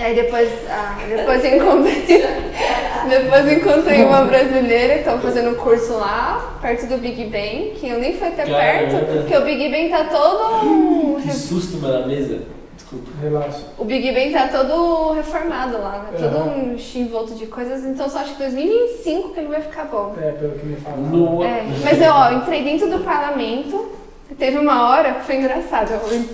Aí 0.00 0.14
depois, 0.14 0.48
ah, 0.68 0.98
depois 1.06 1.44
encontrei. 1.44 2.06
depois 3.08 3.52
encontrei 3.52 4.04
uma 4.04 4.24
brasileira 4.24 4.98
que 4.98 5.04
tava 5.04 5.20
fazendo 5.20 5.50
um 5.50 5.54
curso 5.54 5.92
lá, 5.92 6.58
perto 6.62 6.86
do 6.86 6.96
Big 6.96 7.24
Ben, 7.26 7.72
que 7.74 7.88
eu 7.88 7.98
nem 7.98 8.16
fui 8.16 8.28
até 8.28 8.46
Caramba. 8.46 8.98
perto, 8.98 9.16
porque 9.18 9.36
o 9.36 9.44
Big 9.44 9.68
Ben 9.68 9.90
tá 9.90 10.04
todo. 10.04 11.20
Que 11.20 11.32
susto, 11.32 11.76
na 11.78 12.06
mesa. 12.06 12.40
Desculpa. 12.76 13.10
Relaxa. 13.20 13.66
O 13.78 13.84
Big 13.84 14.10
Ben 14.12 14.32
tá 14.32 14.48
todo 14.48 15.12
reformado 15.12 15.78
lá, 15.78 16.08
né? 16.10 16.18
Todo 16.18 16.38
um 16.48 16.76
envolto 16.94 17.34
de 17.34 17.46
coisas, 17.46 17.84
então 17.84 18.08
só 18.08 18.20
acho 18.20 18.32
que 18.32 18.42
2025 18.42 19.34
que 19.34 19.40
ele 19.40 19.48
vai 19.48 19.60
ficar 19.60 19.84
bom. 19.84 20.14
É, 20.20 20.32
pelo 20.32 20.58
que 20.58 20.66
me 20.66 20.76
falaram. 20.76 21.02
No... 21.02 21.44
É, 21.44 21.62
mas 21.84 22.00
eu, 22.00 22.10
ó, 22.10 22.32
entrei 22.32 22.64
dentro 22.64 22.88
do 22.88 23.00
parlamento. 23.04 24.00
Teve 24.38 24.58
uma 24.58 24.88
hora 24.90 25.14
que 25.14 25.24
foi 25.26 25.36
engraçado. 25.36 25.90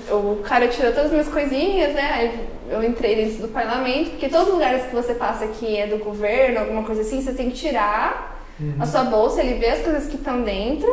eu- 0.08 0.16
o 0.16 0.40
cara 0.44 0.68
tirou 0.68 0.90
todas 0.92 1.06
as 1.06 1.10
minhas 1.12 1.28
coisinhas, 1.28 1.92
né? 1.94 2.10
Aí 2.14 2.40
eu 2.70 2.82
entrei 2.82 3.14
dentro 3.16 3.42
do 3.42 3.48
parlamento, 3.48 4.10
porque 4.10 4.28
todos 4.28 4.48
os 4.48 4.54
lugares 4.54 4.84
que 4.86 4.94
você 4.94 5.14
passa 5.14 5.46
que 5.46 5.76
é 5.76 5.86
do 5.86 5.98
governo, 5.98 6.60
alguma 6.60 6.82
coisa 6.82 7.00
assim, 7.02 7.20
você 7.22 7.32
tem 7.32 7.50
que 7.50 7.56
tirar 7.56 8.34
a 8.80 8.86
sua 8.86 9.04
bolsa, 9.04 9.42
ele 9.42 9.54
vê 9.60 9.66
as 9.68 9.80
coisas 9.82 10.06
que 10.06 10.16
estão 10.16 10.40
dentro, 10.40 10.88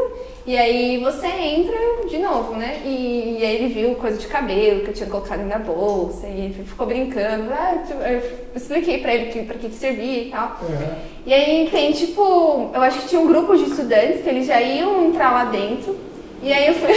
e 0.46 0.58
aí 0.58 0.98
você 1.02 1.28
entra 1.28 1.78
de 2.10 2.18
novo, 2.18 2.56
né? 2.58 2.82
E, 2.84 3.38
e 3.40 3.46
aí 3.46 3.56
ele 3.56 3.74
viu 3.74 3.96
coisa 3.96 4.18
de 4.18 4.28
cabelo 4.28 4.82
que 4.82 4.90
eu 4.90 4.94
tinha 4.94 5.10
colocado 5.10 5.44
na 5.46 5.60
bolsa, 5.60 6.28
e 6.28 6.42
ele 6.46 6.64
ficou 6.66 6.86
brincando. 6.86 7.52
Ah, 7.54 7.84
eu 8.10 8.22
expliquei 8.54 9.00
pra 9.00 9.14
ele 9.14 9.32
que, 9.32 9.44
pra 9.44 9.56
que, 9.58 9.70
que 9.70 9.76
servia 9.76 10.24
e 10.24 10.30
tal. 10.30 10.58
Aham. 10.62 10.96
E 11.26 11.34
aí 11.34 11.70
tem 11.72 11.92
tipo, 11.94 12.70
eu 12.74 12.82
acho 12.82 13.00
que 13.02 13.08
tinha 13.08 13.22
um 13.22 13.28
grupo 13.28 13.56
de 13.56 13.64
estudantes 13.64 14.22
que 14.24 14.30
eles 14.30 14.46
já 14.46 14.60
iam 14.62 15.06
entrar 15.06 15.32
lá 15.32 15.46
dentro. 15.46 15.96
E 16.44 16.52
aí 16.52 16.68
eu 16.68 16.74
fui 16.74 16.94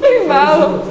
fui 0.00 0.26
falo. 0.26 0.82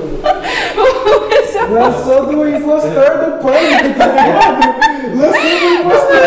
Lançou 1.69 2.25
do 2.27 2.47
impostor 2.47 3.17
do 3.17 3.43
pânico, 3.43 3.99
tá 3.99 4.07
ligado? 4.07 4.75
Lançou 5.13 5.41
do 5.59 5.67
impostor. 5.75 6.23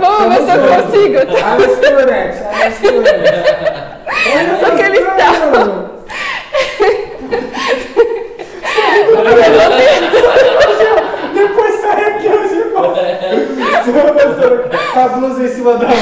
Bom, 0.00 0.28
mas 0.28 0.48
eu 0.48 0.58
consigo. 0.62 1.18
Alice 1.44 1.80
Correct, 1.80 2.38
Alice 2.54 2.80
Correct. 2.80 3.26
Só 4.60 4.68
que 4.76 4.82
eles 4.82 5.00
estavam. 5.00 5.90
Depois 11.34 11.74
sai 11.80 12.04
aqui 12.04 12.28
os 12.28 12.52
irmãos. 12.52 12.98
Com 14.92 15.00
a 15.00 15.08
blusa 15.08 15.42
em 15.42 15.48
cima 15.48 15.72
da 15.74 15.88
mão. 15.88 15.96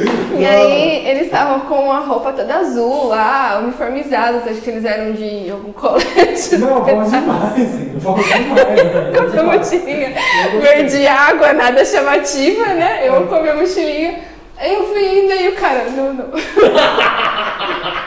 E 0.00 0.46
aí 0.46 1.08
eles 1.08 1.24
estavam 1.24 1.60
com 1.60 1.90
a 1.90 1.98
roupa 1.98 2.32
toda 2.32 2.54
azul 2.54 3.08
lá, 3.08 3.58
uniformizados, 3.62 4.46
acho 4.46 4.60
que 4.60 4.70
eles 4.70 4.84
eram 4.84 5.12
de 5.12 5.50
algum 5.50 5.72
colégio. 5.74 6.58
Não, 6.60 6.80
bom 6.82 7.02
demais. 7.02 7.68
Bom 8.02 8.14
demais. 8.14 9.34
Com 9.34 9.40
a 9.40 9.58
mochilinha 9.58 10.14
verde 10.60 11.06
água, 11.06 11.52
nada 11.52 11.84
chamativa, 11.84 12.66
né? 12.66 13.00
Eu 13.08 13.26
com 13.26 13.34
a 13.34 13.42
minha 13.42 13.56
mochilinha. 13.56 14.20
Aí 14.56 14.74
eu 14.74 14.84
fui 14.88 15.20
indo 15.20 15.32
e 15.32 15.48
o 15.48 15.52
cara, 15.56 15.84
não, 15.90 16.12
não. 16.14 16.26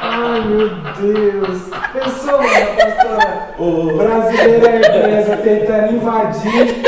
Ai, 0.02 0.42
meu 0.42 0.70
Deus. 0.70 1.62
Pensou, 1.94 2.38
mano, 2.38 2.68
pastora? 2.78 3.52
Brasileira 3.98 4.70
é 4.70 4.78
empresa 4.78 5.38
tentando 5.38 5.96
invadir 5.96 6.84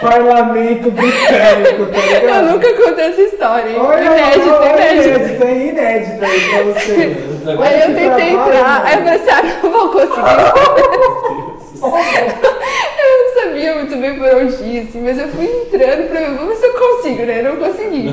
parlamento 0.00 0.90
britânico, 0.90 1.86
tá 1.86 1.98
Eu 1.98 2.20
ligado? 2.20 2.44
nunca 2.52 2.72
contei 2.74 3.04
essa 3.06 3.22
história. 3.22 3.70
hein? 3.70 3.76
Olha, 3.78 4.04
Inédito, 4.04 4.48
olha, 4.50 4.92
inédito. 4.92 5.08
inédito, 5.08 5.44
inédito 5.44 6.24
aí 6.24 6.40
pra 6.50 6.62
você. 6.64 7.16
Aí 7.46 7.80
eu 7.80 7.86
tentei 7.94 8.30
entrar, 8.30 8.82
aí 8.84 9.06
eu 9.06 9.12
assim, 9.14 9.30
ah, 9.30 9.42
não 9.62 9.70
vou 9.70 9.88
conseguir. 9.90 10.16
Eu 12.98 13.18
não 13.22 13.42
sabia 13.44 13.74
muito 13.76 13.96
bem 13.96 14.18
por 14.18 14.26
onde 14.34 14.64
ir, 14.64 14.88
assim, 14.88 15.00
mas 15.02 15.18
eu 15.18 15.28
fui 15.28 15.44
entrando 15.44 16.08
pra 16.08 16.18
ver, 16.20 16.30
vamos 16.34 16.48
ver 16.48 16.56
se 16.56 16.66
eu 16.66 16.72
consigo, 16.72 17.22
né? 17.24 17.40
Eu 17.40 17.54
não 17.54 17.56
consegui. 17.56 18.12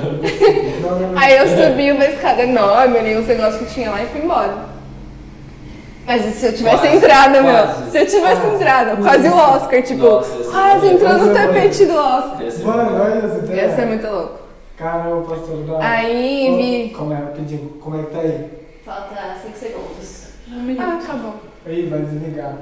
Aí 1.15 1.37
eu 1.37 1.47
subi 1.47 1.91
uma 1.91 2.05
escada 2.05 2.43
enorme 2.43 2.99
ali, 2.99 3.17
uns 3.17 3.25
negócios 3.27 3.57
que 3.67 3.73
tinha 3.73 3.89
lá 3.89 4.03
e 4.03 4.07
fui 4.07 4.21
embora. 4.21 4.53
Mas 6.05 6.25
e 6.25 6.31
se 6.31 6.45
eu 6.47 6.53
tivesse 6.53 6.77
Quase, 6.81 6.95
entrado, 6.97 7.31
meu? 7.31 7.43
quase. 7.43 7.91
Se 7.91 7.97
eu 7.97 8.05
tivesse 8.07 8.41
Quase. 8.41 8.55
entrado, 8.55 9.01
quase 9.01 9.27
o 9.29 9.35
Oscar, 9.35 9.81
tipo, 9.83 10.03
Nossa, 10.03 10.35
ia 10.35 10.43
quase 10.51 10.87
entrou 10.87 11.13
no 11.17 11.33
tapete 11.33 11.85
do 11.85 11.95
Oscar. 11.95 12.41
Ia 12.41 12.65
Mano, 12.65 13.01
olha 13.03 13.13
essa 13.25 13.35
Ia 13.37 13.43
ideia. 13.43 13.75
ser 13.75 13.85
muito 13.85 14.07
louco. 14.07 14.39
Caramba, 14.77 15.21
pastor. 15.21 15.57
Dá. 15.65 15.79
Aí 15.79 16.49
Ô, 16.51 16.57
vi. 16.57 16.93
Como 16.97 17.13
é, 17.13 17.17
pedi, 17.35 17.57
como 17.79 17.99
é 17.99 18.03
que 18.03 18.11
tá 18.11 18.19
aí? 18.19 18.49
Falta 18.83 19.37
5 19.45 19.57
segundos. 19.57 20.23
Um 20.51 20.61
minuto. 20.63 20.83
Ah, 20.85 20.99
acabou. 21.01 21.35
Aí, 21.65 21.87
vai 21.89 21.99
desligar. 21.99 22.53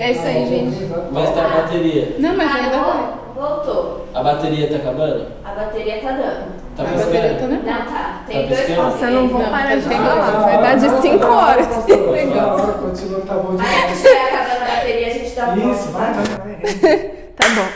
É 0.00 0.10
isso 0.12 0.26
aí, 0.26 0.46
gente. 0.46 0.90
Mas 1.12 1.34
tá 1.34 1.44
a 1.44 1.48
bateria. 1.62 2.16
Não, 2.18 2.36
mas 2.36 2.50
Ah, 2.50 2.54
ainda 2.54 2.70
vai. 2.78 2.80
vol- 2.80 3.20
Voltou. 3.34 4.06
A 4.14 4.22
bateria 4.22 4.68
tá 4.68 4.76
acabando? 4.76 5.26
A 5.44 5.50
bateria 5.52 6.00
tá 6.00 6.12
dando. 6.12 6.60
Tá 6.76 6.82
A 6.82 6.86
bateria 6.86 7.34
tá 7.38 7.46
né? 7.46 7.62
Não, 7.64 7.92
tá. 7.94 8.22
Tem 8.26 8.48
Tá 8.48 8.54
dois? 8.54 8.76
Nossa, 8.76 9.04
eu 9.06 9.10
não 9.12 9.28
vou 9.28 9.42
Não, 9.42 9.50
parar 9.50 9.76
de 9.76 9.88
tem 9.88 9.98
falar. 9.98 10.32
Na 10.32 10.46
verdade, 10.46 11.00
5 11.00 11.26
horas. 11.26 11.86
Legal. 11.88 12.58
Continua, 12.82 13.20
tá 13.20 13.34
bom 13.34 13.50
Aí 13.52 13.56
demais. 13.56 13.92
estiver 13.92 14.24
acabando 14.34 14.62
a 14.62 14.74
bateria, 14.74 15.06
a 15.06 15.10
gente 15.10 15.34
dá 15.36 15.48
um 15.48 15.72
Isso, 15.72 15.88
vai, 15.92 16.12
tá? 16.12 16.20
vai, 16.20 16.56
vai. 16.56 17.10
Tá 17.40 17.48
bom. 17.54 17.68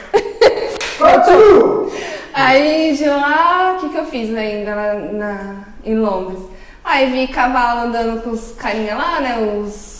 Continua! 0.99 1.91
Aí 2.35 2.95
de 2.97 3.07
lá, 3.09 3.75
o 3.77 3.81
que, 3.81 3.89
que 3.91 3.99
eu 3.99 4.05
fiz 4.05 4.35
ainda 4.37 4.75
lá 4.75 4.95
na, 4.95 5.55
em 5.85 5.97
Londres? 5.97 6.41
Aí 6.85 7.11
vi 7.11 7.29
cavalo 7.33 7.89
andando 7.89 8.23
com 8.23 8.31
os 8.31 8.53
carinha 8.53 8.95
lá, 8.97 9.21
né? 9.21 9.39
Os, 9.39 9.94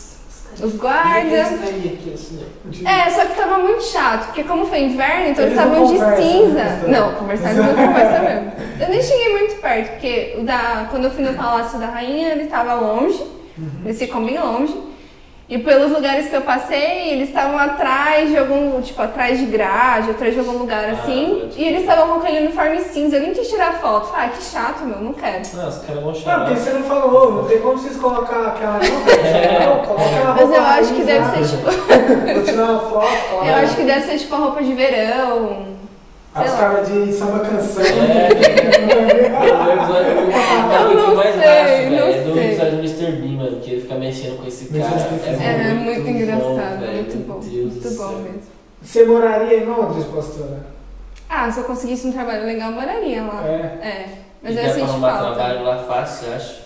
os 0.63 0.77
guardas. 0.77 1.47
Aqui, 1.47 2.13
assim. 2.15 2.45
É, 2.87 3.11
só 3.11 3.25
que 3.27 3.37
tava 3.37 3.59
muito 3.59 3.83
chato, 3.83 4.27
porque 4.27 4.45
como 4.45 4.67
foi 4.67 4.83
inverno, 4.83 5.31
então 5.31 5.45
eles 5.45 5.59
estavam 5.59 5.87
de 5.87 5.99
cinza. 5.99 6.65
Não, 6.89 7.15
conversar 7.15 7.53
eles 7.53 7.65
não 7.67 7.75
conversam 7.87 8.25
mesmo. 8.25 8.53
Eu 8.81 8.89
nem 8.89 9.03
cheguei 9.03 9.33
muito 9.33 9.61
perto, 9.61 9.91
porque 9.93 10.37
da, 10.43 10.87
quando 10.91 11.05
eu 11.05 11.11
fui 11.11 11.25
no 11.25 11.35
Palácio 11.35 11.79
da 11.79 11.87
Rainha, 11.87 12.31
ele 12.31 12.45
estava 12.45 12.75
longe, 12.75 13.23
eles 13.85 13.99
ficam 13.99 14.25
bem 14.25 14.39
longe. 14.39 14.94
E 15.55 15.59
pelos 15.59 15.93
lugares 15.93 16.29
que 16.29 16.35
eu 16.35 16.41
passei, 16.41 17.11
eles 17.13 17.29
estavam 17.29 17.57
atrás 17.57 18.29
de 18.29 18.37
algum, 18.37 18.81
tipo, 18.83 19.01
atrás 19.01 19.39
de 19.39 19.47
grade, 19.47 20.11
atrás 20.11 20.35
de 20.35 20.41
algum 20.41 20.59
lugar 20.59 20.91
assim. 20.91 21.43
pode 21.43 21.63
e 21.63 21.65
eles 21.65 21.83
estavam 21.83 22.09
com 22.09 22.19
aquele 22.19 22.47
uniforme 22.47 22.81
cinza. 22.81 23.15
Eu 23.15 23.23
nem 23.23 23.33
quis 23.33 23.49
tirar 23.49 23.75
foto. 23.75 24.09
Falei, 24.09 24.27
ah, 24.27 24.31
que 24.37 24.43
chato, 24.43 24.85
meu, 24.85 24.99
não 24.99 25.13
quero. 25.13 25.43
Não, 25.55 25.69
os 25.69 25.79
caras 25.79 26.03
vão 26.03 26.07
Não, 26.07 26.15
chamar. 26.15 26.47
porque 26.47 26.59
você 26.59 26.71
não 26.71 26.83
falou, 26.83 27.33
não 27.35 27.45
tem 27.45 27.61
como 27.61 27.79
vocês 27.79 27.97
colocar 27.99 28.49
aquela. 28.49 28.81
Não, 28.81 29.05
velho, 29.05 29.61
não, 29.71 29.85
coloca 29.87 30.05
aquela 30.07 30.35
Mas 30.35 30.41
eu 30.41 30.49
roupa 30.49 30.61
acho 30.71 30.93
que 30.95 31.03
deve 31.05 31.19
lá. 31.21 31.31
ser 31.31 31.57
tipo. 31.57 31.71
Vou 32.35 32.43
tirar 32.43 32.65
uma 32.65 32.79
foto, 32.81 33.29
coloca. 33.31 33.47
Eu 33.47 33.55
acho 33.55 33.77
que 33.77 33.83
deve 33.85 34.01
ser 34.07 34.19
tipo 34.19 34.35
a 34.35 34.39
roupa 34.39 34.61
de 34.61 34.73
verão. 34.75 35.75
As 36.35 36.51
lá. 36.51 36.59
caras 36.59 36.89
de 36.89 37.13
samba 37.13 37.39
canção. 37.45 37.85
É. 37.85 38.27
Episódio 39.73 40.11
Eu 40.75 40.99
eu 40.99 41.17
velho, 41.17 41.17
não 41.17 41.23
é 41.23 41.33
sei. 41.33 41.64
Episódio 42.67 42.71
do 42.71 42.79
Mr. 42.79 43.13
Bean, 43.21 43.37
mano, 43.45 43.61
que 43.61 43.71
ele 43.71 43.81
fica 43.83 43.95
mexendo 43.97 44.37
com 44.41 44.47
esse 44.49 44.67
cara. 44.67 44.85
É. 45.43 45.71
É 45.71 45.75
muito 45.75 46.03
bom, 46.03 46.09
engraçado, 46.11 46.81
velho, 46.81 46.93
muito 46.95 47.17
meu 47.17 47.27
bom. 47.27 47.41
Deus 47.41 47.73
Muito 47.75 47.91
bom 47.97 48.09
mesmo. 48.23 48.43
Você 48.83 49.05
moraria 49.05 49.59
em 49.59 49.65
Londres, 49.65 50.05
pastora? 50.07 50.67
Ah, 51.29 51.51
se 51.51 51.59
eu 51.61 51.65
conseguisse 51.65 52.07
um 52.07 52.13
trabalho 52.13 52.45
legal, 52.45 52.71
eu 52.71 52.77
moraria 52.77 53.23
lá. 53.23 53.43
É. 53.47 53.87
É. 53.87 54.07
Mas 54.43 54.55
e 54.55 54.59
eu 54.59 54.71
sinto 54.75 54.85
arrumar 54.85 55.19
falta. 55.19 55.35
trabalho 55.35 55.65
lá 55.65 55.79
fácil, 55.85 56.27
você 56.29 56.35
acha? 56.35 56.65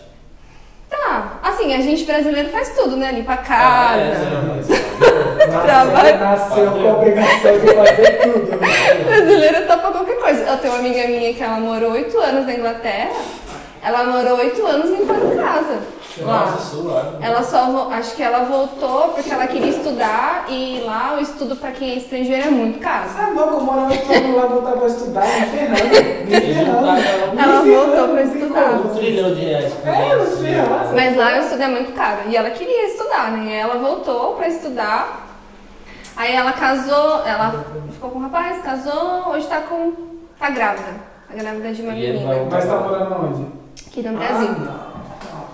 Tá, 0.90 1.38
assim, 1.42 1.74
a 1.74 1.80
gente 1.82 2.04
brasileiro 2.04 2.48
faz 2.48 2.70
tudo, 2.74 2.96
né? 2.96 3.12
Limpa 3.12 3.32
a 3.32 3.34
Ah, 3.34 3.38
casa. 3.38 4.00
é, 4.00 4.30
não, 4.30 4.56
Nasceu, 4.56 5.60
Trabalho. 5.62 6.18
nasceu 6.18 6.70
com 6.72 6.88
a 6.88 6.92
obrigação 6.96 7.58
de 7.58 7.74
fazer 7.74 8.18
tudo. 8.22 8.56
né? 8.56 9.04
brasileiro 9.04 9.66
topa 9.66 9.92
qualquer 9.92 10.18
coisa. 10.18 10.44
Eu 10.44 10.56
tenho 10.58 10.72
uma 10.72 10.80
amiga 10.80 11.06
minha 11.06 11.34
que 11.34 11.42
ela 11.42 11.60
morou 11.60 11.92
oito 11.92 12.18
anos 12.18 12.46
na 12.46 12.54
Inglaterra. 12.54 13.12
Ela 13.82 14.04
morou 14.04 14.38
oito 14.38 14.66
anos 14.66 14.90
limpando 14.90 15.36
casa. 15.40 15.78
Lá. 16.20 16.46
Nossa, 16.46 16.58
suave. 16.76 17.16
Ela 17.20 17.42
só, 17.44 17.88
acho 17.92 18.16
que 18.16 18.22
ela 18.24 18.40
voltou 18.44 19.10
porque 19.10 19.30
ela 19.30 19.46
queria 19.46 19.70
estudar 19.70 20.46
e 20.48 20.82
lá 20.84 21.14
o 21.16 21.20
estudo 21.20 21.54
pra 21.54 21.70
quem 21.70 21.90
é 21.92 21.94
estrangeiro 21.94 22.48
é 22.48 22.50
muito 22.50 22.80
caro. 22.80 23.08
Ah, 23.16 23.30
não, 23.30 23.48
que 23.48 23.54
eu 23.54 23.60
moro 23.60 23.86
oito 23.86 24.12
anos 24.12 24.34
lá, 24.36 24.46
voltar 24.46 24.72
pra 24.72 24.86
estudar, 24.88 25.24
me 25.26 25.46
ferrando. 25.46 26.26
Me 26.26 27.38
Ela 27.40 27.62
voltou 27.62 28.16
tem 28.16 28.24
estudar. 28.24 28.64
como. 28.70 28.90
um 28.90 28.94
trilhão 28.96 29.32
de 29.34 29.40
reais 29.44 29.72
É, 29.84 29.90
mês, 29.92 30.18
não 30.30 30.36
sei, 30.38 30.56
nossa. 30.56 30.92
Mas 30.94 31.16
lá 31.16 31.36
o 31.36 31.38
estudo 31.40 31.62
é 31.62 31.68
muito 31.68 31.92
caro. 31.94 32.18
E 32.26 32.36
ela 32.36 32.50
queria 32.50 32.86
estudar, 32.88 33.30
né? 33.30 33.56
Ela 33.60 33.74
voltou 33.76 34.34
pra 34.34 34.48
estudar. 34.48 35.24
Aí 36.16 36.34
ela 36.34 36.50
casou, 36.52 37.24
ela 37.24 37.64
ficou 37.92 38.10
com 38.10 38.18
o 38.18 38.22
rapaz, 38.22 38.60
casou, 38.60 39.28
hoje 39.28 39.46
tá 39.46 39.60
com. 39.60 39.92
tá 40.36 40.50
grávida. 40.50 40.88
Tá 41.28 41.34
grávida 41.40 41.72
de 41.72 41.82
uma 41.82 41.92
E 41.94 42.12
menina. 42.12 42.34
Mas 42.50 42.64
tá 42.66 42.76
morando 42.80 43.24
onde? 43.24 43.57
Aqui 43.98 44.06
no 44.06 44.16
Brasil. 44.16 44.48
Ah, 44.60 44.87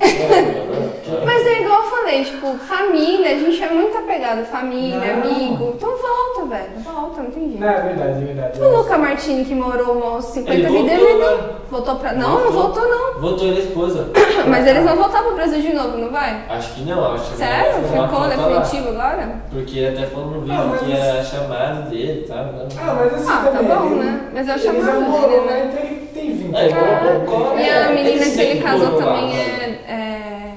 Mas 1.24 1.47
é 1.47 1.62
igual 1.62 1.82
eu 1.84 1.90
falei, 1.90 2.24
tipo, 2.24 2.55
família, 2.59 3.30
a 3.32 3.38
gente 3.38 3.62
é 3.62 3.68
muito 3.70 3.97
apegado, 3.97 4.45
família, 4.47 4.99
Não. 5.16 5.22
amigo. 5.22 5.74
Então 5.76 5.90
volta, 5.90 6.55
velho. 6.55 6.70
Volta, 6.78 7.22
não 7.22 7.30
tem 7.30 7.49
jeito. 7.51 7.61
não, 7.61 7.68
é 7.68 7.80
verdade, 7.80 8.11
é 8.22 8.24
verdade. 8.24 8.61
O 8.61 8.76
Luca 8.78 8.99
Martini, 8.99 9.45
que 9.45 9.55
morou 9.55 10.16
uns 10.16 10.24
50 10.26 10.53
Ele 10.53 10.66
voltou, 10.68 10.90
ele 10.90 11.12
não 11.14 11.36
né? 11.36 11.49
voltou 11.70 11.95
pra. 11.97 12.12
Não, 12.12 12.45
não 12.45 12.51
voltou 12.53 12.88
não. 12.88 13.20
Voltou 13.20 13.47
ele 13.49 13.59
a 13.61 13.64
esposa. 13.64 14.09
Mas 14.49 14.66
eles 14.66 14.84
vão 14.84 14.97
voltar 14.97 15.22
pro 15.22 15.34
Brasil 15.34 15.61
de 15.61 15.72
novo, 15.72 15.97
não 15.97 16.11
vai? 16.11 16.42
Acho 16.49 16.74
que 16.74 16.82
não, 16.82 17.14
acho 17.14 17.30
que 17.30 17.36
Sério? 17.38 17.72
não. 17.95 18.09
Ficou 18.09 18.28
definitivo 18.28 18.88
agora? 18.90 19.28
Porque 19.51 19.78
ele 19.78 19.97
até 19.99 20.07
falou 20.09 20.26
no 20.30 20.40
vídeo 20.42 20.55
Ah, 20.59 20.66
mas 20.70 20.80
que 20.80 20.92
era 20.92 21.24
chamado 21.24 21.90
dele, 21.90 22.26
tá? 22.26 22.51
Ah, 22.80 22.95
mas 22.99 23.14
assim 23.14 23.30
Ah, 23.30 23.42
tá 23.45 23.51
também. 23.51 23.76
bom, 23.76 23.86
ele- 23.86 23.95
né? 24.05 24.20
Mas 24.34 24.49
é 24.49 24.55
o 24.55 24.59
chamado 24.59 25.12
dele, 25.12 25.40
né? 25.42 25.53
né? 25.53 25.70
Então 25.72 25.84
ele 25.86 26.07
tem 26.12 26.32
20. 26.36 26.55
É, 26.57 26.68
igual 26.68 26.84
né? 26.84 27.22
o 27.22 27.30
Cora, 27.30 27.61
E 27.61 27.68
a 27.70 27.74
É, 27.74 27.88
menina 27.95 28.09
ele 28.24 28.30
que 28.30 28.40
ele 28.40 28.61
casou 28.62 28.90
também 28.99 29.28
né? 29.28 29.78
é, 29.84 29.84
é. 29.89 30.55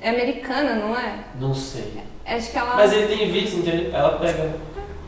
é 0.00 0.10
americana, 0.10 0.74
não 0.76 0.96
é? 0.96 1.14
Não 1.40 1.54
sei. 1.54 1.94
Acho 2.26 2.50
que 2.50 2.58
ela. 2.58 2.74
Mas 2.76 2.92
ele 2.92 3.14
tem 3.16 3.30
visto, 3.30 3.56
então 3.58 3.74
ela 3.98 4.18
pega. 4.18 4.50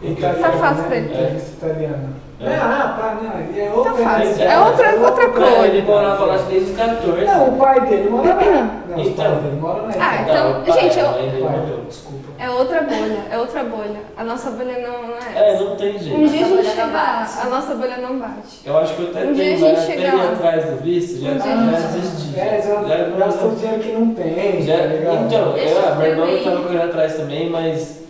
Italiano, 0.02 0.42
Tá 0.42 0.52
fácil 0.52 0.82
né? 0.82 0.88
pra 0.88 0.96
ele. 0.98 1.06
Entrevista 1.14 1.66
italiana. 1.66 2.10
É. 2.38 2.54
Ah, 2.56 2.96
pá, 3.00 3.18
não. 3.22 3.58
É 3.64 3.70
outra 3.72 3.92
Tá 3.92 3.98
fácil. 3.98 4.26
coisa. 4.26 4.42
É 4.44 4.58
outra- 4.58 4.94
outra 4.96 5.28
coisa. 5.30 5.46
É, 5.56 5.66
ele 5.68 5.82
morava 5.82 6.24
lá 6.26 6.36
desde 6.36 6.70
os 6.72 6.76
14. 6.76 7.24
Não, 7.24 7.48
o 7.48 7.56
pai 7.58 7.80
dele 7.80 8.10
mora 8.10 8.34
lá. 8.34 8.70
Não, 8.90 9.00
Então. 9.00 9.24
pais 9.24 9.42
dele 9.42 9.56
moram 9.58 9.86
lá. 9.86 9.92
Ah, 9.98 10.22
então. 10.22 10.34
então- 10.34 10.60
o 10.60 10.64
pai, 10.66 10.80
gente, 10.82 10.98
eu- 10.98 11.06
Pai, 11.46 11.82
desculpa. 11.88 12.25
É 12.38 12.50
outra 12.50 12.82
bolha, 12.82 13.18
é 13.30 13.38
outra 13.38 13.64
bolha. 13.64 14.00
A 14.16 14.24
nossa 14.24 14.50
bolha 14.50 14.78
não, 14.86 15.08
não 15.08 15.14
é. 15.16 15.54
É, 15.54 15.58
não 15.58 15.74
tem 15.76 15.96
Um 15.96 15.98
jeito. 15.98 16.28
dia 16.28 16.40
a 16.40 16.44
gente 16.44 16.48
bolha 16.56 16.64
chega 16.70 16.86
não 16.86 16.92
lá, 16.92 17.16
bate. 17.20 17.46
a 17.46 17.50
nossa 17.50 17.74
bolha 17.74 17.96
não 17.96 18.18
bate. 18.18 18.60
Eu 18.64 18.76
acho 18.78 18.94
que 18.94 19.02
eu 19.02 19.08
até 19.08 19.24
Um 19.24 19.32
dia 19.32 19.44
tenho, 19.44 19.54
a 19.54 19.58
gente 19.58 19.62
mas 19.74 19.78
até 19.84 19.86
chega 19.96 20.08
ir 20.08 20.14
lá. 20.16 20.32
atrás 20.32 20.64
do 20.70 20.76
visto, 20.82 21.20
já, 21.22 21.30
Um 21.30 21.38
dia 21.38 21.52
a 21.52 21.80
já 21.80 21.86
desisti. 21.88 22.38
É, 22.40 22.62
já 22.62 23.16
gastou 23.26 23.50
dinheiro 23.54 23.82
que 23.82 23.92
não 23.92 24.14
tem, 24.14 24.62
já- 24.62 24.76
tá 24.76 24.84
então, 25.26 25.52
Deixa 25.54 25.74
eu, 25.74 25.82
eu 25.82 25.96
meu 25.96 26.06
irmão 26.06 26.26
ver. 26.26 26.44
tava 26.44 26.62
correndo 26.62 26.82
atrás 26.84 27.14
também, 27.16 27.50
mas. 27.50 28.04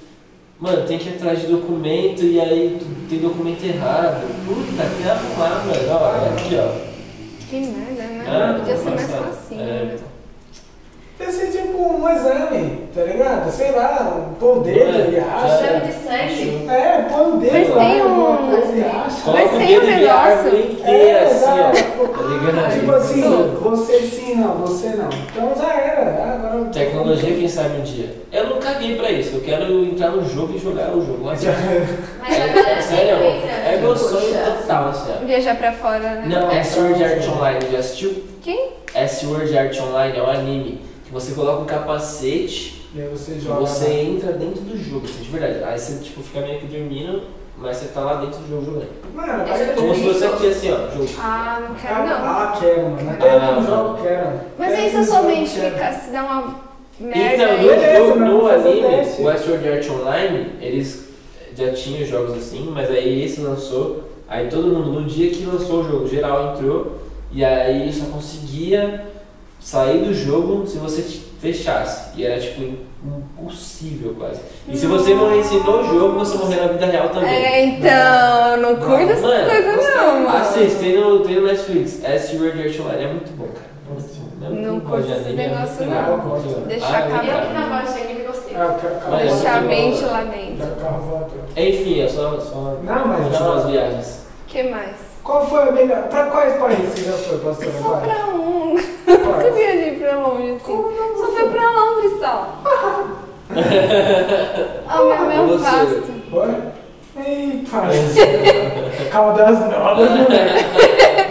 Mano, 0.59 0.87
tem 0.87 0.99
que 0.99 1.11
ir 1.11 1.15
atrás 1.17 1.41
de 1.43 1.49
documento 1.49 2.23
e 2.25 2.41
aí 2.41 2.79
tu- 2.81 3.09
tem 3.11 3.19
documento 3.19 3.63
errado. 3.65 4.23
Puta, 4.47 4.83
que 4.97 5.09
arrumar, 5.09 5.65
mano. 5.67 5.91
Ó, 5.91 6.35
aqui, 6.35 6.57
ó. 6.59 6.87
Que 7.51 7.57
merda, 7.61 8.03
né? 8.03 8.25
Ah, 8.27 8.55
Podia 8.59 8.77
ser 8.77 8.91
mais 8.91 9.11
facinho. 9.11 9.61
É, 9.61 9.97
né? 11.19 11.27
então. 11.27 11.27
Deve 11.27 11.33
ser 11.33 11.47
tipo 11.63 11.79
um 11.79 12.09
exame, 12.09 12.89
tá 12.95 13.03
ligado? 13.03 13.51
Sei 13.51 13.71
lá, 13.73 14.27
põe 14.39 14.59
o 14.59 14.61
dedo 14.61 15.13
e 15.13 15.17
É, 15.17 15.21
acha. 15.21 15.65
Exame 15.65 15.87
de 15.87 15.93
sangue. 15.93 16.69
É, 16.71 17.03
põe 17.11 17.27
o 17.33 17.37
dedo 17.39 17.53
Mas 17.53 17.69
lá, 17.71 17.85
tem 17.85 18.03
um- 18.03 18.51
coisa 18.51 18.77
e 18.77 18.85
acha. 18.85 19.31
O 19.31 19.33
tem 19.35 19.47
um 19.47 19.59
dedo 19.59 19.87
de 19.87 19.87
negócio. 19.87 20.59
inteira, 20.73 21.19
É, 21.19 21.25
assim, 21.25 21.45
ó. 21.47 22.07
Tá 22.07 22.23
ligado? 22.23 22.81
Tipo 22.81 22.93
assim, 22.93 23.57
você 23.63 24.01
sim, 24.03 24.35
não, 24.37 24.55
você 24.59 24.89
não. 24.89 25.09
Então 25.09 25.53
já 25.57 25.73
era. 25.75 26.37
Agora 26.37 26.47
Tecnologia, 26.73 27.35
quem 27.37 27.49
sabe 27.49 27.79
um 27.79 27.83
dia. 27.83 28.15
Eu 28.33 28.51
não 28.51 28.59
caguei 28.59 28.97
pra 28.97 29.11
isso, 29.11 29.37
eu 29.37 29.41
quero 29.41 29.85
entrar 29.85 30.11
no 30.11 30.29
jogo 30.29 30.53
e 30.55 30.59
jogar 30.59 30.91
o 30.95 31.01
jogo. 31.05 31.25
Mas. 31.25 31.41
Mas 32.21 32.41
agora 32.41 32.83
sério, 32.83 33.15
é 33.17 33.79
meu 33.81 33.91
Poxa. 33.95 34.05
sonho 34.05 34.35
total, 34.45 34.89
assim, 34.89 35.13
ó. 35.23 35.25
Viajar 35.25 35.57
pra 35.57 35.73
fora, 35.73 35.99
né? 35.99 36.25
Não, 36.27 36.51
é 36.51 36.63
Sword 36.63 37.03
Art 37.03 37.27
Online, 37.29 37.61
já 37.73 37.79
assistiu? 37.79 38.23
Quem? 38.43 38.71
É 38.95 39.07
Sword 39.07 39.57
Art 39.57 39.79
Online, 39.81 40.19
é 40.19 40.23
um 40.23 40.31
anime. 40.31 40.81
Que 41.07 41.13
você 41.13 41.33
coloca 41.33 41.63
um 41.63 41.67
capacete 41.67 42.89
E 42.95 43.01
aí 43.01 43.09
você 43.09 43.39
joga. 43.39 43.61
você 43.61 43.91
entra 43.93 44.33
dentro 44.33 44.61
do 44.63 44.77
jogo, 44.77 45.05
assim, 45.07 45.23
de 45.23 45.29
verdade. 45.31 45.65
Aí 45.65 45.79
você 45.79 46.03
tipo, 46.03 46.23
fica 46.23 46.41
meio 46.41 46.59
que 46.61 46.67
dormindo, 46.67 47.23
mas 47.57 47.77
você 47.77 47.87
tá 47.89 48.01
lá 48.01 48.15
dentro 48.17 48.41
do 48.41 48.49
jogo 48.49 48.65
jogando. 48.67 48.89
Mano, 49.15 49.45
ter 49.45 49.75
Como 49.75 49.95
se 49.95 50.03
fosse 50.03 50.25
aqui 50.25 50.47
assim, 50.49 50.73
ó, 50.73 50.91
jogo. 50.91 51.09
Ah, 51.19 51.63
não 51.69 51.75
quero 51.77 52.07
não. 52.07 52.17
ah, 52.17 52.57
quero, 52.61 52.83
mano. 52.91 53.11
Até 53.11 53.27
eu 53.35 53.41
Ah, 53.41 53.53
não 53.53 53.67
jogo, 53.67 54.03
quero. 54.03 54.41
Mas 54.59 54.73
aí 54.75 54.91
se 54.91 54.97
a 54.97 55.01
um 55.01 55.05
sua 55.05 55.17
jogo, 55.17 55.29
mente 55.29 55.51
quero. 55.55 55.75
fica, 55.75 55.93
se 55.93 56.11
dá 56.11 56.23
uma 56.25 56.57
merda 56.99 57.35
Então, 57.45 57.57
no, 57.57 57.69
Beleza, 57.69 58.15
no, 58.17 58.43
mas 58.45 58.63
no 58.65 58.69
anime, 58.71 58.85
o 59.21 59.39
Sword 59.39 59.69
Art 59.69 59.91
Online, 59.91 60.53
eles 60.61 61.07
já 61.57 61.73
tinham 61.73 62.07
jogos 62.07 62.37
assim, 62.37 62.71
mas 62.75 62.91
aí 62.91 63.25
esse 63.25 63.41
lançou, 63.41 64.05
aí 64.29 64.49
todo 64.49 64.67
mundo, 64.69 64.91
no 65.01 65.05
dia 65.07 65.31
que 65.31 65.45
lançou 65.45 65.81
o 65.81 65.89
jogo, 65.89 66.09
geral 66.09 66.53
entrou, 66.55 66.99
e 67.33 67.45
aí 67.45 67.93
só 67.93 68.07
conseguia 68.07 69.07
sair 69.67 69.99
do 70.05 70.15
jogo 70.15 70.65
se 70.65 70.79
você 70.79 71.03
fechasse. 71.41 72.11
E 72.17 72.25
era 72.25 72.41
tipo 72.41 72.63
impossível 73.05 74.15
quase. 74.17 74.41
E 74.69 74.77
se 74.77 74.87
você 74.87 75.13
morresse 75.15 75.57
no 75.57 75.85
jogo, 75.85 76.19
você 76.21 76.37
morrer 76.39 76.57
na 76.61 76.69
vida 76.69 76.87
real 76.87 77.09
também. 77.09 77.29
É, 77.31 77.65
então, 77.65 78.57
não 78.59 78.77
curta 78.77 79.13
essas 79.13 79.23
Mano, 79.23 79.51
coisas 79.51 79.95
não, 79.97 80.21
mano. 80.21 80.29
Assiste, 80.37 80.79
tem 80.79 81.01
no, 81.01 81.21
tem 81.21 81.37
no 81.37 81.47
Netflix, 81.47 82.05
é 82.05 82.17
Sword 82.19 82.63
Art 82.63 82.81
Online, 82.81 83.03
é 83.05 83.09
muito 83.09 83.37
bom, 83.37 83.47
cara. 83.49 83.67
Muito 83.91 84.15
bom. 84.15 84.27
Não 84.49 84.81
curto 84.81 85.13
anime, 85.13 85.43
é 85.43 85.49
não. 85.49 85.59
muito 85.59 85.81
legal. 85.81 86.43
Deixa 86.69 86.87
Ah, 86.87 86.99
acabar. 86.99 87.25
Eu 87.27 87.49
que 87.49 87.55
não 87.55 87.69
gosto 87.69 87.99
anime 87.99 88.23
gostei. 88.25 88.57
Ah, 88.57 89.21
é 89.21 89.27
Deixar 89.27 89.57
a 89.57 89.61
mente 89.63 90.05
lá 90.05 90.23
dentro. 90.25 90.67
Enfim, 91.57 92.01
é 92.03 92.09
só, 92.09 92.39
só 92.39 92.79
Não, 92.85 93.07
mas 93.09 93.25
continuar 93.25 93.49
não. 93.51 93.59
as 93.59 93.67
viagens. 93.71 94.27
O 94.45 94.49
que 94.49 94.63
mais? 94.65 95.16
Qual 95.27 95.45
foi 95.47 95.63
a 95.69 95.73
melhor? 95.73 96.03
Pra 96.05 96.27
quais 96.27 96.55
países 96.57 96.89
você 96.95 97.05
já 97.11 97.13
foi, 97.19 97.39
pastora? 97.39 97.71
Só 97.83 97.89
Vai. 97.89 98.01
pra 98.09 98.27
um. 98.35 98.75
Nunca 98.75 99.51
viajei 99.51 99.93
pra 99.99 100.17
longe 100.19 100.51
assim. 100.53 100.85
Só 101.17 101.27
foi 101.33 101.49
pra 101.51 101.71
Londres 101.71 102.13
só. 102.21 102.63
Ah, 104.89 105.03
meu, 105.03 105.15
E 105.15 105.47
meu 105.47 105.59
vasto. 105.59 106.03
Foi? 106.31 106.55
Ei, 107.25 107.65
parceiro. 107.71 109.11
Caldas 109.11 109.59
novas, 109.71 110.11
moleque. 110.11 110.65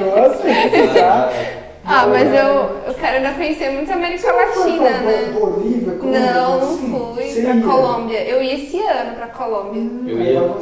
Nossa, 0.03 0.37
você 0.43 0.99
sabe. 0.99 1.33
Ah, 1.87 2.07
mas 2.07 2.27
eu, 2.33 2.69
eu 2.87 2.93
quero 2.95 3.17
ainda 3.17 3.31
conhecer 3.33 3.69
muito 3.69 3.91
a 3.91 3.95
América 3.95 4.19
Você 4.21 4.31
não 4.31 4.47
foi 4.53 4.63
Latina, 4.71 4.89
pra 4.89 4.99
né? 5.01 5.33
Bolívia? 5.39 5.93
Colômbia, 5.97 6.19
Não, 6.33 6.57
assim? 6.57 6.87
não 6.87 7.13
fui 7.13 7.23
Você 7.29 7.41
pra 7.41 7.53
ia? 7.53 7.63
Colômbia. 7.63 8.23
Eu 8.27 8.41
ia 8.43 8.55
esse 8.55 8.79
ano 8.81 9.15
pra 9.15 9.27
Colômbia. 9.27 9.81
Eu 10.11 10.21
ia 10.21 10.41
pro 10.41 10.61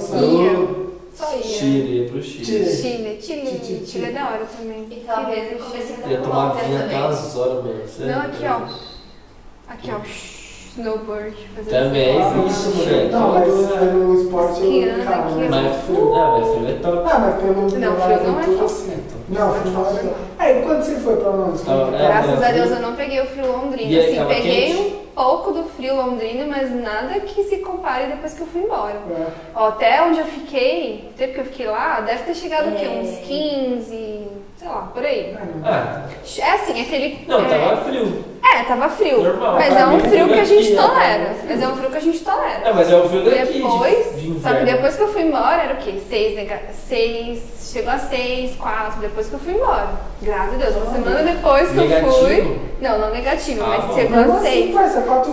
Só 1.14 1.36
ia. 1.36 1.43
Chile, 1.43 1.99
ia 2.03 2.09
pro 2.09 2.22
Chile. 2.24 2.45
Chile. 2.45 2.66
Chile, 2.76 3.22
Chile, 3.22 3.59
Chile. 3.64 3.86
Chile 3.86 4.05
é 4.05 4.11
da 4.11 4.30
hora 4.32 4.45
também. 4.45 4.88
E 4.89 5.03
talvez 5.05 5.51
ir. 5.51 5.57
começo 5.57 6.01
da 6.01 6.07
Ia 6.07 6.22
tomar 6.22 6.53
vinho 6.55 6.80
também. 6.80 6.86
aquelas 6.97 7.36
horas. 7.36 7.64
Você 7.91 8.03
Não, 8.05 8.22
é 8.24 8.26
aqui, 8.26 8.43
ó. 8.45 9.72
Aqui, 9.72 9.91
ó. 9.91 10.43
Snowboard. 10.78 11.36
Fazer 11.55 11.69
Também 11.69 12.19
existe, 12.19 12.78
moleque. 12.78 13.11
Não, 13.11 13.34
mas 13.34 13.43
pelo 13.80 14.21
esporte 14.24 14.61
eu 14.63 15.03
cara, 15.05 15.19
aqui, 15.26 15.34
né? 15.36 15.47
Mas 15.49 15.84
frio, 15.84 16.15
ah, 16.15 16.38
mas 16.39 16.47
frio 16.55 16.67
é 16.67 16.74
top. 16.82 17.09
Ah, 17.11 17.19
mas 17.19 17.36
pelo 17.41 17.61
Não, 17.61 17.69
frio 17.69 18.24
não 18.24 18.39
é 18.39 18.43
top. 18.43 18.65
assim. 18.65 19.03
Não, 19.30 19.53
frio 19.53 19.71
não 19.71 19.82
é 19.82 19.93
top. 19.93 20.15
Aí, 20.39 20.61
quando 20.63 20.84
você 20.84 20.95
foi 20.95 21.15
pra 21.17 21.30
Londres? 21.30 21.63
Ah, 21.67 21.89
é? 21.93 21.97
Graças 22.07 22.41
é, 22.41 22.47
a 22.47 22.51
Deus 22.51 22.65
frio. 22.69 22.78
eu 22.78 22.82
não 22.89 22.95
peguei 22.95 23.21
o 23.21 23.26
frio 23.28 23.51
londrino. 23.51 23.99
Assim, 24.01 24.26
peguei 24.28 24.67
quente? 24.74 24.95
um 24.95 25.13
pouco 25.15 25.51
do 25.51 25.63
frio 25.65 25.95
londrino, 25.95 26.47
mas 26.47 26.71
nada 26.76 27.19
que 27.19 27.43
se 27.43 27.57
compare 27.57 28.07
depois 28.07 28.34
que 28.34 28.41
eu 28.41 28.47
fui 28.47 28.61
embora. 28.63 28.95
É. 29.11 29.28
Ó, 29.53 29.67
até 29.67 30.01
onde 30.01 30.19
eu 30.19 30.26
fiquei, 30.26 31.09
o 31.11 31.17
tempo 31.17 31.34
que 31.36 31.39
eu 31.39 31.45
fiquei 31.45 31.67
lá, 31.67 32.01
deve 32.01 32.24
ter 32.24 32.34
chegado 32.34 32.69
o 32.69 32.76
quê? 32.76 32.86
É. 32.86 32.89
Uns 32.99 33.17
15, 33.28 34.28
sei 34.57 34.67
lá, 34.67 34.89
por 34.91 35.05
aí. 35.05 35.36
Ah, 35.63 36.07
É 36.39 36.49
assim, 36.51 36.82
aquele. 36.82 37.26
não, 37.28 37.45
é, 37.45 37.59
tava 37.59 37.86
frio. 37.86 38.33
É, 38.44 38.64
tava 38.64 38.89
frio. 38.89 39.24
Normal, 39.24 39.54
mas 39.54 39.70
pra 39.74 39.80
é 39.82 39.86
um 39.86 39.91
mim, 39.98 40.00
frio 40.02 40.28
que 40.28 40.39
a 40.39 40.44
gente 40.44 40.76
tolera. 40.76 41.18
né? 41.18 41.36
Mas 41.48 41.62
é 41.62 41.68
um 41.68 41.76
frio 41.76 41.89
que 41.89 41.98
a 41.98 42.02
gente 42.02 42.20
tolera. 42.20 42.62
É, 42.66 42.74
mas 42.74 42.91
é 42.91 42.96
o 42.98 43.08
frio 43.10 43.24
daqui, 43.24 43.46
de- 43.54 43.54
Depois, 43.60 44.16
de, 44.22 44.39
só 44.41 44.54
que 44.54 44.66
depois 44.66 44.96
que 44.96 45.02
eu 45.02 45.08
fui 45.14 45.22
embora, 45.24 45.64
era 45.64 45.74
o 45.74 45.78
quê? 45.78 45.94
Seis, 46.10 46.36
nega- 46.36 46.62
seis 46.88 47.72
chegou 47.74 47.91
a 47.91 47.98
seis, 47.98 48.56
quatro, 48.56 49.00
depois 49.02 49.28
que 49.28 49.34
eu 49.34 49.39
fui 49.39 49.54
embora. 49.54 49.88
Graças 50.22 50.54
a 50.54 50.58
Deus, 50.58 50.76
uma 50.76 50.94
semana 50.94 51.24
depois 51.24 51.70
que 51.72 51.78
eu 51.78 51.84
Negativo? 51.88 52.12
fui. 52.12 52.60
Não, 52.82 53.00
não 53.00 53.10
negativo, 53.12 53.64
Ah, 53.64 53.68
mas 53.70 53.86
bom. 53.86 53.94
chegou 53.96 54.20
a 54.20 54.24
Como 54.24 54.38
assim, 54.38 54.44
seis. 54.44 54.76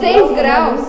Seis 0.00 0.30
graus, 0.36 0.80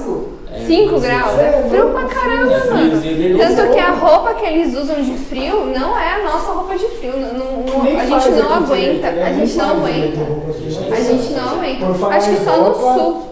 graus. 0.51 0.59
maluco? 0.59 0.61
É, 0.61 0.65
5 0.65 0.83
inclusive, 0.83 1.07
graus, 1.15 1.39
é 1.39 1.43
é 1.47 1.69
frio 1.69 1.89
pra 1.91 2.03
caramba, 2.05 2.53
é 2.53 2.69
mano. 2.71 3.01
delícia. 3.01 3.47
Tanto 3.55 3.73
que 3.73 3.79
a 3.79 3.91
roupa 3.91 4.33
que 4.35 4.45
eles 4.45 4.77
usam 4.77 5.01
de 5.01 5.17
frio 5.17 5.65
não 5.67 5.97
é 5.97 6.13
a 6.15 6.23
nossa 6.23 6.51
roupa 6.51 6.77
de 6.77 6.85
frio. 6.87 7.13
Não, 7.17 7.33
não- 7.33 7.99
a 7.99 8.05
gente 8.05 8.29
não 8.31 8.53
aguenta. 8.53 9.07
A 9.07 9.33
gente 9.33 9.55
não 9.57 9.69
aguenta. 9.71 10.19
roupa 10.19 10.51
A 10.95 10.99
gente 11.01 11.33
não 11.33 11.49
aguenta. 11.49 12.07
Acho 12.15 12.29
que 12.31 12.43
só 12.43 12.57
no 12.57 12.63
roupa, 12.63 12.93
sul. 12.99 13.31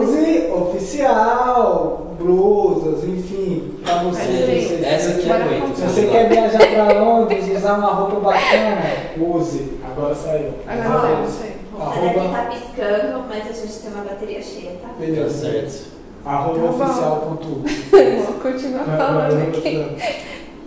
Use 0.00 0.50
oficial, 0.52 2.06
blusas, 2.18 3.04
enfim, 3.04 3.74
pra 3.84 4.02
você. 4.02 4.80
Essa 4.84 5.10
aqui 5.10 5.30
aguenta. 5.30 5.74
Se 5.76 5.82
você 5.82 6.06
quer 6.06 6.28
viajar 6.28 6.58
pra 6.58 6.92
Londres, 7.00 7.44
usar 7.56 7.74
uma 7.78 7.88
roupa 7.88 8.20
bacana, 8.20 8.82
use. 9.18 9.78
Agora 9.84 10.14
saiu. 10.14 10.52
Agora 10.66 11.26
saiu, 11.26 11.56
deve 11.94 12.18
Arroba, 12.18 12.24
estar 12.26 12.50
piscando, 12.50 13.24
mas 13.28 13.50
a 13.50 13.52
gente 13.52 13.78
tem 13.78 13.90
uma 13.92 14.04
bateria 14.04 14.42
cheia, 14.42 14.72
tá? 14.82 14.88
Tá 14.88 14.94
beleza. 14.98 15.30
certo. 15.50 15.95
Arroba 16.26 16.58
bom. 16.58 16.68
oficial 16.84 17.16
ponto. 17.20 17.46
Vou 18.26 18.34
continuar 18.40 18.84
falando 18.84 19.48
aqui. 19.48 19.96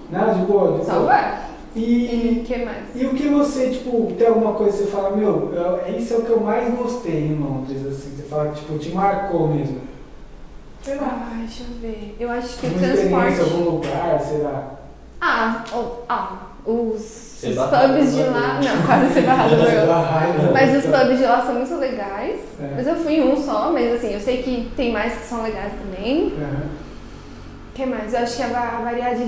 Não, 0.10 0.34
de 0.34 0.46
boa, 0.46 0.80
de 0.80 0.86
Só 0.86 0.94
boa. 0.94 1.06
vai. 1.06 1.40
E, 1.76 1.82
E 1.82 2.40
o 2.42 2.44
que 2.46 2.66
mais? 2.66 2.78
e 2.96 3.06
o 3.06 3.14
que 3.14 3.28
você, 3.28 3.70
tipo, 3.70 4.12
tem 4.18 4.28
alguma 4.28 4.54
coisa 4.54 4.78
que 4.78 4.84
você 4.86 4.90
fala, 4.90 5.16
meu, 5.16 5.54
eu- 5.54 5.96
isso 5.98 6.14
é 6.14 6.18
o 6.18 6.22
que 6.24 6.30
eu 6.32 6.40
mais 6.40 6.74
gostei 6.76 7.28
em 7.28 7.36
Londres, 7.36 7.86
assim, 7.86 8.16
você 8.16 8.24
fala, 8.24 8.50
tipo, 8.52 8.78
te 8.80 8.90
marcou 8.90 9.48
mesmo. 9.50 9.78
Sei 10.82 10.96
lá. 10.96 11.28
Ai, 11.32 11.40
deixa 11.42 11.64
eu 11.64 11.80
ver. 11.80 12.16
Eu 12.20 12.32
acho 12.32 12.58
que 12.58 12.68
Uma 12.68 12.80
transporte. 12.80 13.42
algum 13.42 13.70
lugar, 13.72 14.20
sei 14.22 14.38
lá. 14.40 14.72
Ah, 15.22 15.64
o- 15.74 15.92
ah, 16.10 16.38
os, 16.70 17.44
os 17.44 17.56
pubs 17.56 18.16
de 18.16 18.24
lá. 18.24 18.60
Não, 18.64 18.86
quase 18.86 19.14
ser 19.14 19.22
barrado 19.22 19.56
raiva. 19.56 20.52
Mas 20.54 20.76
os 20.78 20.86
pubs 20.92 21.18
de 21.18 21.24
lá 21.26 21.42
são 21.46 21.56
muito 21.56 21.76
legais. 21.76 22.40
É. 22.62 22.74
Mas 22.76 22.88
eu 22.88 22.96
fui 22.96 23.14
em 23.16 23.24
um 23.32 23.36
só, 23.38 23.72
mas 23.72 23.94
assim, 23.94 24.14
eu 24.14 24.20
sei 24.20 24.44
que 24.44 24.72
tem 24.76 24.92
mais 24.92 25.14
que 25.14 25.26
são 25.26 25.42
legais 25.44 25.72
também. 25.74 26.34
Aham. 26.38 26.80
O 27.70 27.82
que 27.82 27.86
mais? 27.86 28.14
Eu 28.14 28.20
acho 28.20 28.36
que 28.36 28.44
a 28.44 28.48
va- 28.48 28.82
variedade, 28.84 29.24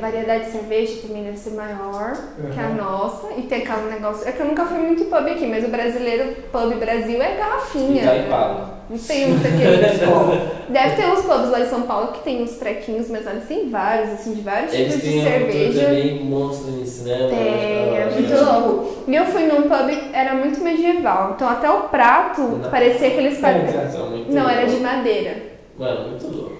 variedade 0.00 0.46
de 0.46 0.50
cerveja 0.50 1.02
também 1.06 1.22
deve 1.22 1.36
ser 1.38 1.50
maior 1.50 2.14
que 2.52 2.58
a 2.58 2.68
nossa. 2.70 3.28
E 3.36 3.42
tem 3.42 3.62
aquele 3.62 3.90
negócio. 3.94 4.26
É 4.28 4.32
que 4.32 4.40
eu 4.40 4.46
nunca 4.46 4.64
fui 4.64 4.78
muito 4.78 5.04
pub 5.04 5.24
aqui, 5.28 5.46
mas 5.46 5.64
o 5.64 5.68
brasileiro, 5.68 6.34
pub 6.50 6.74
Brasil 6.80 7.22
é 7.22 7.36
garrafinha. 7.36 8.02
E 8.02 8.04
Itaipava. 8.04 8.81
Não 8.92 8.98
tem 8.98 9.24
aquele. 9.36 10.06
Bom, 10.06 10.38
deve 10.68 10.96
ter 10.96 11.06
uns 11.06 11.22
pubs 11.22 11.50
lá 11.50 11.60
em 11.60 11.66
São 11.66 11.82
Paulo 11.82 12.08
que 12.08 12.20
tem 12.22 12.42
uns 12.42 12.52
trequinhos, 12.56 13.08
mas 13.08 13.26
eles 13.26 13.44
têm 13.48 13.70
vários, 13.70 14.10
assim, 14.10 14.34
de 14.34 14.42
vários 14.42 14.72
Eles 14.74 14.94
tipos 14.94 15.08
de 15.08 15.22
cerveja. 15.22 15.84
também 15.86 16.24
monstro 16.24 16.70
nisso, 16.72 17.04
né? 17.04 17.16
Tem, 17.30 17.96
é 17.96 18.04
mano? 18.04 18.12
muito 18.20 18.44
louco. 18.44 18.94
E 19.08 19.14
eu 19.16 19.24
fui 19.24 19.42
num 19.46 19.62
pub, 19.62 19.98
era 20.12 20.34
muito 20.34 20.60
medieval. 20.60 21.32
Então 21.34 21.48
até 21.48 21.70
o 21.70 21.80
prato 21.84 22.42
Não. 22.42 22.70
parecia 22.70 23.08
aqueles. 23.08 23.38
pa- 23.38 23.48
É, 23.50 23.88
São 23.90 24.10
muito 24.10 24.30
Não, 24.32 24.48
era 24.48 24.66
de 24.66 24.76
madeira. 24.76 25.36
Mano, 25.78 26.10
muito 26.10 26.26
louco. 26.26 26.52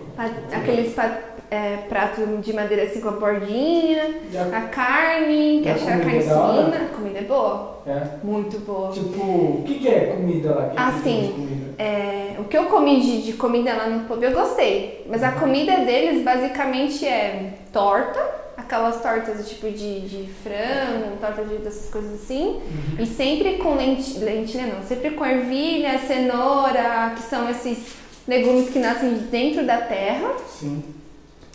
Aqueles 0.53 0.95
pa- 0.95 1.19
é, 1.53 1.77
prato 1.87 2.25
de 2.39 2.53
madeira 2.55 2.85
assim 2.85 3.01
com 3.03 3.09
a 3.09 3.13
bordinha, 3.13 4.15
a- 4.35 4.57
a 4.57 4.61
carne, 4.63 5.61
que 5.63 5.69
E 5.69 5.71
a 5.71 5.75
carne 5.75 6.23
suína. 6.23 6.89
A 6.91 6.97
comida 6.97 7.19
é 7.19 7.23
boa. 7.23 7.83
É. 7.87 8.03
Muito 8.25 8.59
boa. 8.61 8.91
Tipo, 8.91 9.21
o 9.23 9.63
que, 9.67 9.75
que 9.81 9.89
é 9.89 10.07
comida 10.17 10.55
lá? 10.55 10.69
Que 10.71 10.79
Assim? 10.81 11.75
É, 11.79 12.37
o 12.39 12.45
que 12.45 12.57
eu 12.57 12.65
comi 12.67 13.01
de, 13.03 13.23
de 13.23 13.33
comida 13.35 13.75
lá 13.75 13.87
no 13.87 14.05
pub 14.07 14.23
eu 14.23 14.33
gostei. 14.33 15.05
Mas 15.11 15.23
a 15.23 15.33
comida 15.33 15.77
deles 15.81 16.23
basicamente 16.25 17.07
é 17.07 17.55
torta, 17.71 18.19
aquelas 18.57 19.03
tortas 19.03 19.47
tipo 19.47 19.69
de, 19.71 20.01
de 20.09 20.29
frango, 20.43 21.17
torta 21.21 21.45
de, 21.45 21.57
dessas 21.57 21.91
coisas 21.91 22.15
assim. 22.15 22.61
E 22.99 23.05
sempre 23.05 23.55
com 23.59 23.75
lenti, 23.75 24.19
lentilha 24.21 24.67
não, 24.69 24.83
sempre 24.87 25.11
com 25.11 25.27
ervilha, 25.27 25.99
cenoura, 25.99 27.13
que 27.17 27.23
são 27.23 27.51
esses 27.51 27.95
legumes 28.27 28.71
que 28.71 28.79
nascem 28.79 29.11
dentro 29.31 29.67
da 29.67 29.79
terra. 29.79 30.33
Sim. 30.49 30.83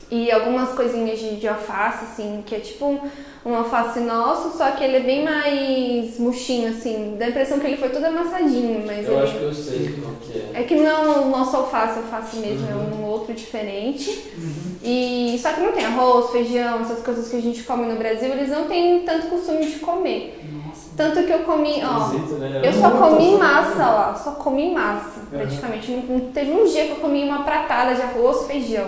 E 0.10 0.32
algumas 0.32 0.70
coisinhas 0.70 1.20
de, 1.20 1.36
de 1.36 1.48
alface, 1.48 2.06
assim, 2.06 2.42
que 2.46 2.56
é 2.56 2.60
tipo 2.60 2.86
um, 2.86 3.00
um 3.46 3.54
alface 3.56 4.00
nosso, 4.00 4.58
só 4.58 4.72
que 4.72 4.82
ele 4.82 4.96
é 4.98 5.00
bem 5.02 5.24
mais 5.26 6.18
murchinho, 6.18 6.70
assim. 6.70 7.18
Dá 7.20 7.26
a 7.26 7.30
impressão 7.30 7.60
que 7.60 7.68
ele 7.68 7.76
foi 7.76 7.90
todo 7.90 8.06
amassadinho, 8.06 8.86
mas 8.88 9.06
Eu 9.06 9.14
ele... 9.16 9.24
acho 9.24 9.38
que 9.38 9.44
eu 9.44 9.54
sei 9.54 9.96
qual 10.02 10.14
que 10.22 10.38
é. 10.38 10.62
É 10.62 10.64
que 10.64 10.76
não 10.76 10.86
é 10.86 11.20
o 11.20 11.26
nosso 11.30 11.58
alface, 11.58 12.00
alface 12.00 12.38
mesmo, 12.38 12.66
é 12.70 12.76
um 12.76 13.06
outro 13.06 13.34
diferente. 13.34 14.32
E 14.82 15.38
só 15.42 15.52
que 15.52 15.60
não 15.60 15.74
tem 15.74 15.84
arroz, 15.86 16.30
feijão, 16.32 16.80
essas 16.82 17.04
coisas 17.04 17.28
que 17.30 17.36
a 17.36 17.42
gente 17.42 17.64
come 17.64 17.86
no 17.86 17.98
Brasil, 17.98 18.30
eles 18.32 18.50
não 18.50 18.66
têm 18.66 19.02
tanto 19.02 19.28
costume 19.28 19.66
de 19.66 19.80
comer. 19.80 20.40
Tanto 20.96 21.22
que 21.24 21.32
eu 21.32 21.40
comi, 21.40 21.82
ó, 21.84 22.08
né? 22.40 22.62
eu 22.64 22.74
só 22.74 22.90
comi 22.92 23.38
massa 23.38 23.86
lá, 23.86 24.16
só 24.16 24.32
comi 24.32 24.74
massa, 24.74 25.20
Uhum. 25.20 25.38
praticamente. 25.38 25.92
Não, 25.92 26.18
não 26.18 26.32
teve 26.32 26.50
um 26.52 26.66
dia 26.66 26.86
que 26.86 26.92
eu 26.92 26.96
comi 26.98 27.24
uma 27.24 27.44
pratada 27.44 27.94
de 27.94 28.02
arroz, 28.02 28.48
feijão. 28.48 28.88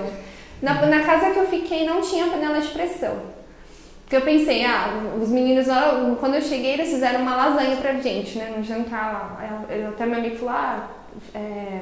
Na, 0.61 0.73
na 0.85 1.03
casa 1.03 1.31
que 1.31 1.39
eu 1.39 1.47
fiquei 1.47 1.85
não 1.85 2.01
tinha 2.01 2.27
panela 2.27 2.59
de 2.59 2.67
pressão. 2.69 3.15
Porque 4.01 4.15
eu 4.15 4.21
pensei, 4.21 4.65
ah, 4.65 5.01
os 5.21 5.29
meninos 5.29 5.67
quando 6.19 6.33
eu 6.35 6.41
cheguei, 6.41 6.73
eles 6.73 6.89
fizeram 6.89 7.21
uma 7.21 7.35
lasanha 7.35 7.77
pra 7.77 7.93
gente, 7.93 8.37
né, 8.39 8.51
no 8.57 8.63
jantar 8.63 9.13
lá. 9.13 9.37
Aí 9.39 9.77
eu- 9.77 9.83
eu- 9.83 9.89
até 9.89 10.05
meu 10.05 10.17
amigo 10.17 10.35
falou, 10.37 10.53
ah, 10.55 10.87
é, 11.35 11.79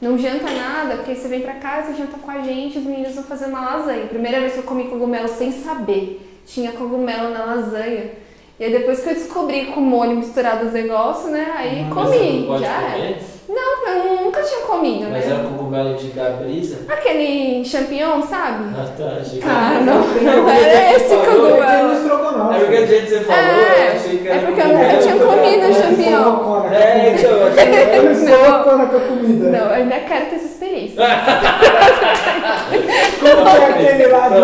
não 0.00 0.16
janta 0.16 0.48
nada, 0.50 0.96
porque 0.96 1.14
você 1.16 1.26
vem 1.26 1.40
pra 1.40 1.54
casa, 1.54 1.94
janta 1.94 2.16
com 2.18 2.30
a 2.30 2.42
gente, 2.42 2.78
os 2.78 2.84
meninos 2.84 3.14
vão 3.14 3.24
fazer 3.24 3.46
uma 3.46 3.60
lasanha. 3.60 4.06
Primeira 4.06 4.38
vez 4.40 4.52
que 4.52 4.58
eu 4.60 4.64
comi 4.64 4.84
cogumelo 4.84 5.26
sem 5.28 5.50
saber, 5.50 6.40
tinha 6.46 6.72
cogumelo 6.72 7.30
na 7.30 7.44
lasanha. 7.44 8.10
E 8.58 8.64
aí 8.64 8.70
depois 8.70 9.00
que 9.02 9.08
eu 9.10 9.14
descobri 9.14 9.66
com 9.66 9.80
molho 9.80 10.16
misturado 10.16 10.66
os 10.66 10.72
negócios, 10.72 11.30
né, 11.30 11.52
aí 11.56 11.82
Mas 11.84 11.92
você 12.08 12.18
comi, 12.18 12.58
já 12.60 12.82
era. 12.82 13.35
Não, 13.48 13.86
eu 13.88 14.24
nunca 14.24 14.42
tinha 14.42 14.60
comido, 14.62 15.08
Mas 15.10 15.24
né? 15.24 15.32
era 15.34 15.44
cogumelo 15.44 15.94
de 15.94 16.08
dar 16.08 16.30
brisa? 16.32 16.78
Aquele 16.88 17.64
champignon, 17.64 18.20
sabe? 18.22 18.64
Ah, 18.76 18.86
tá. 18.98 19.04
Achei 19.20 19.38
que 19.40 19.46
Ah, 19.48 19.70
era. 19.74 19.84
não, 19.84 19.98
não 20.00 20.48
a 20.48 20.54
era 20.56 20.88
gente 20.88 21.02
esse 21.04 21.14
cogumelo. 21.16 21.92
estrogonofe. 21.92 22.54
É 22.56 22.58
porque 22.58 22.76
a 22.76 22.86
gente 22.86 23.08
você 23.08 23.20
falou, 23.20 23.40
É, 23.40 23.44
eu 23.88 23.92
achei 23.96 24.18
que 24.18 24.28
era 24.28 24.36
é 24.36 24.40
porque 24.40 24.60
eu 24.60 24.66
nunca 24.68 24.96
tinha 24.98 25.14
comido 25.16 25.74
champignon. 25.74 26.60
na 26.60 26.74
É, 26.74 27.14
então, 27.16 27.30
eu 27.30 27.46
achei 27.46 27.66
que 27.66 27.76
Ele 27.76 28.30
Não. 28.30 28.44
colocou 28.44 28.78
na 28.78 28.86
comida. 28.86 29.50
Não, 29.50 29.58
eu 29.66 29.72
ainda 29.74 29.94
quero 30.00 30.26
ter 30.26 30.34
essa 30.36 30.44
experiência. 30.46 30.96
Como 33.20 33.48
é 33.48 33.64
aquele 33.66 34.06
lá 34.08 34.28
do... 34.28 34.40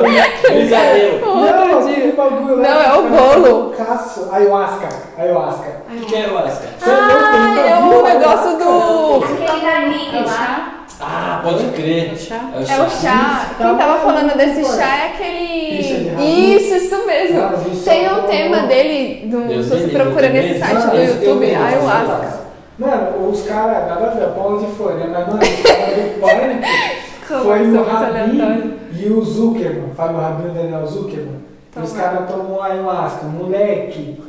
Não, 1.40 1.78
aquele 1.80 2.12
bagulho 2.12 2.56
lá. 2.56 2.62
Não, 2.62 2.82
é 2.82 2.92
o 2.98 3.02
bolo. 3.08 3.74
Caço. 3.76 4.28
Ayahuasca. 4.32 4.88
Ayahuasca. 5.18 5.82
O 5.90 6.00
que 6.06 6.14
é 6.14 6.26
nunca- 6.26 6.70
Ah, 6.84 7.54
é 7.56 7.74
o 7.74 8.04
ayahuasca? 8.04 8.18
negócio 8.18 8.58
do. 8.58 8.91
Aquele 9.22 9.60
da 9.60 9.78
Lili 9.80 10.24
lá. 10.26 10.84
Ah, 11.00 11.40
pode 11.42 11.64
crer. 11.72 12.12
O 12.12 12.16
chá? 12.16 12.40
É 12.54 12.58
o 12.58 12.62
É 12.62 12.64
chá. 12.66 12.82
o 12.84 12.90
chá. 12.90 13.46
Isso, 13.46 13.54
Quem 13.56 13.76
tava 13.76 13.94
bom, 13.98 14.06
falando 14.06 14.36
desse 14.36 14.64
chá 14.64 14.96
é 14.96 15.06
aquele. 15.08 15.80
Isso, 15.80 15.94
é. 16.18 16.76
Isso, 16.76 17.06
mesmo. 17.06 17.40
Ah, 17.40 17.54
isso 17.72 17.84
Tem 17.84 18.04
é 18.04 18.12
um 18.12 18.22
tema 18.22 18.58
dele, 18.68 19.26
do, 19.28 19.48
Deus 19.48 19.66
se 19.66 19.70
você 19.80 19.88
procura 19.88 20.28
nesse 20.28 20.58
site 20.60 20.74
Mano, 20.74 20.90
do 20.90 20.96
YouTube, 21.02 21.54
ayahuasca. 21.54 22.40
Mano, 22.78 23.28
os 23.30 23.42
caras, 23.42 23.88
nada 23.88 24.06
a 24.06 24.14
ver, 24.14 24.28
Paulo 24.28 24.58
de 24.64 24.72
Folha, 24.72 25.06
mas 25.08 25.26
mano, 25.26 25.40
os 25.42 25.62
caras 25.62 25.94
do 25.96 26.20
Pânico 26.20 26.62
foi 27.26 27.70
o 27.72 27.84
Rabin 27.84 28.74
e 28.92 29.06
o 29.08 29.22
Zuckerman, 29.22 29.94
Fábio 29.96 30.18
Rabin 30.18 30.46
e 30.46 30.50
o 30.50 30.54
Daniel 30.54 30.86
Zuckerman. 30.86 31.42
Toma. 31.72 31.86
Os 31.86 31.92
caras 31.92 32.30
tomam 32.30 32.62
ayahuasca, 32.62 33.24
moleque. 33.26 34.20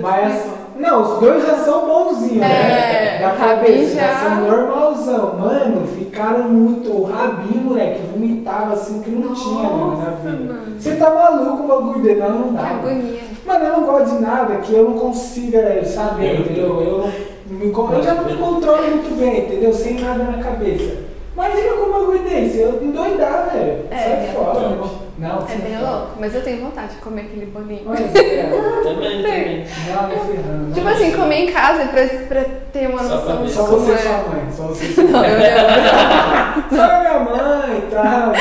Dois 0.00 0.02
Mas, 0.02 0.44
não, 0.78 1.00
os 1.02 1.20
dois 1.20 1.46
já 1.46 1.54
são 1.54 1.86
bonzinhos, 1.86 2.36
né? 2.36 3.16
É, 3.16 3.18
Da 3.22 3.28
Rabin 3.28 3.62
cabeça, 3.62 3.94
já... 3.94 4.06
já- 4.08 4.18
são 4.18 4.40
normalzão. 4.42 5.34
Mano, 5.38 5.86
ficaram 5.86 6.44
muito. 6.50 6.90
O 6.92 7.04
Rabin, 7.04 7.58
moleque, 7.60 8.00
vomitava 8.12 8.74
assim 8.74 9.00
que 9.00 9.08
não 9.10 9.32
tinha 9.34 9.62
mano, 9.70 9.96
na 9.96 10.04
Nossa, 10.10 10.10
vida. 10.22 10.52
mano. 10.52 10.76
Você 10.78 10.96
tá 10.96 11.10
maluco 11.14 11.62
o 11.62 11.66
bagulho 11.66 12.02
dele? 12.02 12.20
Não, 12.20 12.28
não 12.30 12.48
Que 12.48 12.54
dá. 12.56 12.68
agonia. 12.68 13.20
Mano, 13.46 13.64
eu 13.64 13.72
não 13.72 13.84
gosto 13.86 14.16
de 14.16 14.22
nada 14.22 14.56
que 14.56 14.74
eu 14.74 14.84
não 14.90 14.98
consiga 14.98 15.82
saber, 15.84 16.34
Eu- 16.34 16.40
entendeu? 16.40 16.80
Eu, 16.82 17.10
me, 17.54 17.70
con- 17.70 17.90
eu 17.94 18.02
já 18.02 18.14
não 18.14 18.24
me 18.24 18.36
controlo 18.36 18.82
muito 18.82 19.18
bem, 19.18 19.46
entendeu? 19.46 19.72
Sem 19.72 19.94
nada 20.00 20.24
na 20.24 20.42
cabeça. 20.42 20.94
Imagina 21.36 21.72
com 21.74 21.90
um 21.90 21.92
bagulho 21.92 22.18
desse, 22.20 22.58
eu 22.60 22.82
endoidar, 22.82 23.50
velho. 23.52 23.84
É, 23.90 23.94
Sai 23.96 24.12
é 24.12 24.32
fora. 24.34 25.06
Não, 25.18 25.38
É 25.48 25.54
bem 25.56 25.78
louco, 25.80 26.10
mas 26.18 26.34
eu 26.34 26.42
tenho 26.42 26.60
vontade 26.62 26.94
de 26.94 27.00
comer 27.00 27.22
aquele 27.22 27.46
bolinho. 27.46 27.82
Mas 27.84 28.00
é, 28.14 28.42
Também, 28.82 29.20
também. 29.22 29.66
não, 29.86 30.08
me 30.08 30.14
ferrando. 30.32 30.74
Tipo 30.74 30.88
assim, 30.88 31.12
comer 31.12 31.36
em 31.36 31.52
casa 31.52 31.84
pra, 31.86 32.06
pra 32.28 32.44
ter 32.72 32.86
uma 32.88 33.02
Só 33.02 33.18
pra 33.18 33.34
noção 33.34 33.44
de 33.46 33.52
Só 33.52 33.64
como 33.64 33.78
você 33.80 33.92
e 33.92 33.94
é. 33.94 33.98
sua 33.98 34.12
mãe, 34.12 34.46
só 34.54 34.62
você 34.64 34.84
e 34.86 34.92
sua 34.94 35.04
Não, 35.04 35.12
mãe. 35.20 35.30
eu. 35.30 36.76
Só 36.76 37.00
minha 37.00 37.18
mãe 37.20 37.78
e 37.78 37.90
tal. 37.90 38.32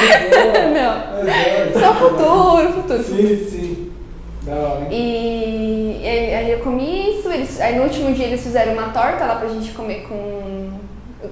Não. 0.73 1.23
Meu 1.23 1.25
Deus. 1.25 1.83
Só 1.83 1.93
futuro, 1.93 2.73
futuro. 2.73 3.03
Sim, 3.03 3.47
sim. 3.49 3.91
Da 4.43 4.53
hora? 4.53 4.87
E 4.91 6.01
aí 6.05 6.35
aí 6.35 6.51
eu 6.51 6.59
comi 6.59 7.17
isso, 7.17 7.31
eles, 7.31 7.59
aí 7.59 7.75
no 7.77 7.83
último 7.83 8.13
dia 8.13 8.27
eles 8.27 8.43
fizeram 8.43 8.73
uma 8.73 8.89
torta 8.89 9.25
lá 9.25 9.35
pra 9.35 9.47
gente 9.49 9.71
comer 9.71 10.05
com 10.07 10.15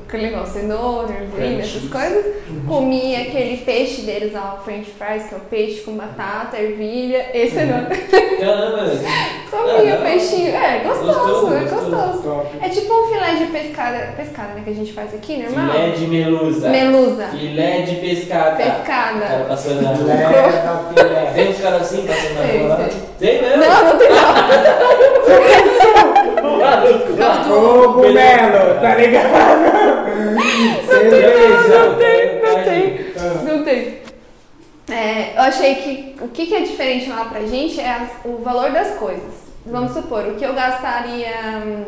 aquele 0.08 0.24
negócio, 0.32 0.54
cenoura, 0.62 1.14
ervilha, 1.14 1.62
essas 1.62 1.90
coisas. 1.90 2.26
Comi 2.68 3.16
aquele 3.16 3.58
peixe 3.58 4.02
deles 4.02 4.34
lá, 4.34 4.58
o 4.60 4.64
french 4.64 4.92
fries, 4.98 5.24
que 5.28 5.36
é 5.36 5.38
o 5.38 5.42
peixe 5.42 5.82
com 5.82 5.94
batata, 5.94 6.58
ervilha 6.58 7.26
e 7.34 7.50
cenoura. 7.50 7.88
Caramba, 8.40 8.84
Comi 9.52 9.92
Ah, 9.92 9.96
o 9.96 10.02
peixinho, 10.02 10.56
é 10.56 10.80
gostoso, 10.80 11.14
Gostoso, 11.14 11.54
é 11.54 11.60
gostoso. 11.60 11.92
gostoso. 11.92 12.48
É 12.62 12.70
tipo 12.70 12.94
um 12.94 13.08
filé 13.14 13.34
de 13.36 13.46
pescada, 13.46 14.14
pescada 14.18 14.54
né, 14.54 14.62
que 14.64 14.70
a 14.72 14.74
gente 14.74 14.94
faz 14.94 15.14
aqui, 15.14 15.38
normal? 15.44 15.72
filé 15.72 15.90
de 15.92 16.08
melusa. 16.08 16.70
Melusa. 16.70 17.28
Filé 17.28 17.82
de 17.82 17.96
pescada. 17.98 18.56
Pescada. 18.56 19.18
O 19.18 19.28
cara 19.28 19.46
passando 19.46 19.82
na 19.82 19.90
rua. 19.90 20.06
Leva, 20.08 20.94
filé. 20.96 21.32
Tem 21.36 21.50
uns 21.50 21.60
caras 21.60 21.82
assim 21.84 22.08
passando 22.08 22.34
na 22.34 22.76
rua. 22.76 22.90
Tem 23.20 23.42
mesmo? 23.42 23.58
Não, 23.58 23.84
não 23.86 23.98
tem 23.98 24.10
não. 24.10 24.24
Cogumelo, 27.48 28.82
tá 28.82 28.96
ligado? 28.96 29.34
Cerveja. 30.86 31.80
Não 31.80 31.96
tem, 31.96 32.42
não 32.42 32.64
tem. 32.64 33.06
Ah. 33.18 33.44
Não 33.44 33.64
tem. 33.64 34.04
É, 34.92 35.34
eu 35.38 35.42
achei 35.44 35.76
que 35.76 36.16
o 36.22 36.28
que, 36.28 36.46
que 36.46 36.56
é 36.56 36.60
diferente 36.62 37.10
lá 37.10 37.26
pra 37.26 37.42
gente 37.42 37.80
é 37.80 37.90
as- 37.90 38.26
o 38.26 38.38
valor 38.44 38.72
das 38.72 38.96
coisas. 38.98 39.44
Vamos 39.66 39.94
supor, 39.94 40.26
o 40.28 40.36
que 40.36 40.46
eu 40.46 40.54
gastaria. 40.54 41.32
hum, 41.66 41.86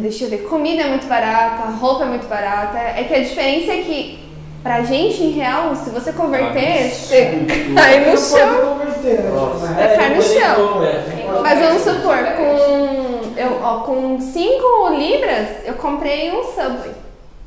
Deixa 0.00 0.24
eu 0.24 0.30
ver, 0.30 0.38
comida 0.48 0.82
é 0.82 0.88
muito 0.88 1.06
barata, 1.06 1.70
roupa 1.70 2.02
é 2.02 2.06
muito 2.08 2.26
barata. 2.26 2.76
É 2.76 3.04
que 3.04 3.14
a 3.14 3.20
diferença 3.20 3.70
é 3.72 3.76
que 3.82 4.18
pra 4.64 4.82
gente, 4.82 5.22
em 5.22 5.30
real, 5.30 5.76
se 5.76 5.90
você 5.90 6.10
converter, 6.12 6.88
você 6.90 7.46
cai 7.76 8.00
no 8.00 8.06
Não 8.12 8.16
chão. 8.16 8.68
converter, 8.70 9.20
né? 9.22 9.30
Vai 9.76 9.96
cair 9.96 10.16
no 10.16 10.22
chão. 10.22 10.68
como, 10.68 10.84
é. 10.84 11.04
Mas 11.42 11.58
vamos 11.60 11.82
supor, 11.82 12.16
com, 12.36 13.38
eu, 13.38 13.60
ó, 13.62 13.80
com 13.80 14.18
5 14.18 14.88
libras, 14.96 15.48
eu 15.66 15.74
comprei 15.74 16.32
um 16.32 16.42
Subway. 16.44 17.03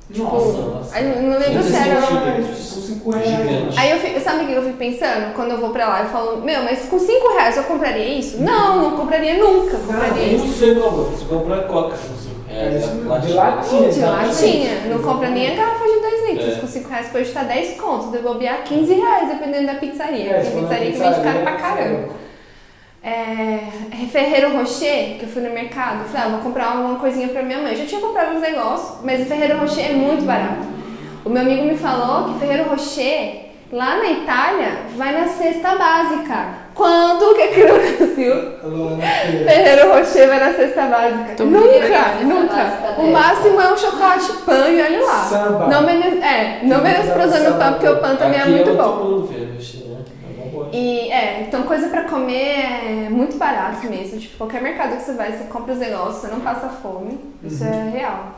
Nossa, 0.10 0.58
nossa. 0.62 1.00
Eu 1.00 1.22
não 1.22 1.38
lembro 1.38 1.62
se 1.64 1.70
Cinco 1.74 1.84
era. 1.90 2.02
centímetros. 2.02 2.74
Com 2.74 2.82
5 2.82 3.12
reais. 3.12 3.30
Gigante. 3.30 3.80
Aí 3.80 3.92
eu 3.92 4.00
fico, 4.00 4.20
sabe 4.22 4.44
o 4.44 4.48
que 4.48 4.54
eu 4.54 4.64
fico 4.64 4.78
pensando? 4.78 5.34
Quando 5.36 5.52
eu 5.52 5.58
vou 5.60 5.70
pra 5.72 5.88
lá, 5.90 6.00
eu 6.04 6.10
falo, 6.10 6.38
meu, 6.42 6.64
mas 6.64 6.86
com 6.88 6.98
5 6.98 7.34
reais 7.34 7.58
eu 7.58 7.64
compraria 7.64 8.06
isso? 8.20 8.42
Não, 8.42 8.82
não 8.82 8.98
compraria 8.98 9.34
nunca. 9.38 9.78
Compraria 9.78 10.38
Não 10.38 10.46
isso. 10.46 10.60
sei 10.60 10.76
como. 10.76 11.04
Você 11.06 11.26
compra 11.26 11.64
coca 11.64 11.90
com 11.90 11.98
5 11.98 12.36
reais. 12.48 12.84
É, 12.86 13.20
de 13.20 13.34
latinha. 13.34 13.90
De 13.90 14.00
latinha, 14.00 14.80
não 14.90 15.00
compra 15.04 15.30
nem 15.30 15.52
a 15.52 15.56
garrafa 15.56 15.86
de 15.86 16.00
2 16.00 16.30
litros. 16.32 16.58
É. 16.58 16.60
Com 16.62 16.68
5 16.68 16.90
reais 16.90 17.08
pode 17.08 17.26
estar 17.26 17.44
10 17.44 17.80
contos, 17.82 18.12
de 18.12 18.20
bobear 18.20 18.64
15 18.64 18.94
reais, 18.94 19.28
dependendo 19.30 19.68
da 19.68 19.76
pizzaria. 19.76 20.32
É, 20.32 20.40
Tem 20.40 20.62
pizzaria 20.62 20.92
que 20.92 20.98
vende 20.98 21.22
caro 21.22 21.40
pra 21.42 21.52
pizzaria, 21.52 21.76
caramba. 21.76 22.27
É, 23.08 23.60
Ferreiro 24.12 24.58
Rocher, 24.58 25.18
que 25.18 25.24
eu 25.24 25.30
fui 25.30 25.42
no 25.42 25.54
mercado, 25.54 26.04
falei, 26.10 26.28
ah, 26.28 26.30
vou 26.32 26.40
comprar 26.42 26.74
alguma 26.74 27.00
coisinha 27.00 27.30
pra 27.30 27.42
minha 27.42 27.60
mãe. 27.60 27.72
Eu 27.72 27.78
já 27.78 27.86
tinha 27.86 28.02
comprado 28.02 28.36
uns 28.36 28.42
negócios, 28.42 28.98
mas 29.02 29.22
o 29.22 29.26
Ferreiro 29.26 29.60
Rocher 29.60 29.92
é 29.92 29.94
muito 29.94 30.26
barato. 30.26 30.68
O 31.24 31.30
meu 31.30 31.42
amigo 31.42 31.64
me 31.64 31.78
falou 31.78 32.34
que 32.34 32.40
Ferreiro 32.42 32.70
Rocher, 32.70 33.46
lá 33.72 33.96
na 33.96 34.12
Itália, 34.12 34.72
vai 34.98 35.14
na 35.18 35.26
cesta 35.26 35.76
básica. 35.76 36.68
Quando 36.76 37.34
que 37.34 37.42
aqui 37.44 37.60
no 37.62 37.74
Brasil 37.76 38.36
Feira. 39.00 39.52
Ferreiro 39.52 39.94
Rocher 39.94 40.28
vai 40.28 40.40
na 40.42 40.54
cesta 40.54 40.82
básica? 40.88 41.34
Tô 41.38 41.46
nunca, 41.46 42.24
nunca. 42.24 43.02
O 43.02 43.08
máximo 43.10 43.62
é 43.62 43.72
um 43.74 43.78
chocolate 43.78 44.34
pan 44.46 44.68
e 44.68 44.82
olha 44.82 45.06
lá. 45.06 45.24
Samba. 45.24 45.68
Não, 45.68 45.82
menos, 45.84 46.22
é, 46.22 46.60
não 46.64 46.82
menosprezando 46.84 47.52
o 47.52 47.58
pan, 47.58 47.72
porque 47.72 47.88
o 47.88 47.98
pan 48.00 48.16
também 48.18 48.38
é 48.38 48.42
Aqui 48.42 48.52
muito 48.52 48.70
outro 48.72 48.84
bom. 48.84 48.96
mundo. 49.04 49.48
E 50.74 51.12
é, 51.12 51.42
então 51.48 51.64
coisa 51.64 51.88
pra 51.90 52.04
comer 52.04 53.06
é 53.06 53.08
muito 53.10 53.38
barato 53.38 53.88
mesmo. 53.88 54.20
Tipo, 54.20 54.38
qualquer 54.38 54.62
mercado 54.62 54.96
que 54.98 55.04
você 55.04 55.14
vai, 55.14 55.32
você 55.32 55.46
compra 55.46 55.74
os 55.74 55.80
negócios, 55.80 56.22
você 56.22 56.28
não 56.28 56.40
passa 56.42 56.70
fome. 56.70 57.20
Isso 57.44 57.64
Uhum. 57.64 57.90
é 57.94 57.98
real. 57.98 58.36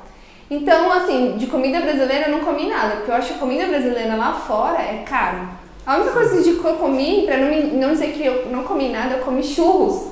Então, 0.52 0.92
assim, 0.92 1.38
de 1.38 1.46
comida 1.48 1.80
brasileira 1.80 2.26
eu 2.28 2.32
não 2.32 2.40
comi 2.40 2.68
nada, 2.68 2.96
porque 2.98 3.12
eu 3.12 3.16
acho 3.16 3.34
que 3.34 3.40
comida 3.40 3.68
brasileira 3.68 4.16
lá 4.16 4.34
fora 4.34 4.82
é 4.82 5.04
caro. 5.08 5.48
A 5.86 5.96
única 5.98 6.12
coisa 6.12 6.42
de 6.44 6.54
que 6.60 6.66
eu 6.66 6.76
comi, 6.76 7.24
pra 7.26 7.38
não, 7.38 7.50
não 7.80 7.92
dizer 7.94 8.14
que 8.14 8.26
eu 8.26 8.48
não 8.52 8.64
comi 8.64 8.90
nada, 8.90 9.16
eu 9.16 9.24
comi 9.24 9.44
churros. 9.44 10.12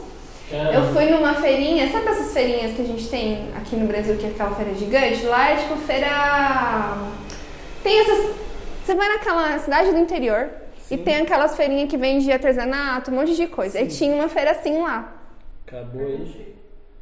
Caramba. 0.49 0.73
Eu 0.73 0.93
fui 0.93 1.05
numa 1.07 1.33
feirinha, 1.33 1.91
sabe 1.91 2.07
essas 2.07 2.31
feirinhas 2.33 2.73
que 2.75 2.81
a 2.81 2.85
gente 2.85 3.07
tem 3.09 3.49
aqui 3.57 3.75
no 3.75 3.85
Brasil, 3.87 4.15
que 4.17 4.25
é 4.25 4.29
aquela 4.29 4.51
feira 4.51 4.73
gigante? 4.75 5.25
Lá 5.25 5.49
é 5.51 5.55
tipo 5.57 5.75
feira. 5.75 6.07
Tem 7.83 7.99
essas. 7.99 8.35
Você 8.85 8.95
vai 8.95 9.07
naquela 9.09 9.57
cidade 9.59 9.91
do 9.91 9.97
interior 9.97 10.49
e 10.89 10.97
tem 10.97 11.17
aquelas 11.17 11.55
feirinhas 11.55 11.89
que 11.89 11.97
vende 11.97 12.31
artesanato, 12.31 13.11
um 13.11 13.15
monte 13.15 13.35
de 13.35 13.47
coisa. 13.47 13.79
E 13.79 13.87
tinha 13.87 14.13
uma 14.15 14.29
feira 14.29 14.51
assim 14.51 14.81
lá. 14.81 15.13
Acabou 15.67 16.01
aí. 16.01 16.55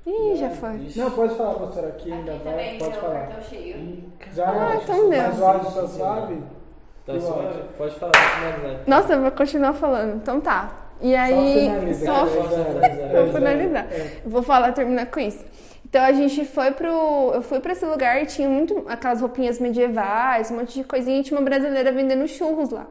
Ih, 0.07 0.35
já 0.35 0.49
foi. 0.51 0.75
Ixi. 0.77 0.99
Não, 0.99 1.09
pode 1.11 1.35
falar, 1.35 1.53
pastora, 1.55 1.87
aqui 1.87 2.11
ainda 2.11 2.33
Aqui 2.35 2.43
vai, 2.43 2.53
também 2.53 2.77
pode 2.77 2.91
tem 2.91 2.99
o 2.99 3.01
falar. 3.01 3.19
cartão 3.21 3.41
cheio. 3.43 4.03
Já, 4.33 4.45
Ah, 4.49 4.79
então 4.83 5.09
deu. 5.09 5.21
mas 5.23 5.39
o 5.39 5.45
áudio 5.45 5.71
tá 5.71 5.87
suave? 5.87 6.37
Tá 7.07 7.13
E 7.15 7.21
suave? 7.21 7.45
áudio? 7.47 7.63
Pode 7.77 7.95
falar, 7.95 8.11
pode 8.11 8.55
finalizar. 8.55 8.83
Nossa, 8.87 9.13
eu 9.13 9.21
vou 9.21 9.31
continuar 9.31 9.73
falando. 9.73 10.15
Então 10.17 10.39
tá. 10.41 10.71
E 11.01 11.15
aí. 11.15 11.69
finaliza, 11.69 12.05
só- 12.05 12.25
né? 12.25 13.11
Vou 13.23 13.33
finalizar. 13.33 13.87
É. 13.91 14.17
Vou 14.25 14.43
falar, 14.43 14.71
terminar 14.73 15.07
com 15.07 15.19
isso. 15.19 15.43
Então 15.87 16.03
a 16.03 16.11
gente 16.11 16.45
foi 16.45 16.71
pro. 16.71 17.31
Eu 17.33 17.41
fui 17.41 17.59
pra 17.59 17.71
esse 17.73 17.85
lugar 17.85 18.21
e 18.21 18.25
tinha 18.27 18.47
muito 18.49 18.85
aquelas 18.87 19.21
roupinhas 19.21 19.59
medievais, 19.59 20.51
um 20.51 20.57
monte 20.57 20.73
de 20.75 20.83
coisinha 20.83 21.19
e 21.19 21.23
tinha 21.23 21.37
uma 21.39 21.43
brasileira 21.45 21.91
vendendo 21.91 22.27
churros 22.27 22.69
lá. 22.69 22.85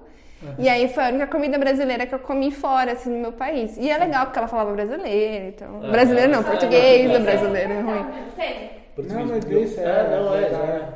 E 0.58 0.68
aí 0.68 0.88
foi 0.88 1.04
a 1.04 1.08
única 1.08 1.26
comida 1.26 1.58
brasileira 1.58 2.06
que 2.06 2.14
eu 2.14 2.18
comi 2.18 2.50
fora, 2.50 2.92
assim, 2.92 3.10
no 3.10 3.18
meu 3.18 3.32
país. 3.32 3.76
E 3.76 3.90
é 3.90 3.96
legal 3.98 4.26
porque 4.26 4.38
ela 4.38 4.48
falava 4.48 4.72
brasileiro, 4.72 5.46
então. 5.46 5.80
Ah, 5.82 5.88
brasileiro 5.90 6.32
não, 6.32 6.40
ah, 6.40 6.44
português, 6.44 7.10
é 7.10 7.18
brasileiro, 7.18 7.72
é 7.72 7.80
ruim. 7.80 8.06
Não, 8.96 9.26
mas 9.26 9.44
deixa, 9.44 9.80
é, 9.80 9.84
É, 9.84 10.20
não, 10.20 10.34
é. 10.34 10.38
é, 10.42 10.44
é. 10.44 10.88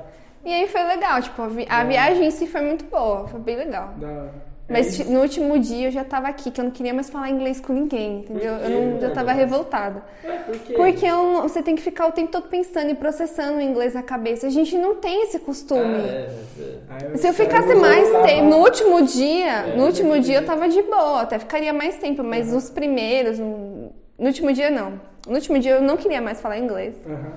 E 0.45 0.53
aí 0.55 0.69
foi 0.69 0.83
legal, 0.85 1.21
tipo, 1.21 1.43
a, 1.43 1.49
vi- 1.49 1.67
a 1.69 1.85
viagem 1.85 2.27
em 2.27 2.31
si 2.31 2.47
foi 2.47 2.61
muito 2.63 2.85
boa, 2.85 3.27
foi 3.29 3.41
bem 3.41 3.57
legal. 3.57 3.89
Da 3.97 4.07
hora. 4.09 4.48
Mas 4.69 4.99
no 5.09 5.21
último 5.21 5.59
dia 5.59 5.89
eu 5.89 5.91
já 5.91 6.05
tava 6.05 6.29
aqui, 6.29 6.51
que 6.51 6.61
eu 6.61 6.65
não 6.65 6.71
queria 6.71 6.93
mais 6.93 7.09
falar 7.09 7.31
inglês 7.31 7.59
com 7.61 7.73
ninguém, 7.73 8.21
entendeu? 8.21 8.53
Eu 8.55 8.71
não, 8.71 9.01
já 9.01 9.11
tava 9.11 9.33
revoltada. 9.33 10.03
Ué, 10.25 10.39
por 10.45 10.59
quê? 10.59 10.75
Porque 10.75 11.07
eu 11.07 11.43
você 11.43 11.63
tem 11.63 11.75
que 11.75 11.83
ficar 11.83 12.07
o 12.07 12.13
tempo 12.13 12.31
todo 12.31 12.49
pensando 12.49 12.91
e 12.91 12.95
processando 12.95 13.59
o 13.59 13.61
inglês 13.63 13.95
na 13.95 14.03
cabeça. 14.03 14.47
A 14.47 14.51
gente 14.51 14.77
não 14.77 14.97
tem 14.97 15.23
esse 15.23 15.39
costume. 15.39 16.03
Ah, 16.91 16.99
é, 17.03 17.15
é. 17.15 17.17
Se 17.17 17.27
eu 17.27 17.33
ficasse 17.33 17.75
mais 17.77 18.09
tempo, 18.27 18.45
no 18.45 18.59
último 18.59 19.03
dia, 19.03 19.47
É, 19.47 19.77
no 19.77 19.87
último 19.87 20.21
dia 20.21 20.37
eu 20.37 20.45
tava 20.45 20.69
de 20.69 20.83
boa, 20.83 21.23
até 21.23 21.39
ficaria 21.39 21.73
mais 21.73 21.97
tempo, 21.97 22.23
mas 22.23 22.49
Uhum. 22.49 22.55
nos 22.55 22.69
primeiros, 22.71 23.39
no, 23.39 23.91
no 24.19 24.27
último 24.27 24.53
dia 24.53 24.71
não. 24.71 25.01
No 25.27 25.35
último 25.35 25.59
dia 25.59 25.73
eu 25.77 25.83
não 25.83 25.97
queria 25.97 26.21
mais 26.21 26.41
falar 26.41 26.59
inglês. 26.59 26.95
Aham. 27.07 27.33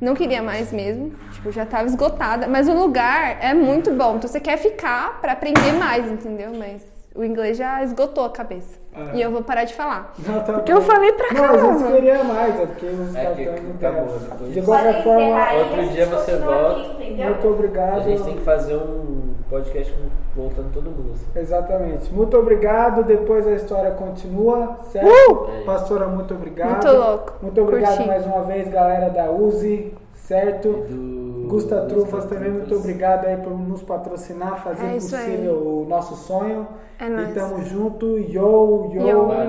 Não 0.00 0.14
queria 0.14 0.42
mais 0.42 0.72
mesmo, 0.72 1.12
tipo, 1.32 1.50
já 1.50 1.64
tava 1.64 1.86
esgotada, 1.86 2.46
mas 2.46 2.68
o 2.68 2.74
lugar 2.74 3.38
é 3.40 3.54
muito 3.54 3.90
bom. 3.92 4.16
Então 4.16 4.28
você 4.28 4.38
quer 4.38 4.58
ficar 4.58 5.20
pra 5.20 5.32
aprender 5.32 5.72
mais, 5.72 6.10
entendeu? 6.10 6.52
Mas 6.54 6.95
o 7.16 7.24
inglês 7.24 7.56
já 7.56 7.82
esgotou 7.82 8.24
a 8.24 8.30
cabeça. 8.30 8.78
Ah. 8.94 9.10
E 9.14 9.20
eu 9.20 9.30
vou 9.30 9.42
parar 9.42 9.64
de 9.64 9.74
falar. 9.74 10.14
Não, 10.26 10.40
tá 10.42 10.52
Porque 10.54 10.72
bom. 10.72 10.78
eu 10.78 10.82
falei 10.82 11.12
pra 11.12 11.32
Não, 11.34 11.44
a 11.44 11.48
gente 11.58 11.60
caramba. 11.82 11.92
queria 11.92 12.24
mais, 12.24 12.60
é 12.60 12.66
porque 12.66 12.86
os 12.86 13.14
É 13.14 13.26
que 13.26 13.44
cartões 13.44 13.62
não 13.62 13.74
acabou, 13.74 14.06
deram. 14.06 14.18
depois. 14.30 14.54
De 14.54 14.62
qualquer 14.62 15.02
forma, 15.04 15.52
outro 15.52 15.88
dia 15.88 16.06
você 16.06 16.36
volta. 16.36 16.80
aqui, 16.92 17.14
muito 17.22 17.48
obrigado. 17.48 17.96
A 17.96 18.00
gente 18.00 18.22
tem 18.22 18.34
que 18.36 18.42
fazer 18.42 18.74
um 18.76 19.34
podcast 19.50 19.94
voltando 20.34 20.72
todo 20.72 20.84
mundo. 20.90 21.12
Assim. 21.14 21.38
Exatamente. 21.40 22.12
Muito 22.12 22.36
obrigado. 22.38 23.02
Depois 23.04 23.46
a 23.46 23.52
história 23.52 23.90
continua, 23.90 24.78
certo? 24.90 25.08
Uh! 25.30 25.64
Pastora, 25.66 26.06
muito 26.06 26.32
obrigado. 26.34 26.70
Muito 26.84 26.88
louco. 26.96 27.32
Muito 27.42 27.60
obrigado 27.60 27.96
Curti. 27.96 28.08
mais 28.08 28.24
uma 28.26 28.42
vez, 28.42 28.68
galera 28.68 29.10
da 29.10 29.30
Uzi, 29.30 29.92
certo? 30.26 30.68
Do 30.88 31.46
Gusta 31.48 31.82
Trufas 31.82 32.24
Gusta 32.24 32.34
também, 32.34 32.50
muito 32.50 32.74
obrigado 32.74 33.24
aí 33.26 33.36
por 33.36 33.56
nos 33.56 33.82
patrocinar, 33.82 34.62
fazer 34.62 34.86
É 34.86 34.94
possível 34.94 35.54
o 35.54 35.86
nosso 35.88 36.16
sonho. 36.16 36.66
É 36.98 37.06
E 37.06 37.08
nóis. 37.10 37.34
tamo 37.34 37.62
junto. 37.62 38.18
Yo, 38.18 38.90
yo. 38.92 39.06
Yo. 39.06 39.26
Valeu. 39.26 39.40